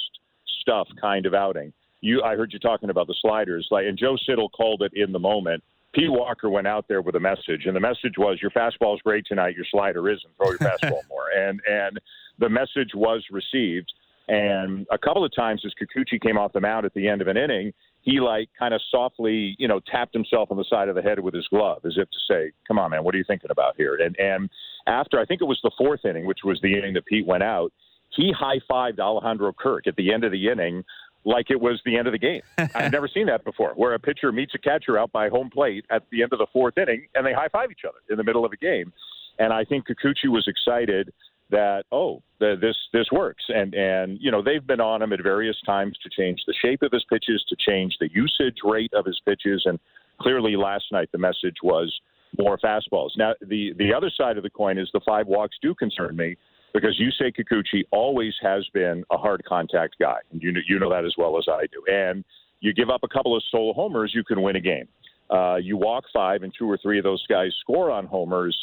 stuff 0.61 0.87
kind 0.99 1.25
of 1.25 1.33
outing. 1.33 1.73
You, 2.01 2.23
I 2.23 2.35
heard 2.35 2.53
you 2.53 2.59
talking 2.59 2.89
about 2.89 3.07
the 3.07 3.15
sliders, 3.21 3.67
like, 3.71 3.85
and 3.85 3.97
Joe 3.97 4.15
Siddall 4.25 4.49
called 4.49 4.83
it 4.83 4.91
in 4.95 5.11
the 5.11 5.19
moment. 5.19 5.63
Pete 5.93 6.11
Walker 6.11 6.49
went 6.49 6.67
out 6.67 6.85
there 6.87 7.01
with 7.01 7.15
a 7.15 7.19
message, 7.19 7.65
and 7.65 7.75
the 7.75 7.79
message 7.79 8.17
was, 8.17 8.37
"Your 8.41 8.51
fastball 8.51 8.95
is 8.95 9.01
great 9.01 9.25
tonight. 9.25 9.55
Your 9.55 9.65
slider 9.71 10.09
isn't. 10.09 10.35
Throw 10.37 10.51
your 10.51 10.59
fastball 10.59 11.01
more." 11.09 11.29
And 11.35 11.59
and 11.67 11.99
the 12.39 12.49
message 12.49 12.91
was 12.93 13.23
received. 13.31 13.91
And 14.27 14.87
a 14.91 14.97
couple 14.97 15.23
of 15.23 15.33
times 15.35 15.63
as 15.65 15.73
Kikuchi 15.79 16.19
came 16.19 16.37
off 16.37 16.53
the 16.53 16.61
mound 16.61 16.85
at 16.85 16.93
the 16.95 17.07
end 17.07 17.21
of 17.21 17.27
an 17.27 17.37
inning, 17.37 17.73
he 18.01 18.19
like 18.19 18.49
kind 18.57 18.73
of 18.73 18.81
softly, 18.89 19.55
you 19.59 19.67
know, 19.67 19.79
tapped 19.91 20.13
himself 20.13 20.49
on 20.51 20.57
the 20.57 20.65
side 20.69 20.89
of 20.89 20.95
the 20.95 21.01
head 21.01 21.19
with 21.19 21.33
his 21.33 21.47
glove 21.47 21.85
as 21.85 21.97
if 21.97 22.09
to 22.09 22.17
say, 22.27 22.51
"Come 22.67 22.79
on, 22.79 22.91
man, 22.91 23.03
what 23.03 23.13
are 23.13 23.17
you 23.17 23.23
thinking 23.23 23.51
about 23.51 23.75
here?" 23.77 23.95
And 23.95 24.17
and 24.19 24.49
after 24.87 25.19
I 25.19 25.25
think 25.25 25.41
it 25.41 25.45
was 25.45 25.59
the 25.63 25.71
fourth 25.77 26.05
inning, 26.05 26.25
which 26.25 26.39
was 26.43 26.59
the 26.61 26.75
inning 26.75 26.93
that 26.93 27.05
Pete 27.05 27.25
went 27.25 27.43
out, 27.43 27.71
he 28.09 28.31
high 28.31 28.59
fived 28.69 28.99
Alejandro 28.99 29.53
Kirk 29.53 29.87
at 29.87 29.95
the 29.95 30.13
end 30.13 30.23
of 30.23 30.31
the 30.31 30.49
inning 30.49 30.83
like 31.25 31.49
it 31.49 31.59
was 31.59 31.81
the 31.85 31.97
end 31.97 32.07
of 32.07 32.13
the 32.13 32.19
game. 32.19 32.41
I've 32.57 32.91
never 32.91 33.07
seen 33.07 33.25
that 33.27 33.43
before, 33.43 33.73
where 33.75 33.93
a 33.93 33.99
pitcher 33.99 34.31
meets 34.31 34.53
a 34.53 34.59
catcher 34.59 34.97
out 34.97 35.11
by 35.11 35.29
home 35.29 35.49
plate 35.49 35.85
at 35.89 36.03
the 36.11 36.21
end 36.21 36.31
of 36.33 36.39
the 36.39 36.47
fourth 36.53 36.77
inning 36.77 37.07
and 37.15 37.25
they 37.25 37.33
high 37.33 37.49
five 37.49 37.71
each 37.71 37.85
other 37.87 37.97
in 38.09 38.17
the 38.17 38.23
middle 38.23 38.45
of 38.45 38.51
a 38.51 38.57
game. 38.57 38.93
And 39.39 39.51
I 39.51 39.65
think 39.65 39.87
Kikuchi 39.87 40.29
was 40.29 40.47
excited 40.47 41.11
that 41.51 41.83
oh 41.91 42.21
the, 42.39 42.55
this 42.59 42.75
this 42.93 43.07
works. 43.11 43.43
And 43.49 43.73
and 43.73 44.17
you 44.21 44.31
know 44.31 44.41
they've 44.41 44.65
been 44.65 44.81
on 44.81 45.01
him 45.01 45.13
at 45.13 45.21
various 45.21 45.57
times 45.65 45.97
to 46.03 46.09
change 46.09 46.41
the 46.47 46.53
shape 46.61 46.81
of 46.81 46.91
his 46.91 47.05
pitches 47.09 47.43
to 47.49 47.55
change 47.55 47.95
the 47.99 48.09
usage 48.11 48.57
rate 48.63 48.93
of 48.93 49.05
his 49.05 49.19
pitches. 49.25 49.63
And 49.65 49.79
clearly 50.19 50.55
last 50.55 50.85
night 50.91 51.09
the 51.11 51.17
message 51.17 51.57
was 51.63 51.93
more 52.37 52.57
fastballs. 52.57 53.11
Now 53.17 53.33
the 53.41 53.73
the 53.77 53.93
other 53.93 54.11
side 54.15 54.37
of 54.37 54.43
the 54.43 54.49
coin 54.49 54.77
is 54.77 54.89
the 54.93 55.01
five 55.05 55.27
walks 55.27 55.57
do 55.61 55.75
concern 55.75 56.15
me 56.15 56.35
because 56.73 56.99
Yusei 56.99 57.33
Kikuchi 57.33 57.83
always 57.91 58.33
has 58.41 58.67
been 58.73 59.03
a 59.11 59.17
hard 59.17 59.43
contact 59.45 59.95
guy. 59.99 60.17
And 60.31 60.41
you 60.41 60.51
know 60.51 60.61
you 60.67 60.79
know 60.79 60.89
that 60.89 61.05
as 61.05 61.13
well 61.17 61.37
as 61.37 61.45
I 61.49 61.65
do. 61.71 61.83
And 61.91 62.23
you 62.59 62.73
give 62.73 62.89
up 62.89 63.01
a 63.03 63.07
couple 63.07 63.35
of 63.35 63.43
solo 63.51 63.73
homers 63.73 64.11
you 64.15 64.23
can 64.23 64.41
win 64.41 64.55
a 64.55 64.61
game. 64.61 64.87
Uh, 65.29 65.55
you 65.55 65.77
walk 65.77 66.03
five 66.13 66.43
and 66.43 66.53
two 66.57 66.69
or 66.69 66.77
three 66.77 66.97
of 66.99 67.03
those 67.03 67.25
guys 67.27 67.51
score 67.61 67.89
on 67.89 68.05
homers 68.05 68.55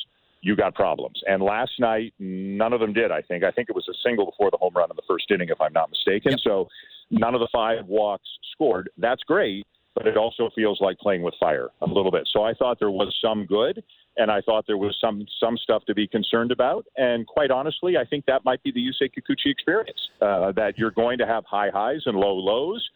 you 0.42 0.56
got 0.56 0.74
problems. 0.74 1.20
And 1.26 1.42
last 1.42 1.72
night, 1.78 2.12
none 2.18 2.72
of 2.72 2.80
them 2.80 2.92
did, 2.92 3.10
I 3.10 3.22
think. 3.22 3.44
I 3.44 3.50
think 3.52 3.70
it 3.70 3.74
was 3.74 3.88
a 3.88 3.94
single 4.06 4.26
before 4.26 4.50
the 4.50 4.58
home 4.58 4.72
run 4.74 4.90
in 4.90 4.96
the 4.96 5.02
first 5.08 5.30
inning, 5.30 5.48
if 5.48 5.60
I'm 5.60 5.72
not 5.72 5.88
mistaken. 5.88 6.32
Yep. 6.32 6.40
So 6.42 6.68
none 7.10 7.34
of 7.34 7.40
the 7.40 7.48
five 7.52 7.86
walks 7.86 8.28
scored. 8.52 8.90
That's 8.98 9.22
great, 9.22 9.64
but 9.94 10.06
it 10.06 10.16
also 10.16 10.50
feels 10.54 10.80
like 10.80 10.98
playing 10.98 11.22
with 11.22 11.34
fire 11.38 11.70
a 11.80 11.86
little 11.86 12.10
bit. 12.10 12.28
So 12.32 12.42
I 12.42 12.54
thought 12.54 12.78
there 12.80 12.90
was 12.90 13.16
some 13.24 13.46
good, 13.46 13.82
and 14.16 14.30
I 14.30 14.40
thought 14.40 14.64
there 14.66 14.76
was 14.76 14.96
some 15.00 15.24
some 15.38 15.56
stuff 15.56 15.84
to 15.86 15.94
be 15.94 16.08
concerned 16.08 16.50
about. 16.50 16.84
And 16.96 17.26
quite 17.26 17.52
honestly, 17.52 17.96
I 17.96 18.04
think 18.04 18.26
that 18.26 18.44
might 18.44 18.62
be 18.64 18.72
the 18.72 18.80
Yusei 18.80 19.10
Kikuchi 19.10 19.50
experience, 19.50 20.00
uh, 20.20 20.50
that 20.52 20.76
you're 20.76 20.90
going 20.90 21.18
to 21.18 21.26
have 21.26 21.44
high 21.44 21.70
highs 21.70 22.02
and 22.06 22.16
low 22.18 22.34
lows. 22.34 22.86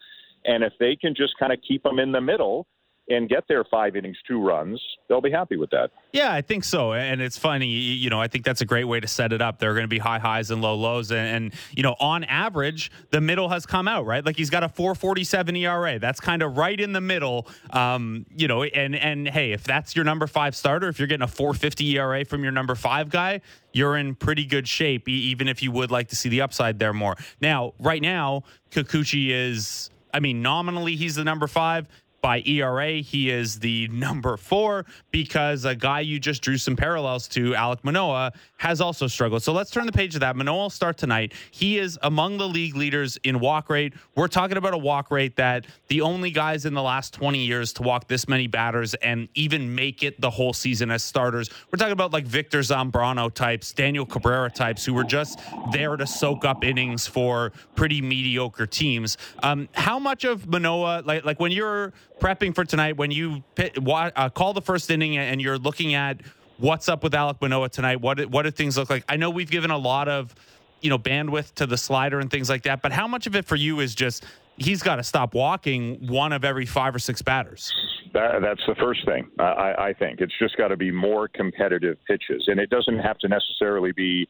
And 0.45 0.63
if 0.63 0.73
they 0.79 0.95
can 0.95 1.15
just 1.15 1.33
kind 1.39 1.53
of 1.53 1.59
keep 1.67 1.83
them 1.83 1.97
in 1.97 2.11
the 2.11 2.21
middle, 2.21 2.67
and 3.09 3.29
get 3.29 3.47
their 3.47 3.63
five 3.63 3.95
innings, 3.95 4.17
two 4.27 4.41
runs, 4.41 4.81
they'll 5.07 5.21
be 5.21 5.31
happy 5.31 5.55
with 5.55 5.69
that. 5.69 5.91
Yeah, 6.11 6.33
I 6.33 6.41
think 6.41 6.63
so. 6.63 6.93
And 6.93 7.21
it's 7.21 7.37
funny, 7.37 7.67
you 7.67 8.09
know, 8.09 8.19
I 8.19 8.27
think 8.27 8.43
that's 8.43 8.61
a 8.61 8.65
great 8.65 8.83
way 8.83 8.99
to 8.99 9.07
set 9.07 9.31
it 9.31 9.41
up. 9.41 9.59
There 9.59 9.71
are 9.71 9.73
going 9.73 9.85
to 9.85 9.89
be 9.89 9.99
high 9.99 10.19
highs 10.19 10.51
and 10.51 10.61
low 10.61 10.75
lows. 10.75 11.11
And, 11.11 11.27
and, 11.27 11.53
you 11.71 11.83
know, 11.83 11.95
on 11.99 12.23
average, 12.25 12.91
the 13.11 13.21
middle 13.21 13.49
has 13.49 13.65
come 13.65 13.87
out, 13.87 14.05
right? 14.05 14.25
Like 14.25 14.35
he's 14.35 14.49
got 14.49 14.63
a 14.63 14.69
447 14.69 15.55
ERA. 15.55 15.99
That's 15.99 16.19
kind 16.19 16.41
of 16.41 16.57
right 16.57 16.79
in 16.79 16.93
the 16.93 17.01
middle. 17.01 17.47
Um, 17.69 18.25
you 18.35 18.47
know, 18.47 18.63
and, 18.63 18.95
and 18.95 19.27
hey, 19.27 19.53
if 19.53 19.63
that's 19.63 19.95
your 19.95 20.05
number 20.05 20.27
five 20.27 20.55
starter, 20.55 20.89
if 20.89 20.99
you're 20.99 21.07
getting 21.07 21.23
a 21.23 21.27
450 21.27 21.97
ERA 21.97 22.25
from 22.25 22.43
your 22.43 22.51
number 22.51 22.75
five 22.75 23.09
guy, 23.09 23.41
you're 23.71 23.95
in 23.95 24.15
pretty 24.15 24.45
good 24.45 24.67
shape, 24.67 25.07
even 25.07 25.47
if 25.47 25.61
you 25.63 25.71
would 25.71 25.91
like 25.91 26.09
to 26.09 26.15
see 26.15 26.29
the 26.29 26.41
upside 26.41 26.79
there 26.79 26.93
more. 26.93 27.15
Now, 27.39 27.73
right 27.79 28.01
now, 28.01 28.43
Kikuchi 28.71 29.29
is. 29.29 29.89
I 30.13 30.19
mean, 30.19 30.41
nominally 30.41 30.95
he's 30.95 31.15
the 31.15 31.23
number 31.23 31.47
five 31.47 31.87
by 32.21 32.41
ERA, 32.45 32.93
he 32.93 33.29
is 33.29 33.59
the 33.59 33.87
number 33.89 34.37
four 34.37 34.85
because 35.11 35.65
a 35.65 35.75
guy 35.75 35.99
you 36.01 36.19
just 36.19 36.41
drew 36.41 36.57
some 36.57 36.75
parallels 36.75 37.27
to, 37.29 37.51
Alek 37.51 37.83
Manoah, 37.83 38.33
has 38.57 38.81
also 38.81 39.07
struggled. 39.07 39.43
So 39.43 39.53
let's 39.53 39.71
turn 39.71 39.85
the 39.85 39.91
page 39.91 40.13
to 40.13 40.19
that. 40.19 40.35
Manoah 40.35 40.57
will 40.57 40.69
start 40.69 40.97
tonight. 40.97 41.33
He 41.51 41.77
is 41.77 41.97
among 42.01 42.37
the 42.37 42.47
league 42.47 42.75
leaders 42.75 43.17
in 43.23 43.39
walk 43.39 43.69
rate. 43.69 43.93
We're 44.15 44.27
talking 44.27 44.57
about 44.57 44.73
a 44.73 44.77
walk 44.77 45.11
rate 45.11 45.35
that 45.35 45.67
the 45.87 46.01
only 46.01 46.31
guys 46.31 46.65
in 46.65 46.73
the 46.73 46.81
last 46.81 47.13
20 47.13 47.39
years 47.39 47.73
to 47.73 47.83
walk 47.83 48.07
this 48.07 48.27
many 48.27 48.47
batters 48.47 48.93
and 48.95 49.29
even 49.35 49.73
make 49.75 50.03
it 50.03 50.19
the 50.19 50.29
whole 50.29 50.53
season 50.53 50.91
as 50.91 51.03
starters. 51.03 51.49
We're 51.71 51.77
talking 51.77 51.93
about 51.93 52.11
like 52.11 52.25
Victor 52.25 52.59
Zambrano 52.59 53.33
types, 53.33 53.71
Daniel 53.73 54.05
Cabrera 54.05 54.49
types 54.49 54.83
who 54.83 54.93
were 54.93 55.03
just 55.03 55.39
there 55.71 55.95
to 55.95 56.07
soak 56.07 56.45
up 56.45 56.63
innings 56.63 57.05
for 57.07 57.51
pretty 57.75 58.01
mediocre 58.01 58.65
teams. 58.65 59.17
Um, 59.43 59.69
how 59.73 59.99
much 59.99 60.23
of 60.23 60.47
Manoah, 60.47 61.03
like 61.05 61.25
like 61.25 61.39
when 61.39 61.51
you're 61.51 61.93
prepping 62.19 62.55
for 62.55 62.65
tonight, 62.65 62.97
when 62.97 63.11
you 63.11 63.43
pit, 63.55 63.77
uh, 63.87 64.29
call 64.29 64.53
the 64.53 64.61
first 64.61 64.89
inning 64.89 65.17
and 65.17 65.41
you're 65.41 65.57
looking 65.57 65.93
at 65.93 66.21
what's 66.57 66.89
up 66.89 67.03
with 67.03 67.13
Alek 67.13 67.41
Manoah 67.41 67.69
tonight, 67.69 68.01
what 68.01 68.29
what 68.29 68.43
do 68.43 68.51
things 68.51 68.77
look 68.77 68.89
like? 68.89 69.03
I 69.07 69.17
know 69.17 69.29
we've 69.29 69.49
given 69.49 69.71
a 69.71 69.77
lot 69.77 70.07
of 70.07 70.33
you 70.81 70.89
know 70.89 70.99
bandwidth 70.99 71.53
to 71.55 71.65
the 71.65 71.77
slider 71.77 72.19
and 72.19 72.29
things 72.29 72.49
like 72.49 72.63
that, 72.63 72.81
but 72.81 72.91
how 72.91 73.07
much 73.07 73.27
of 73.27 73.35
it 73.35 73.45
for 73.45 73.55
you 73.55 73.79
is 73.79 73.95
just 73.95 74.25
he's 74.57 74.81
got 74.81 74.97
to 74.97 75.03
stop 75.03 75.33
walking 75.33 76.07
one 76.07 76.33
of 76.33 76.43
every 76.43 76.65
five 76.65 76.95
or 76.95 76.99
six 76.99 77.21
batters? 77.21 77.73
That, 78.13 78.41
that's 78.41 78.61
the 78.67 78.75
first 78.75 79.05
thing. 79.05 79.29
I, 79.39 79.73
I 79.77 79.93
think 79.93 80.21
it's 80.21 80.33
just 80.39 80.57
got 80.57 80.69
to 80.69 80.77
be 80.77 80.91
more 80.91 81.27
competitive 81.27 81.97
pitches, 82.07 82.45
and 82.47 82.59
it 82.59 82.69
doesn't 82.69 82.99
have 82.99 83.17
to 83.19 83.27
necessarily 83.27 83.91
be 83.91 84.27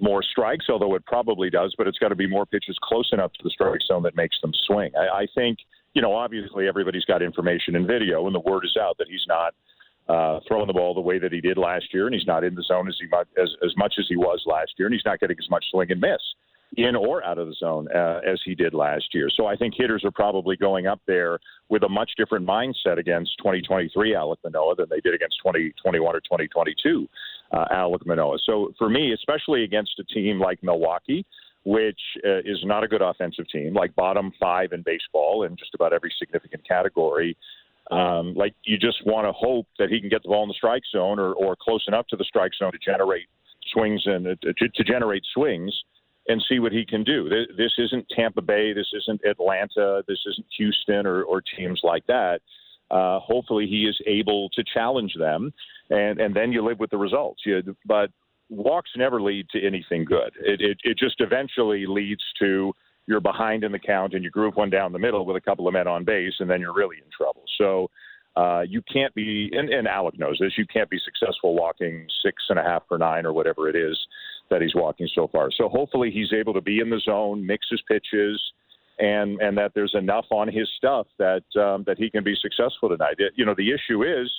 more 0.00 0.22
strikes, 0.22 0.66
although 0.68 0.94
it 0.94 1.04
probably 1.06 1.50
does, 1.50 1.74
but 1.78 1.86
it's 1.86 1.98
got 1.98 2.08
to 2.08 2.14
be 2.14 2.26
more 2.26 2.46
pitches 2.46 2.76
close 2.82 3.08
enough 3.12 3.32
to 3.32 3.38
the 3.42 3.50
strike 3.50 3.80
zone 3.86 4.02
that 4.02 4.16
makes 4.16 4.36
them 4.40 4.52
swing. 4.66 4.90
I, 4.96 5.22
I 5.22 5.26
think 5.34 5.58
you 5.94 6.02
know, 6.02 6.14
obviously 6.14 6.68
everybody's 6.68 7.04
got 7.04 7.22
information 7.22 7.76
and 7.76 7.86
video, 7.86 8.26
and 8.26 8.34
the 8.34 8.40
word 8.40 8.64
is 8.64 8.76
out 8.80 8.98
that 8.98 9.06
he's 9.08 9.24
not 9.26 9.54
uh, 10.08 10.40
throwing 10.46 10.66
the 10.66 10.72
ball 10.72 10.92
the 10.94 11.00
way 11.00 11.18
that 11.18 11.32
he 11.32 11.40
did 11.40 11.56
last 11.56 11.86
year, 11.92 12.06
and 12.06 12.14
he's 12.14 12.26
not 12.26 12.44
in 12.44 12.54
the 12.54 12.62
zone 12.62 12.88
as 12.88 12.96
he 13.00 13.06
as 13.40 13.50
as 13.64 13.72
much 13.76 13.94
as 13.98 14.06
he 14.08 14.16
was 14.16 14.42
last 14.46 14.72
year, 14.78 14.86
and 14.86 14.94
he's 14.94 15.04
not 15.04 15.20
getting 15.20 15.36
as 15.38 15.48
much 15.50 15.64
swing 15.70 15.90
and 15.90 16.00
miss 16.00 16.20
in 16.76 16.96
or 16.96 17.24
out 17.24 17.38
of 17.38 17.46
the 17.46 17.54
zone 17.54 17.88
uh, 17.94 18.20
as 18.26 18.40
he 18.44 18.54
did 18.54 18.74
last 18.74 19.04
year. 19.12 19.28
So 19.34 19.46
I 19.46 19.56
think 19.56 19.74
hitters 19.76 20.04
are 20.04 20.10
probably 20.10 20.56
going 20.56 20.86
up 20.86 21.00
there 21.06 21.38
with 21.68 21.82
a 21.84 21.88
much 21.88 22.10
different 22.16 22.46
mindset 22.46 22.98
against 22.98 23.32
2023 23.38 24.12
Alek 24.12 24.36
Manoah 24.44 24.74
than 24.76 24.86
they 24.90 25.00
did 25.00 25.14
against 25.14 25.36
2021 25.42 26.16
or 26.16 26.20
2022 26.20 27.08
uh, 27.52 27.64
Alek 27.72 28.04
Manoah. 28.06 28.38
So 28.44 28.72
for 28.78 28.88
me, 28.88 29.12
especially 29.12 29.64
against 29.64 29.92
a 29.98 30.04
team 30.04 30.40
like 30.40 30.62
Milwaukee 30.62 31.24
which 31.64 32.00
uh, 32.26 32.38
is 32.44 32.60
not 32.64 32.84
a 32.84 32.88
good 32.88 33.02
offensive 33.02 33.48
team, 33.48 33.74
like 33.74 33.94
bottom 33.94 34.32
five 34.38 34.72
in 34.72 34.82
baseball 34.82 35.44
in 35.44 35.56
just 35.56 35.74
about 35.74 35.92
every 35.92 36.12
significant 36.18 36.66
category. 36.66 37.36
Um, 37.90 38.34
like 38.34 38.54
you 38.64 38.78
just 38.78 39.04
want 39.06 39.26
to 39.26 39.32
hope 39.32 39.66
that 39.78 39.88
he 39.90 40.00
can 40.00 40.08
get 40.08 40.22
the 40.22 40.28
ball 40.28 40.42
in 40.42 40.48
the 40.48 40.54
strike 40.54 40.82
zone 40.90 41.18
or, 41.18 41.32
or 41.34 41.56
close 41.60 41.84
enough 41.86 42.06
to 42.08 42.16
the 42.16 42.24
strike 42.24 42.52
zone 42.58 42.72
to 42.72 42.78
generate 42.84 43.28
swings 43.72 44.02
and 44.06 44.26
uh, 44.26 44.34
to, 44.42 44.68
to 44.68 44.84
generate 44.84 45.22
swings 45.34 45.74
and 46.26 46.42
see 46.48 46.58
what 46.58 46.72
he 46.72 46.86
can 46.86 47.04
do. 47.04 47.28
This, 47.28 47.72
isn't 47.78 48.06
Tampa 48.08 48.40
Bay. 48.40 48.72
This 48.72 48.90
isn't 48.94 49.20
Atlanta. 49.28 50.02
This 50.08 50.20
isn't 50.30 50.46
Houston 50.56 51.06
or, 51.06 51.22
or 51.24 51.42
teams 51.56 51.80
like 51.84 52.06
that. 52.06 52.40
uh, 52.90 53.18
hopefully 53.20 53.66
he 53.66 53.86
is 53.86 53.98
able 54.06 54.48
to 54.50 54.62
challenge 54.72 55.14
them, 55.18 55.52
and 55.90 56.20
and 56.20 56.34
then 56.34 56.52
you 56.52 56.64
live 56.64 56.78
with 56.78 56.90
the 56.90 56.96
results. 56.96 57.42
You, 57.44 57.62
but 57.86 58.10
walks 58.48 58.90
never 58.96 59.20
lead 59.20 59.48
to 59.50 59.66
anything 59.66 60.04
good. 60.04 60.32
It, 60.40 60.60
it 60.60 60.78
it 60.84 60.98
just 60.98 61.20
eventually 61.20 61.86
leads 61.86 62.22
to 62.40 62.72
you're 63.06 63.20
behind 63.20 63.64
in 63.64 63.72
the 63.72 63.78
count 63.78 64.14
and 64.14 64.24
you 64.24 64.30
group 64.30 64.56
one 64.56 64.70
down 64.70 64.92
the 64.92 64.98
middle 64.98 65.26
with 65.26 65.36
a 65.36 65.40
couple 65.40 65.66
of 65.68 65.74
men 65.74 65.86
on 65.86 66.04
base, 66.04 66.34
and 66.40 66.48
then 66.48 66.60
you're 66.60 66.74
really 66.74 66.96
in 66.96 67.10
trouble. 67.16 67.44
So. 67.58 67.90
Uh, 68.36 68.62
you 68.68 68.82
can't 68.92 69.14
be, 69.14 69.48
and, 69.52 69.68
and 69.68 69.86
Alek 69.86 70.18
knows 70.18 70.36
this. 70.40 70.58
You 70.58 70.66
can't 70.66 70.90
be 70.90 70.98
successful 71.04 71.54
walking 71.54 72.04
six 72.20 72.42
and 72.48 72.58
a 72.58 72.64
half 72.64 72.84
per 72.88 72.98
nine 72.98 73.26
or 73.26 73.32
whatever 73.32 73.68
it 73.68 73.76
is 73.76 73.96
that 74.50 74.60
he's 74.60 74.74
walking 74.74 75.08
so 75.14 75.28
far. 75.28 75.50
So 75.52 75.68
hopefully 75.68 76.10
he's 76.10 76.32
able 76.32 76.52
to 76.54 76.60
be 76.60 76.80
in 76.80 76.90
the 76.90 76.98
zone, 76.98 77.46
mix 77.46 77.66
his 77.70 77.80
pitches, 77.86 78.42
and 78.98 79.40
and 79.40 79.56
that 79.58 79.72
there's 79.74 79.94
enough 79.94 80.26
on 80.30 80.48
his 80.48 80.68
stuff 80.76 81.06
that 81.18 81.44
um, 81.56 81.84
that 81.86 81.96
he 81.98 82.10
can 82.10 82.24
be 82.24 82.34
successful 82.40 82.88
tonight. 82.88 83.16
You 83.36 83.44
know, 83.44 83.54
the 83.56 83.70
issue 83.72 84.02
is 84.02 84.30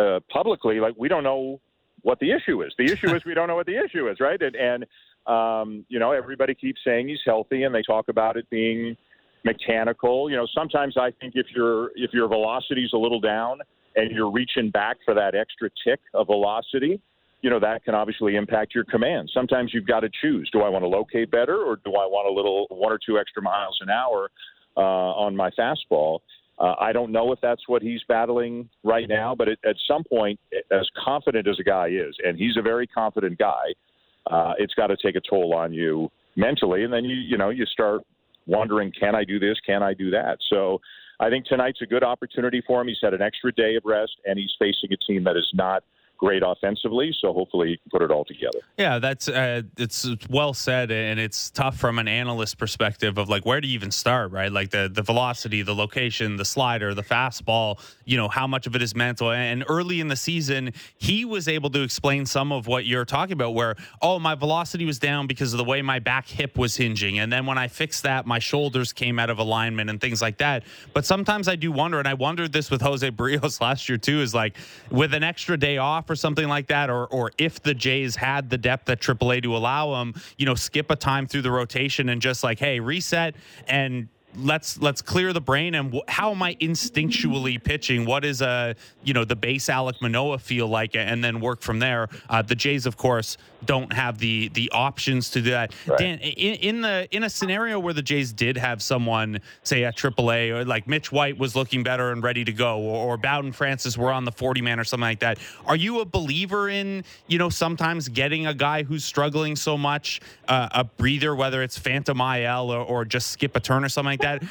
uh, 0.00 0.20
publicly, 0.28 0.80
like 0.80 0.94
we 0.96 1.08
don't 1.08 1.24
know 1.24 1.60
what 2.02 2.18
the 2.20 2.32
issue 2.32 2.62
is. 2.62 2.72
The 2.78 2.84
issue 2.84 3.14
is 3.14 3.24
we 3.24 3.34
don't 3.34 3.48
know 3.48 3.56
what 3.56 3.66
the 3.66 3.78
issue 3.82 4.08
is, 4.08 4.20
right? 4.20 4.40
And 4.40 4.56
and 4.56 4.86
um, 5.26 5.84
you 5.88 5.98
know, 5.98 6.12
everybody 6.12 6.54
keeps 6.54 6.80
saying 6.84 7.08
he's 7.08 7.20
healthy, 7.24 7.64
and 7.64 7.74
they 7.74 7.82
talk 7.82 8.08
about 8.08 8.36
it 8.36 8.48
being 8.50 8.96
mechanical. 9.44 10.30
You 10.30 10.36
know, 10.36 10.46
sometimes 10.54 10.96
I 10.96 11.10
think 11.20 11.34
if 11.36 11.46
your 11.54 11.90
if 11.94 12.12
your 12.12 12.28
velocity's 12.28 12.90
a 12.92 12.98
little 12.98 13.20
down 13.20 13.58
and 13.96 14.10
you're 14.12 14.30
reaching 14.30 14.70
back 14.70 14.98
for 15.04 15.14
that 15.14 15.34
extra 15.34 15.68
tick 15.84 16.00
of 16.14 16.26
velocity, 16.28 17.00
you 17.42 17.50
know, 17.50 17.58
that 17.60 17.84
can 17.84 17.94
obviously 17.94 18.36
impact 18.36 18.74
your 18.74 18.84
command. 18.84 19.30
Sometimes 19.32 19.72
you've 19.72 19.86
got 19.86 20.00
to 20.00 20.10
choose. 20.20 20.48
Do 20.52 20.62
I 20.62 20.68
want 20.68 20.84
to 20.84 20.88
locate 20.88 21.30
better 21.30 21.62
or 21.62 21.76
do 21.76 21.92
I 21.92 22.06
want 22.06 22.28
a 22.28 22.32
little 22.32 22.66
one 22.70 22.92
or 22.92 22.98
two 23.04 23.18
extra 23.18 23.42
miles 23.42 23.78
an 23.80 23.90
hour 23.90 24.30
uh, 24.76 24.80
on 24.80 25.34
my 25.34 25.50
fastball? 25.58 26.20
Uh, 26.60 26.74
I 26.78 26.92
don't 26.92 27.10
know 27.10 27.32
if 27.32 27.38
that's 27.40 27.62
what 27.68 27.80
he's 27.80 28.00
battling 28.06 28.68
right 28.84 29.08
now, 29.08 29.34
but 29.34 29.48
it, 29.48 29.58
at 29.64 29.76
some 29.88 30.04
point, 30.04 30.38
as 30.70 30.86
confident 31.02 31.48
as 31.48 31.58
a 31.58 31.64
guy 31.64 31.88
is, 31.88 32.14
and 32.22 32.38
he's 32.38 32.56
a 32.58 32.62
very 32.62 32.86
confident 32.86 33.38
guy, 33.38 33.64
uh, 34.30 34.52
it's 34.58 34.74
got 34.74 34.88
to 34.88 34.96
take 35.02 35.16
a 35.16 35.22
toll 35.28 35.54
on 35.54 35.72
you 35.72 36.10
mentally, 36.36 36.84
and 36.84 36.92
then 36.92 37.04
you 37.04 37.16
you 37.16 37.38
know 37.38 37.48
you 37.48 37.64
start 37.66 38.02
wondering, 38.46 38.92
can 38.98 39.14
I 39.14 39.24
do 39.24 39.38
this? 39.38 39.56
Can 39.64 39.82
I 39.82 39.94
do 39.94 40.10
that? 40.10 40.38
So 40.50 40.80
I 41.18 41.30
think 41.30 41.46
tonight's 41.46 41.80
a 41.82 41.86
good 41.86 42.04
opportunity 42.04 42.62
for 42.66 42.80
him. 42.80 42.88
He's 42.88 42.98
had 43.02 43.14
an 43.14 43.22
extra 43.22 43.52
day 43.52 43.76
of 43.76 43.82
rest, 43.86 44.12
and 44.26 44.38
he's 44.38 44.52
facing 44.58 44.92
a 44.92 44.96
team 44.96 45.24
that 45.24 45.36
is 45.36 45.50
not– 45.54 45.82
great 46.20 46.42
offensively. 46.44 47.14
So 47.18 47.32
hopefully 47.32 47.80
put 47.90 48.02
it 48.02 48.10
all 48.10 48.26
together. 48.26 48.58
Yeah, 48.76 48.98
that's 48.98 49.26
uh, 49.26 49.62
it's 49.78 50.06
well 50.28 50.52
said, 50.52 50.90
and 50.90 51.18
it's 51.18 51.50
tough 51.50 51.78
from 51.78 51.98
an 51.98 52.08
analyst 52.08 52.58
perspective 52.58 53.16
of 53.16 53.30
like 53.30 53.46
where 53.46 53.60
do 53.60 53.66
you 53.66 53.74
even 53.74 53.90
start, 53.90 54.30
right? 54.30 54.52
Like 54.52 54.68
the 54.70 54.90
the 54.92 55.00
velocity, 55.00 55.62
the 55.62 55.74
location, 55.74 56.36
the 56.36 56.44
slider, 56.44 56.92
the 56.92 57.02
fastball. 57.02 57.80
You 58.04 58.18
know 58.18 58.28
how 58.28 58.46
much 58.46 58.66
of 58.66 58.76
it 58.76 58.82
is 58.82 58.94
mental. 58.94 59.32
And 59.32 59.64
early 59.66 60.00
in 60.00 60.08
the 60.08 60.16
season, 60.16 60.74
he 60.98 61.24
was 61.24 61.48
able 61.48 61.70
to 61.70 61.82
explain 61.82 62.26
some 62.26 62.52
of 62.52 62.66
what 62.66 62.84
you're 62.84 63.06
talking 63.06 63.32
about, 63.32 63.54
where 63.54 63.76
oh 64.02 64.18
my 64.18 64.34
velocity 64.34 64.84
was 64.84 64.98
down 64.98 65.26
because 65.26 65.54
of 65.54 65.58
the 65.58 65.64
way 65.64 65.80
my 65.80 66.00
back 66.00 66.28
hip 66.28 66.58
was 66.58 66.76
hinging, 66.76 67.18
and 67.18 67.32
then 67.32 67.46
when 67.46 67.56
I 67.56 67.68
fixed 67.68 68.02
that, 68.02 68.26
my 68.26 68.38
shoulders 68.38 68.92
came 68.92 69.18
out 69.18 69.30
of 69.30 69.38
alignment 69.38 69.88
and 69.88 69.98
things 69.98 70.20
like 70.20 70.36
that. 70.38 70.64
But 70.92 71.06
sometimes 71.06 71.48
I 71.48 71.56
do 71.56 71.72
wonder, 71.72 71.98
and 71.98 72.06
I 72.06 72.14
wondered 72.14 72.52
this 72.52 72.70
with 72.70 72.82
Jose 72.82 73.10
Berrios 73.10 73.58
last 73.62 73.88
year 73.88 73.96
too, 73.96 74.20
is 74.20 74.34
like 74.34 74.58
with 74.90 75.14
an 75.14 75.22
extra 75.22 75.56
day 75.56 75.78
off 75.78 76.09
or 76.10 76.16
something 76.16 76.48
like 76.48 76.66
that, 76.68 76.90
or 76.90 77.06
or 77.06 77.30
if 77.38 77.62
the 77.62 77.74
Jays 77.74 78.16
had 78.16 78.50
the 78.50 78.58
depth 78.58 78.88
at 78.90 79.00
AAA 79.00 79.42
to 79.44 79.56
allow 79.56 79.98
them, 79.98 80.14
you 80.36 80.46
know, 80.46 80.54
skip 80.54 80.90
a 80.90 80.96
time 80.96 81.26
through 81.26 81.42
the 81.42 81.50
rotation 81.50 82.08
and 82.08 82.20
just 82.20 82.42
like, 82.42 82.58
hey, 82.58 82.80
reset 82.80 83.34
and 83.68 84.08
let's 84.36 84.80
let's 84.80 85.02
clear 85.02 85.32
the 85.32 85.40
brain 85.40 85.74
and 85.74 86.00
how 86.08 86.30
am 86.30 86.42
I 86.42 86.54
instinctually 86.56 87.62
pitching? 87.62 88.04
What 88.04 88.24
is 88.24 88.42
a 88.42 88.76
you 89.02 89.14
know 89.14 89.24
the 89.24 89.36
base 89.36 89.66
Alek 89.66 90.00
Manoah 90.00 90.38
feel 90.38 90.68
like, 90.68 90.94
and 90.94 91.22
then 91.22 91.40
work 91.40 91.62
from 91.62 91.78
there. 91.78 92.08
Uh, 92.28 92.42
the 92.42 92.54
Jays, 92.54 92.86
of 92.86 92.96
course, 92.96 93.36
don't 93.64 93.92
have 93.92 94.18
the 94.18 94.48
the 94.48 94.70
options 94.72 95.30
to 95.30 95.42
do 95.42 95.50
that. 95.50 95.74
Right. 95.86 95.98
Dan, 95.98 96.18
in, 96.18 96.54
in, 96.54 96.80
the 96.80 97.08
in 97.10 97.24
a 97.24 97.30
scenario 97.30 97.78
where 97.78 97.94
the 97.94 98.02
Jays 98.02 98.32
did 98.32 98.56
have 98.56 98.82
someone 98.82 99.40
say 99.62 99.84
at 99.84 99.96
AAA 99.96 100.50
or 100.50 100.64
like 100.64 100.86
Mitch 100.86 101.12
White 101.12 101.38
was 101.38 101.54
looking 101.54 101.82
better 101.82 102.12
and 102.12 102.22
ready 102.22 102.44
to 102.44 102.52
go, 102.52 102.78
or, 102.78 103.12
or 103.12 103.16
Bowden 103.16 103.52
Francis 103.52 103.96
were 103.96 104.12
on 104.12 104.24
the 104.24 104.32
40 104.32 104.62
man 104.62 104.80
or 104.80 104.84
something 104.84 105.02
like 105.02 105.20
that. 105.20 105.38
Are 105.66 105.76
you 105.76 106.00
a 106.00 106.04
believer 106.04 106.68
in 106.68 107.04
you 107.26 107.38
know 107.38 107.48
sometimes 107.48 108.08
getting 108.08 108.46
a 108.46 108.54
guy 108.54 108.82
who's 108.82 109.04
struggling 109.04 109.56
so 109.56 109.76
much 109.76 110.20
uh, 110.48 110.68
a 110.72 110.84
breather, 110.84 111.34
whether 111.34 111.62
it's 111.62 111.78
Phantom 111.78 112.20
IL 112.20 112.70
or, 112.70 112.80
or 112.84 113.04
just 113.04 113.28
skip 113.28 113.56
a 113.56 113.60
turn 113.60 113.84
or 113.84 113.88
something 113.88 114.18
like 114.18 114.20
that? 114.20 114.42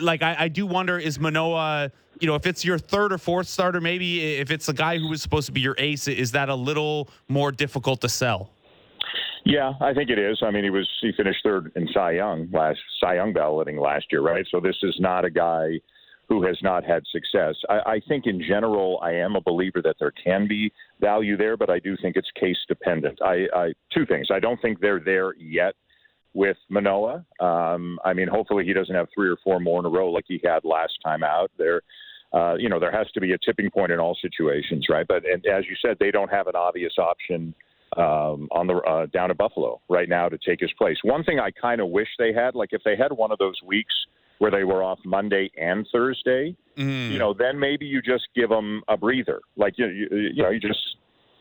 like 0.00 0.22
I, 0.22 0.36
I 0.38 0.48
do 0.48 0.66
wonder 0.66 0.98
is 0.98 1.18
Manoah 1.18 1.90
you 2.22 2.28
know, 2.28 2.36
if 2.36 2.46
it's 2.46 2.64
your 2.64 2.78
third 2.78 3.12
or 3.12 3.18
fourth 3.18 3.48
starter, 3.48 3.80
maybe 3.80 4.36
if 4.36 4.52
it's 4.52 4.68
a 4.68 4.72
guy 4.72 4.96
who 4.96 5.08
was 5.08 5.20
supposed 5.20 5.46
to 5.46 5.52
be 5.52 5.60
your 5.60 5.74
ace, 5.76 6.06
is 6.06 6.30
that 6.30 6.48
a 6.48 6.54
little 6.54 7.10
more 7.28 7.50
difficult 7.50 8.00
to 8.02 8.08
sell? 8.08 8.50
Yeah, 9.44 9.72
I 9.80 9.92
think 9.92 10.08
it 10.08 10.20
is. 10.20 10.38
I 10.40 10.52
mean, 10.52 10.62
he 10.62 10.70
was 10.70 10.88
he 11.00 11.10
finished 11.16 11.40
third 11.42 11.72
in 11.74 11.88
Cy 11.92 12.12
Young 12.12 12.48
last 12.52 12.78
Cy 13.00 13.16
Young 13.16 13.32
balloting 13.32 13.76
last 13.76 14.06
year, 14.12 14.22
right? 14.22 14.46
So 14.52 14.60
this 14.60 14.76
is 14.84 14.94
not 15.00 15.24
a 15.24 15.30
guy 15.30 15.80
who 16.28 16.44
has 16.44 16.56
not 16.62 16.84
had 16.84 17.02
success. 17.10 17.56
I, 17.68 17.94
I 17.94 18.00
think 18.06 18.26
in 18.26 18.40
general, 18.40 19.00
I 19.02 19.10
am 19.14 19.34
a 19.34 19.40
believer 19.40 19.82
that 19.82 19.96
there 19.98 20.12
can 20.12 20.46
be 20.46 20.72
value 21.00 21.36
there, 21.36 21.56
but 21.56 21.70
I 21.70 21.80
do 21.80 21.96
think 22.00 22.14
it's 22.14 22.30
case 22.38 22.56
dependent. 22.68 23.18
I, 23.20 23.48
I 23.52 23.72
two 23.92 24.06
things. 24.06 24.28
I 24.30 24.38
don't 24.38 24.62
think 24.62 24.78
they're 24.78 25.00
there 25.00 25.34
yet 25.34 25.74
with 26.34 26.56
Manoah. 26.70 27.24
Um, 27.40 27.98
I 28.04 28.12
mean, 28.14 28.28
hopefully 28.28 28.64
he 28.64 28.72
doesn't 28.72 28.94
have 28.94 29.08
three 29.14 29.28
or 29.28 29.36
four 29.42 29.60
more 29.60 29.80
in 29.80 29.86
a 29.86 29.90
row 29.90 30.10
like 30.10 30.24
he 30.28 30.40
had 30.44 30.64
last 30.64 30.94
time 31.04 31.22
out. 31.22 31.50
There, 31.58 31.82
uh, 32.32 32.54
you 32.54 32.68
know, 32.68 32.80
there 32.80 32.92
has 32.92 33.10
to 33.12 33.20
be 33.20 33.32
a 33.32 33.38
tipping 33.38 33.70
point 33.70 33.92
in 33.92 33.98
all 33.98 34.16
situations, 34.20 34.86
right? 34.88 35.06
But 35.06 35.24
and 35.24 35.44
as 35.46 35.64
you 35.68 35.76
said, 35.84 35.96
they 36.00 36.10
don't 36.10 36.30
have 36.30 36.46
an 36.46 36.56
obvious 36.56 36.94
option 36.98 37.54
um, 37.96 38.48
on 38.50 38.66
the 38.66 38.76
uh, 38.76 39.06
down 39.06 39.30
at 39.30 39.36
Buffalo 39.36 39.80
right 39.88 40.08
now 40.08 40.28
to 40.28 40.38
take 40.38 40.60
his 40.60 40.72
place. 40.78 40.96
One 41.02 41.24
thing 41.24 41.38
I 41.38 41.50
kind 41.50 41.80
of 41.80 41.88
wish 41.88 42.08
they 42.18 42.32
had, 42.32 42.54
like 42.54 42.70
if 42.72 42.82
they 42.84 42.96
had 42.96 43.12
one 43.12 43.32
of 43.32 43.38
those 43.38 43.60
weeks 43.66 43.94
where 44.38 44.50
they 44.50 44.64
were 44.64 44.82
off 44.82 44.98
Monday 45.04 45.50
and 45.60 45.86
Thursday, 45.92 46.56
mm. 46.76 47.10
you 47.10 47.18
know, 47.18 47.34
then 47.34 47.58
maybe 47.58 47.86
you 47.86 48.00
just 48.00 48.28
give 48.34 48.48
them 48.48 48.82
a 48.88 48.96
breather. 48.96 49.40
Like 49.56 49.74
you, 49.76 49.86
you, 49.88 50.08
you 50.34 50.42
know, 50.42 50.50
you 50.50 50.58
just 50.58 50.80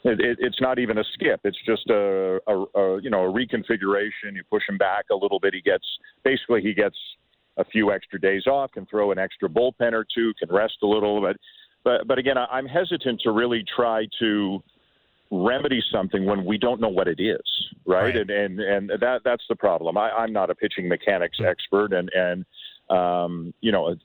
it, 0.04 0.20
it, 0.20 0.38
it's 0.42 0.60
not 0.60 0.78
even 0.78 0.98
a 0.98 1.04
skip. 1.14 1.40
It's 1.44 1.58
just 1.66 1.90
a, 1.90 2.40
a, 2.48 2.80
a 2.80 3.02
you 3.02 3.10
know 3.10 3.24
a 3.24 3.34
reconfiguration. 3.34 4.36
You 4.36 4.44
push 4.52 4.64
him 4.68 4.78
back 4.78 5.06
a 5.12 5.16
little 5.16 5.40
bit. 5.40 5.54
He 5.54 5.62
gets 5.62 5.86
basically 6.24 6.62
he 6.62 6.74
gets 6.74 6.98
a 7.58 7.66
few 7.66 7.92
extra 7.92 8.20
days 8.20 8.48
off, 8.48 8.72
can 8.72 8.86
throw 8.86 9.12
an 9.12 9.20
extra 9.20 9.50
bullpen 9.50 9.94
or 9.94 10.06
two, 10.16 10.34
can 10.40 10.54
rest 10.54 10.78
a 10.84 10.88
little. 10.88 11.22
But 11.22 11.38
but 11.84 12.08
but 12.08 12.18
again, 12.18 12.38
I'm 12.38 12.66
hesitant 12.66 13.22
to 13.22 13.32
really 13.32 13.64
try 13.76 14.06
to 14.20 14.64
remedy 15.32 15.82
something 15.92 16.26
when 16.26 16.46
we 16.46 16.58
don't 16.58 16.82
know 16.82 16.90
what 16.90 17.08
it 17.08 17.20
is, 17.20 17.42
right? 17.86 18.16
right. 18.16 18.16
And 18.16 18.30
and 18.30 18.60
and 18.60 18.90
that 19.00 19.22
that's 19.24 19.44
the 19.50 19.56
problem. 19.56 19.98
I, 19.98 20.10
I'm 20.12 20.34
not 20.34 20.50
a 20.50 20.56
pitching 20.56 20.88
mechanics 20.88 21.38
expert, 21.46 21.94
and 21.94 22.10
and 22.14 22.46
um, 22.90 23.54
you 23.62 23.72
know. 23.72 23.96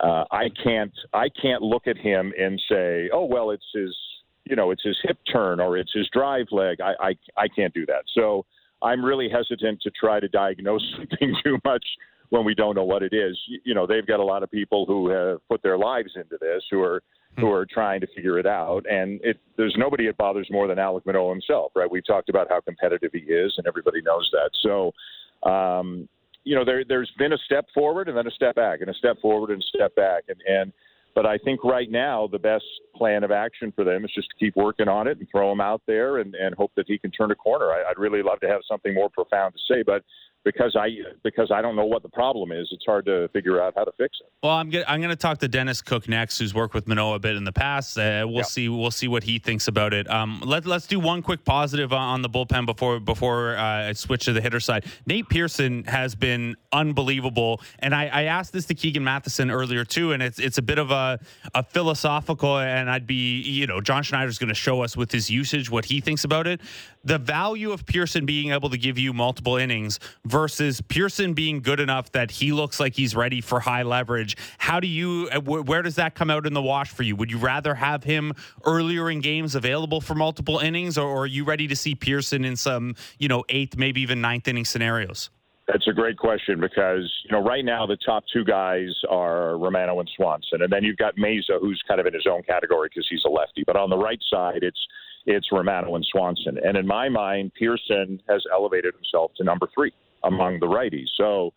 Uh, 0.00 0.24
I 0.32 0.50
can't 0.62 0.92
I 1.12 1.28
can't 1.40 1.62
look 1.62 1.86
at 1.86 1.96
him 1.96 2.32
and 2.36 2.60
say, 2.68 3.08
oh 3.12 3.24
well, 3.26 3.52
it's 3.52 3.64
his 3.72 3.96
you 4.44 4.56
know 4.56 4.72
it's 4.72 4.82
his 4.82 4.98
hip 5.04 5.16
turn 5.32 5.60
or 5.60 5.78
it's 5.78 5.92
his 5.94 6.08
drive 6.12 6.46
leg. 6.50 6.80
I 6.80 6.94
I, 7.00 7.14
I 7.36 7.48
can't 7.48 7.72
do 7.72 7.86
that. 7.86 8.02
So 8.12 8.44
I'm 8.82 9.04
really 9.04 9.28
hesitant 9.28 9.80
to 9.82 9.90
try 9.90 10.18
to 10.18 10.28
diagnose 10.28 10.82
something 10.96 11.34
too 11.44 11.58
much 11.64 11.84
when 12.30 12.44
we 12.44 12.54
don't 12.54 12.74
know 12.74 12.84
what 12.84 13.02
it 13.02 13.12
is. 13.12 13.38
You 13.64 13.74
know, 13.74 13.86
they've 13.86 14.06
got 14.06 14.20
a 14.20 14.24
lot 14.24 14.42
of 14.42 14.50
people 14.50 14.86
who 14.86 15.08
have 15.08 15.46
put 15.48 15.62
their 15.62 15.78
lives 15.78 16.12
into 16.16 16.36
this 16.40 16.62
who 16.70 16.82
are 16.82 17.02
who 17.38 17.50
are 17.50 17.66
trying 17.66 18.00
to 18.00 18.06
figure 18.14 18.38
it 18.38 18.46
out. 18.46 18.84
And 18.88 19.20
it, 19.24 19.38
there's 19.56 19.74
nobody 19.76 20.06
it 20.06 20.16
bothers 20.16 20.46
more 20.50 20.68
than 20.68 20.78
Alek 20.78 21.04
Manoah 21.04 21.32
himself, 21.32 21.72
right? 21.74 21.90
We've 21.90 22.06
talked 22.06 22.28
about 22.28 22.46
how 22.48 22.60
competitive 22.60 23.10
he 23.12 23.20
is, 23.20 23.52
and 23.58 23.66
everybody 23.66 24.00
knows 24.02 24.30
that. 24.32 24.50
So, 24.62 25.50
um, 25.50 26.08
you 26.44 26.54
know, 26.54 26.64
there, 26.64 26.84
there's 26.86 27.10
been 27.18 27.32
a 27.32 27.38
step 27.38 27.66
forward 27.74 28.08
and 28.08 28.16
then 28.16 28.26
a 28.26 28.30
step 28.30 28.54
back, 28.54 28.82
and 28.82 28.90
a 28.90 28.94
step 28.94 29.20
forward 29.20 29.50
and 29.50 29.60
a 29.62 29.66
step 29.66 29.94
back, 29.94 30.24
and 30.28 30.40
and. 30.46 30.72
But 31.14 31.26
I 31.26 31.38
think 31.38 31.62
right 31.62 31.88
now 31.88 32.26
the 32.26 32.40
best 32.40 32.64
plan 32.96 33.22
of 33.22 33.30
action 33.30 33.72
for 33.76 33.84
them 33.84 34.04
is 34.04 34.10
just 34.12 34.28
to 34.30 34.34
keep 34.36 34.56
working 34.56 34.88
on 34.88 35.06
it 35.06 35.18
and 35.18 35.28
throw 35.30 35.52
him 35.52 35.60
out 35.60 35.80
there 35.86 36.18
and, 36.18 36.34
and 36.34 36.56
hope 36.56 36.72
that 36.74 36.86
he 36.88 36.98
can 36.98 37.12
turn 37.12 37.30
a 37.30 37.36
corner. 37.36 37.70
I, 37.70 37.88
I'd 37.88 37.98
really 37.98 38.20
love 38.20 38.40
to 38.40 38.48
have 38.48 38.62
something 38.68 38.92
more 38.92 39.08
profound 39.08 39.54
to 39.54 39.60
say, 39.72 39.84
but 39.86 40.02
because 40.44 40.76
I 40.78 40.90
because 41.22 41.50
I 41.50 41.62
don't 41.62 41.74
know 41.74 41.86
what 41.86 42.02
the 42.02 42.08
problem 42.08 42.52
is. 42.52 42.68
It's 42.70 42.84
hard 42.84 43.06
to 43.06 43.28
figure 43.28 43.60
out 43.62 43.72
how 43.76 43.84
to 43.84 43.92
fix 43.92 44.18
it. 44.20 44.30
Well, 44.42 44.52
I'm 44.52 44.70
I'm 44.86 45.00
going 45.00 45.10
to 45.10 45.16
talk 45.16 45.38
to 45.38 45.48
Dennis 45.48 45.80
Cook 45.80 46.08
next, 46.08 46.38
who's 46.38 46.54
worked 46.54 46.74
with 46.74 46.86
Manoah 46.86 47.16
a 47.16 47.18
bit 47.18 47.36
in 47.36 47.44
the 47.44 47.52
past. 47.52 47.98
Uh, 47.98 48.24
we'll 48.26 48.36
yeah. 48.36 48.42
see 48.42 48.68
we'll 48.68 48.90
see 48.90 49.08
what 49.08 49.24
he 49.24 49.38
thinks 49.38 49.68
about 49.68 49.94
it. 49.94 50.08
Um, 50.10 50.42
let 50.44 50.66
let's 50.66 50.86
do 50.86 51.00
one 51.00 51.22
quick 51.22 51.44
positive 51.44 51.92
on 51.92 52.22
the 52.22 52.28
bullpen 52.28 52.66
before 52.66 53.00
before 53.00 53.56
uh, 53.56 53.88
I 53.88 53.92
switch 53.94 54.26
to 54.26 54.32
the 54.32 54.40
hitter 54.40 54.60
side. 54.60 54.84
Nate 55.06 55.28
Pearson 55.28 55.84
has 55.84 56.14
been 56.14 56.56
unbelievable, 56.72 57.60
and 57.78 57.94
I, 57.94 58.06
I 58.06 58.22
asked 58.24 58.52
this 58.52 58.66
to 58.66 58.74
Keegan 58.74 59.02
Matheson 59.02 59.50
earlier 59.50 59.84
too, 59.84 60.12
and 60.12 60.22
it's 60.22 60.38
it's 60.38 60.58
a 60.58 60.62
bit 60.62 60.78
of 60.78 60.90
a 60.90 61.18
a 61.54 61.62
philosophical, 61.62 62.58
and 62.58 62.90
I'd 62.90 63.06
be 63.06 63.40
you 63.40 63.66
know 63.66 63.80
John 63.80 64.02
Schneider's 64.02 64.38
going 64.38 64.48
to 64.48 64.54
show 64.54 64.82
us 64.82 64.96
with 64.96 65.10
his 65.10 65.30
usage 65.30 65.70
what 65.70 65.86
he 65.86 66.00
thinks 66.00 66.24
about 66.24 66.46
it. 66.46 66.60
The 67.04 67.18
value 67.18 67.70
of 67.72 67.84
Pearson 67.84 68.24
being 68.24 68.52
able 68.52 68.70
to 68.70 68.78
give 68.78 68.98
you 68.98 69.12
multiple 69.12 69.56
innings 69.56 70.00
versus 70.24 70.80
Pearson 70.80 71.34
being 71.34 71.60
good 71.60 71.80
enough 71.80 72.10
that 72.12 72.30
he 72.30 72.52
looks 72.52 72.80
like 72.80 72.94
he's 72.94 73.14
ready 73.14 73.40
for 73.42 73.60
high 73.60 73.82
leverage. 73.82 74.36
How 74.58 74.80
do 74.80 74.86
you, 74.86 75.28
uh, 75.30 75.40
where 75.40 75.82
does 75.82 75.96
that 75.96 76.14
come 76.14 76.30
out 76.30 76.46
in 76.46 76.54
the 76.54 76.62
wash 76.62 76.90
for 76.90 77.02
you? 77.02 77.14
Would 77.16 77.30
you 77.30 77.38
rather 77.38 77.74
have 77.74 78.04
him 78.04 78.32
earlier 78.64 79.10
in 79.10 79.20
games 79.20 79.54
available 79.54 80.00
for 80.00 80.14
multiple 80.14 80.58
innings, 80.58 80.96
or, 80.96 81.14
are 81.14 81.26
you 81.26 81.44
ready 81.44 81.68
to 81.68 81.76
see 81.76 81.94
Pearson 81.94 82.44
in 82.44 82.56
some, 82.56 82.96
you 83.18 83.28
know, 83.28 83.44
eighth, 83.48 83.76
maybe 83.76 84.00
even 84.00 84.20
ninth 84.20 84.48
inning 84.48 84.64
scenarios? 84.64 85.30
That's 85.66 85.86
a 85.88 85.92
great 85.92 86.18
question 86.18 86.60
because 86.60 87.10
you 87.24 87.32
know 87.32 87.42
right 87.42 87.64
now 87.64 87.86
the 87.86 87.96
top 88.04 88.24
two 88.30 88.44
guys 88.44 88.90
are 89.08 89.56
Romano 89.56 90.00
and 90.00 90.10
Swanson, 90.14 90.60
and 90.60 90.70
then 90.70 90.84
you've 90.84 90.98
got 90.98 91.16
Mayza, 91.16 91.58
who's 91.58 91.80
kind 91.88 92.00
of 92.00 92.06
in 92.06 92.12
his 92.12 92.26
own 92.30 92.42
category 92.42 92.90
because 92.90 93.06
he's 93.08 93.22
a 93.24 93.30
lefty. 93.30 93.64
But 93.66 93.76
on 93.76 93.88
the 93.88 93.96
right 93.96 94.20
side, 94.30 94.62
it's 94.62 94.78
it's 95.26 95.48
Romano 95.50 95.94
and 95.94 96.04
Swanson, 96.10 96.58
and 96.62 96.76
in 96.76 96.86
my 96.86 97.08
mind, 97.08 97.52
Pearson 97.58 98.20
has 98.28 98.42
elevated 98.52 98.94
himself 98.94 99.32
to 99.36 99.44
number 99.44 99.68
three 99.74 99.92
among 100.22 100.60
the 100.60 100.66
righties. 100.66 101.08
So, 101.16 101.52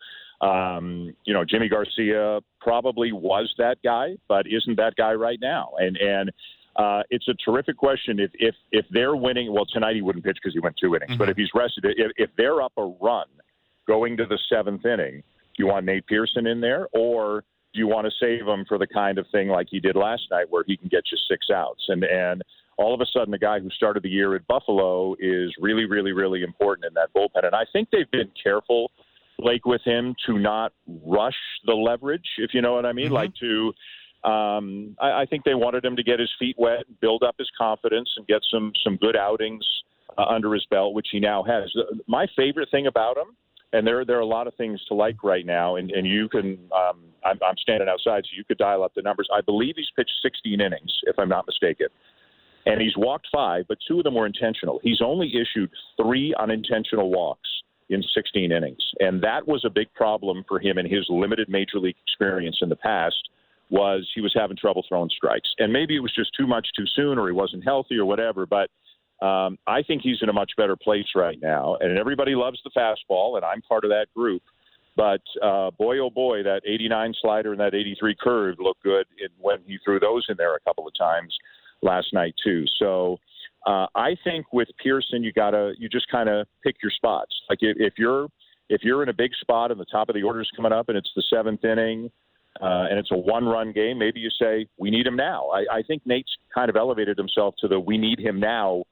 um, 0.46 1.14
you 1.24 1.34
know, 1.34 1.44
Yimi 1.44 1.70
Garcia 1.70 2.40
probably 2.60 3.12
was 3.12 3.52
that 3.58 3.78
guy, 3.82 4.16
but 4.28 4.46
isn't 4.46 4.76
that 4.76 4.94
guy 4.96 5.12
right 5.12 5.38
now? 5.40 5.72
And 5.78 5.96
and 5.96 6.30
uh, 6.76 7.02
it's 7.10 7.26
a 7.28 7.34
terrific 7.34 7.76
question. 7.76 8.20
If 8.20 8.30
if 8.34 8.54
if 8.70 8.86
they're 8.90 9.16
winning, 9.16 9.52
well, 9.52 9.66
tonight 9.66 9.96
he 9.96 10.02
wouldn't 10.02 10.24
pitch 10.24 10.38
because 10.40 10.54
he 10.54 10.60
went 10.60 10.76
two 10.80 10.94
innings. 10.94 11.12
Mm-hmm. 11.12 11.18
But 11.18 11.28
if 11.28 11.36
he's 11.36 11.50
rested, 11.54 11.84
if, 11.84 12.12
if 12.16 12.30
they're 12.36 12.62
up 12.62 12.72
a 12.76 12.94
run 13.00 13.26
going 13.86 14.16
to 14.18 14.26
the 14.26 14.38
seventh 14.48 14.84
inning, 14.84 15.22
do 15.56 15.64
you 15.64 15.66
want 15.66 15.86
Nate 15.86 16.06
Pearson 16.06 16.46
in 16.46 16.60
there, 16.60 16.88
or 16.92 17.42
do 17.74 17.80
you 17.80 17.88
want 17.88 18.06
to 18.06 18.12
save 18.20 18.46
him 18.46 18.64
for 18.68 18.78
the 18.78 18.86
kind 18.86 19.18
of 19.18 19.26
thing 19.32 19.48
like 19.48 19.66
he 19.70 19.80
did 19.80 19.96
last 19.96 20.22
night, 20.30 20.46
where 20.50 20.62
he 20.66 20.76
can 20.76 20.88
get 20.88 21.02
you 21.10 21.18
six 21.28 21.48
outs? 21.52 21.84
And 21.88 22.04
and 22.04 22.42
all 22.78 22.94
of 22.94 23.00
a 23.00 23.06
sudden, 23.06 23.30
the 23.30 23.38
guy 23.38 23.58
who 23.60 23.68
started 23.70 24.02
the 24.02 24.08
year 24.08 24.34
at 24.34 24.46
Buffalo 24.46 25.14
is 25.18 25.52
really, 25.60 25.84
really, 25.84 26.12
really 26.12 26.42
important 26.42 26.86
in 26.86 26.94
that 26.94 27.08
bullpen. 27.14 27.44
And 27.44 27.54
I 27.54 27.64
think 27.72 27.88
they've 27.90 28.10
been 28.10 28.30
careful, 28.42 28.90
Blake, 29.38 29.66
with 29.66 29.82
him 29.84 30.14
to 30.26 30.38
not 30.38 30.72
rush 31.04 31.36
the 31.66 31.74
leverage, 31.74 32.26
if 32.38 32.54
you 32.54 32.62
know 32.62 32.74
what 32.74 32.86
I 32.86 32.92
mean, 32.92 33.06
mm-hmm. 33.06 33.14
like 33.14 33.34
to. 33.40 33.72
Um, 34.24 34.96
I, 35.00 35.22
I 35.22 35.26
think 35.26 35.44
they 35.44 35.54
wanted 35.54 35.84
him 35.84 35.96
to 35.96 36.02
get 36.02 36.18
his 36.18 36.30
feet 36.38 36.56
wet, 36.58 36.84
build 37.00 37.22
up 37.22 37.36
his 37.38 37.50
confidence, 37.56 38.08
and 38.16 38.26
get 38.26 38.40
some 38.50 38.72
some 38.82 38.96
good 38.96 39.16
outings 39.16 39.64
uh, 40.16 40.24
under 40.24 40.54
his 40.54 40.66
belt, 40.70 40.94
which 40.94 41.08
he 41.12 41.20
now 41.20 41.42
has. 41.44 41.72
My 42.06 42.26
favorite 42.36 42.68
thing 42.70 42.86
about 42.86 43.16
him 43.16 43.36
and 43.72 43.86
there 43.86 44.04
there 44.04 44.16
are 44.16 44.20
a 44.20 44.26
lot 44.26 44.46
of 44.46 44.54
things 44.54 44.82
to 44.88 44.94
like 44.94 45.22
right 45.22 45.44
now. 45.44 45.76
And, 45.76 45.90
and 45.90 46.06
you 46.06 46.28
can, 46.28 46.58
um, 46.72 47.00
I'm, 47.24 47.38
I'm 47.46 47.56
standing 47.58 47.88
outside, 47.88 48.24
so 48.24 48.30
you 48.36 48.44
could 48.44 48.58
dial 48.58 48.82
up 48.82 48.94
the 48.94 49.02
numbers. 49.02 49.28
I 49.34 49.40
believe 49.40 49.74
he's 49.76 49.90
pitched 49.94 50.12
16 50.22 50.60
innings, 50.60 50.92
if 51.04 51.18
I'm 51.18 51.28
not 51.28 51.46
mistaken, 51.46 51.88
and 52.68 52.82
he's 52.82 52.96
walked 52.96 53.26
five, 53.32 53.64
but 53.66 53.78
two 53.88 53.98
of 53.98 54.04
them 54.04 54.14
were 54.14 54.26
intentional. 54.26 54.78
He's 54.82 55.00
only 55.02 55.32
issued 55.34 55.70
three 56.00 56.34
unintentional 56.38 57.10
walks 57.10 57.48
in 57.88 58.02
16 58.14 58.52
innings, 58.52 58.82
and 59.00 59.22
that 59.22 59.48
was 59.48 59.64
a 59.64 59.70
big 59.70 59.92
problem 59.94 60.44
for 60.46 60.60
him 60.60 60.76
in 60.76 60.84
his 60.84 61.06
limited 61.08 61.48
major 61.48 61.78
league 61.78 61.96
experience 62.06 62.58
in 62.60 62.68
the 62.68 62.76
past. 62.76 63.16
Was 63.70 64.06
he 64.14 64.20
was 64.20 64.34
having 64.38 64.56
trouble 64.56 64.84
throwing 64.86 65.10
strikes, 65.10 65.48
and 65.58 65.72
maybe 65.72 65.96
it 65.96 66.00
was 66.00 66.14
just 66.14 66.30
too 66.38 66.46
much 66.46 66.68
too 66.76 66.84
soon, 66.94 67.18
or 67.18 67.26
he 67.26 67.32
wasn't 67.32 67.64
healthy, 67.64 67.96
or 67.96 68.04
whatever, 68.04 68.46
but 68.46 68.68
um, 69.24 69.58
I 69.66 69.82
think 69.82 70.02
he's 70.02 70.18
in 70.22 70.28
a 70.28 70.32
much 70.32 70.52
better 70.56 70.76
place 70.76 71.06
right 71.16 71.38
now, 71.40 71.76
and 71.80 71.98
everybody 71.98 72.34
loves 72.34 72.60
the 72.64 72.70
fastball, 72.70 73.36
and 73.36 73.44
I'm 73.44 73.62
part 73.62 73.84
of 73.84 73.90
that 73.90 74.06
group. 74.14 74.42
But 74.96 75.22
uh, 75.42 75.70
boy, 75.72 75.98
oh 75.98 76.10
boy, 76.10 76.42
that 76.42 76.62
89 76.66 77.14
slider 77.20 77.52
and 77.52 77.60
that 77.60 77.74
83 77.74 78.16
curve 78.20 78.56
looked 78.58 78.82
good 78.82 79.06
in, 79.18 79.28
when 79.38 79.58
he 79.66 79.78
threw 79.84 80.00
those 80.00 80.26
in 80.28 80.36
there 80.36 80.54
a 80.54 80.60
couple 80.60 80.86
of 80.86 80.92
times 80.98 81.36
last 81.82 82.12
night 82.12 82.34
too. 82.42 82.64
So 82.78 83.18
uh, 83.66 83.86
I 83.94 84.16
think 84.24 84.52
with 84.52 84.68
Pearson, 84.82 85.22
you 85.22 85.32
gotta 85.32 85.72
you 85.78 85.88
just 85.88 86.08
kind 86.08 86.28
of 86.28 86.46
pick 86.62 86.76
your 86.82 86.92
spots. 86.92 87.34
Like 87.48 87.58
if, 87.62 87.76
if 87.78 87.94
you're 87.98 88.28
if 88.68 88.82
you're 88.82 89.02
in 89.02 89.08
a 89.08 89.14
big 89.14 89.32
spot 89.40 89.70
and 89.70 89.80
the 89.80 89.86
top 89.86 90.08
of 90.08 90.14
the 90.14 90.22
order 90.22 90.40
is 90.40 90.50
coming 90.54 90.72
up 90.72 90.88
and 90.88 90.98
it's 90.98 91.10
the 91.14 91.22
seventh 91.30 91.64
inning. 91.64 92.10
Uh, 92.60 92.86
and 92.90 92.98
it's 92.98 93.12
a 93.12 93.16
one-run 93.16 93.70
game. 93.70 93.98
Maybe 93.98 94.18
you 94.18 94.30
say 94.30 94.66
we 94.78 94.90
need 94.90 95.06
him 95.06 95.14
now. 95.14 95.46
I, 95.48 95.76
I 95.78 95.82
think 95.82 96.04
Nate's 96.04 96.34
kind 96.52 96.68
of 96.68 96.74
elevated 96.74 97.16
himself 97.16 97.54
to 97.60 97.68
the 97.68 97.78
we 97.78 97.96
need 97.98 98.18
him 98.18 98.40
now 98.40 98.82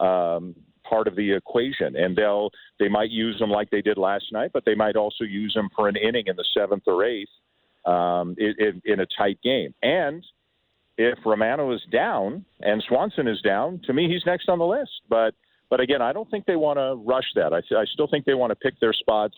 um, 0.00 0.56
part 0.82 1.06
of 1.06 1.14
the 1.14 1.32
equation. 1.32 1.94
And 1.94 2.16
they'll 2.16 2.50
they 2.80 2.88
might 2.88 3.10
use 3.10 3.38
them 3.38 3.50
like 3.50 3.70
they 3.70 3.82
did 3.82 3.96
last 3.96 4.24
night, 4.32 4.50
but 4.52 4.64
they 4.64 4.74
might 4.74 4.96
also 4.96 5.22
use 5.22 5.54
them 5.54 5.68
for 5.76 5.88
an 5.88 5.94
inning 5.94 6.24
in 6.26 6.34
the 6.34 6.44
seventh 6.56 6.82
or 6.86 7.04
eighth 7.04 7.30
um, 7.84 8.34
in, 8.38 8.82
in 8.84 9.00
a 9.00 9.06
tight 9.16 9.38
game. 9.42 9.72
And 9.82 10.24
if 10.98 11.18
Romano 11.24 11.72
is 11.72 11.80
down 11.90 12.44
and 12.60 12.82
Swanson 12.86 13.28
is 13.28 13.40
down, 13.40 13.80
to 13.86 13.92
me 13.92 14.08
he's 14.08 14.24
next 14.26 14.48
on 14.48 14.58
the 14.58 14.66
list. 14.66 14.90
But 15.08 15.34
but 15.70 15.80
again, 15.80 16.02
I 16.02 16.12
don't 16.12 16.30
think 16.30 16.44
they 16.44 16.56
want 16.56 16.78
to 16.78 16.96
rush 17.02 17.24
that. 17.34 17.54
I, 17.54 17.58
I 17.74 17.84
still 17.92 18.06
think 18.06 18.26
they 18.26 18.34
want 18.34 18.50
to 18.50 18.56
pick 18.56 18.78
their 18.80 18.92
spots 18.92 19.36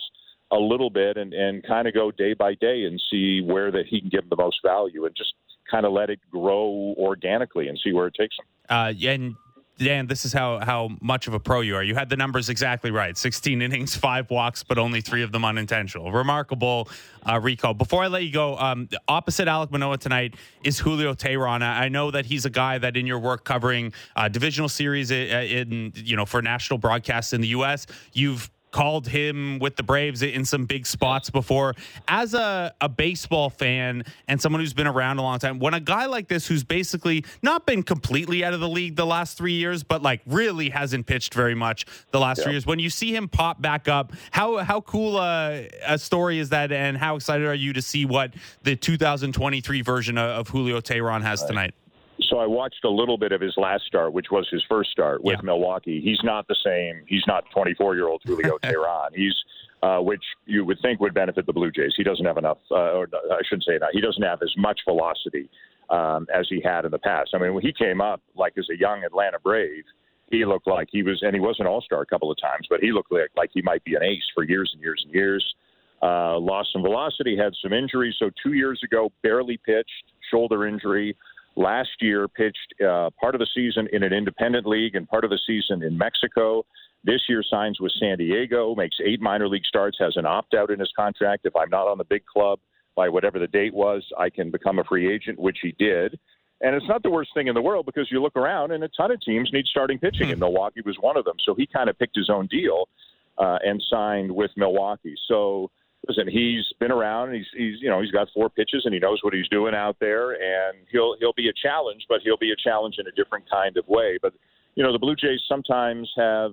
a 0.50 0.56
little 0.56 0.90
bit 0.90 1.16
and, 1.16 1.32
and 1.32 1.64
kind 1.64 1.86
of 1.86 1.94
go 1.94 2.10
day 2.10 2.34
by 2.34 2.54
day 2.54 2.84
and 2.84 3.00
see 3.10 3.40
where 3.40 3.70
that 3.70 3.86
he 3.88 4.00
can 4.00 4.08
give 4.08 4.28
the 4.28 4.36
most 4.36 4.56
value 4.64 5.04
and 5.06 5.14
just 5.16 5.32
kind 5.70 5.86
of 5.86 5.92
let 5.92 6.10
it 6.10 6.20
grow 6.30 6.94
organically 6.98 7.68
and 7.68 7.78
see 7.82 7.92
where 7.92 8.06
it 8.06 8.14
takes 8.14 8.36
him. 8.38 8.46
Uh, 8.68 8.92
and 9.08 9.36
Dan, 9.76 10.06
this 10.06 10.24
is 10.24 10.32
how 10.32 10.60
how 10.60 10.90
much 11.00 11.26
of 11.26 11.34
a 11.34 11.40
pro 11.40 11.60
you 11.60 11.74
are. 11.74 11.82
You 11.82 11.96
had 11.96 12.08
the 12.08 12.16
numbers 12.16 12.48
exactly 12.48 12.92
right. 12.92 13.16
16 13.16 13.60
innings, 13.60 13.96
five 14.08 14.30
walks, 14.30 14.62
but 14.62 14.78
only 14.78 15.00
three 15.00 15.22
of 15.22 15.32
them 15.32 15.44
unintentional. 15.44 16.12
Remarkable 16.12 16.88
uh, 17.28 17.40
recall. 17.40 17.74
Before 17.74 18.04
I 18.04 18.06
let 18.06 18.22
you 18.22 18.32
go, 18.32 18.56
um, 18.56 18.88
opposite 19.08 19.48
Alek 19.48 19.72
Manoah 19.72 19.98
tonight 19.98 20.34
is 20.62 20.78
Julio 20.78 21.14
Teheran. 21.14 21.62
I 21.62 21.88
know 21.88 22.12
that 22.12 22.26
he's 22.26 22.44
a 22.44 22.50
guy 22.50 22.78
that 22.78 22.96
in 22.96 23.06
your 23.06 23.18
work 23.18 23.44
covering 23.44 23.92
uh, 24.14 24.28
divisional 24.28 24.68
series 24.68 25.10
in, 25.10 25.28
in 25.28 25.92
you 25.96 26.16
know 26.16 26.24
for 26.24 26.40
national 26.40 26.78
broadcasts 26.78 27.32
in 27.32 27.40
the 27.40 27.48
U.S., 27.48 27.86
you've 28.12 28.50
called 28.74 29.06
him 29.06 29.60
with 29.60 29.76
the 29.76 29.84
Braves 29.84 30.20
in 30.20 30.44
some 30.44 30.64
big 30.64 30.84
spots 30.84 31.30
before. 31.30 31.76
As 32.08 32.34
a, 32.34 32.74
a 32.80 32.88
baseball 32.88 33.48
fan 33.48 34.02
and 34.26 34.42
someone 34.42 34.60
who's 34.60 34.74
been 34.74 34.88
around 34.88 35.18
a 35.18 35.22
long 35.22 35.38
time, 35.38 35.60
when 35.60 35.74
a 35.74 35.80
guy 35.80 36.06
like 36.06 36.26
this, 36.26 36.48
who's 36.48 36.64
basically 36.64 37.24
not 37.40 37.66
been 37.66 37.84
completely 37.84 38.44
out 38.44 38.52
of 38.52 38.58
the 38.58 38.68
league 38.68 38.96
the 38.96 39.06
last 39.06 39.38
three 39.38 39.52
years, 39.52 39.84
but 39.84 40.02
like 40.02 40.22
really 40.26 40.70
hasn't 40.70 41.06
pitched 41.06 41.34
very 41.34 41.54
much 41.54 41.86
the 42.10 42.18
last 42.18 42.42
three 42.42 42.50
years, 42.50 42.66
when 42.66 42.80
you 42.80 42.90
see 42.90 43.14
him 43.14 43.28
pop 43.28 43.62
back 43.62 43.86
up, 43.86 44.12
how 44.32 44.56
how 44.56 44.80
cool 44.80 45.18
a, 45.18 45.68
a, 45.86 45.96
story 45.96 46.40
is 46.40 46.48
that, 46.48 46.72
and 46.72 46.98
how 46.98 47.14
excited 47.14 47.46
are 47.46 47.54
you 47.54 47.72
to 47.74 47.80
see 47.80 48.04
what 48.04 48.34
the 48.64 48.74
2023 48.74 49.82
version 49.82 50.18
of, 50.18 50.30
of 50.40 50.48
Julio 50.48 50.80
Teheran 50.80 51.22
has 51.22 51.42
right. 51.42 51.48
tonight? 51.48 51.74
So 52.22 52.38
I 52.38 52.46
watched 52.46 52.84
a 52.84 52.90
little 52.90 53.18
bit 53.18 53.32
of 53.32 53.40
his 53.40 53.54
last 53.56 53.84
start, 53.84 54.12
which 54.12 54.30
was 54.30 54.48
his 54.50 54.62
first 54.68 54.90
start 54.90 55.22
with 55.22 55.36
yeah. 55.36 55.42
Milwaukee. 55.42 56.00
He's 56.02 56.20
not 56.22 56.46
the 56.46 56.56
same. 56.64 57.04
He's 57.06 57.24
not 57.26 57.44
24 57.52 57.96
year 57.96 58.08
old 58.08 58.22
Julio 58.24 58.58
Teheran. 58.62 59.10
He's 59.14 59.34
uh, 59.82 59.98
which 60.00 60.22
you 60.46 60.64
would 60.64 60.78
think 60.80 60.98
would 61.00 61.12
benefit 61.12 61.44
the 61.44 61.52
Blue 61.52 61.70
Jays. 61.70 61.92
He 61.94 62.02
doesn't 62.02 62.24
have 62.24 62.38
enough, 62.38 62.56
uh, 62.70 62.92
or 62.92 63.08
I 63.30 63.40
shouldn't 63.46 63.64
say 63.64 63.76
that. 63.78 63.90
He 63.92 64.00
doesn't 64.00 64.22
have 64.22 64.40
as 64.42 64.52
much 64.56 64.80
velocity 64.86 65.50
um, 65.90 66.26
as 66.34 66.46
he 66.48 66.62
had 66.64 66.86
in 66.86 66.90
the 66.90 66.98
past. 66.98 67.30
I 67.34 67.38
mean, 67.38 67.52
when 67.52 67.62
he 67.62 67.72
came 67.72 68.00
up 68.00 68.22
like 68.34 68.54
as 68.56 68.66
a 68.70 68.78
young 68.78 69.04
Atlanta 69.04 69.38
Brave, 69.38 69.84
he 70.30 70.46
looked 70.46 70.66
like 70.66 70.88
he 70.90 71.02
was, 71.02 71.20
and 71.20 71.34
he 71.34 71.40
was 71.40 71.56
an 71.58 71.66
All 71.66 71.82
Star 71.82 72.00
a 72.00 72.06
couple 72.06 72.30
of 72.30 72.38
times, 72.40 72.66
but 72.70 72.80
he 72.80 72.92
looked 72.92 73.12
like, 73.12 73.30
like 73.36 73.50
he 73.52 73.60
might 73.60 73.84
be 73.84 73.94
an 73.94 74.02
ace 74.02 74.24
for 74.34 74.42
years 74.42 74.70
and 74.72 74.82
years 74.82 75.02
and 75.04 75.14
years. 75.14 75.54
Uh, 76.02 76.38
lost 76.38 76.70
some 76.72 76.82
velocity, 76.82 77.36
had 77.36 77.52
some 77.62 77.74
injuries. 77.74 78.14
So 78.18 78.30
two 78.42 78.54
years 78.54 78.80
ago, 78.82 79.12
barely 79.22 79.58
pitched, 79.58 80.04
shoulder 80.30 80.66
injury 80.66 81.14
last 81.56 81.90
year 82.00 82.28
pitched 82.28 82.74
uh, 82.80 83.10
part 83.20 83.34
of 83.34 83.38
the 83.38 83.46
season 83.54 83.88
in 83.92 84.02
an 84.02 84.12
independent 84.12 84.66
league 84.66 84.94
and 84.94 85.08
part 85.08 85.24
of 85.24 85.30
the 85.30 85.38
season 85.46 85.82
in 85.82 85.96
Mexico. 85.96 86.64
This 87.04 87.22
year 87.28 87.42
signs 87.48 87.80
with 87.80 87.92
San 88.00 88.18
Diego, 88.18 88.74
makes 88.74 88.96
eight 89.04 89.20
minor 89.20 89.48
league 89.48 89.66
starts, 89.66 89.98
has 90.00 90.16
an 90.16 90.26
opt 90.26 90.54
out 90.54 90.70
in 90.70 90.80
his 90.80 90.90
contract. 90.96 91.44
If 91.44 91.54
I'm 91.54 91.70
not 91.70 91.86
on 91.86 91.98
the 91.98 92.04
big 92.04 92.24
club 92.26 92.58
by 92.96 93.08
whatever 93.08 93.38
the 93.38 93.46
date 93.46 93.74
was, 93.74 94.04
I 94.18 94.30
can 94.30 94.50
become 94.50 94.78
a 94.78 94.84
free 94.84 95.12
agent, 95.12 95.38
which 95.38 95.58
he 95.62 95.72
did. 95.78 96.18
And 96.60 96.74
it's 96.74 96.88
not 96.88 97.02
the 97.02 97.10
worst 97.10 97.30
thing 97.34 97.48
in 97.48 97.54
the 97.54 97.60
world 97.60 97.84
because 97.84 98.08
you 98.10 98.22
look 98.22 98.36
around 98.36 98.72
and 98.72 98.82
a 98.84 98.88
ton 98.88 99.10
of 99.10 99.20
teams 99.20 99.50
need 99.52 99.66
starting 99.66 99.98
pitching, 99.98 100.30
and 100.30 100.40
Milwaukee 100.40 100.80
was 100.84 100.96
one 101.00 101.16
of 101.16 101.24
them. 101.24 101.36
So 101.44 101.54
he 101.54 101.66
kind 101.66 101.90
of 101.90 101.98
picked 101.98 102.16
his 102.16 102.30
own 102.30 102.46
deal 102.46 102.88
uh, 103.36 103.58
and 103.62 103.82
signed 103.90 104.34
with 104.34 104.50
Milwaukee. 104.56 105.14
So 105.28 105.70
listen, 106.08 106.28
he's 106.28 106.64
been 106.80 106.90
around 106.90 107.28
and 107.28 107.36
he's 107.36 107.46
he's 107.56 107.80
you 107.80 107.88
know 107.88 108.00
he's 108.00 108.10
got 108.10 108.28
four 108.34 108.50
pitches 108.50 108.82
and 108.84 108.94
he 108.94 109.00
knows 109.00 109.20
what 109.22 109.34
he's 109.34 109.48
doing 109.48 109.74
out 109.74 109.96
there 110.00 110.32
and 110.32 110.78
he'll 110.90 111.16
he'll 111.20 111.32
be 111.32 111.48
a 111.48 111.52
challenge, 111.52 112.04
but 112.08 112.20
he'll 112.22 112.38
be 112.38 112.52
a 112.52 112.56
challenge 112.56 112.96
in 112.98 113.06
a 113.06 113.12
different 113.12 113.48
kind 113.50 113.76
of 113.76 113.86
way. 113.88 114.18
But 114.20 114.34
you 114.74 114.82
know 114.82 114.92
the 114.92 114.98
Blue 114.98 115.16
Jays 115.16 115.40
sometimes 115.48 116.10
have 116.16 116.52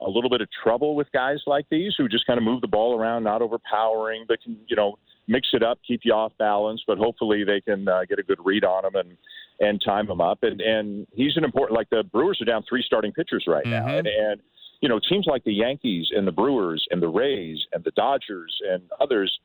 a 0.00 0.08
little 0.08 0.30
bit 0.30 0.40
of 0.40 0.48
trouble 0.62 0.94
with 0.94 1.10
guys 1.12 1.40
like 1.46 1.66
these 1.70 1.94
who 1.96 2.08
just 2.08 2.26
kind 2.26 2.38
of 2.38 2.44
move 2.44 2.60
the 2.60 2.68
ball 2.68 2.98
around, 2.98 3.24
not 3.24 3.42
overpowering, 3.42 4.24
but 4.28 4.42
can 4.42 4.56
you 4.68 4.76
know 4.76 4.98
mix 5.28 5.48
it 5.52 5.62
up, 5.62 5.78
keep 5.86 6.00
you 6.04 6.12
off 6.12 6.32
balance. 6.38 6.82
But 6.86 6.98
hopefully 6.98 7.44
they 7.44 7.60
can 7.60 7.86
uh, 7.88 8.02
get 8.08 8.18
a 8.18 8.22
good 8.22 8.38
read 8.44 8.64
on 8.64 8.84
him 8.84 8.94
and 8.94 9.16
and 9.60 9.82
time 9.84 10.08
him 10.08 10.20
up. 10.20 10.42
And 10.42 10.60
and 10.60 11.06
he's 11.12 11.36
an 11.36 11.44
important 11.44 11.76
like 11.76 11.90
the 11.90 12.04
Brewers 12.04 12.40
are 12.40 12.44
down 12.44 12.64
three 12.68 12.82
starting 12.84 13.12
pitchers 13.12 13.44
right 13.46 13.64
mm-hmm. 13.64 13.86
now, 13.86 13.98
and 13.98 14.06
and 14.06 14.40
you 14.80 14.88
know, 14.88 15.00
teams 15.08 15.26
like 15.26 15.44
the 15.44 15.52
Yankees 15.52 16.08
and 16.14 16.26
the 16.26 16.32
Brewers 16.32 16.86
and 16.90 17.02
the 17.02 17.08
Rays 17.08 17.64
and 17.72 17.82
the 17.84 17.90
Dodgers 17.92 18.56
and 18.70 18.82
others 19.00 19.38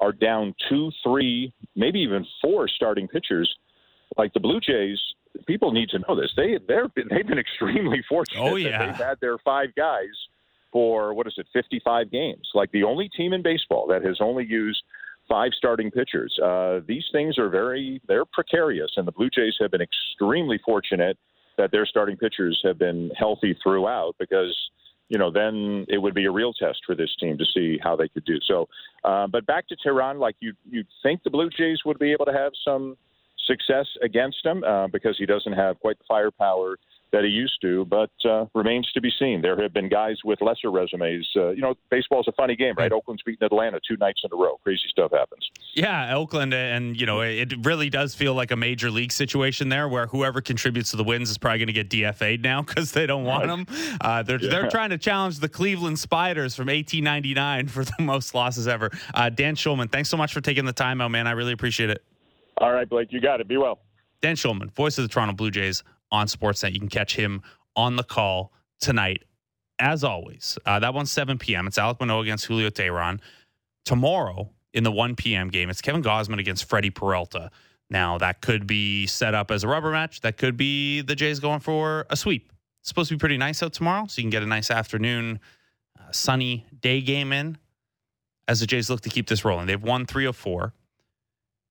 are 0.00 0.12
down 0.12 0.54
two, 0.68 0.90
three, 1.02 1.52
maybe 1.74 2.00
even 2.00 2.26
four 2.40 2.68
starting 2.68 3.08
pitchers. 3.08 3.52
Like 4.16 4.32
the 4.32 4.40
Blue 4.40 4.60
Jays, 4.60 4.98
people 5.46 5.72
need 5.72 5.90
to 5.90 5.98
know 6.00 6.18
this. 6.18 6.32
They 6.36 6.58
they're 6.66 6.88
been, 6.88 7.08
they've 7.10 7.26
been 7.26 7.38
extremely 7.38 8.02
fortunate. 8.08 8.42
Oh 8.42 8.56
yeah, 8.56 8.86
they've 8.86 8.96
had 8.96 9.18
their 9.20 9.38
five 9.38 9.74
guys 9.74 10.14
for 10.72 11.14
what 11.14 11.26
is 11.26 11.34
it, 11.38 11.46
55 11.52 12.10
games. 12.10 12.48
Like 12.54 12.70
the 12.72 12.84
only 12.84 13.08
team 13.08 13.32
in 13.32 13.42
baseball 13.42 13.86
that 13.88 14.04
has 14.04 14.18
only 14.20 14.44
used 14.44 14.82
five 15.28 15.52
starting 15.56 15.90
pitchers. 15.90 16.38
Uh, 16.42 16.80
these 16.86 17.04
things 17.12 17.38
are 17.38 17.48
very 17.48 18.00
they're 18.08 18.24
precarious, 18.24 18.90
and 18.96 19.06
the 19.06 19.12
Blue 19.12 19.30
Jays 19.30 19.54
have 19.60 19.70
been 19.70 19.82
extremely 19.82 20.58
fortunate 20.64 21.18
that 21.58 21.70
their 21.70 21.84
starting 21.84 22.16
pitchers 22.16 22.58
have 22.64 22.78
been 22.78 23.10
healthy 23.18 23.56
throughout 23.62 24.14
because 24.18 24.56
you 25.08 25.18
know 25.18 25.30
then 25.30 25.84
it 25.88 25.98
would 25.98 26.14
be 26.14 26.24
a 26.24 26.30
real 26.30 26.52
test 26.52 26.80
for 26.86 26.94
this 26.94 27.14
team 27.20 27.36
to 27.36 27.44
see 27.54 27.78
how 27.82 27.96
they 27.96 28.08
could 28.08 28.24
do. 28.24 28.38
So, 28.46 28.68
uh, 29.04 29.26
but 29.26 29.44
back 29.46 29.68
to 29.68 29.76
Teheran, 29.76 30.18
like 30.18 30.36
you 30.40 30.54
you'd 30.70 30.86
think 31.02 31.22
the 31.22 31.30
Blue 31.30 31.50
Jays 31.50 31.80
would 31.84 31.98
be 31.98 32.12
able 32.12 32.24
to 32.26 32.32
have 32.32 32.52
some 32.64 32.96
success 33.46 33.86
against 34.02 34.44
him 34.44 34.62
uh, 34.64 34.86
because 34.88 35.16
he 35.18 35.26
doesn't 35.26 35.54
have 35.54 35.78
quite 35.80 35.98
the 35.98 36.04
firepower 36.08 36.78
that 37.12 37.24
he 37.24 37.30
used 37.30 37.60
to, 37.62 37.84
but 37.86 38.10
uh, 38.24 38.46
remains 38.54 38.90
to 38.92 39.00
be 39.00 39.10
seen. 39.18 39.40
There 39.40 39.60
have 39.62 39.72
been 39.72 39.88
guys 39.88 40.16
with 40.24 40.40
lesser 40.42 40.70
resumes. 40.70 41.26
Uh, 41.34 41.50
you 41.50 41.62
know, 41.62 41.74
baseball's 41.90 42.28
a 42.28 42.32
funny 42.32 42.54
game, 42.54 42.74
right? 42.76 42.92
Oakland's 42.92 43.22
beaten 43.22 43.44
Atlanta 43.46 43.80
two 43.86 43.96
nights 43.96 44.20
in 44.24 44.30
a 44.32 44.36
row. 44.36 44.58
Crazy 44.62 44.82
stuff 44.90 45.12
happens. 45.12 45.48
Yeah, 45.74 46.14
Oakland, 46.14 46.52
and 46.52 46.98
you 47.00 47.06
know, 47.06 47.20
it 47.20 47.54
really 47.64 47.88
does 47.88 48.14
feel 48.14 48.34
like 48.34 48.50
a 48.50 48.56
major 48.56 48.90
league 48.90 49.12
situation 49.12 49.68
there, 49.68 49.88
where 49.88 50.06
whoever 50.06 50.40
contributes 50.40 50.90
to 50.90 50.96
the 50.96 51.04
wins 51.04 51.30
is 51.30 51.38
probably 51.38 51.58
going 51.58 51.68
to 51.68 51.72
get 51.72 51.88
DFA'd 51.88 52.42
now 52.42 52.62
because 52.66 52.92
they 52.92 53.06
don't 53.06 53.24
want 53.24 53.48
right. 53.48 53.66
them. 53.66 53.98
Uh, 54.00 54.22
they're 54.22 54.40
yeah. 54.40 54.50
they're 54.50 54.70
trying 54.70 54.90
to 54.90 54.98
challenge 54.98 55.38
the 55.38 55.48
Cleveland 55.48 55.98
Spiders 55.98 56.54
from 56.54 56.66
1899 56.66 57.68
for 57.68 57.84
the 57.84 57.94
most 58.00 58.34
losses 58.34 58.68
ever. 58.68 58.90
Uh, 59.14 59.30
Dan 59.30 59.56
Shulman, 59.56 59.90
thanks 59.90 60.10
so 60.10 60.16
much 60.16 60.32
for 60.32 60.40
taking 60.40 60.66
the 60.66 60.72
time 60.72 61.00
out, 61.00 61.10
man. 61.10 61.26
I 61.26 61.32
really 61.32 61.52
appreciate 61.52 61.90
it. 61.90 62.02
All 62.58 62.72
right, 62.72 62.88
Blake, 62.88 63.12
you 63.12 63.20
got 63.20 63.40
it. 63.40 63.48
Be 63.48 63.56
well. 63.56 63.78
Dan 64.20 64.34
Shulman, 64.34 64.72
voice 64.72 64.98
of 64.98 65.04
the 65.04 65.08
Toronto 65.08 65.32
Blue 65.32 65.50
Jays 65.50 65.84
on 66.10 66.26
Sportsnet. 66.26 66.72
You 66.72 66.80
can 66.80 66.88
catch 66.88 67.16
him 67.16 67.42
on 67.76 67.96
the 67.96 68.04
call 68.04 68.52
tonight. 68.80 69.24
As 69.80 70.02
always, 70.02 70.58
uh, 70.66 70.80
that 70.80 70.92
one's 70.92 71.12
7 71.12 71.38
p.m. 71.38 71.68
It's 71.68 71.78
Alek 71.78 72.00
Manoah 72.00 72.22
against 72.22 72.46
Julio 72.46 72.68
Teheran. 72.68 73.20
Tomorrow 73.84 74.50
in 74.74 74.82
the 74.82 74.90
1 74.90 75.14
p.m. 75.14 75.48
game, 75.48 75.70
it's 75.70 75.80
Kevin 75.80 76.02
Gausman 76.02 76.40
against 76.40 76.68
Freddie 76.68 76.90
Peralta. 76.90 77.50
Now, 77.88 78.18
that 78.18 78.40
could 78.40 78.66
be 78.66 79.06
set 79.06 79.34
up 79.34 79.50
as 79.50 79.64
a 79.64 79.68
rubber 79.68 79.92
match. 79.92 80.20
That 80.22 80.36
could 80.36 80.56
be 80.56 81.00
the 81.00 81.14
Jays 81.14 81.38
going 81.38 81.60
for 81.60 82.06
a 82.10 82.16
sweep. 82.16 82.52
It's 82.80 82.88
supposed 82.88 83.08
to 83.08 83.14
be 83.14 83.18
pretty 83.18 83.38
nice 83.38 83.62
out 83.62 83.72
tomorrow, 83.72 84.06
so 84.08 84.18
you 84.18 84.24
can 84.24 84.30
get 84.30 84.42
a 84.42 84.46
nice 84.46 84.70
afternoon, 84.70 85.40
uh, 85.98 86.10
sunny 86.10 86.66
day 86.80 87.00
game 87.00 87.32
in 87.32 87.56
as 88.46 88.60
the 88.60 88.66
Jays 88.66 88.90
look 88.90 89.02
to 89.02 89.08
keep 89.08 89.28
this 89.28 89.44
rolling. 89.44 89.66
They've 89.66 89.82
won 89.82 90.06
three 90.06 90.26
of 90.26 90.36
four, 90.36 90.74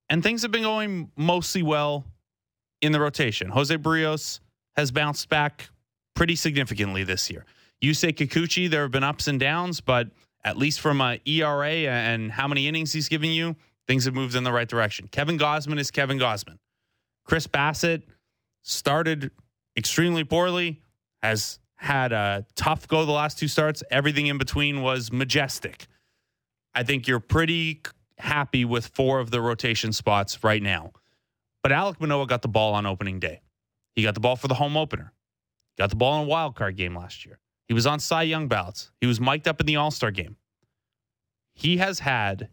and 0.09 0.23
things 0.23 0.43
have 0.43 0.51
been 0.51 0.63
going 0.63 1.11
mostly 1.15 1.61
well 1.61 2.05
in 2.81 2.91
the 2.91 2.99
rotation. 2.99 3.49
Jose 3.49 3.75
Berrios 3.77 4.39
has 4.75 4.91
bounced 4.91 5.29
back 5.29 5.69
pretty 6.15 6.35
significantly 6.35 7.03
this 7.03 7.29
year. 7.29 7.45
Yusei 7.83 8.13
Kikuchi, 8.13 8.69
there 8.69 8.81
have 8.81 8.91
been 8.91 9.03
ups 9.03 9.27
and 9.27 9.39
downs, 9.39 9.81
but 9.81 10.09
at 10.43 10.57
least 10.57 10.79
from 10.79 11.01
a 11.01 11.19
ERA 11.25 11.69
and 11.69 12.31
how 12.31 12.47
many 12.47 12.67
innings 12.67 12.93
he's 12.93 13.09
giving 13.09 13.31
you, 13.31 13.55
things 13.87 14.05
have 14.05 14.13
moved 14.13 14.35
in 14.35 14.43
the 14.43 14.51
right 14.51 14.67
direction. 14.67 15.07
Kevin 15.07 15.37
Gausman 15.37 15.79
is 15.79 15.91
Kevin 15.91 16.17
Gausman. 16.17 16.57
Chris 17.23 17.47
Bassitt 17.47 18.03
started 18.63 19.31
extremely 19.75 20.23
poorly, 20.23 20.81
has 21.21 21.59
had 21.75 22.11
a 22.11 22.45
tough 22.55 22.87
go 22.87 23.05
the 23.05 23.11
last 23.11 23.37
two 23.37 23.47
starts. 23.47 23.83
Everything 23.91 24.27
in 24.27 24.37
between 24.37 24.81
was 24.81 25.11
majestic. 25.11 25.87
I 26.73 26.83
think 26.83 27.07
you're 27.07 27.19
pretty 27.19 27.81
happy 28.17 28.65
with 28.65 28.87
four 28.87 29.19
of 29.19 29.31
the 29.31 29.41
rotation 29.41 29.93
spots 29.93 30.43
right 30.43 30.61
now. 30.61 30.91
But 31.67 31.75
Alek 31.75 31.99
Manoah 31.99 32.27
got 32.27 32.43
the 32.43 32.47
ball 32.47 32.75
on 32.75 32.85
opening 32.85 33.19
day. 33.19 33.41
He 33.93 34.01
got 34.01 34.13
the 34.13 34.21
ball 34.21 34.37
for 34.37 34.47
the 34.47 34.53
home 34.53 34.77
opener. 34.77 35.11
Got 35.77 35.89
the 35.89 35.97
ball 35.97 36.21
in 36.21 36.23
a 36.23 36.29
wild 36.29 36.55
card 36.55 36.77
game 36.77 36.95
last 36.95 37.25
year. 37.25 37.39
He 37.67 37.73
was 37.73 37.85
on 37.85 37.99
Cy 37.99 38.23
Young 38.23 38.47
ballots. 38.47 38.89
He 39.01 39.05
was 39.05 39.19
mic'd 39.19 39.49
up 39.49 39.59
in 39.59 39.65
the 39.65 39.75
All 39.75 39.91
Star 39.91 40.09
game. 40.09 40.37
He 41.55 41.75
has 41.75 41.99
had 41.99 42.47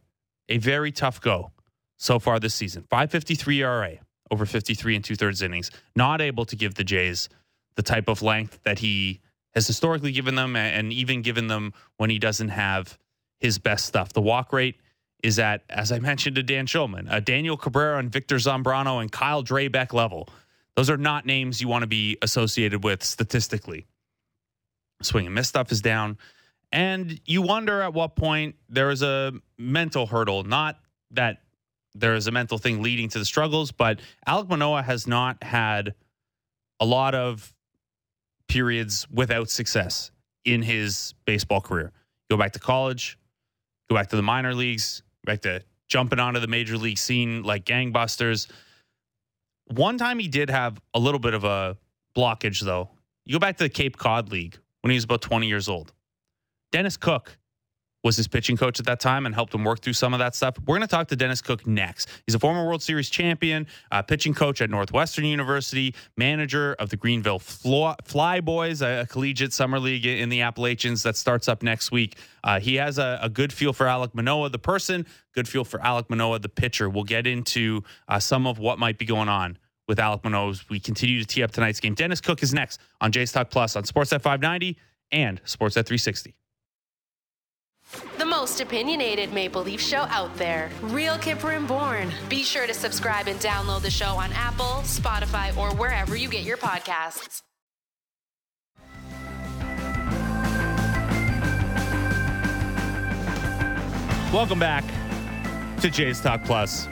a 0.48 0.58
very 0.58 0.90
tough 0.90 1.20
go 1.20 1.52
so 1.96 2.18
far 2.18 2.40
this 2.40 2.56
season. 2.56 2.86
553 2.90 3.62
ERA 3.62 3.98
over 4.32 4.44
53 4.44 4.96
and 4.96 5.04
two 5.04 5.14
thirds 5.14 5.42
innings. 5.42 5.70
Not 5.94 6.20
able 6.20 6.44
to 6.46 6.56
give 6.56 6.74
the 6.74 6.82
Jays 6.82 7.28
the 7.76 7.84
type 7.84 8.08
of 8.08 8.20
length 8.20 8.64
that 8.64 8.80
he 8.80 9.20
has 9.52 9.64
historically 9.64 10.10
given 10.10 10.34
them 10.34 10.56
and 10.56 10.92
even 10.92 11.22
given 11.22 11.46
them 11.46 11.72
when 11.98 12.10
he 12.10 12.18
doesn't 12.18 12.48
have 12.48 12.98
his 13.38 13.60
best 13.60 13.84
stuff. 13.84 14.12
The 14.12 14.20
walk 14.20 14.52
rate 14.52 14.74
is 15.24 15.38
at, 15.38 15.62
as 15.70 15.90
I 15.90 15.98
mentioned 16.00 16.36
to 16.36 16.42
Dan 16.42 16.66
Shulman, 16.66 17.08
a 17.08 17.14
uh, 17.14 17.20
Daniel 17.20 17.56
Cabrera 17.56 17.98
and 17.98 18.12
Victor 18.12 18.36
Zambrano 18.36 19.00
and 19.00 19.10
Kyle 19.10 19.42
Drabek 19.42 19.94
level. 19.94 20.28
Those 20.76 20.90
are 20.90 20.98
not 20.98 21.24
names 21.24 21.62
you 21.62 21.66
want 21.66 21.82
to 21.82 21.86
be 21.86 22.18
associated 22.20 22.84
with 22.84 23.02
statistically. 23.02 23.86
Swing 25.00 25.24
and 25.24 25.34
miss 25.34 25.48
stuff 25.48 25.72
is 25.72 25.80
down. 25.80 26.18
And 26.72 27.18
you 27.24 27.40
wonder 27.40 27.80
at 27.80 27.94
what 27.94 28.16
point 28.16 28.56
there 28.68 28.90
is 28.90 29.00
a 29.00 29.32
mental 29.56 30.06
hurdle, 30.06 30.44
not 30.44 30.78
that 31.12 31.38
there 31.94 32.14
is 32.14 32.26
a 32.26 32.30
mental 32.30 32.58
thing 32.58 32.82
leading 32.82 33.08
to 33.08 33.18
the 33.18 33.24
struggles, 33.24 33.72
but 33.72 34.00
Alek 34.28 34.50
Manoah 34.50 34.82
has 34.82 35.06
not 35.06 35.42
had 35.42 35.94
a 36.80 36.84
lot 36.84 37.14
of 37.14 37.54
periods 38.46 39.08
without 39.10 39.48
success 39.48 40.10
in 40.44 40.60
his 40.60 41.14
baseball 41.24 41.62
career. 41.62 41.92
Go 42.30 42.36
back 42.36 42.52
to 42.52 42.58
college, 42.58 43.18
go 43.88 43.96
back 43.96 44.08
to 44.08 44.16
the 44.16 44.22
minor 44.22 44.54
leagues, 44.54 45.02
back 45.24 45.42
to 45.42 45.62
jumping 45.88 46.18
onto 46.18 46.40
the 46.40 46.46
major 46.46 46.76
league 46.76 46.98
scene 46.98 47.42
like 47.42 47.64
gangbusters. 47.64 48.50
One 49.66 49.98
time 49.98 50.18
he 50.18 50.28
did 50.28 50.50
have 50.50 50.80
a 50.92 50.98
little 50.98 51.20
bit 51.20 51.34
of 51.34 51.44
a 51.44 51.76
blockage, 52.16 52.60
though. 52.60 52.90
You 53.24 53.34
go 53.34 53.38
back 53.38 53.56
to 53.58 53.64
the 53.64 53.70
Cape 53.70 53.96
Cod 53.96 54.30
League 54.30 54.58
when 54.82 54.90
he 54.90 54.96
was 54.96 55.04
about 55.04 55.22
20 55.22 55.46
years 55.46 55.68
old. 55.68 55.92
Dennis 56.72 56.96
Cook 56.96 57.38
was 58.04 58.16
his 58.16 58.28
pitching 58.28 58.56
coach 58.56 58.78
at 58.78 58.86
that 58.86 59.00
time 59.00 59.26
and 59.26 59.34
helped 59.34 59.54
him 59.54 59.64
work 59.64 59.80
through 59.80 59.94
some 59.94 60.12
of 60.12 60.18
that 60.18 60.34
stuff. 60.34 60.56
We're 60.60 60.76
going 60.76 60.82
to 60.82 60.86
talk 60.86 61.08
to 61.08 61.16
Dennis 61.16 61.40
Cook 61.40 61.66
next. 61.66 62.08
He's 62.26 62.34
a 62.34 62.38
former 62.38 62.64
World 62.64 62.82
Series 62.82 63.08
champion, 63.08 63.66
uh, 63.90 64.02
pitching 64.02 64.34
coach 64.34 64.60
at 64.60 64.70
Northwestern 64.70 65.24
University, 65.24 65.94
manager 66.16 66.74
of 66.74 66.90
the 66.90 66.96
Greenville 66.96 67.38
Fly 67.38 68.40
Boys, 68.40 68.82
a, 68.82 69.06
collegiate 69.10 69.52
summer 69.52 69.80
league 69.80 70.04
in 70.04 70.28
the 70.28 70.42
Appalachians 70.42 71.02
that 71.02 71.16
starts 71.16 71.48
up 71.48 71.62
next 71.62 71.90
week. 71.90 72.18
Uh, 72.44 72.60
he 72.60 72.76
has 72.76 72.98
a, 72.98 73.18
a, 73.22 73.28
good 73.28 73.52
feel 73.52 73.72
for 73.72 73.86
Alek 73.86 74.14
Manoah, 74.14 74.50
the 74.50 74.58
person, 74.58 75.06
good 75.34 75.48
feel 75.48 75.64
for 75.64 75.78
Alek 75.78 76.10
Manoah, 76.10 76.38
the 76.38 76.48
pitcher. 76.48 76.90
We'll 76.90 77.04
get 77.04 77.26
into 77.26 77.82
uh, 78.08 78.18
some 78.18 78.46
of 78.46 78.58
what 78.58 78.78
might 78.78 78.98
be 78.98 79.06
going 79.06 79.28
on 79.28 79.56
with 79.88 79.98
Alek 79.98 80.24
Manoah 80.24 80.50
as 80.50 80.68
we 80.68 80.78
continue 80.78 81.20
to 81.20 81.26
tee 81.26 81.42
up 81.42 81.52
tonight's 81.52 81.80
game. 81.80 81.94
Dennis 81.94 82.20
Cook 82.20 82.42
is 82.42 82.52
next 82.52 82.80
on 83.00 83.12
Jays 83.12 83.32
Talk 83.32 83.50
Plus 83.50 83.76
on 83.76 83.84
Sportsnet 83.84 84.20
590 84.20 84.76
and 85.12 85.42
Sportsnet 85.44 85.86
360 85.86 86.34
the 88.18 88.24
most 88.24 88.60
opinionated 88.60 89.32
Maple 89.32 89.62
Leaf 89.62 89.80
show 89.80 90.06
out 90.10 90.34
there. 90.36 90.70
Real 90.82 91.16
Kyper 91.16 91.56
and 91.56 91.66
Bourne. 91.66 92.12
Be 92.28 92.42
sure 92.42 92.66
to 92.66 92.74
subscribe 92.74 93.28
and 93.28 93.38
download 93.40 93.82
the 93.82 93.90
show 93.90 94.16
on 94.16 94.32
Apple, 94.32 94.82
Spotify, 94.82 95.56
or 95.56 95.74
wherever 95.76 96.16
you 96.16 96.28
get 96.28 96.44
your 96.44 96.56
podcasts. 96.56 97.42
Welcome 104.32 104.58
back 104.58 104.84
to 105.80 105.88
Jays 105.88 106.20
Talk 106.20 106.42
Plus. 106.44 106.88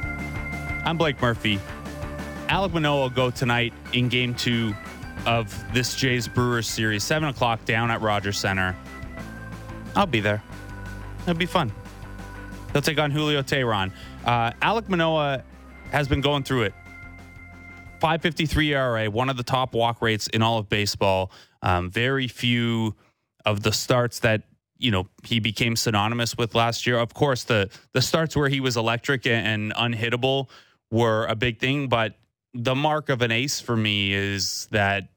I'm 0.84 0.96
Blake 0.96 1.20
Murphy. 1.20 1.58
Alek 2.48 2.72
Manoah 2.72 3.00
will 3.00 3.10
go 3.10 3.30
tonight 3.30 3.72
in 3.92 4.08
game 4.08 4.34
two 4.34 4.74
of 5.26 5.52
this 5.72 5.96
Jays 5.96 6.28
Brewers 6.28 6.68
series, 6.68 7.02
7 7.02 7.28
o'clock 7.28 7.64
down 7.64 7.90
at 7.90 8.00
Rogers 8.00 8.38
Center. 8.38 8.76
I'll 9.96 10.06
be 10.06 10.20
there. 10.20 10.42
It'll 11.22 11.34
be 11.34 11.46
fun. 11.46 11.72
He'll 12.72 12.82
take 12.82 12.98
on 12.98 13.10
Julio 13.10 13.42
Teheran. 13.42 13.92
Uh, 14.24 14.50
Alek 14.62 14.88
Manoah 14.88 15.42
has 15.90 16.08
been 16.08 16.20
going 16.20 16.42
through 16.42 16.62
it. 16.62 16.74
553 18.00 18.74
ERA, 18.74 19.10
one 19.10 19.30
of 19.30 19.36
the 19.36 19.44
top 19.44 19.74
walk 19.74 20.02
rates 20.02 20.26
in 20.26 20.42
all 20.42 20.58
of 20.58 20.68
baseball. 20.68 21.30
Um, 21.62 21.90
very 21.90 22.26
few 22.26 22.96
of 23.44 23.62
the 23.62 23.72
starts 23.72 24.20
that 24.20 24.42
you 24.78 24.90
know 24.90 25.08
he 25.22 25.38
became 25.38 25.76
synonymous 25.76 26.36
with 26.36 26.54
last 26.54 26.86
year. 26.86 26.98
Of 26.98 27.14
course, 27.14 27.44
the 27.44 27.70
the 27.92 28.02
starts 28.02 28.34
where 28.34 28.48
he 28.48 28.58
was 28.58 28.76
electric 28.76 29.26
and, 29.26 29.72
and 29.72 29.94
unhittable 29.94 30.48
were 30.90 31.26
a 31.26 31.36
big 31.36 31.60
thing, 31.60 31.88
but 31.88 32.16
the 32.54 32.74
mark 32.74 33.08
of 33.08 33.22
an 33.22 33.30
ace 33.30 33.60
for 33.60 33.76
me 33.76 34.12
is 34.12 34.68
that 34.70 35.08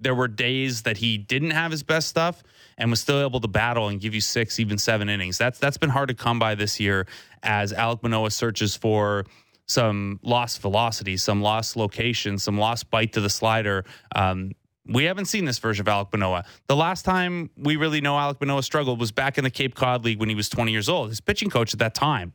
there 0.00 0.14
were 0.14 0.28
days 0.28 0.82
that 0.82 0.98
he 0.98 1.16
didn't 1.16 1.52
have 1.52 1.70
his 1.70 1.82
best 1.82 2.08
stuff 2.08 2.42
and 2.76 2.90
was 2.90 3.00
still 3.00 3.20
able 3.22 3.40
to 3.40 3.48
battle 3.48 3.88
and 3.88 4.00
give 4.00 4.14
you 4.14 4.20
six, 4.20 4.58
even 4.58 4.76
seven 4.78 5.08
innings. 5.08 5.38
That's 5.38 5.58
that's 5.58 5.78
been 5.78 5.90
hard 5.90 6.08
to 6.08 6.14
come 6.14 6.38
by 6.38 6.54
this 6.54 6.80
year 6.80 7.06
as 7.42 7.72
Alek 7.72 8.02
Manoah 8.02 8.30
searches 8.30 8.76
for 8.76 9.24
some 9.66 10.20
lost 10.22 10.60
velocity, 10.60 11.16
some 11.16 11.40
lost 11.40 11.76
location, 11.76 12.38
some 12.38 12.58
lost 12.58 12.90
bite 12.90 13.12
to 13.14 13.20
the 13.20 13.30
slider. 13.30 13.84
Um, 14.14 14.52
we 14.84 15.04
haven't 15.04 15.26
seen 15.26 15.44
this 15.44 15.58
version 15.58 15.86
of 15.88 15.94
Alek 15.94 16.12
Manoah. 16.12 16.44
The 16.66 16.76
last 16.76 17.04
time 17.04 17.50
we 17.56 17.76
really 17.76 18.00
know 18.00 18.14
Alek 18.14 18.40
Manoah 18.40 18.64
struggled 18.64 18.98
was 18.98 19.12
back 19.12 19.38
in 19.38 19.44
the 19.44 19.50
Cape 19.50 19.74
Cod 19.74 20.04
League 20.04 20.18
when 20.18 20.28
he 20.28 20.34
was 20.34 20.48
20 20.48 20.72
years 20.72 20.88
old. 20.88 21.10
His 21.10 21.20
pitching 21.20 21.48
coach 21.48 21.72
at 21.72 21.78
that 21.78 21.94
time 21.94 22.32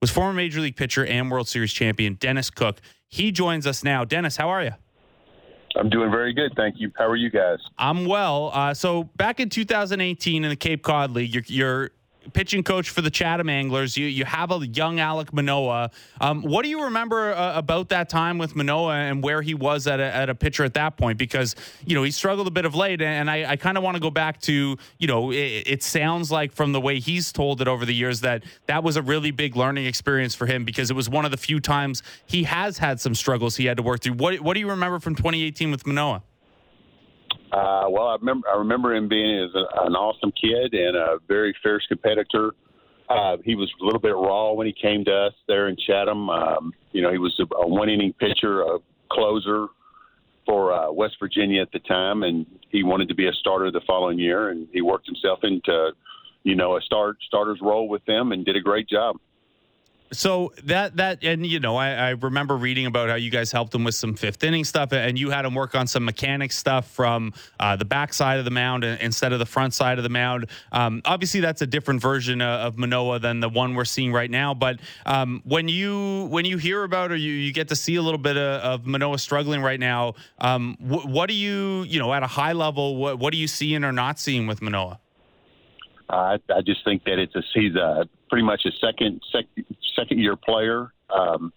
was 0.00 0.10
former 0.10 0.32
Major 0.32 0.60
League 0.60 0.76
pitcher 0.76 1.04
and 1.04 1.30
World 1.30 1.48
Series 1.48 1.72
champion 1.72 2.14
Dennis 2.14 2.50
Cook. 2.50 2.80
He 3.08 3.32
joins 3.32 3.66
us 3.66 3.84
now. 3.84 4.04
Dennis, 4.04 4.36
how 4.36 4.48
are 4.48 4.62
you? 4.64 4.72
I'm 5.76 5.88
doing 5.88 6.10
very 6.10 6.32
good, 6.32 6.52
thank 6.56 6.76
you. 6.78 6.90
How 6.96 7.06
are 7.06 7.16
you 7.16 7.30
guys? 7.30 7.58
I'm 7.78 8.06
well. 8.06 8.50
Uh, 8.52 8.74
so 8.74 9.04
back 9.16 9.38
in 9.38 9.48
2018 9.48 10.42
in 10.42 10.50
the 10.50 10.56
Cape 10.56 10.82
Cod 10.82 11.12
League, 11.12 11.32
you're, 11.32 11.44
you're 11.46 11.90
pitching 12.30 12.62
coach 12.62 12.90
for 12.90 13.00
the 13.02 13.10
Chatham 13.10 13.48
Anglers. 13.48 13.96
You 13.96 14.06
you 14.06 14.24
have 14.24 14.50
a 14.50 14.66
young 14.66 14.96
Alek 14.96 15.32
Manoah. 15.32 15.90
Um, 16.20 16.42
what 16.42 16.62
do 16.62 16.68
you 16.68 16.84
remember 16.84 17.32
uh, 17.32 17.58
about 17.58 17.88
that 17.90 18.08
time 18.08 18.38
with 18.38 18.56
Manoah 18.56 18.94
and 18.94 19.22
where 19.22 19.42
he 19.42 19.54
was 19.54 19.86
at 19.86 20.00
a, 20.00 20.04
at 20.04 20.28
a 20.28 20.34
pitcher 20.34 20.64
at 20.64 20.74
that 20.74 20.96
point? 20.96 21.18
Because 21.18 21.56
you 21.84 21.94
know 21.94 22.02
he 22.02 22.10
struggled 22.10 22.46
a 22.46 22.50
bit 22.50 22.64
of 22.64 22.74
late, 22.74 23.02
and 23.02 23.30
I, 23.30 23.50
I 23.50 23.56
kind 23.56 23.76
of 23.76 23.84
want 23.84 23.96
to 23.96 24.00
go 24.00 24.10
back 24.10 24.40
to 24.42 24.76
you 24.98 25.06
know 25.06 25.30
it, 25.30 25.64
it, 25.66 25.82
sounds 25.82 26.30
like 26.30 26.52
from 26.52 26.72
the 26.72 26.80
way 26.80 27.00
he's 27.00 27.32
told 27.32 27.60
it 27.60 27.68
over 27.68 27.84
the 27.84 27.94
years 27.94 28.20
that 28.20 28.44
that 28.66 28.84
was 28.84 28.96
a 28.96 29.02
really 29.02 29.30
big 29.30 29.56
learning 29.56 29.86
experience 29.86 30.34
for 30.34 30.46
him 30.46 30.64
because 30.64 30.90
it 30.90 30.94
was 30.94 31.08
one 31.08 31.24
of 31.24 31.30
the 31.30 31.36
few 31.36 31.58
times 31.58 32.02
he 32.26 32.44
has 32.44 32.78
had 32.78 33.00
some 33.00 33.14
struggles 33.14 33.56
he 33.56 33.66
had 33.66 33.76
to 33.76 33.82
work 33.82 34.00
through. 34.02 34.14
What 34.14 34.40
what 34.40 34.54
do 34.54 34.60
you 34.60 34.70
remember 34.70 34.98
from 34.98 35.14
2018 35.14 35.70
with 35.70 35.86
Manoah? 35.86 36.22
Uh, 37.52 37.86
well, 37.88 38.08
I 38.08 38.16
remember 38.20 38.48
I 38.48 38.56
remember 38.58 38.94
him 38.94 39.08
being 39.08 39.44
as 39.44 39.50
an 39.54 39.94
awesome 39.94 40.32
kid 40.32 40.72
and 40.72 40.96
a 40.96 41.18
very 41.26 41.54
fierce 41.62 41.84
competitor. 41.88 42.52
Uh, 43.08 43.38
he 43.44 43.56
was 43.56 43.68
a 43.80 43.84
little 43.84 44.00
bit 44.00 44.14
raw 44.14 44.52
when 44.52 44.68
he 44.68 44.72
came 44.72 45.04
to 45.04 45.12
us 45.12 45.32
there 45.48 45.68
in 45.68 45.76
Chatham. 45.84 46.30
Um, 46.30 46.72
you 46.92 47.02
know, 47.02 47.10
he 47.10 47.18
was 47.18 47.34
a, 47.40 47.54
a 47.56 47.66
one 47.66 47.88
inning 47.88 48.12
pitcher, 48.12 48.62
a 48.62 48.78
closer 49.10 49.66
for 50.46 50.72
uh, 50.72 50.92
West 50.92 51.16
Virginia 51.18 51.60
at 51.60 51.72
the 51.72 51.80
time, 51.80 52.22
and 52.22 52.46
he 52.70 52.84
wanted 52.84 53.08
to 53.08 53.14
be 53.14 53.26
a 53.26 53.32
starter 53.32 53.70
the 53.72 53.80
following 53.86 54.18
year, 54.18 54.50
and 54.50 54.68
he 54.72 54.80
worked 54.80 55.06
himself 55.06 55.40
into, 55.42 55.90
you 56.44 56.54
know, 56.54 56.76
a 56.76 56.80
start 56.82 57.16
starter's 57.26 57.58
role 57.60 57.88
with 57.88 58.04
them 58.04 58.30
and 58.30 58.44
did 58.44 58.56
a 58.56 58.60
great 58.60 58.88
job. 58.88 59.16
So 60.12 60.52
that 60.64 60.96
that 60.96 61.22
and 61.22 61.46
you 61.46 61.60
know 61.60 61.76
I, 61.76 61.90
I, 61.92 62.10
remember 62.10 62.56
reading 62.56 62.86
about 62.86 63.08
how 63.08 63.14
you 63.14 63.30
guys 63.30 63.52
helped 63.52 63.72
him 63.72 63.84
with 63.84 63.94
some 63.94 64.14
fifth 64.14 64.42
inning 64.42 64.64
stuff 64.64 64.92
and 64.92 65.16
you 65.16 65.30
had 65.30 65.44
him 65.44 65.54
work 65.54 65.76
on 65.76 65.86
some 65.86 66.04
mechanic 66.04 66.50
stuff 66.50 66.90
from 66.90 67.32
uh, 67.60 67.76
the 67.76 67.84
back 67.84 68.12
side 68.12 68.40
of 68.40 68.44
the 68.44 68.50
mound 68.50 68.82
instead 68.82 69.32
of 69.32 69.38
the 69.38 69.46
front 69.46 69.72
side 69.72 69.98
of 69.98 70.02
the 70.02 70.10
mound. 70.10 70.46
Um, 70.72 71.00
obviously, 71.04 71.38
that's 71.38 71.62
a 71.62 71.66
different 71.66 72.02
version 72.02 72.40
of 72.42 72.76
Manoah 72.76 73.20
than 73.20 73.38
the 73.38 73.48
one 73.48 73.74
we're 73.74 73.84
seeing 73.84 74.12
right 74.12 74.30
now. 74.30 74.52
But 74.52 74.80
um, 75.06 75.42
when 75.44 75.68
you 75.68 76.26
when 76.30 76.44
you 76.44 76.58
hear 76.58 76.82
about 76.82 77.12
or 77.12 77.16
you, 77.16 77.32
you 77.32 77.52
get 77.52 77.68
to 77.68 77.76
see 77.76 77.94
a 77.94 78.02
little 78.02 78.18
bit 78.18 78.36
of, 78.36 78.62
of 78.62 78.86
Manoah 78.86 79.18
struggling 79.18 79.62
right 79.62 79.80
now, 79.80 80.14
um, 80.38 80.76
wh- 80.80 81.06
what 81.06 81.28
do 81.28 81.34
you 81.34 81.84
you 81.84 82.00
know 82.00 82.12
at 82.12 82.24
a 82.24 82.28
high 82.28 82.52
level 82.52 82.96
what 82.96 83.20
what 83.20 83.32
are 83.32 83.36
you 83.36 83.48
seeing 83.48 83.84
or 83.84 83.92
not 83.92 84.18
seeing 84.18 84.48
with 84.48 84.60
I, 86.10 86.38
I 86.54 86.60
just 86.64 86.84
think 86.84 87.04
that 87.04 87.18
it's 87.18 87.34
a 87.34 87.42
he's 87.54 87.74
a 87.74 88.08
pretty 88.28 88.44
much 88.44 88.62
a 88.66 88.72
second 88.84 89.22
sec, 89.32 89.44
second 89.96 90.18
year 90.18 90.36
player. 90.36 90.92
Um, 91.14 91.52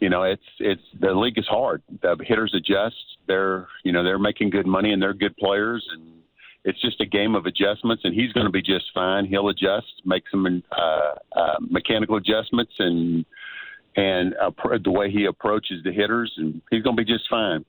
you 0.00 0.08
know, 0.08 0.22
it's 0.22 0.42
it's 0.58 0.82
the 1.00 1.12
league 1.12 1.38
is 1.38 1.46
hard. 1.46 1.82
The 2.02 2.16
hitters 2.20 2.54
adjust. 2.54 2.96
They're 3.26 3.68
you 3.84 3.92
know 3.92 4.02
they're 4.04 4.18
making 4.18 4.50
good 4.50 4.66
money 4.66 4.92
and 4.92 5.00
they're 5.00 5.14
good 5.14 5.36
players, 5.36 5.86
and 5.92 6.20
it's 6.64 6.80
just 6.80 7.00
a 7.00 7.06
game 7.06 7.34
of 7.34 7.46
adjustments. 7.46 8.02
And 8.04 8.14
he's 8.14 8.32
going 8.32 8.46
to 8.46 8.52
be 8.52 8.62
just 8.62 8.86
fine. 8.92 9.26
He'll 9.26 9.48
adjust, 9.48 9.86
make 10.04 10.24
some 10.30 10.62
uh, 10.72 11.14
uh, 11.34 11.56
mechanical 11.60 12.16
adjustments, 12.16 12.72
and 12.78 13.24
and 13.96 14.34
uh, 14.34 14.50
the 14.84 14.90
way 14.90 15.10
he 15.10 15.24
approaches 15.24 15.82
the 15.84 15.92
hitters, 15.92 16.32
and 16.36 16.60
he's 16.70 16.82
going 16.82 16.96
to 16.96 17.04
be 17.04 17.10
just 17.10 17.28
fine. 17.30 17.64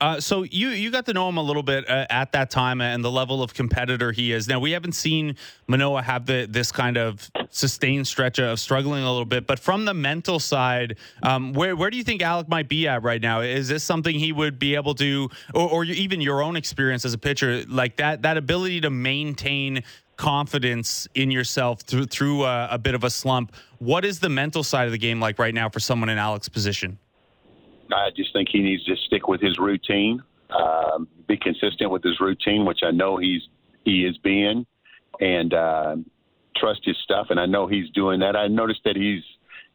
Uh, 0.00 0.20
so 0.20 0.42
you 0.42 0.68
you 0.68 0.90
got 0.90 1.06
to 1.06 1.12
know 1.14 1.28
him 1.28 1.38
a 1.38 1.42
little 1.42 1.62
bit 1.62 1.88
uh, 1.88 2.06
at 2.10 2.32
that 2.32 2.50
time 2.50 2.80
and 2.80 3.02
the 3.02 3.10
level 3.10 3.42
of 3.42 3.54
competitor 3.54 4.12
he 4.12 4.32
is. 4.32 4.46
Now 4.46 4.60
we 4.60 4.72
haven't 4.72 4.92
seen 4.92 5.36
Manoah 5.68 6.02
have 6.02 6.26
the 6.26 6.46
this 6.48 6.70
kind 6.70 6.98
of 6.98 7.30
sustained 7.50 8.06
stretch 8.06 8.38
of 8.38 8.60
struggling 8.60 9.02
a 9.02 9.10
little 9.10 9.24
bit, 9.24 9.46
but 9.46 9.58
from 9.58 9.86
the 9.86 9.94
mental 9.94 10.38
side, 10.38 10.98
um, 11.22 11.54
where 11.54 11.74
where 11.74 11.88
do 11.90 11.96
you 11.96 12.04
think 12.04 12.20
Alek 12.20 12.48
might 12.48 12.68
be 12.68 12.86
at 12.86 13.02
right 13.02 13.22
now? 13.22 13.40
Is 13.40 13.68
this 13.68 13.84
something 13.84 14.14
he 14.14 14.32
would 14.32 14.58
be 14.58 14.74
able 14.74 14.94
to, 14.96 15.30
or, 15.54 15.68
or 15.68 15.84
even 15.84 16.20
your 16.20 16.42
own 16.42 16.56
experience 16.56 17.04
as 17.04 17.14
a 17.14 17.18
pitcher, 17.18 17.64
like 17.66 17.96
that 17.96 18.22
that 18.22 18.36
ability 18.36 18.82
to 18.82 18.90
maintain 18.90 19.82
confidence 20.16 21.06
in 21.14 21.30
yourself 21.30 21.80
through 21.82 22.06
through 22.06 22.44
a, 22.44 22.68
a 22.72 22.78
bit 22.78 22.94
of 22.94 23.02
a 23.02 23.10
slump? 23.10 23.54
What 23.78 24.04
is 24.04 24.20
the 24.20 24.28
mental 24.28 24.62
side 24.62 24.86
of 24.86 24.92
the 24.92 24.98
game 24.98 25.20
like 25.20 25.38
right 25.38 25.54
now 25.54 25.70
for 25.70 25.80
someone 25.80 26.10
in 26.10 26.18
Alek's 26.18 26.50
position? 26.50 26.98
I 27.92 28.10
just 28.16 28.32
think 28.32 28.48
he 28.50 28.60
needs 28.60 28.84
to 28.84 28.96
stick 29.06 29.28
with 29.28 29.40
his 29.40 29.58
routine, 29.58 30.22
um, 30.50 31.08
be 31.26 31.36
consistent 31.36 31.90
with 31.90 32.02
his 32.02 32.20
routine, 32.20 32.64
which 32.64 32.80
I 32.82 32.90
know 32.90 33.16
he's 33.16 33.42
he 33.84 34.04
is 34.04 34.16
being, 34.18 34.66
and 35.20 35.54
uh, 35.54 35.96
trust 36.56 36.80
his 36.84 36.96
stuff. 37.04 37.28
And 37.30 37.38
I 37.38 37.46
know 37.46 37.66
he's 37.66 37.90
doing 37.90 38.20
that. 38.20 38.36
I 38.36 38.48
noticed 38.48 38.80
that 38.84 38.96
he's 38.96 39.22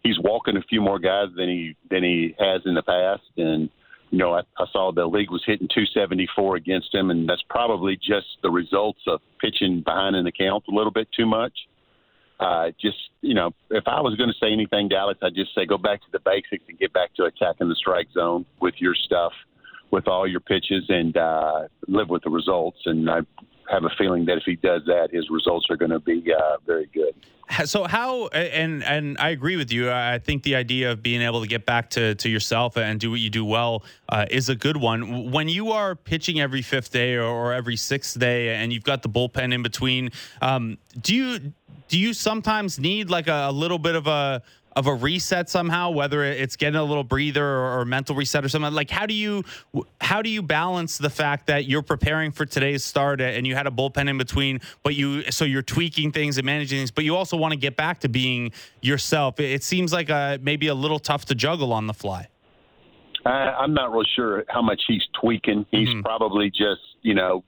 he's 0.04 0.20
walking 0.20 0.58
a 0.58 0.62
few 0.64 0.82
more 0.82 1.00
guys 1.00 1.28
than 1.36 1.50
he 1.50 1.76
than 1.90 2.04
he 2.04 2.36
has 2.40 2.62
in 2.66 2.74
the 2.74 2.84
past, 2.84 3.24
and 3.38 3.70
you 4.10 4.18
know 4.18 4.34
I, 4.34 4.42
I 4.58 4.66
saw 4.72 4.92
the 4.92 5.06
league 5.06 5.32
was 5.32 5.44
hitting 5.46 5.68
274 5.68 6.58
against 6.58 6.94
him, 6.94 7.12
and 7.12 7.28
that's 7.28 7.44
probably 7.50 7.96
just 7.96 8.28
the 8.44 8.52
results 8.52 9.02
of 9.08 9.22
pitching 9.40 9.82
behind 9.82 10.16
in 10.16 10.26
the 10.26 10.32
count 10.32 10.64
a 10.70 10.76
little 10.76 10.92
bit 10.92 11.08
too 11.16 11.26
much 11.26 11.54
uh, 12.42 12.72
just 12.82 12.98
you 13.22 13.36
know, 13.36 13.52
if 13.70 13.84
I 13.88 14.02
was 14.02 14.16
going 14.16 14.30
to 14.30 14.36
say 14.42 14.52
anything, 14.52 14.90
Dallas, 14.90 15.18
I'd 15.22 15.36
just 15.36 15.54
say 15.54 15.66
go 15.66 15.78
back 15.78 16.02
to 16.02 16.08
the 16.12 16.20
basics 16.20 16.64
and 16.68 16.78
get 16.78 16.92
back 16.92 17.14
to 17.16 17.26
attacking 17.26 17.70
the 17.70 17.76
strike 17.76 18.08
zone 18.14 18.46
with 18.60 18.74
your 18.80 18.96
stuff, 18.96 19.32
with 19.92 20.08
all 20.08 20.28
your 20.28 20.40
pitches, 20.40 20.86
and 20.90 21.16
uh, 21.16 21.68
live 21.88 22.10
with 22.10 22.24
the 22.24 22.32
results. 22.32 22.80
And 22.86 23.10
I 23.10 23.20
have 23.72 23.84
a 23.86 23.90
feeling 23.98 24.26
that 24.26 24.38
if 24.38 24.44
he 24.46 24.56
does 24.56 24.82
that, 24.86 25.10
his 25.12 25.30
results 25.30 25.68
are 25.70 25.78
going 25.78 25.92
to 25.92 26.00
be 26.00 26.24
uh, 26.32 26.58
very 26.66 26.90
good. 26.94 27.16
So 27.66 27.84
how 27.84 28.28
and 28.28 28.82
and 28.84 29.18
I 29.18 29.30
agree 29.30 29.58
with 29.58 29.74
you. 29.74 29.92
I 29.92 30.20
think 30.20 30.44
the 30.44 30.56
idea 30.56 30.90
of 30.92 31.04
being 31.04 31.22
able 31.22 31.42
to 31.42 31.48
get 31.48 31.66
back 31.66 31.90
to 31.92 32.16
to 32.16 32.30
yourself 32.30 32.78
and 32.78 32.98
do 32.98 33.12
what 33.12 33.20
you 33.20 33.30
do 33.30 33.44
well 33.44 33.84
uh, 34.08 34.26
is 34.30 34.48
a 34.48 34.56
good 34.56 34.78
one. 34.78 35.32
When 35.32 35.50
you 35.50 35.72
are 35.72 35.96
pitching 35.96 36.40
every 36.40 36.62
fifth 36.62 36.92
day 36.94 37.18
or, 37.18 37.52
every 37.52 37.76
sixth 37.76 38.18
day, 38.18 38.56
and 38.56 38.72
you've 38.72 38.86
got 38.86 39.02
the 39.02 39.10
bullpen 39.10 39.54
in 39.54 39.64
between, 39.64 40.12
um, 40.42 40.78
do 41.02 41.14
you 41.14 41.52
do 41.90 42.00
you 42.00 42.14
sometimes 42.14 42.80
need 42.80 43.10
like 43.10 43.28
a, 43.28 43.48
a 43.50 43.52
little 43.52 43.80
bit 43.80 43.96
of 43.96 44.08
a 44.08 44.42
of 44.76 44.88
a 44.88 44.94
reset 44.94 45.50
somehow 45.50 45.90
whether 45.90 46.24
it's 46.24 46.56
getting 46.56 46.80
a 46.80 46.84
little 46.84 47.04
breather 47.04 47.46
or, 47.46 47.80
or, 47.80 47.86
mental 47.86 48.16
reset 48.16 48.46
or 48.46 48.50
something 48.50 48.74
like 48.74 48.90
how 48.90 49.06
do 49.06 49.14
you 49.14 49.44
how 50.00 50.22
do 50.22 50.30
you 50.30 50.42
balance 50.42 50.98
the 50.98 51.10
fact 51.10 51.48
that 51.48 51.66
you're 51.66 51.82
preparing 51.82 52.32
for 52.32 52.46
today's 52.46 52.84
start 52.84 53.20
and 53.20 53.46
you 53.46 53.56
had 53.56 53.68
a 53.68 53.72
bullpen 53.72 54.10
in 54.10 54.18
between 54.18 54.60
but 54.84 54.96
you 54.96 55.24
so 55.32 55.44
you're 55.44 55.62
tweaking 55.62 56.12
things 56.12 56.38
and 56.38 56.46
managing 56.46 56.80
things 56.80 56.92
but 56.92 57.04
you 57.04 57.16
also 57.16 57.36
want 57.36 57.52
to 57.52 57.58
get 57.58 57.76
back 57.76 58.00
to 58.00 58.08
being 58.08 58.52
yourself 58.82 59.40
it, 59.40 59.62
seems 59.64 59.94
like 59.94 60.10
a, 60.10 60.40
maybe 60.42 60.68
a 60.68 60.76
little 60.76 61.00
tough 61.00 61.26
to 61.26 61.36
juggle 61.36 61.74
on 61.74 61.88
the 61.88 61.94
fly 61.94 62.28
i'm 63.26 63.74
not 63.74 63.92
real 63.92 64.04
sure 64.16 64.44
how 64.48 64.62
much 64.62 64.82
he's 64.88 65.04
tweaking 65.20 65.66
he's 65.72 65.90
mm-hmm. 65.90 66.02
probably 66.02 66.50
just 66.50 66.82
you 67.02 67.14
know 67.14 67.44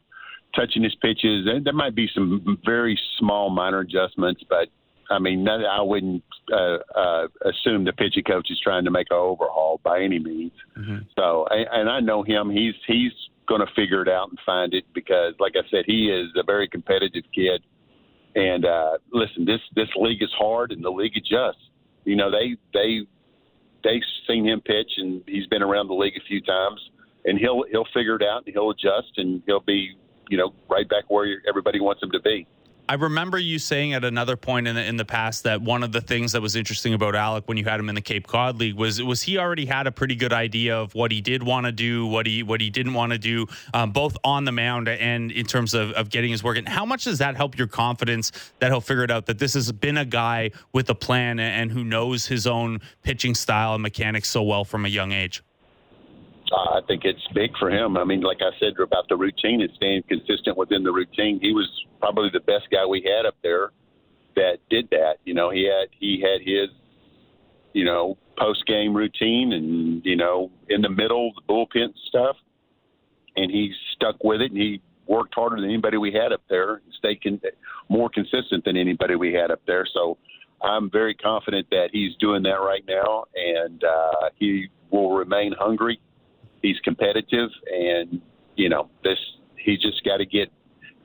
touching 0.56 0.84
his 0.84 0.96
pitches. 0.96 1.48
And 1.48 1.66
there 1.66 1.74
might 1.74 1.96
be 1.96 2.10
some 2.14 2.58
very 2.66 3.00
small 3.20 3.50
minor 3.50 3.80
adjustments, 3.80 4.44
but 4.50 4.70
I 5.10 5.20
mean, 5.20 5.48
I 5.48 5.82
wouldn't 5.82 6.24
uh, 6.52 6.78
uh, 6.96 7.28
assume 7.46 7.86
the 7.86 7.94
pitching 7.94 8.24
coach 8.24 8.50
is 8.50 8.60
trying 8.62 8.86
to 8.86 8.92
make 8.92 9.08
an 9.12 9.18
overhaul 9.18 9.80
by 9.84 10.02
any 10.02 10.20
means. 10.20 10.54
Mm-hmm. 10.78 10.98
So, 11.18 11.48
and 11.50 11.90
I 11.90 12.00
know 12.00 12.24
him; 12.24 12.50
he's 12.50 12.74
he's 12.88 13.12
going 13.48 13.62
to 13.62 13.68
figure 13.76 14.02
it 14.02 14.08
out 14.08 14.30
and 14.30 14.40
find 14.46 14.74
it 14.74 14.86
because, 14.94 15.34
like 15.40 15.54
I 15.56 15.68
said, 15.70 15.84
he 15.86 16.10
is 16.10 16.28
a 16.36 16.44
very 16.44 16.68
competitive 16.68 17.24
kid. 17.36 17.64
And 18.36 18.66
uh, 18.66 18.98
listen, 19.12 19.46
this 19.46 19.62
this 19.76 19.90
league 19.96 20.22
is 20.22 20.32
hard, 20.38 20.72
and 20.72 20.84
the 20.84 20.90
league 20.90 21.14
adjusts. 21.18 21.70
You 22.06 22.16
know, 22.16 22.32
they 22.32 22.56
they 22.74 23.02
they've 23.84 24.02
seen 24.28 24.46
him 24.46 24.62
pitch, 24.62 24.92
and 24.98 25.22
he's 25.28 25.48
been 25.48 25.62
around 25.62 25.88
the 25.88 25.94
league 25.94 26.18
a 26.18 26.26
few 26.28 26.42
times, 26.42 26.80
and 27.26 27.38
he'll 27.38 27.64
he'll 27.72 27.88
figure 27.94 28.16
it 28.16 28.24
out, 28.24 28.44
and 28.46 28.54
he'll 28.54 28.72
adjust, 28.72 29.18
and 29.18 29.44
he'll 29.46 29.60
be 29.60 29.96
you 30.30 30.38
know, 30.38 30.54
right 30.70 30.88
back 30.88 31.04
where 31.10 31.42
everybody 31.48 31.80
wants 31.80 32.02
him 32.02 32.12
to 32.12 32.20
be. 32.20 32.48
I 32.94 32.96
remember 32.96 33.40
you 33.40 33.58
saying 33.58 33.94
at 33.94 34.06
another 34.06 34.38
point 34.38 34.68
in 34.68 34.76
the 34.76 34.86
in 34.86 34.98
the 34.98 35.04
past 35.04 35.46
that 35.46 35.64
one 35.64 35.82
of 35.82 35.92
the 35.92 36.00
things 36.00 36.34
that 36.34 36.44
was 36.44 36.56
interesting 36.56 36.94
about 36.94 37.16
Alek 37.16 37.48
when 37.48 37.58
you 37.58 37.64
had 37.64 37.80
him 37.80 37.90
in 37.90 37.96
the 37.96 38.02
Cape 38.02 38.28
Cod 38.28 38.60
League 38.60 38.76
was 38.76 39.02
was 39.02 39.24
he 39.24 39.40
already 39.40 39.66
had 39.66 39.88
a 39.88 39.92
pretty 39.92 40.14
good 40.14 40.32
idea 40.32 40.78
of 40.78 40.94
what 40.94 41.12
he 41.12 41.20
did 41.20 41.42
want 41.42 41.66
to 41.66 41.72
do, 41.72 42.06
what 42.06 42.28
he 42.28 42.44
what 42.44 42.62
he 42.62 42.70
didn't 42.70 42.94
want 42.94 43.12
to 43.12 43.18
do, 43.18 43.48
um, 43.74 43.90
both 43.90 44.16
on 44.24 44.46
the 44.46 44.52
mound 44.52 44.88
and 44.88 45.32
in 45.32 45.48
terms 45.48 45.74
of, 45.74 45.90
of 45.94 46.12
getting 46.12 46.30
his 46.30 46.44
work. 46.44 46.56
And 46.56 46.70
how 46.70 46.86
much 46.86 47.06
does 47.06 47.18
that 47.18 47.36
help 47.36 47.58
your 47.58 47.66
confidence 47.66 48.32
that 48.60 48.70
he'll 48.70 48.80
figure 48.80 49.04
it 49.04 49.10
out 49.10 49.26
that 49.26 49.40
this 49.40 49.56
has 49.56 49.72
been 49.72 49.98
a 49.98 50.06
guy 50.06 50.52
with 50.72 50.88
a 50.92 50.96
plan 50.96 51.40
and 51.40 51.72
who 51.72 51.84
knows 51.84 52.28
his 52.28 52.46
own 52.46 52.80
pitching 53.02 53.34
style 53.34 53.74
and 53.74 53.82
mechanics 53.82 54.30
so 54.30 54.44
well 54.44 54.66
from 54.66 54.86
a 54.86 54.90
young 54.90 55.14
age? 55.14 55.42
I 56.56 56.82
think 56.88 57.04
it's 57.04 57.26
big 57.34 57.52
for 57.58 57.70
him. 57.70 57.98
I 57.98 58.04
mean, 58.04 58.22
like 58.22 58.40
I 58.42 58.58
said 58.60 58.74
about 58.80 59.08
the 59.10 59.16
routine 59.16 59.62
and 59.62 59.72
staying 59.76 60.04
consistent 60.08 60.58
within 60.58 60.84
the 60.84 60.92
routine, 60.92 61.40
he 61.42 61.52
was 61.52 61.68
probably 62.00 62.30
the 62.32 62.42
best 62.42 62.70
guy 62.72 62.86
we 62.86 63.02
had 63.02 63.26
up 63.26 63.36
there 63.42 63.72
that 64.36 64.58
did 64.70 64.90
that. 64.92 65.16
You 65.26 65.34
know, 65.34 65.50
he 65.50 65.64
had 65.66 65.90
he 66.00 66.22
had 66.22 66.42
his 66.42 66.70
you 67.74 67.86
know 67.86 68.18
post 68.38 68.66
game 68.68 68.96
routine 68.96 69.54
and 69.54 70.06
you 70.06 70.16
know 70.16 70.52
in 70.70 70.82
the 70.82 70.90
middle 70.90 71.32
the 71.34 71.42
bullpen 71.54 71.94
stuff, 72.08 72.36
and 73.36 73.50
he 73.50 73.74
stuck 73.96 74.24
with 74.24 74.42
it 74.42 74.52
and 74.52 74.60
he 74.60 74.82
worked 75.08 75.34
harder 75.36 75.58
than 75.58 75.66
anybody 75.66 75.98
we 75.98 76.12
had 76.14 76.32
up 76.32 76.42
there, 76.50 76.82
stayed 76.98 77.22
con- 77.22 77.42
more 77.90 78.10
consistent 78.10 78.64
than 78.64 78.78
anybody 78.78 79.16
we 79.16 79.34
had 79.34 79.52
up 79.52 79.62
there. 79.68 79.86
So 79.92 80.18
I'm 80.62 80.90
very 80.90 81.14
confident 81.14 81.68
that 81.72 81.90
he's 81.92 82.16
doing 82.20 82.44
that 82.44 82.62
right 82.62 82.84
now, 82.88 83.26
and 83.36 83.84
uh, 83.84 84.30
he 84.36 84.68
will 84.92 85.12
remain 85.16 85.54
hungry 85.58 86.00
he's 86.64 86.80
competitive, 86.80 87.52
and 87.72 88.20
you 88.56 88.70
know 88.70 88.90
this. 89.04 89.20
He 89.58 89.78
just 89.78 90.04
got 90.04 90.18
to 90.18 90.26
get 90.26 90.52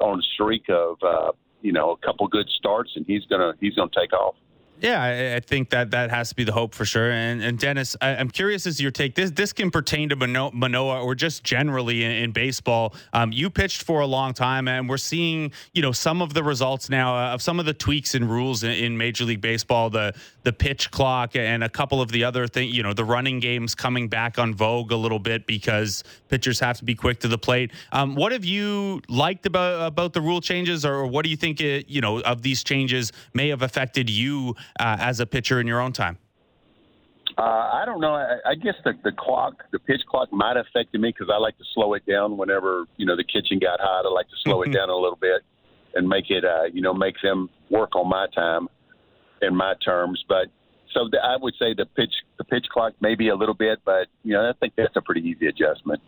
on 0.01 0.18
a 0.18 0.22
streak 0.35 0.64
of 0.70 0.97
uh, 1.02 1.32
you 1.60 1.72
know 1.72 1.90
a 1.90 1.97
couple 1.98 2.26
good 2.28 2.48
starts, 2.48 2.93
and 2.97 3.05
he's 3.06 3.26
gonna 3.26 3.52
he's 3.60 3.74
gonna 3.74 3.90
take 3.94 4.14
off. 4.14 4.36
Yeah, 4.80 5.02
I, 5.02 5.36
I, 5.36 5.40
think 5.40 5.70
that 5.70 5.90
that 5.90 6.10
has 6.10 6.28
to 6.28 6.36
be 6.36 6.44
the 6.44 6.52
hope 6.52 6.72
for 6.72 6.84
sure. 6.84 7.10
And, 7.10 7.42
and 7.42 7.59
Dennis, 7.59 7.96
I, 8.00 8.10
am 8.10 8.30
curious 8.30 8.66
as 8.66 8.80
your 8.80 8.92
take. 8.92 9.16
This 9.16 9.32
this 9.32 9.52
can 9.52 9.70
pertain 9.70 10.09
to 10.10 10.16
Manoah, 10.16 10.52
Manoah 10.52 11.02
or 11.02 11.14
just 11.16 11.42
generally 11.42 12.05
in, 12.05 12.12
in 12.12 12.32
baseball. 12.32 12.94
Um, 13.12 13.32
you 13.32 13.50
pitched 13.50 13.82
for 13.82 14.00
a 14.00 14.06
long 14.06 14.34
time, 14.34 14.68
and 14.68 14.88
we're 14.88 14.96
seeing 14.96 15.52
you 15.72 15.82
know 15.82 15.90
some 15.90 16.22
of 16.22 16.32
the 16.32 16.44
results 16.44 16.88
now 16.88 17.16
uh, 17.16 17.34
of 17.34 17.42
some 17.42 17.59
of 17.59 17.66
the 17.66 17.74
tweaks 17.74 18.14
and 18.14 18.30
rules 18.30 18.62
in, 18.62 18.70
in, 18.70 18.96
Major 18.96 19.24
League 19.24 19.40
Baseball. 19.40 19.90
The 19.90 20.14
the 20.44 20.52
pitch 20.52 20.90
clock 20.92 21.34
and 21.34 21.64
a 21.64 21.68
couple 21.68 22.00
of 22.00 22.12
the 22.12 22.22
other 22.22 22.46
things. 22.46 22.76
You 22.76 22.84
know, 22.84 22.92
the 22.92 23.05
running 23.05 23.40
games 23.40 23.74
coming 23.74 24.09
back 24.09 24.38
on 24.38 24.55
vogue 24.55 24.92
a 24.92 24.96
little 24.96 25.18
bit 25.18 25.46
because 25.46 26.05
pitchers 26.28 26.60
have 26.60 26.78
to 26.78 26.84
be 26.84 26.94
quick 26.94 27.18
to 27.20 27.28
the 27.28 27.38
plate. 27.38 27.72
Um, 27.90 28.14
what 28.14 28.30
have 28.30 28.44
you 28.44 29.02
liked 29.09 29.44
about 29.46 29.86
about 29.86 30.12
the 30.12 30.20
rule 30.20 30.40
changes, 30.40 30.84
or 30.84 31.05
what 31.06 31.24
do 31.24 31.30
you 31.30 31.36
think 31.36 31.60
it, 31.60 31.88
you 31.88 32.00
know 32.00 32.20
of 32.20 32.42
these 32.42 32.62
changes 32.62 33.12
may 33.34 33.48
have 33.48 33.62
affected 33.62 34.09
you? 34.09 34.55
Uh, 34.80 34.96
as 35.00 35.20
a 35.20 35.26
pitcher 35.26 35.60
in 35.60 35.66
your 35.66 35.80
own 35.80 35.92
time? 35.92 36.18
Uh, 37.36 37.70
I 37.72 37.84
don't 37.86 38.00
know. 38.00 38.14
I, 38.14 38.38
I 38.44 38.54
guess 38.54 38.74
the, 38.84 38.94
the 39.04 39.12
clock, 39.12 39.62
the 39.70 39.78
pitch 39.78 40.02
clock, 40.08 40.32
might 40.32 40.56
have 40.56 40.66
affected 40.66 41.00
me 41.00 41.10
because 41.10 41.32
I 41.32 41.38
like 41.38 41.56
to 41.58 41.64
slow 41.74 41.94
it 41.94 42.04
down 42.04 42.36
whenever 42.36 42.86
you 42.96 43.06
know 43.06 43.16
the 43.16 43.24
kitchen 43.24 43.58
got 43.60 43.80
hot. 43.80 44.06
I 44.06 44.08
like 44.08 44.28
to 44.28 44.36
slow 44.42 44.62
it 44.62 44.72
down 44.72 44.90
a 44.90 44.96
little 44.96 45.18
bit 45.20 45.42
and 45.94 46.08
make 46.08 46.30
it, 46.30 46.44
uh, 46.44 46.64
you 46.72 46.82
know, 46.82 46.94
make 46.94 47.14
them 47.22 47.48
work 47.70 47.94
on 47.96 48.08
my 48.08 48.26
time 48.34 48.68
and 49.40 49.56
my 49.56 49.74
terms. 49.84 50.24
But 50.28 50.48
so 50.92 51.08
the, 51.10 51.18
I 51.18 51.36
would 51.36 51.54
say 51.58 51.74
the 51.74 51.86
pitch, 51.86 52.12
the 52.38 52.44
pitch 52.44 52.66
clock 52.72 52.94
maybe 53.00 53.28
a 53.28 53.36
little 53.36 53.54
bit, 53.54 53.80
but 53.84 54.08
you 54.22 54.32
know, 54.32 54.48
I 54.48 54.52
think 54.58 54.74
that's 54.76 54.96
a 54.96 55.02
pretty 55.02 55.22
easy 55.22 55.46
adjustment. 55.46 56.00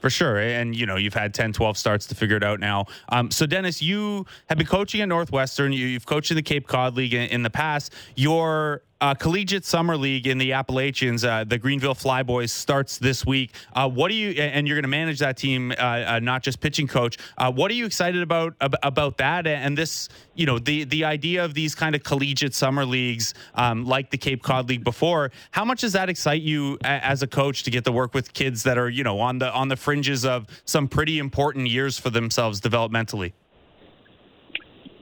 For 0.00 0.10
sure. 0.10 0.38
And, 0.38 0.76
you 0.76 0.86
know, 0.86 0.96
you've 0.96 1.14
had 1.14 1.34
10, 1.34 1.52
12 1.52 1.76
starts 1.76 2.06
to 2.06 2.14
figure 2.14 2.36
it 2.36 2.44
out 2.44 2.60
now. 2.60 2.86
Um, 3.08 3.30
so, 3.30 3.46
Dennis, 3.46 3.80
you 3.80 4.26
have 4.48 4.58
been 4.58 4.66
coaching 4.66 5.00
at 5.00 5.08
Northwestern. 5.08 5.72
You, 5.72 5.94
have 5.94 6.06
coached 6.06 6.30
in 6.30 6.36
the 6.36 6.42
Cape 6.42 6.66
Cod 6.66 6.96
League 6.96 7.14
in, 7.14 7.28
in 7.30 7.42
the 7.42 7.50
past. 7.50 7.92
Your 8.14 8.82
uh, 9.00 9.14
collegiate 9.14 9.64
summer 9.64 9.96
league 9.96 10.26
in 10.26 10.38
the 10.38 10.52
Appalachians, 10.52 11.24
uh, 11.24 11.44
the 11.44 11.58
Greenville 11.58 11.94
Flyboys 11.94 12.50
starts 12.50 12.98
this 12.98 13.26
week. 13.26 13.54
Uh, 13.74 13.88
what 13.88 14.08
do 14.08 14.14
you? 14.14 14.30
And 14.40 14.66
you're 14.66 14.76
going 14.76 14.84
to 14.84 14.88
manage 14.88 15.18
that 15.18 15.36
team, 15.36 15.72
uh, 15.72 15.74
uh, 15.74 16.20
not 16.22 16.42
just 16.42 16.60
pitching 16.60 16.86
coach. 16.86 17.18
Uh, 17.36 17.52
what 17.52 17.70
are 17.70 17.74
you 17.74 17.86
excited 17.86 18.22
about 18.22 18.54
about 18.60 19.18
that? 19.18 19.46
And 19.46 19.76
this, 19.76 20.08
you 20.34 20.46
know, 20.46 20.58
the 20.58 20.84
the 20.84 21.04
idea 21.04 21.44
of 21.44 21.54
these 21.54 21.74
kind 21.74 21.94
of 21.94 22.02
collegiate 22.02 22.54
summer 22.54 22.84
leagues, 22.84 23.34
um, 23.54 23.84
like 23.84 24.10
the 24.10 24.18
Cape 24.18 24.42
Cod 24.42 24.68
League 24.68 24.84
before. 24.84 25.30
How 25.50 25.64
much 25.64 25.82
does 25.82 25.92
that 25.92 26.08
excite 26.08 26.42
you 26.42 26.78
as 26.82 27.22
a 27.22 27.26
coach 27.26 27.64
to 27.64 27.70
get 27.70 27.84
to 27.84 27.92
work 27.92 28.14
with 28.14 28.32
kids 28.32 28.62
that 28.62 28.78
are, 28.78 28.88
you 28.88 29.04
know, 29.04 29.20
on 29.20 29.38
the 29.38 29.52
on 29.52 29.68
the 29.68 29.76
fringes 29.76 30.24
of 30.24 30.46
some 30.64 30.88
pretty 30.88 31.18
important 31.18 31.68
years 31.68 31.98
for 31.98 32.10
themselves 32.10 32.60
developmentally? 32.60 33.32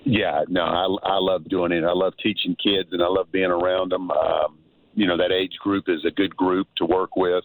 Yeah, 0.04 0.42
no, 0.48 0.62
I, 0.62 1.14
I 1.14 1.18
love 1.18 1.48
doing 1.48 1.72
it. 1.72 1.82
I 1.84 1.92
love 1.92 2.14
teaching 2.22 2.56
kids, 2.62 2.90
and 2.92 3.02
I 3.02 3.06
love 3.06 3.32
being 3.32 3.50
around 3.50 3.92
them. 3.92 4.10
Um, 4.10 4.58
you 4.94 5.06
know, 5.06 5.16
that 5.16 5.32
age 5.32 5.56
group 5.58 5.84
is 5.88 6.04
a 6.04 6.10
good 6.10 6.36
group 6.36 6.68
to 6.76 6.84
work 6.84 7.16
with. 7.16 7.44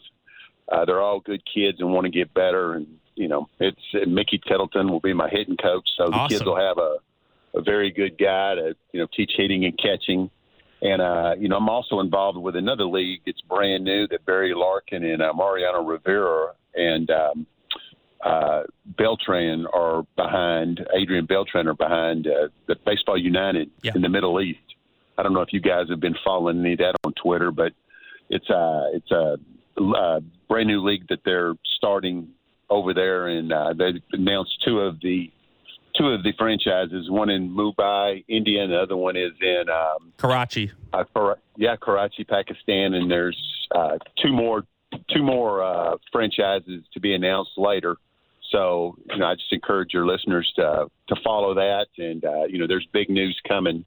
Uh, 0.70 0.84
they're 0.84 1.00
all 1.00 1.20
good 1.20 1.42
kids 1.52 1.80
and 1.80 1.92
want 1.92 2.04
to 2.04 2.10
get 2.10 2.32
better. 2.34 2.74
And 2.74 2.86
you 3.16 3.28
know, 3.28 3.48
it's 3.58 3.80
Mickey 4.06 4.40
Tettleton 4.46 4.90
will 4.90 5.00
be 5.00 5.12
my 5.12 5.28
hitting 5.28 5.56
coach, 5.56 5.88
so 5.96 6.06
the 6.06 6.12
awesome. 6.12 6.28
kids 6.28 6.44
will 6.44 6.56
have 6.56 6.78
a 6.78 6.96
a 7.52 7.62
very 7.62 7.90
good 7.90 8.16
guy 8.18 8.54
to 8.54 8.76
you 8.92 9.00
know 9.00 9.06
teach 9.14 9.32
hitting 9.36 9.64
and 9.64 9.78
catching. 9.78 10.30
And 10.82 11.02
uh, 11.02 11.34
you 11.38 11.48
know, 11.48 11.56
I'm 11.56 11.68
also 11.68 12.00
involved 12.00 12.38
with 12.38 12.56
another 12.56 12.84
league. 12.84 13.20
It's 13.26 13.40
brand 13.42 13.84
new 13.84 14.06
that 14.08 14.24
Barry 14.24 14.54
Larkin 14.54 15.04
and 15.04 15.20
uh, 15.20 15.32
Mariano 15.34 15.82
Rivera 15.82 16.52
and 16.74 17.10
um, 17.10 17.46
uh, 18.24 18.62
Beltran 18.84 19.66
are 19.72 20.04
behind, 20.16 20.86
Adrian 20.94 21.26
Beltran 21.26 21.66
are 21.66 21.74
behind 21.74 22.26
uh, 22.26 22.48
the 22.66 22.76
Baseball 22.84 23.18
United 23.18 23.70
yeah. 23.82 23.92
in 23.94 24.02
the 24.02 24.08
Middle 24.08 24.40
East. 24.40 24.58
I 25.16 25.22
don't 25.22 25.32
know 25.32 25.40
if 25.40 25.52
you 25.52 25.60
guys 25.60 25.88
have 25.90 26.00
been 26.00 26.16
following 26.24 26.60
any 26.60 26.72
of 26.72 26.78
that 26.78 26.94
on 27.04 27.12
Twitter, 27.14 27.50
but 27.50 27.72
it's 28.30 28.48
a 28.48 28.90
it's 28.94 29.10
a, 29.10 29.36
a 29.78 30.20
brand 30.48 30.68
new 30.68 30.82
league 30.82 31.08
that 31.08 31.20
they're 31.24 31.54
starting 31.76 32.28
over 32.70 32.94
there, 32.94 33.26
and 33.28 33.52
uh, 33.52 33.74
they 33.76 34.00
announced 34.12 34.52
two 34.64 34.80
of 34.80 35.00
the 35.00 35.30
two 35.96 36.08
of 36.08 36.22
the 36.22 36.32
franchises. 36.38 37.10
One 37.10 37.28
in 37.28 37.50
Mumbai, 37.50 38.24
India, 38.28 38.62
and 38.62 38.72
the 38.72 38.78
other 38.78 38.96
one 38.96 39.16
is 39.16 39.32
in 39.40 39.64
um, 39.68 40.12
Karachi. 40.16 40.72
Uh, 40.92 41.04
yeah, 41.56 41.76
Karachi, 41.76 42.24
Pakistan, 42.24 42.94
and 42.94 43.10
there's 43.10 43.36
uh, 43.74 43.98
two 44.22 44.32
more 44.32 44.64
two 45.14 45.22
more 45.22 45.62
uh, 45.62 45.96
franchises 46.12 46.82
to 46.94 47.00
be 47.00 47.14
announced 47.14 47.52
later. 47.56 47.96
So, 48.50 48.96
you 49.08 49.18
know, 49.18 49.26
I 49.26 49.34
just 49.34 49.52
encourage 49.52 49.92
your 49.92 50.06
listeners 50.06 50.50
to 50.56 50.86
to 51.08 51.16
follow 51.24 51.54
that, 51.54 51.86
and 51.98 52.24
uh, 52.24 52.44
you 52.44 52.58
know, 52.58 52.66
there's 52.66 52.86
big 52.92 53.08
news 53.08 53.38
coming 53.46 53.84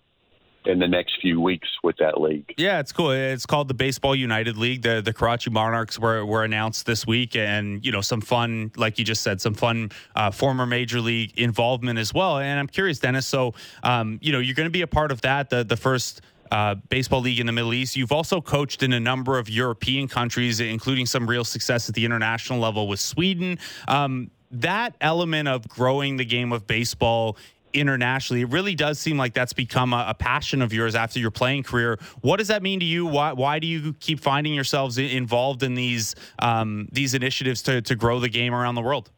in 0.65 0.80
the 0.80 0.88
next 0.88 1.18
few 1.22 1.41
weeks 1.41 1.68
with 1.84 1.98
that 1.98 2.22
league. 2.22 2.53
Yeah, 2.57 2.80
it's 2.80 2.91
cool. 2.91 3.11
It's 3.11 3.45
called 3.45 3.68
the 3.68 3.73
Baseball 3.73 4.15
United 4.15 4.57
League. 4.57 4.81
The 4.81 5.02
the 5.02 5.14
Karachi 5.14 5.49
Monarchs 5.49 5.99
were 5.99 6.26
were 6.26 6.44
announced 6.44 6.85
this 6.85 7.06
week, 7.06 7.35
and 7.35 7.85
you 7.85 7.91
know, 7.91 8.02
some 8.02 8.22
fun, 8.22 8.72
like 8.77 8.98
you 8.98 9.06
just 9.06 9.22
said, 9.22 9.41
some 9.41 9.53
fun 9.53 9.91
uh, 10.15 10.31
former 10.31 10.65
major 10.65 11.02
league 11.02 11.38
involvement 11.38 11.99
as 11.99 12.14
well. 12.14 12.40
And 12.40 12.60
I'm 12.60 12.68
curious, 12.68 12.99
Dennis. 12.99 13.27
So, 13.27 13.53
um, 13.84 14.19
you 14.22 14.31
know, 14.31 14.40
you're 14.40 14.56
going 14.56 14.68
to 14.68 14.72
be 14.72 14.81
a 14.81 14.88
part 14.88 15.11
of 15.11 15.22
that. 15.22 15.49
The 15.49 15.64
the 15.64 15.77
first 15.77 16.22
uh, 16.52 16.76
baseball 16.90 17.22
league 17.22 17.40
in 17.40 17.48
the 17.48 17.52
Middle 17.52 17.73
East. 17.73 17.95
You've 17.95 18.11
also 18.11 18.40
coached 18.40 18.84
in 18.84 18.94
a 18.94 18.99
number 18.99 19.40
of 19.40 19.49
European 19.49 20.07
countries, 20.07 20.60
including 20.60 21.06
some 21.06 21.27
real 21.27 21.44
success 21.44 21.90
at 21.90 21.95
the 21.95 22.06
international 22.06 22.60
level 22.60 22.88
with 22.88 22.99
Sweden. 22.99 23.57
Um, 23.88 24.30
that 24.54 24.96
element 25.02 25.48
of 25.48 25.68
growing 25.68 26.18
the 26.18 26.26
game 26.26 26.52
of 26.52 26.68
baseball 26.68 27.38
internationally. 27.74 28.42
It 28.42 28.50
really 28.50 28.76
does 28.76 29.00
seem 29.00 29.18
like 29.18 29.34
that's 29.34 29.54
become 29.54 29.94
a, 29.94 30.06
a, 30.10 30.14
passion 30.14 30.62
of 30.62 30.72
yours 30.72 30.94
after 30.96 31.20
your 31.20 31.32
playing 31.32 31.64
career. 31.64 31.98
What 32.22 32.38
does 32.38 32.48
that 32.50 32.62
mean 32.62 32.80
to 32.80 32.86
you? 32.86 33.06
Why, 33.06 33.34
why 33.34 33.60
do 33.60 33.68
you 33.68 33.94
keep 33.94 34.20
finding 34.20 34.54
yourselves 34.54 34.98
involved 34.98 35.64
in 35.64 35.74
these 35.74 36.16
um, 36.40 36.88
these 36.92 37.14
initiatives 37.14 37.64
to, 37.64 37.82
to 37.82 37.96
grow 37.96 38.20
the 38.20 38.30
game 38.30 38.54
around 38.54 38.76
the 38.76 38.82
world? 38.82 39.10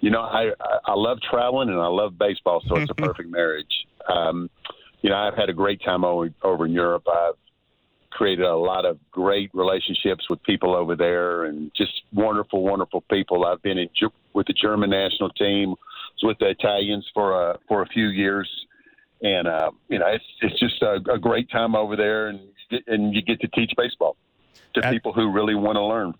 You 0.00 0.10
know, 0.10 0.20
I 0.20 0.52
I 0.86 0.94
love 0.94 1.18
traveling 1.28 1.68
and 1.68 1.80
I 1.80 1.88
love 1.88 2.16
baseball, 2.16 2.62
so 2.68 2.76
it's 2.76 2.90
a 2.90 2.94
perfect 3.06 3.28
marriage. 3.28 3.86
Um, 4.08 4.48
you 5.02 5.10
know, 5.10 5.16
I've 5.16 5.34
had 5.34 5.48
a 5.48 5.52
great 5.52 5.82
time 5.84 6.04
over, 6.04 6.30
over 6.42 6.66
in 6.66 6.72
Europe. 6.72 7.06
I've 7.08 7.34
created 8.10 8.44
a 8.44 8.56
lot 8.56 8.84
of 8.84 8.98
great 9.10 9.50
relationships 9.54 10.28
with 10.28 10.42
people 10.42 10.74
over 10.74 10.96
there 10.96 11.44
and 11.44 11.70
just 11.76 12.02
wonderful, 12.12 12.62
wonderful 12.62 13.02
people. 13.02 13.44
I've 13.44 13.62
been 13.62 13.78
in, 13.78 13.88
with 14.38 14.46
the 14.46 14.52
German 14.54 14.90
national 14.90 15.30
team, 15.30 15.70
was 15.70 16.22
with 16.22 16.38
the 16.38 16.48
Italians 16.48 17.06
for 17.12 17.50
a, 17.50 17.58
for 17.66 17.82
a 17.82 17.86
few 17.86 18.06
years. 18.06 18.48
And, 19.20 19.48
uh, 19.48 19.72
you 19.88 19.98
know, 19.98 20.06
it's, 20.06 20.24
it's 20.40 20.58
just 20.60 20.80
a, 20.80 21.00
a 21.12 21.18
great 21.18 21.50
time 21.50 21.74
over 21.74 21.96
there 21.96 22.28
and, 22.28 22.40
and 22.86 23.12
you 23.12 23.20
get 23.20 23.40
to 23.40 23.48
teach 23.48 23.72
baseball 23.76 24.16
to 24.74 24.86
At- 24.86 24.92
people 24.92 25.12
who 25.12 25.30
really 25.32 25.56
want 25.56 25.74
to 25.74 25.82
learn. 25.82 26.14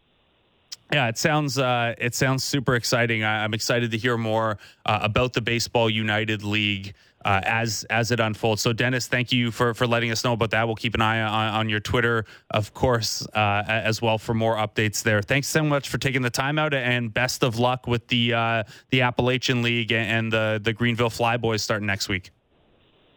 Yeah, 0.92 1.08
it 1.08 1.18
sounds 1.18 1.58
uh, 1.58 1.94
it 1.98 2.14
sounds 2.14 2.42
super 2.42 2.74
exciting. 2.74 3.22
I, 3.22 3.44
am 3.44 3.52
excited 3.52 3.90
to 3.90 3.98
hear 3.98 4.16
more 4.16 4.56
uh, 4.86 5.00
about 5.02 5.34
the 5.34 5.42
Baseball 5.42 5.90
United 5.90 6.42
League 6.42 6.94
uh, 7.24 7.40
as 7.44 7.84
as 7.90 8.10
it 8.10 8.20
unfolds. 8.20 8.62
So, 8.62 8.72
Dennis, 8.72 9.06
thank 9.06 9.32
you 9.32 9.50
for 9.50 9.74
for 9.74 9.86
letting 9.86 10.10
us 10.10 10.24
know 10.24 10.32
about 10.32 10.50
that. 10.50 10.66
We'll 10.66 10.76
keep 10.76 10.94
an 10.94 11.02
eye 11.02 11.20
on, 11.20 11.54
on 11.54 11.68
your 11.68 11.80
Twitter, 11.80 12.24
of 12.50 12.74
course, 12.74 13.26
uh, 13.34 13.64
as 13.66 14.00
well 14.00 14.18
for 14.18 14.34
more 14.34 14.56
updates 14.56 15.02
there. 15.02 15.22
Thanks 15.22 15.48
so 15.48 15.62
much 15.62 15.88
for 15.88 15.98
taking 15.98 16.22
the 16.22 16.30
time 16.30 16.58
out, 16.58 16.74
and 16.74 17.12
best 17.12 17.42
of 17.42 17.58
luck 17.58 17.86
with 17.86 18.06
the 18.08 18.34
uh, 18.34 18.62
the 18.90 19.02
Appalachian 19.02 19.62
League 19.62 19.92
and 19.92 20.32
the 20.32 20.60
the 20.62 20.72
Greenville 20.72 21.10
Flyboys 21.10 21.60
starting 21.60 21.86
next 21.86 22.08
week. 22.08 22.30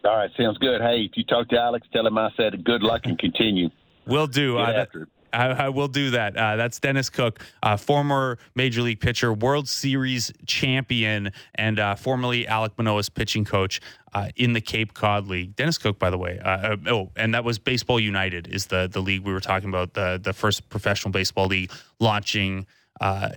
All 0.04 0.18
right, 0.18 0.32
sounds 0.36 0.58
good. 0.58 0.82
Hey, 0.82 1.08
if 1.10 1.12
you 1.16 1.24
talk 1.24 1.48
to 1.50 1.60
Alex, 1.60 1.88
tell 1.94 2.08
him 2.08 2.18
I 2.18 2.30
said 2.36 2.64
good 2.64 2.82
luck 2.82 3.02
and 3.04 3.20
continue. 3.20 3.70
Will 4.08 4.28
do. 4.28 4.58
Get 4.58 4.76
after 4.76 5.04
it. 5.04 5.10
I, 5.34 5.48
I, 5.48 5.70
will 5.70 5.88
do 5.88 6.12
that. 6.12 6.36
Uh, 6.36 6.56
that's 6.56 6.80
Dennis 6.80 7.10
Cook, 7.10 7.40
uh, 7.64 7.78
former 7.78 8.38
Major 8.56 8.82
League 8.82 9.00
pitcher, 9.00 9.34
World 9.34 9.68
Series 9.68 10.32
champion, 10.46 11.32
and 11.56 11.80
uh, 11.80 11.96
formerly 11.96 12.46
Alek 12.46 12.72
Manoah's 12.78 13.10
pitching 13.10 13.46
coach 13.46 13.82
uh, 14.14 14.30
in 14.36 14.54
the 14.54 14.62
Cape 14.62 14.94
Cod 14.94 15.28
League. 15.28 15.56
Dennis 15.56 15.78
Cook, 15.78 16.00
by 16.00 16.10
the 16.10 16.18
way. 16.18 16.40
Uh, 16.40 16.50
uh, 16.50 16.78
oh, 16.88 17.12
and 17.16 17.34
that 17.34 17.44
was 17.44 17.60
Baseball 17.60 18.00
United 18.00 18.48
is 18.48 18.68
the 18.68 18.88
the 18.92 19.02
league 19.02 19.24
we 19.24 19.34
were 19.34 19.40
talking 19.40 19.70
about. 19.70 19.94
The 19.94 20.20
the 20.22 20.34
first 20.34 20.70
professional 20.70 21.12
baseball 21.12 21.48
league 21.48 21.72
launching. 22.00 22.66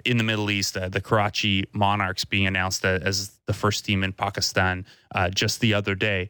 in 0.04 0.18
the 0.18 0.24
Middle 0.24 0.50
East, 0.50 0.74
the 0.74 1.00
Karachi 1.00 1.64
Monarchs 1.72 2.26
being 2.26 2.46
announced 2.46 2.84
as 2.84 3.30
the 3.46 3.54
first 3.54 3.86
team 3.86 4.04
in 4.04 4.12
Pakistan 4.12 4.84
just 5.32 5.60
the 5.60 5.72
other 5.72 5.94
day. 5.94 6.28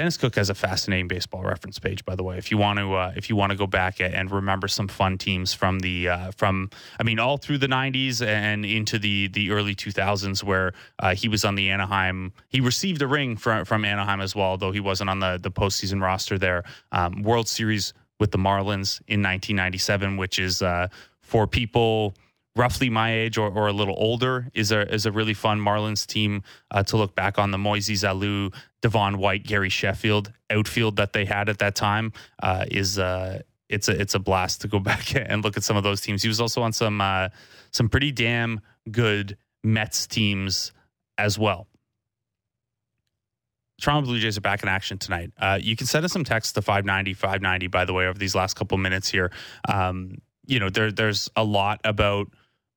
Dennis 0.00 0.16
Cook 0.16 0.36
has 0.36 0.48
a 0.48 0.54
fascinating 0.54 1.08
baseball 1.08 1.42
reference 1.42 1.78
page, 1.78 2.06
by 2.06 2.16
the 2.16 2.22
way. 2.22 2.38
If 2.38 2.50
you 2.50 2.56
want 2.56 2.78
to, 2.78 2.94
uh, 2.94 3.12
if 3.16 3.28
you 3.28 3.36
want 3.36 3.52
to 3.52 3.58
go 3.58 3.66
back 3.66 4.00
and 4.00 4.30
remember 4.30 4.66
some 4.66 4.88
fun 4.88 5.18
teams 5.18 5.52
from 5.52 5.80
the, 5.80 6.08
uh, 6.08 6.30
from 6.38 6.70
I 6.98 7.02
mean, 7.02 7.18
all 7.18 7.36
through 7.36 7.58
the 7.58 7.66
'90s 7.66 8.26
and 8.26 8.64
into 8.64 8.98
the 8.98 9.28
the 9.28 9.50
early 9.50 9.74
2000s, 9.74 10.42
where 10.42 10.72
uh, 11.00 11.14
he 11.14 11.28
was 11.28 11.44
on 11.44 11.54
the 11.54 11.68
Anaheim. 11.68 12.32
He 12.48 12.60
received 12.60 13.02
a 13.02 13.06
ring 13.06 13.36
from 13.36 13.66
from 13.66 13.84
Anaheim 13.84 14.22
as 14.22 14.34
well, 14.34 14.56
though 14.56 14.72
he 14.72 14.80
wasn't 14.80 15.10
on 15.10 15.20
the 15.20 15.38
the 15.38 15.50
postseason 15.50 16.00
roster 16.00 16.38
there. 16.38 16.64
Um, 16.92 17.22
World 17.22 17.46
Series 17.46 17.92
with 18.18 18.30
the 18.30 18.38
Marlins 18.38 19.02
in 19.06 19.20
1997, 19.20 20.16
which 20.16 20.38
is 20.38 20.62
uh, 20.62 20.88
for 21.20 21.46
people 21.46 22.14
roughly 22.60 22.90
my 22.90 23.14
age 23.14 23.38
or, 23.38 23.48
or 23.48 23.68
a 23.68 23.72
little 23.72 23.94
older 23.96 24.46
is 24.52 24.70
a 24.70 24.80
is 24.92 25.06
a 25.06 25.12
really 25.12 25.32
fun 25.32 25.58
Marlins 25.58 26.06
team 26.06 26.42
uh, 26.70 26.82
to 26.82 26.98
look 26.98 27.14
back 27.14 27.38
on. 27.38 27.50
The 27.50 27.56
Moises 27.56 28.04
Alou, 28.04 28.54
Devon 28.82 29.16
White, 29.16 29.44
Gary 29.44 29.70
Sheffield 29.70 30.30
outfield 30.50 30.96
that 30.96 31.14
they 31.14 31.24
had 31.24 31.48
at 31.48 31.58
that 31.60 31.74
time 31.74 32.12
uh, 32.42 32.66
is 32.70 32.98
uh, 32.98 33.40
it's 33.70 33.88
a 33.88 33.98
it's 33.98 34.14
a 34.14 34.18
blast 34.18 34.60
to 34.60 34.68
go 34.68 34.78
back 34.90 35.14
and 35.16 35.42
look 35.42 35.56
at 35.56 35.64
some 35.64 35.78
of 35.78 35.82
those 35.82 36.02
teams. 36.02 36.20
He 36.22 36.28
was 36.28 36.40
also 36.40 36.60
on 36.60 36.74
some 36.74 37.00
uh, 37.00 37.30
some 37.70 37.88
pretty 37.88 38.12
damn 38.12 38.60
good 38.90 39.38
Mets 39.64 40.06
teams 40.06 40.72
as 41.16 41.38
well. 41.38 41.66
Toronto 43.80 44.06
Blue 44.08 44.18
Jays 44.18 44.36
are 44.36 44.42
back 44.42 44.62
in 44.62 44.68
action 44.68 44.98
tonight. 44.98 45.32
Uh, 45.38 45.58
you 45.60 45.74
can 45.74 45.86
send 45.86 46.04
us 46.04 46.12
some 46.12 46.24
text 46.24 46.54
to 46.54 46.60
590, 46.60 47.14
590, 47.14 47.68
by 47.68 47.86
the 47.86 47.94
way, 47.94 48.06
over 48.06 48.18
these 48.18 48.34
last 48.34 48.52
couple 48.54 48.76
minutes 48.76 49.08
here. 49.08 49.32
Um, 49.66 50.18
you 50.44 50.60
know, 50.60 50.68
there, 50.68 50.92
there's 50.92 51.30
a 51.34 51.44
lot 51.44 51.80
about 51.84 52.28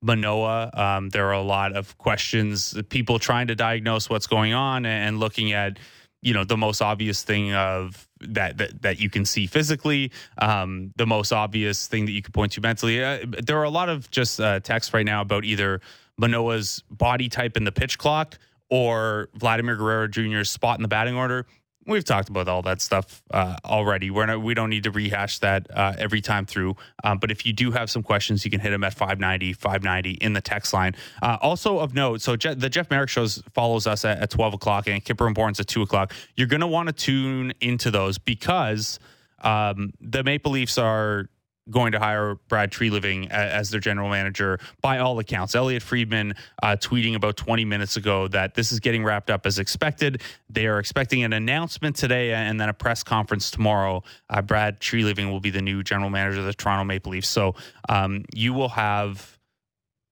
Manoah. 0.04 0.70
Um, 0.74 1.10
there 1.10 1.28
are 1.28 1.34
a 1.34 1.42
lot 1.42 1.76
of 1.76 1.98
questions, 1.98 2.76
people 2.90 3.18
trying 3.18 3.48
to 3.48 3.56
diagnose 3.56 4.10
what's 4.10 4.28
going 4.28 4.54
on 4.54 4.86
and 4.86 5.20
looking 5.20 5.54
at, 5.54 5.80
you 6.22 6.34
know, 6.34 6.44
the 6.44 6.58
most 6.58 6.82
obvious 6.82 7.24
thing 7.24 7.54
of 7.54 8.08
that 8.20 8.58
that, 8.58 8.82
that 8.82 9.00
you 9.00 9.10
can 9.10 9.26
see 9.26 9.48
physically, 9.48 10.12
um, 10.38 10.92
the 10.98 11.08
most 11.08 11.32
obvious 11.32 11.88
thing 11.88 12.06
that 12.06 12.12
you 12.12 12.22
could 12.22 12.34
point 12.34 12.52
to 12.52 12.62
mentally. 12.62 13.04
Uh, 13.04 13.20
there 13.44 13.58
are 13.58 13.64
a 13.64 13.70
lot 13.70 13.90
of 13.90 14.12
just 14.12 14.40
uh, 14.40 14.60
texts 14.60 14.94
right 14.94 15.06
now 15.06 15.22
about 15.22 15.46
either 15.46 15.82
Manoah's 16.18 16.84
body 16.92 17.30
type 17.30 17.58
in 17.58 17.64
the 17.64 17.72
pitch 17.72 17.98
clock 17.98 18.38
or 18.70 19.30
Vladimir 19.36 19.76
Guerrero 19.76 20.08
Jr.'s 20.08 20.50
spot 20.50 20.78
in 20.78 20.84
the 20.84 20.88
batting 20.88 21.16
order. 21.16 21.46
We've 21.86 22.04
talked 22.04 22.30
about 22.30 22.48
all 22.48 22.62
that 22.62 22.82
stuff 22.82 23.22
uh, 23.32 23.58
already. 23.66 24.10
We're 24.10 24.26
not, 24.26 24.42
we 24.42 24.54
don't 24.54 24.70
need 24.70 24.84
to 24.84 24.92
rehash 24.92 25.40
that 25.40 25.68
uh, 25.76 25.94
every 25.98 26.22
time 26.22 26.46
through. 26.46 26.76
Um, 27.04 27.18
but 27.18 27.30
if 27.30 27.46
you 27.46 27.52
do 27.52 27.72
have 27.72 27.90
some 27.90 28.04
questions, 28.04 28.46
you 28.46 28.52
can 28.52 28.60
hit 28.60 28.70
them 28.70 28.84
at 28.84 28.94
590, 28.94 29.54
590 29.54 30.12
in 30.12 30.34
the 30.34 30.42
text 30.42 30.74
line. 30.74 30.96
Uh, 31.22 31.38
also 31.42 31.80
of 31.80 31.94
note, 31.94 32.22
so 32.22 32.36
Je- 32.36 32.54
the 32.54 32.70
Jeff 32.70 32.90
Marek 32.90 33.10
shows 33.10 33.44
follows 33.54 33.86
us 33.86 34.06
at, 34.06 34.20
at 34.20 34.30
12 34.30 34.54
o'clock 34.54 34.88
and 34.88 35.04
Kyper 35.04 35.26
and 35.26 35.36
Bourne's 35.36 35.60
at 35.60 35.68
2 35.68 35.82
o'clock. 35.82 36.14
You're 36.38 36.48
going 36.48 36.62
to 36.62 36.68
want 36.68 36.88
to 36.88 36.94
tune 36.94 37.54
into 37.60 37.92
those 37.92 38.18
because 38.18 39.00
um, 39.42 39.92
the 40.00 40.24
Maple 40.24 40.54
Leafs 40.54 40.78
are 40.78 41.28
going 41.70 41.94
to 41.94 42.00
hire 42.00 42.36
Brad 42.50 42.72
Treliving 42.72 43.30
as 43.30 43.70
their 43.70 43.80
general 43.80 44.10
manager 44.10 44.60
by 44.82 45.00
all 45.00 45.18
accounts. 45.20 45.56
Elliotte 45.56 45.82
Friedman 45.82 46.36
uh, 46.62 46.76
tweeting 46.80 47.16
about 47.16 47.38
20 47.38 47.64
minutes 47.66 47.96
ago 47.96 48.28
that 48.30 48.54
this 48.54 48.72
is 48.72 48.80
getting 48.80 49.04
wrapped 49.04 49.30
up 49.30 49.46
as 49.46 49.60
expected. 49.60 50.22
They 50.50 50.68
are 50.68 50.80
expecting 50.80 51.24
an 51.24 51.34
announcement 51.34 51.96
today 51.96 52.34
and 52.34 52.60
then 52.60 52.70
a 52.70 52.74
press 52.74 53.04
conference 53.04 53.50
tomorrow. 53.50 54.04
Uh, 54.30 54.42
Brad 54.42 54.80
Treliving 54.80 55.32
will 55.32 55.40
be 55.40 55.50
the 55.50 55.62
new 55.62 55.84
general 55.84 56.10
manager 56.10 56.40
of 56.40 56.46
the 56.46 56.54
Toronto 56.54 56.84
Maple 56.84 57.12
Leafs. 57.12 57.30
So 57.30 57.56
um, 57.88 58.26
you 58.34 58.54
will 58.54 58.70
have 58.70 59.40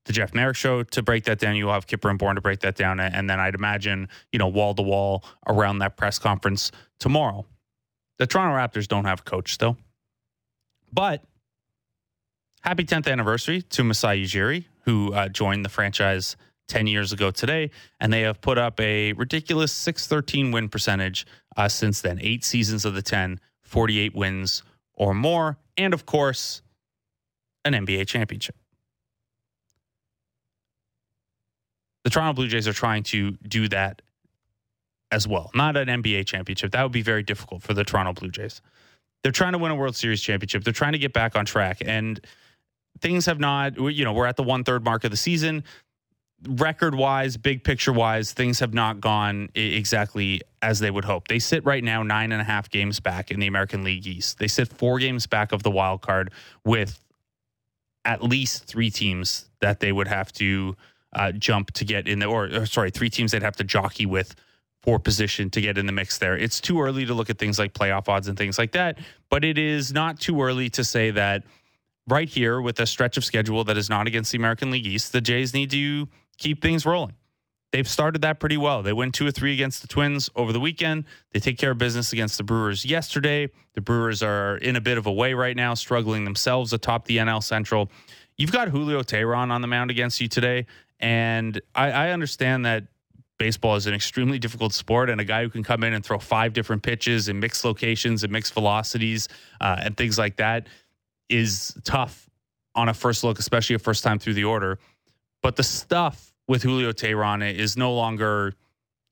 the 0.05 0.13
Jeff 0.13 0.33
Marek 0.33 0.55
show 0.55 0.83
to 0.83 1.01
break 1.03 1.25
that 1.25 1.39
down. 1.39 1.55
You 1.55 1.65
will 1.65 1.73
have 1.73 1.85
Kyper 1.85 2.09
and 2.09 2.17
Bourne 2.17 2.35
to 2.35 2.41
break 2.41 2.61
that 2.61 2.75
down. 2.75 2.99
And 2.99 3.29
then 3.29 3.39
I'd 3.39 3.55
imagine, 3.55 4.09
you 4.31 4.39
know, 4.39 4.47
wall 4.47 4.73
to 4.73 4.81
wall 4.81 5.23
around 5.47 5.79
that 5.79 5.97
press 5.97 6.17
conference 6.17 6.71
tomorrow. 6.99 7.45
The 8.17 8.27
Toronto 8.27 8.55
Raptors 8.55 8.87
don't 8.87 9.05
have 9.05 9.19
a 9.21 9.23
coach 9.23 9.53
still. 9.53 9.77
But 10.93 11.23
happy 12.61 12.83
10th 12.83 13.11
anniversary 13.11 13.61
to 13.63 13.83
Masai 13.83 14.23
Ujiri, 14.23 14.65
who 14.85 15.13
uh, 15.13 15.27
joined 15.29 15.65
the 15.65 15.69
franchise 15.69 16.35
10 16.67 16.87
years 16.87 17.11
ago 17.11 17.31
today. 17.31 17.71
And 17.99 18.11
they 18.11 18.21
have 18.21 18.41
put 18.41 18.57
up 18.57 18.79
a 18.79 19.13
ridiculous 19.13 19.71
613 19.73 20.51
win 20.51 20.69
percentage 20.69 21.25
uh, 21.57 21.67
since 21.67 22.01
then. 22.01 22.19
Eight 22.21 22.43
seasons 22.45 22.85
of 22.85 22.93
the 22.93 23.01
10, 23.01 23.39
48 23.61 24.15
wins 24.15 24.63
or 24.93 25.13
more. 25.13 25.57
And 25.77 25.93
of 25.93 26.05
course, 26.05 26.61
an 27.65 27.73
NBA 27.73 28.07
championship. 28.07 28.55
The 32.03 32.09
Toronto 32.09 32.33
Blue 32.33 32.47
Jays 32.47 32.67
are 32.67 32.73
trying 32.73 33.03
to 33.03 33.31
do 33.47 33.67
that 33.67 34.01
as 35.11 35.27
well. 35.27 35.51
Not 35.53 35.77
an 35.77 35.87
NBA 35.87 36.25
championship. 36.25 36.71
That 36.71 36.83
would 36.83 36.91
be 36.91 37.03
very 37.03 37.21
difficult 37.21 37.61
for 37.61 37.73
the 37.73 37.83
Toronto 37.83 38.13
Blue 38.13 38.31
Jays. 38.31 38.61
They're 39.23 39.31
trying 39.31 39.51
to 39.51 39.59
win 39.59 39.71
a 39.71 39.75
World 39.75 39.95
Series 39.95 40.21
championship. 40.21 40.63
They're 40.63 40.73
trying 40.73 40.93
to 40.93 40.97
get 40.97 41.13
back 41.13 41.35
on 41.35 41.45
track. 41.45 41.81
And 41.85 42.19
things 43.01 43.25
have 43.25 43.39
not, 43.39 43.77
you 43.77 44.05
know, 44.05 44.13
we're 44.13 44.27
at 44.27 44.37
the 44.37 44.43
one 44.43 44.63
third 44.63 44.83
mark 44.83 45.03
of 45.03 45.11
the 45.11 45.17
season. 45.17 45.63
Record 46.47 46.95
wise, 46.95 47.37
big 47.37 47.63
picture 47.63 47.93
wise, 47.93 48.31
things 48.33 48.59
have 48.59 48.73
not 48.73 48.99
gone 48.99 49.49
exactly 49.53 50.41
as 50.61 50.79
they 50.79 50.89
would 50.89 51.05
hope. 51.05 51.27
They 51.27 51.39
sit 51.39 51.63
right 51.65 51.83
now 51.83 52.01
nine 52.03 52.31
and 52.31 52.41
a 52.41 52.45
half 52.45 52.69
games 52.69 52.99
back 52.99 53.29
in 53.29 53.39
the 53.39 53.47
American 53.47 53.83
League 53.83 54.07
East. 54.07 54.39
They 54.39 54.47
sit 54.47 54.67
four 54.67 54.97
games 54.97 55.27
back 55.27 55.51
of 55.51 55.61
the 55.61 55.71
wild 55.71 56.01
card 56.01 56.31
with 56.65 57.03
at 58.05 58.23
least 58.23 58.65
three 58.65 58.89
teams 58.89 59.49
that 59.59 59.79
they 59.79 59.91
would 59.91 60.07
have 60.07 60.31
to 60.33 60.75
uh, 61.13 61.31
jump 61.31 61.71
to 61.71 61.85
get 61.85 62.07
in 62.07 62.19
the, 62.19 62.25
or, 62.25 62.45
or 62.45 62.65
sorry, 62.65 62.89
three 62.89 63.09
teams 63.09 63.31
they'd 63.31 63.43
have 63.43 63.57
to 63.57 63.63
jockey 63.63 64.07
with 64.07 64.33
for 64.81 64.97
position 64.97 65.49
to 65.51 65.61
get 65.61 65.77
in 65.77 65.85
the 65.85 65.91
mix 65.91 66.17
there. 66.17 66.35
It's 66.35 66.59
too 66.59 66.81
early 66.81 67.05
to 67.05 67.13
look 67.13 67.29
at 67.29 67.37
things 67.37 67.59
like 67.59 67.73
playoff 67.73 68.09
odds 68.09 68.27
and 68.27 68.35
things 68.35 68.57
like 68.57 68.71
that, 68.71 68.97
but 69.29 69.45
it 69.45 69.59
is 69.59 69.93
not 69.93 70.19
too 70.19 70.41
early 70.41 70.69
to 70.71 70.83
say 70.83 71.11
that 71.11 71.43
right 72.11 72.29
here 72.29 72.61
with 72.61 72.79
a 72.79 72.85
stretch 72.85 73.17
of 73.17 73.25
schedule 73.25 73.63
that 73.63 73.77
is 73.77 73.89
not 73.89 74.05
against 74.05 74.31
the 74.31 74.37
American 74.37 74.69
League 74.69 74.85
East, 74.85 75.13
the 75.13 75.21
Jays 75.21 75.53
need 75.53 75.71
to 75.71 76.07
keep 76.37 76.61
things 76.61 76.85
rolling. 76.85 77.15
They've 77.71 77.87
started 77.87 78.21
that 78.23 78.41
pretty 78.41 78.57
well. 78.57 78.83
They 78.83 78.91
win 78.91 79.13
two 79.13 79.25
or 79.25 79.31
three 79.31 79.53
against 79.53 79.81
the 79.81 79.87
Twins 79.87 80.29
over 80.35 80.51
the 80.51 80.59
weekend. 80.59 81.05
They 81.31 81.39
take 81.39 81.57
care 81.57 81.71
of 81.71 81.77
business 81.77 82.11
against 82.11 82.37
the 82.37 82.43
Brewers 82.43 82.83
yesterday. 82.83 83.49
The 83.75 83.81
Brewers 83.81 84.21
are 84.21 84.57
in 84.57 84.75
a 84.75 84.81
bit 84.81 84.97
of 84.97 85.05
a 85.05 85.11
way 85.11 85.33
right 85.33 85.55
now, 85.55 85.73
struggling 85.73 86.25
themselves 86.25 86.73
atop 86.73 87.05
the 87.05 87.17
NL 87.17 87.41
Central. 87.41 87.89
You've 88.35 88.51
got 88.51 88.67
Julio 88.67 89.03
Teheran 89.03 89.51
on 89.51 89.61
the 89.61 89.67
mound 89.67 89.89
against 89.89 90.19
you 90.19 90.27
today. 90.27 90.65
And 90.99 91.61
I, 91.73 91.91
I 91.91 92.09
understand 92.11 92.65
that 92.65 92.87
baseball 93.37 93.77
is 93.77 93.87
an 93.87 93.93
extremely 93.93 94.37
difficult 94.37 94.73
sport, 94.73 95.09
and 95.09 95.21
a 95.21 95.23
guy 95.23 95.41
who 95.43 95.49
can 95.49 95.63
come 95.63 95.83
in 95.83 95.93
and 95.93 96.05
throw 96.05 96.19
five 96.19 96.51
different 96.51 96.83
pitches 96.83 97.29
in 97.29 97.39
mixed 97.39 97.63
locations 97.63 98.23
and 98.23 98.33
mixed 98.33 98.53
velocities 98.53 99.29
uh, 99.61 99.77
and 99.79 99.95
things 99.95 100.17
like 100.17 100.35
that 100.35 100.67
is 101.31 101.75
tough 101.83 102.29
on 102.75 102.89
a 102.89 102.93
first 102.93 103.23
look, 103.23 103.39
especially 103.39 103.75
a 103.75 103.79
first 103.79 104.03
time 104.03 104.19
through 104.19 104.33
the 104.33 104.43
order. 104.43 104.79
But 105.41 105.55
the 105.55 105.63
stuff 105.63 106.33
with 106.47 106.63
Julio 106.63 106.91
Teheran 106.91 107.53
is 107.53 107.75
no 107.75 107.93
longer 107.93 108.53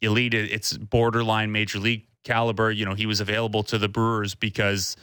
elite. 0.02 0.34
It's 0.34 0.78
borderline 0.78 1.52
major 1.52 1.80
league 1.80 2.06
caliber. 2.24 2.72
You 2.72 2.86
know, 2.86 2.94
he 2.94 3.06
was 3.06 3.20
available 3.20 3.64
to 3.64 3.78
the 3.78 3.88
Brewers 3.88 4.36
because 4.36 4.96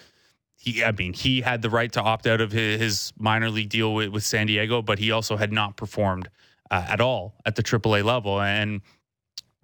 he, 0.56 0.84
I 0.84 0.92
mean, 0.92 1.12
he 1.12 1.40
had 1.40 1.62
the 1.62 1.70
right 1.70 1.92
to 1.92 2.00
opt 2.00 2.26
out 2.26 2.40
of 2.40 2.52
his, 2.52 2.80
his 2.80 3.12
minor 3.18 3.50
league 3.50 3.68
deal 3.68 3.94
with, 3.94 4.08
with, 4.10 4.24
San 4.24 4.46
Diego, 4.46 4.82
but 4.82 4.98
he 4.98 5.10
also 5.10 5.36
had 5.36 5.52
not 5.52 5.76
performed 5.76 6.28
uh, 6.70 6.84
at 6.88 7.00
all 7.00 7.34
at 7.44 7.56
the 7.56 7.62
AAA 7.62 8.04
level. 8.04 8.40
And 8.40 8.80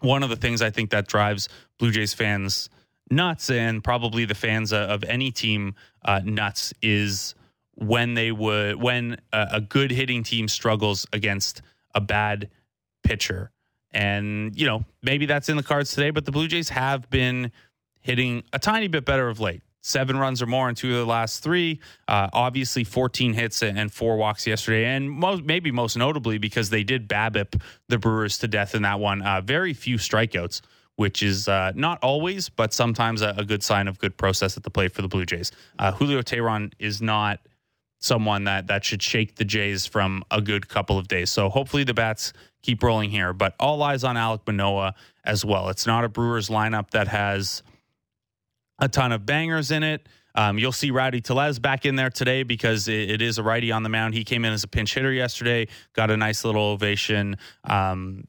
one 0.00 0.22
of 0.22 0.30
the 0.30 0.36
things 0.36 0.60
I 0.60 0.70
think 0.70 0.90
that 0.90 1.06
drives 1.06 1.48
Blue 1.78 1.90
Jays 1.90 2.12
fans 2.12 2.68
nuts 3.10 3.50
and 3.50 3.84
probably 3.84 4.24
the 4.24 4.34
fans 4.34 4.72
of 4.72 5.04
any 5.04 5.30
team 5.30 5.74
uh, 6.04 6.20
nuts 6.24 6.72
is 6.82 7.34
when 7.74 8.14
they 8.14 8.30
would 8.30 8.80
when 8.80 9.18
a, 9.32 9.48
a 9.52 9.60
good 9.60 9.90
hitting 9.90 10.22
team 10.22 10.48
struggles 10.48 11.06
against 11.12 11.62
a 11.94 12.00
bad 12.00 12.50
pitcher. 13.02 13.50
And, 13.92 14.58
you 14.58 14.66
know, 14.66 14.84
maybe 15.02 15.26
that's 15.26 15.48
in 15.48 15.56
the 15.56 15.62
cards 15.62 15.90
today, 15.90 16.10
but 16.10 16.24
the 16.24 16.32
Blue 16.32 16.48
Jays 16.48 16.70
have 16.70 17.10
been 17.10 17.52
hitting 18.00 18.42
a 18.52 18.58
tiny 18.58 18.88
bit 18.88 19.04
better 19.04 19.28
of 19.28 19.40
late. 19.40 19.62
Seven 19.84 20.16
runs 20.16 20.40
or 20.40 20.46
more 20.46 20.68
in 20.68 20.76
two 20.76 20.92
of 20.92 20.98
the 20.98 21.06
last 21.06 21.42
three. 21.42 21.80
Uh, 22.06 22.28
obviously, 22.32 22.84
14 22.84 23.32
hits 23.32 23.62
and 23.62 23.92
four 23.92 24.16
walks 24.16 24.46
yesterday. 24.46 24.84
And 24.84 25.10
most, 25.10 25.42
maybe 25.42 25.72
most 25.72 25.96
notably 25.96 26.38
because 26.38 26.70
they 26.70 26.84
did 26.84 27.08
BABIP 27.08 27.60
the 27.88 27.98
Brewers 27.98 28.38
to 28.38 28.48
death 28.48 28.76
in 28.76 28.82
that 28.82 29.00
one. 29.00 29.22
Uh, 29.22 29.40
very 29.40 29.74
few 29.74 29.96
strikeouts, 29.96 30.60
which 30.94 31.20
is 31.20 31.48
uh, 31.48 31.72
not 31.74 31.98
always, 32.00 32.48
but 32.48 32.72
sometimes 32.72 33.22
a, 33.22 33.34
a, 33.36 33.44
good 33.44 33.64
sign 33.64 33.88
of 33.88 33.98
good 33.98 34.16
process 34.16 34.56
at 34.56 34.62
the 34.62 34.70
plate 34.70 34.92
for 34.92 35.02
the 35.02 35.08
Blue 35.08 35.26
Jays. 35.26 35.50
Uh, 35.80 35.90
Julio 35.90 36.22
Teheran 36.22 36.72
is 36.78 37.02
not– 37.02 37.40
someone 38.02 38.44
that 38.44 38.66
that 38.66 38.84
should 38.84 39.02
shake 39.02 39.36
the 39.36 39.44
Jays 39.44 39.86
from 39.86 40.24
a 40.30 40.40
good 40.40 40.68
couple 40.68 40.98
of 40.98 41.08
days. 41.08 41.30
So 41.30 41.48
hopefully 41.48 41.84
the 41.84 41.94
bats 41.94 42.32
keep 42.62 42.82
rolling 42.82 43.10
here. 43.10 43.32
But 43.32 43.54
all 43.58 43.82
eyes 43.82 44.04
on 44.04 44.16
Alek 44.16 44.40
Manoah 44.46 44.94
as 45.24 45.44
well. 45.44 45.68
It's 45.68 45.86
not 45.86 46.04
a 46.04 46.08
Brewers 46.08 46.48
lineup 46.48 46.90
that 46.90 47.08
has 47.08 47.62
a 48.78 48.88
ton 48.88 49.12
of 49.12 49.24
bangers 49.24 49.70
in 49.70 49.82
it. 49.82 50.08
Um, 50.34 50.58
you'll 50.58 50.72
see 50.72 50.90
Rowdy 50.90 51.20
Tellez 51.20 51.58
back 51.58 51.84
in 51.84 51.94
there 51.94 52.10
today 52.10 52.42
because 52.42 52.88
it, 52.88 53.10
it 53.10 53.22
is 53.22 53.38
a 53.38 53.42
righty 53.42 53.70
on 53.70 53.82
the 53.82 53.88
mound. 53.88 54.14
He 54.14 54.24
came 54.24 54.44
in 54.44 54.52
as 54.52 54.64
a 54.64 54.68
pinch 54.68 54.94
hitter 54.94 55.12
yesterday, 55.12 55.68
got 55.92 56.10
a 56.10 56.16
nice 56.16 56.44
little 56.44 56.62
ovation. 56.62 57.36
Um, 57.64 58.26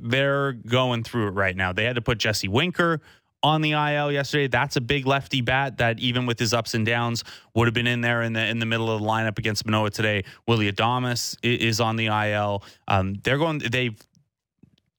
they're 0.00 0.52
going 0.52 1.04
through 1.04 1.28
it 1.28 1.32
right 1.32 1.56
now. 1.56 1.72
They 1.72 1.84
had 1.84 1.96
to 1.96 2.02
put 2.02 2.18
Jesse 2.18 2.48
Winker 2.48 3.00
on 3.42 3.60
the 3.60 3.72
IL 3.72 4.12
yesterday. 4.12 4.46
That's 4.46 4.76
a 4.76 4.80
big 4.80 5.06
lefty 5.06 5.40
bat 5.40 5.78
that 5.78 5.98
even 6.00 6.26
with 6.26 6.38
his 6.38 6.54
ups 6.54 6.74
and 6.74 6.86
downs 6.86 7.24
would 7.54 7.66
have 7.66 7.74
been 7.74 7.86
in 7.86 8.00
there 8.00 8.22
in 8.22 8.32
the 8.32 8.46
in 8.46 8.58
the 8.58 8.66
middle 8.66 8.90
of 8.90 9.00
the 9.00 9.06
lineup 9.06 9.38
against 9.38 9.64
Manoah 9.66 9.90
today. 9.90 10.24
Willie 10.46 10.70
Adames 10.70 11.36
is 11.42 11.80
on 11.80 11.96
the 11.96 12.06
IL. 12.06 12.62
Um, 12.88 13.14
they're 13.22 13.38
going. 13.38 13.58
They've 13.58 13.98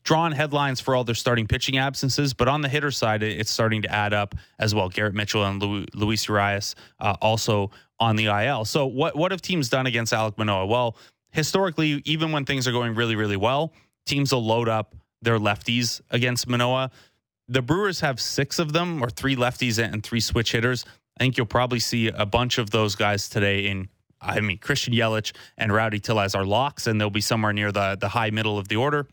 drawn 0.04 0.32
headlines 0.34 0.82
for 0.82 0.96
all 0.96 1.04
their 1.04 1.16
starting 1.16 1.48
pitching 1.48 1.78
absences, 1.78 2.34
but 2.34 2.48
on 2.48 2.62
the 2.62 2.70
hitter 2.70 2.92
side, 2.92 3.24
it's 3.24 3.50
starting 3.50 3.82
to 3.84 3.92
add 3.92 4.14
up 4.14 4.36
as 4.60 4.76
well. 4.76 4.90
Garrett 4.90 5.14
Mitchell 5.14 5.46
and 5.46 5.62
Luis 5.96 6.28
Urias 6.28 6.76
uh, 7.00 7.16
also 7.22 7.72
on 8.00 8.16
the 8.16 8.26
IL. 8.26 8.66
So 8.66 8.86
what 8.86 9.16
what 9.16 9.32
have 9.32 9.42
teams 9.42 9.70
done 9.70 9.88
against 9.88 10.14
Alek 10.14 10.38
Manoah? 10.38 10.66
Well, 10.66 10.98
historically, 11.32 12.02
even 12.06 12.32
when 12.32 12.46
things 12.46 12.68
are 12.68 12.72
going 12.72 12.96
really, 12.96 13.16
really 13.16 13.38
well, 13.38 13.74
teams 14.06 14.34
will 14.34 14.46
load 14.46 14.68
up 14.68 14.96
their 15.22 15.40
lefties 15.40 16.02
against 16.12 16.48
Manoah. 16.48 16.92
The 17.48 17.62
Brewers 17.62 18.00
have 18.00 18.20
six 18.20 18.60
of 18.60 18.74
them, 18.74 19.04
or 19.04 19.10
three 19.10 19.36
lefties 19.36 19.84
and 19.84 20.04
three 20.04 20.20
switch 20.20 20.54
hitters. 20.54 20.86
I 21.18 21.24
think 21.24 21.38
you'll 21.38 21.46
probably 21.46 21.80
see 21.80 22.08
a 22.08 22.26
bunch 22.26 22.58
of 22.58 22.72
those 22.72 22.96
guys 22.96 23.30
today 23.30 23.68
in. 23.68 23.90
I 24.22 24.40
mean, 24.40 24.58
Christian 24.58 24.94
Yelich 24.94 25.34
and 25.58 25.74
Rowdy 25.74 26.00
Tellez 26.00 26.34
are 26.34 26.46
locks, 26.46 26.88
and 26.88 27.00
they'll 27.00 27.10
be 27.10 27.22
somewhere 27.22 27.52
near 27.54 27.72
the 27.72 27.98
the 28.00 28.10
high 28.10 28.30
middle 28.30 28.58
of 28.58 28.70
the 28.70 28.78
order. 28.78 29.08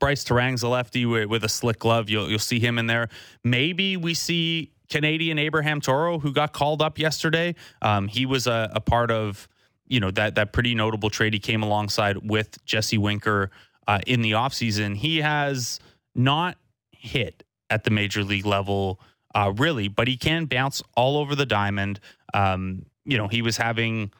Brice 0.00 0.24
Turang's 0.24 0.62
a 0.62 0.68
lefty 0.68 1.06
with, 1.06 1.28
with, 1.28 1.44
a 1.44 1.48
slick 1.48 1.78
glove. 1.78 2.08
You'll 2.08 2.28
you'll 2.28 2.38
see 2.38 2.58
him 2.58 2.78
in 2.78 2.86
there. 2.86 3.08
Maybe 3.44 3.96
we 3.96 4.14
see 4.14 4.72
Canadian 4.90 5.38
Abraham 5.38 5.80
Toro, 5.80 6.18
who 6.18 6.32
got 6.32 6.52
called 6.52 6.82
up 6.82 6.98
yesterday. 6.98 7.54
Um, 7.80 8.08
he 8.08 8.26
was 8.26 8.46
a, 8.46 8.70
a, 8.74 8.80
part 8.80 9.10
of 9.10 9.48
you 9.86 10.00
know 10.00 10.10
that 10.10 10.34
that 10.34 10.52
pretty 10.52 10.74
notable 10.74 11.10
trade. 11.10 11.34
He 11.34 11.38
came 11.38 11.62
alongside 11.62 12.28
with 12.28 12.58
Jesse 12.64 12.98
Winker 12.98 13.50
uh, 13.86 14.00
in 14.06 14.22
the 14.22 14.32
offseason. 14.32 14.96
He 14.96 15.18
has 15.18 15.78
not 16.14 16.56
hit 17.02 17.42
at 17.70 17.84
the 17.84 17.90
major 17.90 18.22
league 18.24 18.46
level 18.46 19.00
uh, 19.34 19.52
really, 19.56 19.88
but 19.88 20.08
he 20.08 20.16
can 20.16 20.44
bounce 20.44 20.82
all 20.96 21.16
over 21.16 21.34
the 21.34 21.46
diamond. 21.46 22.00
Um, 22.34 22.84
you 23.04 23.18
know, 23.18 23.28
he 23.28 23.42
was 23.42 23.56
having 23.56 24.12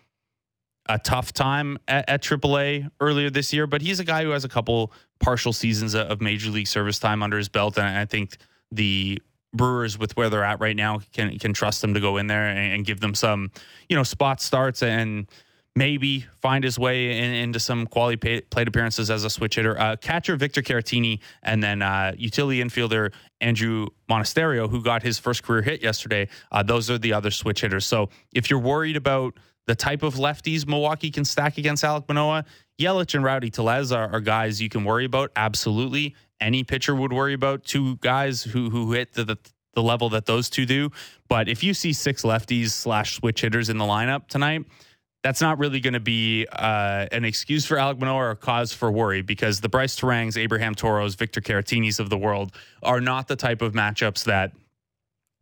a 0.89 0.99
tough 0.99 1.33
time 1.33 1.79
at, 1.87 2.09
at, 2.09 2.23
AAA 2.23 2.91
earlier 3.01 3.31
this 3.31 3.53
year, 3.53 3.67
but 3.67 3.83
he's 3.83 4.01
a 4.01 4.05
guy 4.05 4.25
who 4.25 4.31
has 4.31 4.45
a 4.45 4.49
couple 4.49 4.93
partial 5.21 5.53
seasons 5.53 5.95
of 5.95 6.21
major 6.21 6.51
league 6.51 6.67
service 6.67 6.99
time 6.99 7.23
under 7.23 7.39
his 7.39 7.49
belt, 7.49 7.79
and 7.79 7.87
I 7.87 8.05
think 8.05 8.37
the 8.71 9.23
Brewers, 9.55 9.99
with 9.99 10.17
where 10.17 10.31
they're 10.31 10.45
at 10.45 10.61
right 10.61 10.75
now, 10.75 11.01
can 11.13 11.39
can 11.39 11.53
trust 11.53 11.85
him 11.85 11.93
to 11.93 12.01
go 12.01 12.17
in 12.17 12.27
there 12.27 12.49
and, 12.49 12.73
and 12.73 12.85
give 12.87 13.01
them 13.01 13.15
some, 13.15 13.51
you 13.87 13.95
know, 13.95 14.03
spot 14.03 14.41
starts 14.41 14.83
and 14.83 15.27
maybe 15.75 16.27
find 16.41 16.65
his 16.65 16.79
way 16.79 17.19
in, 17.19 17.33
into 17.33 17.59
some 17.59 17.87
quality 17.87 18.17
pay, 18.17 18.41
plate 18.43 18.69
appearances 18.69 19.11
as 19.11 19.25
a 19.25 19.31
switch 19.31 19.55
hitter. 19.55 19.79
Uh, 19.79 19.97
catcher 19.97 20.37
Victor 20.37 20.63
Caratini, 20.63 21.21
and 21.43 21.63
then 21.63 21.83
uh, 21.83 22.13
utility 22.17 22.63
infielder 22.63 23.13
Andruw 23.41 23.89
Monasterio, 24.09 24.69
who 24.69 24.83
got 24.83 25.03
his 25.03 25.19
first 25.19 25.43
career 25.43 25.63
hit 25.63 25.83
yesterday. 25.83 26.29
Uh, 26.51 26.63
those 26.63 26.91
are 26.91 26.99
the 26.99 27.13
other 27.13 27.31
switch 27.31 27.63
hitters. 27.63 27.87
So 27.87 28.11
if 28.35 28.51
you're 28.51 28.59
worried 28.59 28.97
about 28.97 29.39
the 29.67 29.75
type 29.75 30.03
of 30.03 30.15
lefties 30.15 30.67
Milwaukee 30.67 31.11
can 31.11 31.25
stack 31.25 31.57
against 31.57 31.85
Alek 31.85 32.09
Manoah, 32.09 32.45
Yelich 32.79 33.15
and 33.15 33.25
Rowdy 33.25 33.51
Tellez 33.51 33.93
are, 33.93 34.13
are 34.13 34.21
guys 34.21 34.61
you 34.61 34.69
can 34.69 34.85
worry 34.85 35.05
about. 35.05 35.31
Absolutely, 35.37 36.17
any 36.41 36.65
pitcher 36.65 36.95
would 36.95 37.13
worry 37.13 37.35
about 37.35 37.65
two 37.65 37.97
guys 37.97 38.43
who 38.43 38.71
who 38.71 38.93
hit 38.93 39.13
the, 39.15 39.25
the 39.25 39.39
the 39.75 39.83
level 39.83 40.11
that 40.11 40.27
those 40.27 40.51
two 40.51 40.67
do. 40.67 40.91
But 41.29 41.49
if 41.49 41.63
you 41.63 41.75
see 41.75 41.93
six 41.93 42.23
lefties 42.23 42.71
slash 42.71 43.17
switch 43.17 43.41
hitters 43.41 43.69
in 43.71 43.79
the 43.79 43.85
lineup 43.85 44.29
tonight, 44.29 44.67
that's 45.23 45.41
not 45.41 45.59
really 45.59 45.81
going 45.81 45.95
to 45.95 46.01
be 46.01 46.47
uh, 46.51 47.07
an 47.13 47.25
excuse 47.25 47.65
for 47.65 47.77
Alek 47.77 48.01
Manoah 48.01 48.17
or 48.17 48.31
a 48.31 48.37
cause 48.37 48.73
for 48.73 48.91
worry 48.91 49.23
because 49.23 49.61
the 49.61 49.69
Brice 49.69 49.95
Turangs, 49.97 50.37
Abraham 50.37 50.75
Toros, 50.75 51.15
Victor 51.15 51.41
Caratinis 51.41 52.01
of 52.01 52.11
the 52.11 52.19
world 52.19 52.53
are 52.83 53.01
not 53.01 53.29
the 53.29 53.37
type 53.37 53.63
of 53.63 53.73
matchups 53.73 54.25
that, 54.25 54.53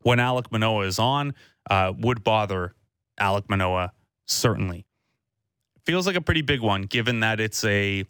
when 0.02 0.18
Alek 0.18 0.50
Manoah 0.50 0.86
is 0.86 0.98
on, 0.98 1.34
uh, 1.70 1.92
would 1.98 2.22
bother 2.22 2.74
Alek 3.18 3.48
Manoah. 3.48 3.92
Certainly, 4.26 4.86
feels 5.84 6.06
like 6.06 6.16
a 6.16 6.20
pretty 6.20 6.42
big 6.42 6.60
one 6.60 6.82
given 6.82 7.20
that 7.20 7.40
it's 7.40 7.64
a 7.64 8.04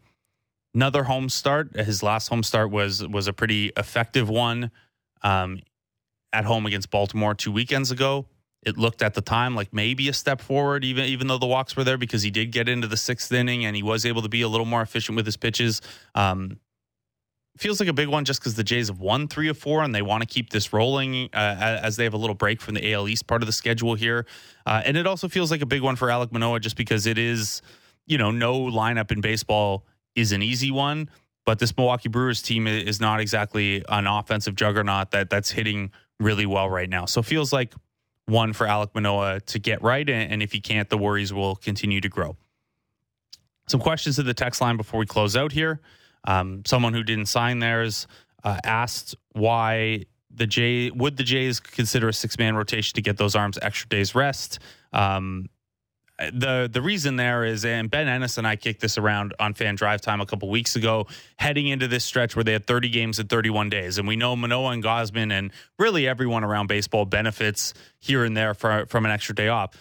another 0.75 1.05
home 1.05 1.29
start. 1.29 1.75
His 1.75 2.03
last 2.03 2.29
home 2.29 2.43
start 2.43 2.71
was 2.71 3.07
was 3.07 3.27
a 3.27 3.33
pretty 3.33 3.73
effective 3.77 4.29
one 4.29 4.71
um, 5.23 5.61
at 6.33 6.45
home 6.45 6.67
against 6.67 6.91
Baltimore 6.91 7.35
two 7.35 7.51
weekends 7.51 7.91
ago 7.91 8.27
it 8.63 8.77
looked 8.77 9.01
at 9.03 9.15
the 9.15 9.23
time 9.23 9.55
like 9.55 9.73
maybe 9.73 10.09
a 10.09 10.13
step 10.13 10.41
forward, 10.41 10.85
even 10.85 11.07
even 11.07 11.27
though 11.27 11.39
the 11.39 11.47
walks 11.47 11.77
were 11.77 11.85
there, 11.85 11.99
because 11.99 12.23
he 12.23 12.31
did 12.31 12.53
get 12.53 12.69
into 12.69 12.87
the 12.87 12.97
sixth 12.97 13.33
inning 13.33 13.65
and 13.65 13.75
he 13.75 13.83
was 13.83 14.05
able 14.05 14.23
to 14.23 14.29
be 14.29 14.43
a 14.43 14.49
little 14.49 14.67
more 14.67 14.83
efficient 14.83 15.17
with 15.17 15.27
his 15.27 15.37
pitches. 15.37 15.81
Um, 16.15 16.59
feels 17.57 17.81
like 17.81 17.89
a 17.89 17.93
big 17.93 18.09
one 18.09 18.25
just 18.25 18.41
because 18.41 18.55
the 18.55 18.65
Jays 18.65 18.89
have 18.89 19.01
won 19.01 19.29
three 19.29 19.49
of 19.49 19.59
four 19.59 19.83
and 19.83 19.95
they 19.95 20.03
want 20.03 20.23
to 20.23 20.27
keep 20.27 20.51
this 20.51 20.73
rolling 20.73 21.29
uh, 21.35 21.79
as 21.83 21.97
they 21.97 22.05
have 22.05 22.15
a 22.15 22.19
little 22.19 22.35
break 22.35 22.61
from 22.61 22.75
the 22.75 22.93
AL 22.93 23.09
East 23.09 23.27
part 23.27 23.43
of 23.43 23.47
the 23.47 23.53
schedule 23.53 23.95
here. 23.95 24.25
Uh, 24.67 24.83
and 24.85 24.97
it 24.97 25.07
also 25.07 25.29
feels 25.29 25.51
like 25.51 25.61
a 25.61 25.67
big 25.67 25.83
one 25.83 25.97
for 25.97 26.09
Alek 26.09 26.33
Manoah 26.33 26.61
just 26.61 26.77
because 26.77 27.07
it 27.07 27.19
is, 27.19 27.61
you 28.07 28.17
know, 28.17 28.31
no 28.31 28.61
lineup 28.61 29.11
in 29.11 29.21
baseball 29.21 29.85
is 30.15 30.33
an 30.33 30.43
easy 30.43 30.71
one. 30.71 31.11
But 31.45 31.59
this 31.59 31.77
Milwaukee 31.77 32.09
Brewers 32.09 32.43
team 32.43 32.67
is 32.67 33.01
not 33.01 33.21
exactly 33.21 33.85
an 33.89 34.07
offensive 34.07 34.55
juggernaut 34.55 35.11
that 35.11 35.31
that's 35.31 35.51
hitting 35.51 35.91
really 36.19 36.47
well 36.47 36.69
right 36.69 36.89
now. 36.89 37.07
So 37.07 37.23
feels 37.23 37.53
like 37.53 37.75
one 38.31 38.53
for 38.53 38.67
Alek 38.67 38.95
Manoah 38.95 39.41
to 39.41 39.59
get 39.59 39.83
right. 39.83 40.09
And 40.09 40.43
if 40.43 40.53
he 40.53 40.61
can't, 40.61 40.89
the 40.89 40.99
worries 40.99 41.33
will 41.33 41.57
continue 41.57 42.01
to 42.01 42.09
grow. 42.09 42.37
Some 43.69 43.81
questions 43.81 44.17
to 44.17 44.23
the 44.23 44.35
text 44.35 44.61
line 44.61 44.77
before 44.77 44.99
we 44.99 45.07
close 45.07 45.37
out 45.37 45.53
here. 45.53 45.81
Um, 46.25 46.63
someone 46.67 46.93
who 46.93 47.03
didn't 47.03 47.27
sign 47.27 47.59
theirs 47.59 48.07
uh, 48.43 48.59
asked 48.65 49.15
why 49.33 50.05
the 50.33 50.47
Jay 50.47 50.91
would 50.91 51.17
the 51.17 51.23
Jays 51.23 51.61
consider 51.61 52.09
a 52.09 52.13
six 52.13 52.39
man 52.39 52.55
rotation 52.55 52.95
to 52.95 53.03
get 53.03 53.17
those 53.17 53.35
arms 53.35 53.59
extra 53.61 53.89
days 53.89 54.15
rest. 54.15 54.59
Um, 54.93 55.47
the 56.33 56.69
the 56.71 56.83
reason 56.83 57.17
there 57.17 57.45
is, 57.45 57.65
and 57.65 57.91
Ben 57.91 58.07
Ennis 58.07 58.37
and 58.37 58.47
I 58.47 58.57
kicked 58.57 58.81
this 58.81 58.99
around 58.99 59.35
on 59.41 59.55
Fan 59.55 59.75
Drive 59.75 60.01
Time 60.01 60.21
a 60.21 60.27
couple 60.27 60.51
weeks 60.51 60.77
ago, 60.77 61.07
heading 61.37 61.69
into 61.69 61.89
this 61.89 62.05
stretch 62.05 62.37
where 62.37 62.45
they 62.45 62.53
had 62.53 62.67
30 62.67 62.91
games 62.91 63.19
in 63.19 63.27
31 63.27 63.71
days, 63.71 63.99
and 63.99 64.07
we 64.07 64.17
know 64.17 64.37
Manoah 64.37 64.73
and 64.73 64.85
Gausman 64.85 65.33
and 65.33 65.51
really 65.79 66.07
everyone 66.07 66.45
around 66.45 66.67
baseball 66.67 67.07
benefits 67.07 67.73
here 67.99 68.25
and 68.25 68.37
there 68.37 68.55
for, 68.55 68.87
from 68.87 69.07
an 69.07 69.11
extra 69.11 69.35
day 69.35 69.49
off. 69.49 69.75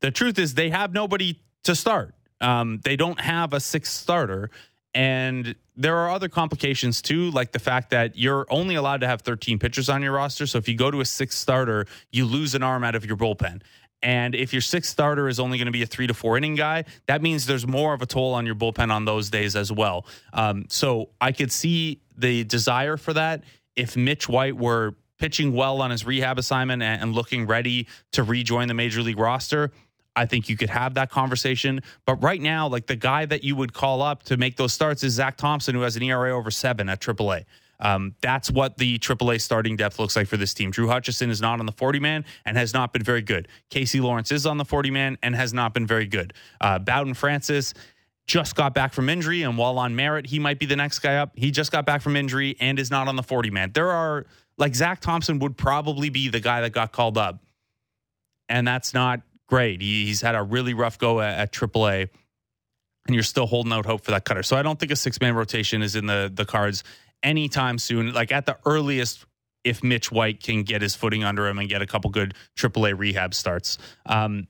The 0.00 0.10
truth 0.10 0.38
is, 0.38 0.54
they 0.54 0.70
have 0.70 0.92
nobody 0.92 1.40
to 1.64 1.74
start. 1.74 2.14
Um, 2.40 2.80
they 2.84 2.96
don't 2.96 3.20
have 3.20 3.52
a 3.52 3.60
sixth 3.60 3.92
starter, 3.92 4.50
and 4.94 5.54
there 5.76 5.96
are 5.96 6.10
other 6.10 6.28
complications 6.28 7.00
too, 7.00 7.30
like 7.30 7.52
the 7.52 7.58
fact 7.58 7.90
that 7.90 8.16
you're 8.18 8.46
only 8.50 8.74
allowed 8.74 9.00
to 9.00 9.06
have 9.06 9.22
13 9.22 9.58
pitchers 9.58 9.88
on 9.88 10.02
your 10.02 10.12
roster. 10.12 10.46
So 10.46 10.58
if 10.58 10.68
you 10.68 10.76
go 10.76 10.90
to 10.90 11.00
a 11.00 11.04
sixth 11.04 11.38
starter, 11.38 11.86
you 12.10 12.24
lose 12.26 12.54
an 12.54 12.62
arm 12.62 12.84
out 12.84 12.94
of 12.94 13.06
your 13.06 13.16
bullpen. 13.16 13.62
And 14.02 14.34
if 14.34 14.52
your 14.52 14.62
sixth 14.62 14.90
starter 14.90 15.28
is 15.28 15.40
only 15.40 15.58
going 15.58 15.66
to 15.66 15.72
be 15.72 15.82
a 15.82 15.86
three 15.86 16.06
to 16.06 16.14
four 16.14 16.36
inning 16.36 16.54
guy, 16.54 16.84
that 17.06 17.20
means 17.20 17.46
there's 17.46 17.66
more 17.66 17.94
of 17.94 18.02
a 18.02 18.06
toll 18.06 18.34
on 18.34 18.46
your 18.46 18.54
bullpen 18.54 18.92
on 18.92 19.04
those 19.04 19.28
days 19.30 19.56
as 19.56 19.72
well. 19.72 20.06
Um, 20.32 20.66
so 20.68 21.10
I 21.20 21.32
could 21.32 21.50
see 21.50 22.00
the 22.16 22.44
desire 22.44 22.96
for 22.96 23.12
that 23.14 23.42
if 23.74 23.96
Mitch 23.96 24.28
White 24.28 24.56
were 24.56 24.94
pitching 25.18 25.52
well 25.52 25.82
on 25.82 25.90
his 25.90 26.06
rehab 26.06 26.38
assignment 26.38 26.82
and, 26.82 27.02
and 27.02 27.12
looking 27.12 27.46
ready 27.46 27.88
to 28.12 28.22
rejoin 28.22 28.68
the 28.68 28.74
major 28.74 29.02
league 29.02 29.18
roster. 29.18 29.72
I 30.14 30.26
think 30.26 30.48
you 30.48 30.56
could 30.56 30.70
have 30.70 30.94
that 30.94 31.10
conversation. 31.10 31.80
But 32.04 32.22
right 32.22 32.40
now, 32.40 32.68
like 32.68 32.86
the 32.86 32.96
guy 32.96 33.26
that 33.26 33.44
you 33.44 33.54
would 33.56 33.72
call 33.72 34.02
up 34.02 34.24
to 34.24 34.36
make 34.36 34.56
those 34.56 34.72
starts 34.72 35.04
is 35.04 35.14
Zach 35.14 35.36
Thompson, 35.36 35.74
who 35.74 35.82
has 35.82 35.96
an 35.96 36.02
ERA 36.02 36.36
over 36.36 36.50
seven 36.50 36.88
at 36.88 37.00
AAA. 37.00 37.44
Um, 37.80 38.14
that's 38.20 38.50
what 38.50 38.78
the 38.78 38.98
AAA 38.98 39.40
starting 39.40 39.76
depth 39.76 39.98
looks 39.98 40.16
like 40.16 40.26
for 40.26 40.36
this 40.36 40.52
team. 40.52 40.70
Drew 40.70 40.88
Hutchison 40.88 41.30
is 41.30 41.40
not 41.40 41.60
on 41.60 41.66
the 41.66 41.72
40 41.72 42.00
man 42.00 42.24
and 42.44 42.56
has 42.56 42.74
not 42.74 42.92
been 42.92 43.02
very 43.02 43.22
good. 43.22 43.48
Casey 43.70 44.00
Lawrence 44.00 44.32
is 44.32 44.46
on 44.46 44.58
the 44.58 44.64
40 44.64 44.90
man 44.90 45.18
and 45.22 45.34
has 45.34 45.52
not 45.52 45.74
been 45.74 45.86
very 45.86 46.06
good. 46.06 46.32
Uh, 46.60 46.78
Bowden 46.78 47.14
Francis 47.14 47.74
just 48.26 48.56
got 48.56 48.74
back 48.74 48.92
from 48.92 49.08
injury, 49.08 49.42
and 49.42 49.56
while 49.56 49.78
on 49.78 49.96
merit, 49.96 50.26
he 50.26 50.38
might 50.38 50.58
be 50.58 50.66
the 50.66 50.76
next 50.76 50.98
guy 50.98 51.16
up. 51.16 51.32
He 51.34 51.50
just 51.50 51.72
got 51.72 51.86
back 51.86 52.02
from 52.02 52.14
injury 52.14 52.56
and 52.60 52.78
is 52.78 52.90
not 52.90 53.08
on 53.08 53.16
the 53.16 53.22
40 53.22 53.50
man. 53.50 53.70
There 53.72 53.90
are, 53.90 54.26
like, 54.58 54.74
Zach 54.74 55.00
Thompson 55.00 55.38
would 55.38 55.56
probably 55.56 56.10
be 56.10 56.28
the 56.28 56.40
guy 56.40 56.60
that 56.60 56.72
got 56.72 56.92
called 56.92 57.16
up. 57.16 57.42
And 58.50 58.68
that's 58.68 58.92
not 58.92 59.22
great. 59.46 59.80
He, 59.80 60.06
he's 60.06 60.20
had 60.20 60.34
a 60.34 60.42
really 60.42 60.74
rough 60.74 60.98
go 60.98 61.20
at, 61.20 61.38
at 61.38 61.52
AAA 61.52 62.10
and 63.06 63.14
you're 63.14 63.24
still 63.24 63.46
holding 63.46 63.72
out 63.72 63.86
hope 63.86 64.04
for 64.04 64.10
that 64.12 64.24
cutter. 64.24 64.42
So 64.42 64.56
I 64.56 64.62
don't 64.62 64.78
think 64.78 64.92
a 64.92 64.96
six 64.96 65.20
man 65.20 65.34
rotation 65.34 65.82
is 65.82 65.96
in 65.96 66.06
the 66.06 66.30
the 66.32 66.44
cards 66.44 66.84
anytime 67.22 67.78
soon. 67.78 68.12
Like 68.12 68.32
at 68.32 68.46
the 68.46 68.58
earliest, 68.64 69.26
if 69.64 69.82
Mitch 69.82 70.10
White 70.10 70.42
can 70.42 70.62
get 70.62 70.82
his 70.82 70.94
footing 70.94 71.24
under 71.24 71.46
him 71.46 71.58
and 71.58 71.68
get 71.68 71.82
a 71.82 71.86
couple 71.86 72.10
good 72.10 72.34
AAA 72.56 72.98
rehab 72.98 73.34
starts. 73.34 73.78
Um, 74.06 74.46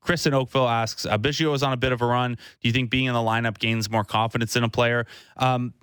Chris 0.00 0.26
in 0.26 0.34
Oakville 0.34 0.68
asks, 0.68 1.06
Biggio 1.06 1.54
is 1.54 1.62
on 1.62 1.72
a 1.72 1.76
bit 1.76 1.92
of 1.92 2.02
a 2.02 2.06
run. 2.06 2.34
Do 2.34 2.68
you 2.68 2.72
think 2.72 2.90
being 2.90 3.06
in 3.06 3.14
the 3.14 3.20
lineup 3.20 3.58
gains 3.58 3.88
more 3.88 4.04
confidence 4.04 4.56
in 4.56 4.64
a 4.64 4.68
player? 4.68 5.06
Um, 5.36 5.74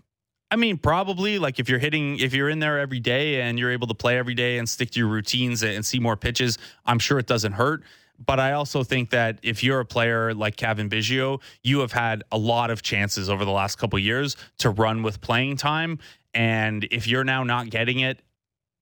I 0.52 0.56
mean, 0.56 0.78
probably. 0.78 1.40
Like 1.40 1.60
if 1.60 1.70
you're 1.70 1.80
hitting, 1.80 2.20
if 2.20 2.34
you're 2.34 2.50
in 2.50 2.60
there 2.60 2.80
every 2.80 3.00
day 3.00 3.42
and 3.42 3.58
you're 3.58 3.72
able 3.72 3.88
to 3.88 3.94
play 3.94 4.18
every 4.18 4.34
day 4.34 4.58
and 4.58 4.68
stick 4.68 4.92
to 4.92 5.00
your 5.00 5.08
routines 5.08 5.64
and 5.64 5.86
see 5.86 6.00
more 6.00 6.18
pitches, 6.18 6.58
I'm 6.86 7.00
sure 7.00 7.20
it 7.20 7.28
doesn't 7.28 7.54
hurt. 7.54 7.84
But 8.24 8.40
I 8.40 8.52
also 8.52 8.84
think 8.84 9.12
that 9.12 9.40
if 9.44 9.64
you're 9.64 9.80
a 9.80 9.86
player 9.86 10.34
like 10.34 10.58
Cavan 10.58 10.90
Biggio, 10.90 11.42
you 11.64 11.80
have 11.80 11.94
had 11.94 12.24
a 12.32 12.38
lot 12.38 12.70
of 12.70 12.82
chances 12.82 13.30
over 13.30 13.46
the 13.46 13.52
last 13.52 13.78
couple 13.78 13.98
years 13.98 14.36
to 14.60 14.70
run 14.70 15.04
with 15.04 15.22
playing 15.22 15.58
time. 15.58 16.00
And 16.34 16.88
if 16.92 17.08
you're 17.08 17.24
now 17.24 17.44
not 17.44 17.70
getting 17.70 18.00
it 18.00 18.20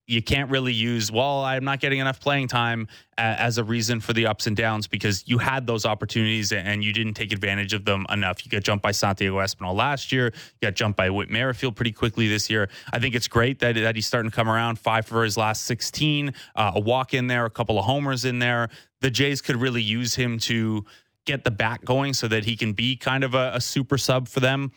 you 0.07 0.21
can't 0.21 0.49
really 0.49 0.73
use 0.73 1.11
well 1.11 1.43
i'm 1.43 1.63
not 1.63 1.79
getting 1.79 1.99
enough 1.99 2.19
playing 2.19 2.47
time 2.47 2.87
as 3.17 3.57
a 3.57 3.63
reason 3.63 3.99
for 3.99 4.13
the 4.13 4.27
ups 4.27 4.47
and 4.47 4.55
downs 4.55 4.87
because 4.87 5.23
you 5.27 5.39
had 5.39 5.65
those 5.65 5.85
opportunities 5.85 6.51
and 6.51 6.83
you 6.83 6.93
didn't 6.93 7.15
take 7.15 7.31
advantage 7.31 7.73
of 7.73 7.83
them 7.85 8.05
enough. 8.09 8.45
You 8.45 8.51
got 8.51 8.63
jumped 8.63 8.83
by 8.83 8.91
santiago 8.91 9.37
espinal 9.37 9.75
last 9.75 10.11
year. 10.11 10.25
You 10.25 10.67
got 10.67 10.75
jumped 10.75 10.97
by 10.97 11.09
whit 11.09 11.29
merrifield 11.29 11.75
pretty 11.75 11.91
quickly 11.91 12.27
this 12.27 12.49
year. 12.49 12.69
I 12.93 12.99
think 12.99 13.15
it's 13.15 13.27
great 13.27 13.59
that, 13.59 13.75
that 13.75 13.95
he's 13.95 14.07
starting 14.07 14.29
to 14.29 14.35
come 14.35 14.49
around. 14.49 14.77
Five 14.77 15.05
for 15.05 15.23
his 15.23 15.37
last 15.37 15.63
16 15.63 16.33
uh, 16.55 16.71
a 16.75 16.79
walk 16.79 17.13
in 17.13 17.27
there 17.27 17.45
a 17.45 17.49
couple 17.49 17.79
of 17.79 17.85
homers 17.85 18.25
in 18.25 18.39
there. 18.39 18.69
The 19.01 19.09
jays 19.09 19.41
could 19.41 19.55
really 19.55 19.81
use 19.81 20.15
him 20.15 20.37
to 20.39 20.85
get 21.25 21.43
the 21.43 21.51
bat 21.51 21.83
going 21.83 22.13
so 22.13 22.27
that 22.27 22.45
he 22.45 22.55
can 22.55 22.73
be 22.73 22.95
kind 22.95 23.23
of 23.23 23.33
a, 23.33 23.51
a 23.55 23.61
super 23.61 23.97
sub 23.97 24.27
for 24.27 24.39
them. 24.39 24.71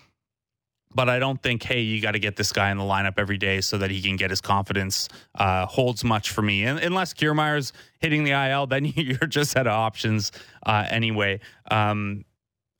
But 0.93 1.09
I 1.09 1.21
don't 1.21 1.41
think, 1.41 1.63
hey, 1.63 1.81
you 1.81 2.03
got 2.03 2.13
to 2.13 2.19
get 2.19 2.37
this 2.37 2.53
guy 2.53 2.71
in 2.71 2.77
the 2.77 2.85
lineup 2.85 3.15
every 3.17 3.39
day 3.39 3.61
so 3.61 3.79
that 3.79 3.91
he 3.91 4.03
can 4.03 4.17
get 4.17 4.31
his 4.31 4.41
confidence 4.41 5.09
uh, 5.37 5.67
holds 5.67 6.03
much 6.03 6.31
for 6.31 6.43
me. 6.43 6.65
And, 6.65 6.81
unless 6.81 7.13
Kiermaier's 7.13 7.73
hitting 8.01 8.25
the 8.25 8.33
IL, 8.33 8.67
then 8.67 8.85
you're 8.97 9.19
just 9.29 9.57
out 9.57 9.67
of 9.67 9.73
options 9.73 10.33
uh, 10.67 10.87
anyway. 10.89 11.41
Um, 11.71 12.25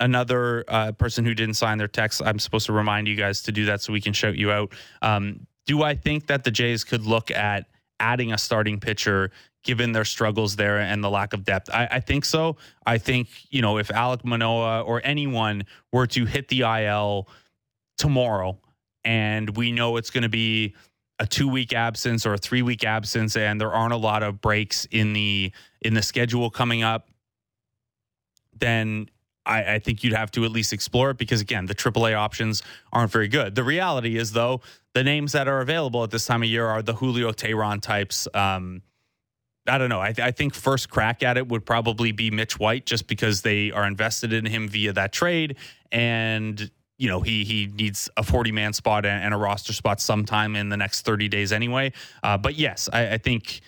another 0.01 0.65
uh, 0.67 0.93
person 0.93 1.25
who 1.25 1.35
didn't 1.35 1.55
sign 1.55 1.79
their 1.79 1.89
text, 1.89 2.21
I'm 2.25 2.39
supposed 2.39 2.67
to 2.67 2.73
remind 2.73 3.07
you 3.07 3.17
guys 3.17 3.43
to 3.43 3.53
do 3.53 3.67
that 3.67 3.83
so 3.83 3.93
we 3.93 4.01
can 4.01 4.13
shout 4.13 4.37
you 4.37 4.51
out. 4.51 4.73
Um, 5.03 5.47
do 5.67 5.83
I 5.83 5.95
think 5.95 6.27
that 6.27 6.43
the 6.43 6.51
Jays 6.51 6.83
could 6.83 7.07
look 7.07 7.31
at 7.31 7.67
adding 8.01 8.33
a 8.33 8.39
starting 8.39 8.81
pitcher 8.81 9.31
given 9.63 9.93
their 9.93 10.07
struggles 10.07 10.57
there 10.57 10.79
and 10.79 11.05
the 11.05 11.11
lack 11.11 11.33
of 11.33 11.45
depth? 11.45 11.71
I, 11.73 11.87
I, 11.93 12.01
think 12.01 12.25
so. 12.25 12.57
I 12.87 12.99
think, 12.99 13.29
you 13.51 13.61
know, 13.61 13.77
if 13.77 13.89
Alek 13.89 14.25
Manoah 14.25 14.81
or 14.81 15.03
anyone 15.05 15.65
were 15.93 16.07
to 16.09 16.25
hit 16.25 16.49
the 16.49 16.63
IL 16.63 17.29
tomorrow 18.01 18.59
and 19.05 19.57
we 19.57 19.73
know 19.73 19.97
it's 19.97 20.11
going 20.11 20.23
to 20.23 20.29
be 20.29 20.75
a 21.19 21.27
two 21.27 21.49
week 21.49 21.75
absence 21.75 22.25
or 22.25 22.33
a 22.33 22.39
three 22.39 22.63
week 22.63 22.83
absence 22.83 23.37
and 23.37 23.61
there 23.61 23.73
aren't 23.73 23.93
a 23.93 23.99
lot 23.99 24.23
of 24.23 24.41
breaks 24.41 24.87
in 24.91 25.13
the 25.13 25.53
in 25.83 25.93
the 25.93 26.03
schedule 26.03 26.51
coming 26.51 26.83
up 26.83 27.09
then 28.59 29.09
I, 29.47 29.75
I, 29.75 29.79
think 29.79 30.05
you'd 30.05 30.13
have 30.13 30.31
to 30.33 30.45
at 30.45 30.51
least 30.51 30.73
explore 30.73 31.11
it 31.11 31.19
because 31.19 31.41
again, 31.41 31.65
the 31.65 31.75
AAA 31.75 32.15
options 32.15 32.63
aren't 32.93 33.11
very 33.11 33.27
good. 33.27 33.55
The 33.55 33.65
reality 33.65 34.19
is 34.19 34.33
though, 34.33 34.61
the 34.93 35.03
names 35.03 35.33
that 35.33 35.49
are 35.49 35.61
available 35.61 36.05
at 36.05 36.11
this 36.11 36.27
time 36.27 36.43
of 36.43 36.49
year 36.49 36.67
are 36.67 36.83
the 36.83 36.93
Julio 36.93 37.33
Teheran 37.33 37.81
types. 37.81 38.29
Um, 38.35 38.83
I 39.67 39.79
don't 39.79 39.89
know. 39.89 40.01
I, 40.01 40.13
th- 40.13 40.27
I, 40.27 40.31
think 40.31 40.55
first 40.55 40.91
crack 40.91 41.23
at 41.23 41.37
it 41.37 41.49
would 41.49 41.65
probably 41.65 42.13
be 42.13 42.31
Mitch 42.31 42.59
White, 42.59 42.87
just 42.87 43.07
because 43.07 43.43
they 43.43 43.71
are 43.71 43.87
invested 43.87 44.33
in 44.33 44.45
him 44.47 44.69
via 44.69 44.93
that 44.95 45.13
trade, 45.13 45.57
and 45.93 46.71
you 47.01 47.09
know 47.09 47.23
he 47.23 47.45
he 47.45 47.67
needs 47.67 48.11
a 48.19 48.23
forty 48.23 48.53
man 48.53 48.75
spot 48.75 49.07
and, 49.07 49.33
a 49.33 49.37
roster 49.37 49.73
spot 49.73 50.01
sometime 50.01 50.55
in 50.55 50.69
the 50.69 50.77
next 50.77 51.03
thirty 51.03 51.29
days 51.29 51.51
anyway. 51.51 51.93
Uh, 52.23 52.37
but 52.37 52.57
yes, 52.57 52.91
I, 52.93 53.15
I 53.15 53.19
think 53.19 53.63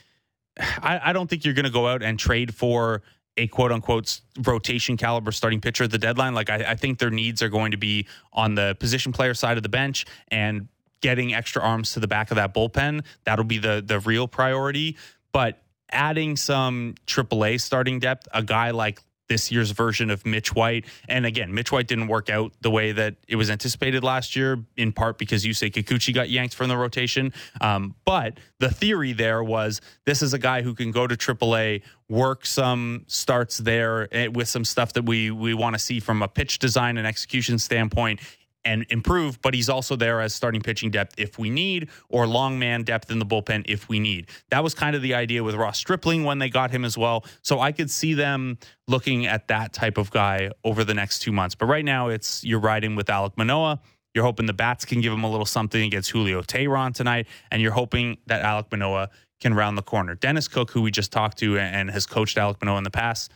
I, 0.59 1.01
I 1.03 1.13
don't 1.15 1.29
think 1.29 1.45
you're 1.45 1.55
going 1.55 1.65
to 1.65 1.71
go 1.71 1.89
out 1.89 2.03
and 2.03 2.19
trade 2.19 2.55
for 2.55 3.03
a 3.39 3.47
quote 3.47 3.73
unquote 3.73 4.21
rotation 4.45 4.99
caliber 4.99 5.33
starting 5.33 5.63
pitcher 5.63 5.85
at 5.85 5.91
the 5.91 5.99
deadline. 5.99 6.35
Like 6.35 6.51
I, 6.51 6.57
I, 6.57 6.75
think 6.75 6.99
their 6.99 7.11
needs 7.11 7.41
are 7.41 7.49
going 7.49 7.71
to 7.71 7.79
be 7.79 8.07
on 8.35 8.55
the 8.55 8.77
position 8.79 9.13
player 9.13 9.33
side 9.33 9.57
of 9.57 9.63
the 9.63 9.71
bench 9.71 10.05
and 10.29 10.69
getting 11.01 11.33
extra 11.33 11.63
arms 11.63 11.95
to 11.95 12.01
the 12.01 12.07
back 12.07 12.31
of 12.31 12.35
that 12.35 12.53
bullpen. 12.53 13.03
That'll 13.25 13.47
be 13.47 13.57
the 13.57 13.83
the 13.85 13.99
real 14.01 14.29
priority. 14.29 14.99
But 15.33 15.63
adding 15.91 16.37
some 16.37 16.97
AAA 17.07 17.63
starting 17.63 17.99
depth, 17.99 18.29
a 18.35 18.43
guy 18.43 18.73
like 18.73 19.01
this 19.29 19.51
year's 19.51 19.71
version 19.71 20.11
of 20.11 20.27
Mitch 20.27 20.55
White. 20.55 20.85
And 21.09 21.25
again, 21.25 21.55
Mitch 21.55 21.73
White 21.73 21.87
didn't 21.87 22.09
work 22.09 22.29
out 22.29 22.53
the 22.61 22.71
way 22.71 22.93
that 22.93 23.17
it 23.29 23.37
was 23.37 23.51
anticipated 23.51 24.05
last 24.05 24.37
year, 24.37 24.65
in 24.77 24.93
part 24.93 25.19
because 25.19 25.45
Yusei 25.45 25.73
Kikuchi 25.73 26.13
got 26.13 26.29
yanked 26.29 26.55
from 26.55 26.69
the 26.69 26.77
rotation. 26.77 27.33
Um, 27.61 27.95
but 28.05 28.39
the 28.59 28.71
theory 28.71 29.13
there 29.13 29.43
was 29.43 29.81
this 30.05 30.23
is 30.23 30.35
a 30.35 30.39
guy 30.39 30.63
who 30.63 30.75
can 30.75 30.91
go 30.91 31.07
to 31.07 31.17
AAA, 31.17 31.83
work 32.09 32.45
some 32.45 33.05
starts 33.07 33.59
there 33.59 34.09
eh, 34.15 34.27
with 34.27 34.49
some 34.49 34.65
stuff 34.65 34.93
that 34.93 35.05
we 35.05 35.31
we 35.31 35.55
want 35.55 35.75
to 35.75 35.79
see 35.79 36.01
from 36.01 36.23
a 36.23 36.29
pitch 36.29 36.59
design 36.59 36.99
and 36.99 37.07
execution 37.07 37.59
standpoint 37.59 38.21
and 38.65 38.87
improve, 38.91 39.41
but 39.43 39.55
he's 39.55 39.69
also 39.69 39.97
there 39.97 40.21
as 40.21 40.35
starting 40.35 40.61
pitching 40.61 40.91
depth 40.91 41.15
if 41.19 41.39
we 41.39 41.51
need, 41.51 41.89
or 42.09 42.27
long 42.27 42.59
man 42.59 42.83
depth 42.83 43.11
in 43.11 43.19
the 43.19 43.27
bullpen 43.27 43.65
if 43.67 43.89
we 43.89 43.99
need. 43.99 44.29
That 44.51 44.63
was 44.63 44.75
kind 44.75 44.95
of 44.95 45.03
the 45.03 45.15
idea 45.15 45.43
with 45.43 45.55
Ross 45.55 45.79
Stripling 45.79 46.25
when 46.25 46.39
they 46.39 46.49
got 46.49 46.71
him 46.71 46.85
as 46.85 46.97
well. 46.97 47.25
So 47.43 47.61
I 47.61 47.73
could 47.73 47.91
see 47.91 48.15
them 48.15 48.59
looking 48.89 49.27
at 49.27 49.49
that 49.49 49.73
type 49.73 49.99
of 49.99 50.11
guy 50.11 50.51
over 50.65 50.85
the 50.85 50.95
next 50.95 51.21
two 51.21 51.33
months. 51.33 51.55
But 51.55 51.67
right 51.67 51.85
now, 51.85 52.09
it's 52.09 52.45
you're 52.45 52.61
riding 52.61 52.95
with 52.97 53.07
Alek 53.07 53.37
Manoah. 53.37 53.81
You're 54.15 54.25
hoping 54.25 54.47
the 54.47 54.53
bats 54.53 54.85
can 54.85 55.01
give 55.01 55.13
him 55.13 55.25
a 55.25 55.31
little 55.31 55.47
something 55.47 55.83
against 55.83 56.11
Julio 56.11 56.43
Teheran 56.43 56.95
tonight, 56.95 57.27
and 57.51 57.63
you're 57.63 57.73
hoping 57.73 58.19
that 58.27 58.45
Alek 58.45 58.71
Manoah 58.71 59.09
can 59.41 59.55
round 59.55 59.77
the 59.77 59.83
corner. 59.83 60.15
Dennis 60.15 60.49
Cook, 60.49 60.71
who 60.71 60.83
we 60.83 60.91
just 60.91 61.11
talked 61.11 61.39
to 61.39 61.59
and 61.59 61.91
has 61.91 62.07
coached 62.07 62.37
Alek 62.37 62.63
Manoah 62.63 62.79
in 62.79 62.85
the 62.85 62.91
past, 62.91 63.33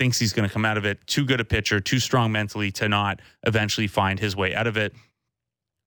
thinks 0.00 0.18
he's 0.18 0.32
going 0.32 0.48
to 0.48 0.52
come 0.52 0.64
out 0.64 0.78
of 0.78 0.86
it 0.86 1.06
too 1.06 1.26
good 1.26 1.40
a 1.40 1.44
pitcher, 1.44 1.78
too 1.78 1.98
strong 1.98 2.32
mentally 2.32 2.70
to 2.70 2.88
not 2.88 3.20
eventually 3.46 3.86
find 3.86 4.18
his 4.18 4.34
way 4.34 4.54
out 4.54 4.66
of 4.66 4.78
it. 4.78 4.94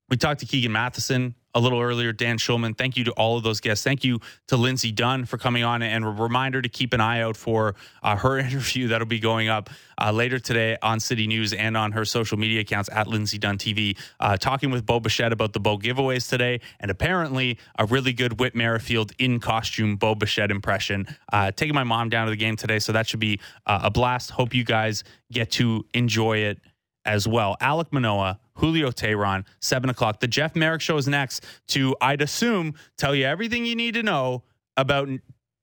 We 0.07 0.17
talked 0.17 0.41
to 0.41 0.45
Keegan 0.45 0.71
Matheson 0.71 1.33
a 1.55 1.59
little 1.59 1.79
earlier, 1.79 2.11
Dan 2.11 2.37
Shulman. 2.37 2.77
Thank 2.77 2.97
you 2.97 3.03
to 3.05 3.11
all 3.11 3.37
of 3.37 3.43
those 3.43 3.59
guests. 3.59 3.83
Thank 3.83 4.03
you 4.03 4.19
to 4.47 4.57
Lindsay 4.57 4.91
Dunn 4.91 5.25
for 5.25 5.37
coming 5.37 5.63
on, 5.63 5.81
and 5.81 6.03
a 6.03 6.09
reminder 6.09 6.61
to 6.61 6.69
keep 6.69 6.93
an 6.93 7.01
eye 7.01 7.21
out 7.21 7.37
for 7.37 7.75
uh, 8.01 8.15
her 8.17 8.37
interview 8.39 8.87
that'll 8.87 9.07
be 9.07 9.19
going 9.19 9.49
up 9.49 9.69
uh, 10.01 10.11
later 10.11 10.39
today 10.39 10.77
on 10.81 10.99
City 10.99 11.27
News 11.27 11.53
and 11.53 11.77
on 11.77 11.91
her 11.91 12.05
social 12.05 12.37
media 12.37 12.61
accounts 12.61 12.89
at 12.91 13.07
Lindsay 13.07 13.37
Dunn 13.37 13.57
TV, 13.57 13.97
uh, 14.19 14.37
talking 14.37 14.71
with 14.71 14.85
Bo 14.85 14.99
Bichette 14.99 15.31
about 15.31 15.53
the 15.53 15.59
Bo 15.59 15.77
giveaways 15.77 16.29
today, 16.29 16.59
and 16.79 16.89
apparently 16.89 17.57
a 17.77 17.85
really 17.85 18.13
good 18.13 18.39
Whit 18.39 18.55
Merrifield 18.55 19.11
in 19.19 19.39
costume 19.39 19.95
Bo 19.95 20.15
Bichette 20.15 20.51
impression. 20.51 21.07
Uh, 21.31 21.51
taking 21.51 21.75
my 21.75 21.83
mom 21.83 22.09
down 22.09 22.25
to 22.25 22.31
the 22.31 22.37
game 22.37 22.55
today, 22.55 22.79
so 22.79 22.91
that 22.91 23.07
should 23.07 23.19
be 23.19 23.39
uh, 23.65 23.81
a 23.83 23.91
blast. 23.91 24.31
Hope 24.31 24.53
you 24.53 24.63
guys 24.63 25.03
get 25.31 25.51
to 25.51 25.85
enjoy 25.93 26.37
it 26.37 26.59
as 27.05 27.27
well. 27.27 27.57
Alek 27.61 27.91
Manoah, 27.91 28.39
Julio 28.55 28.89
Teheran, 28.89 29.45
7 29.59 29.89
o'clock. 29.89 30.19
The 30.19 30.27
Jeff 30.27 30.55
Marek 30.55 30.81
Show 30.81 30.97
is 30.97 31.07
next 31.07 31.45
to, 31.69 31.95
I'd 32.01 32.21
assume, 32.21 32.75
tell 32.97 33.15
you 33.15 33.25
everything 33.25 33.65
you 33.65 33.75
need 33.75 33.93
to 33.95 34.03
know 34.03 34.43
about 34.77 35.09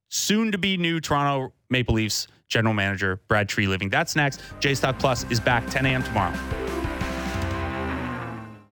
soon 0.08 0.52
to 0.52 0.58
be 0.58 0.76
new 0.76 1.00
Toronto 1.00 1.52
Maple 1.68 1.94
Leafs 1.94 2.26
general 2.48 2.74
manager 2.74 3.20
Brad 3.28 3.48
Treliving. 3.48 3.90
That's 3.90 4.16
next. 4.16 4.40
Jays 4.58 4.80
Talk 4.80 4.98
Plus 4.98 5.24
is 5.30 5.40
back 5.40 5.66
10 5.70 5.86
a.m. 5.86 6.02
tomorrow. 6.02 6.36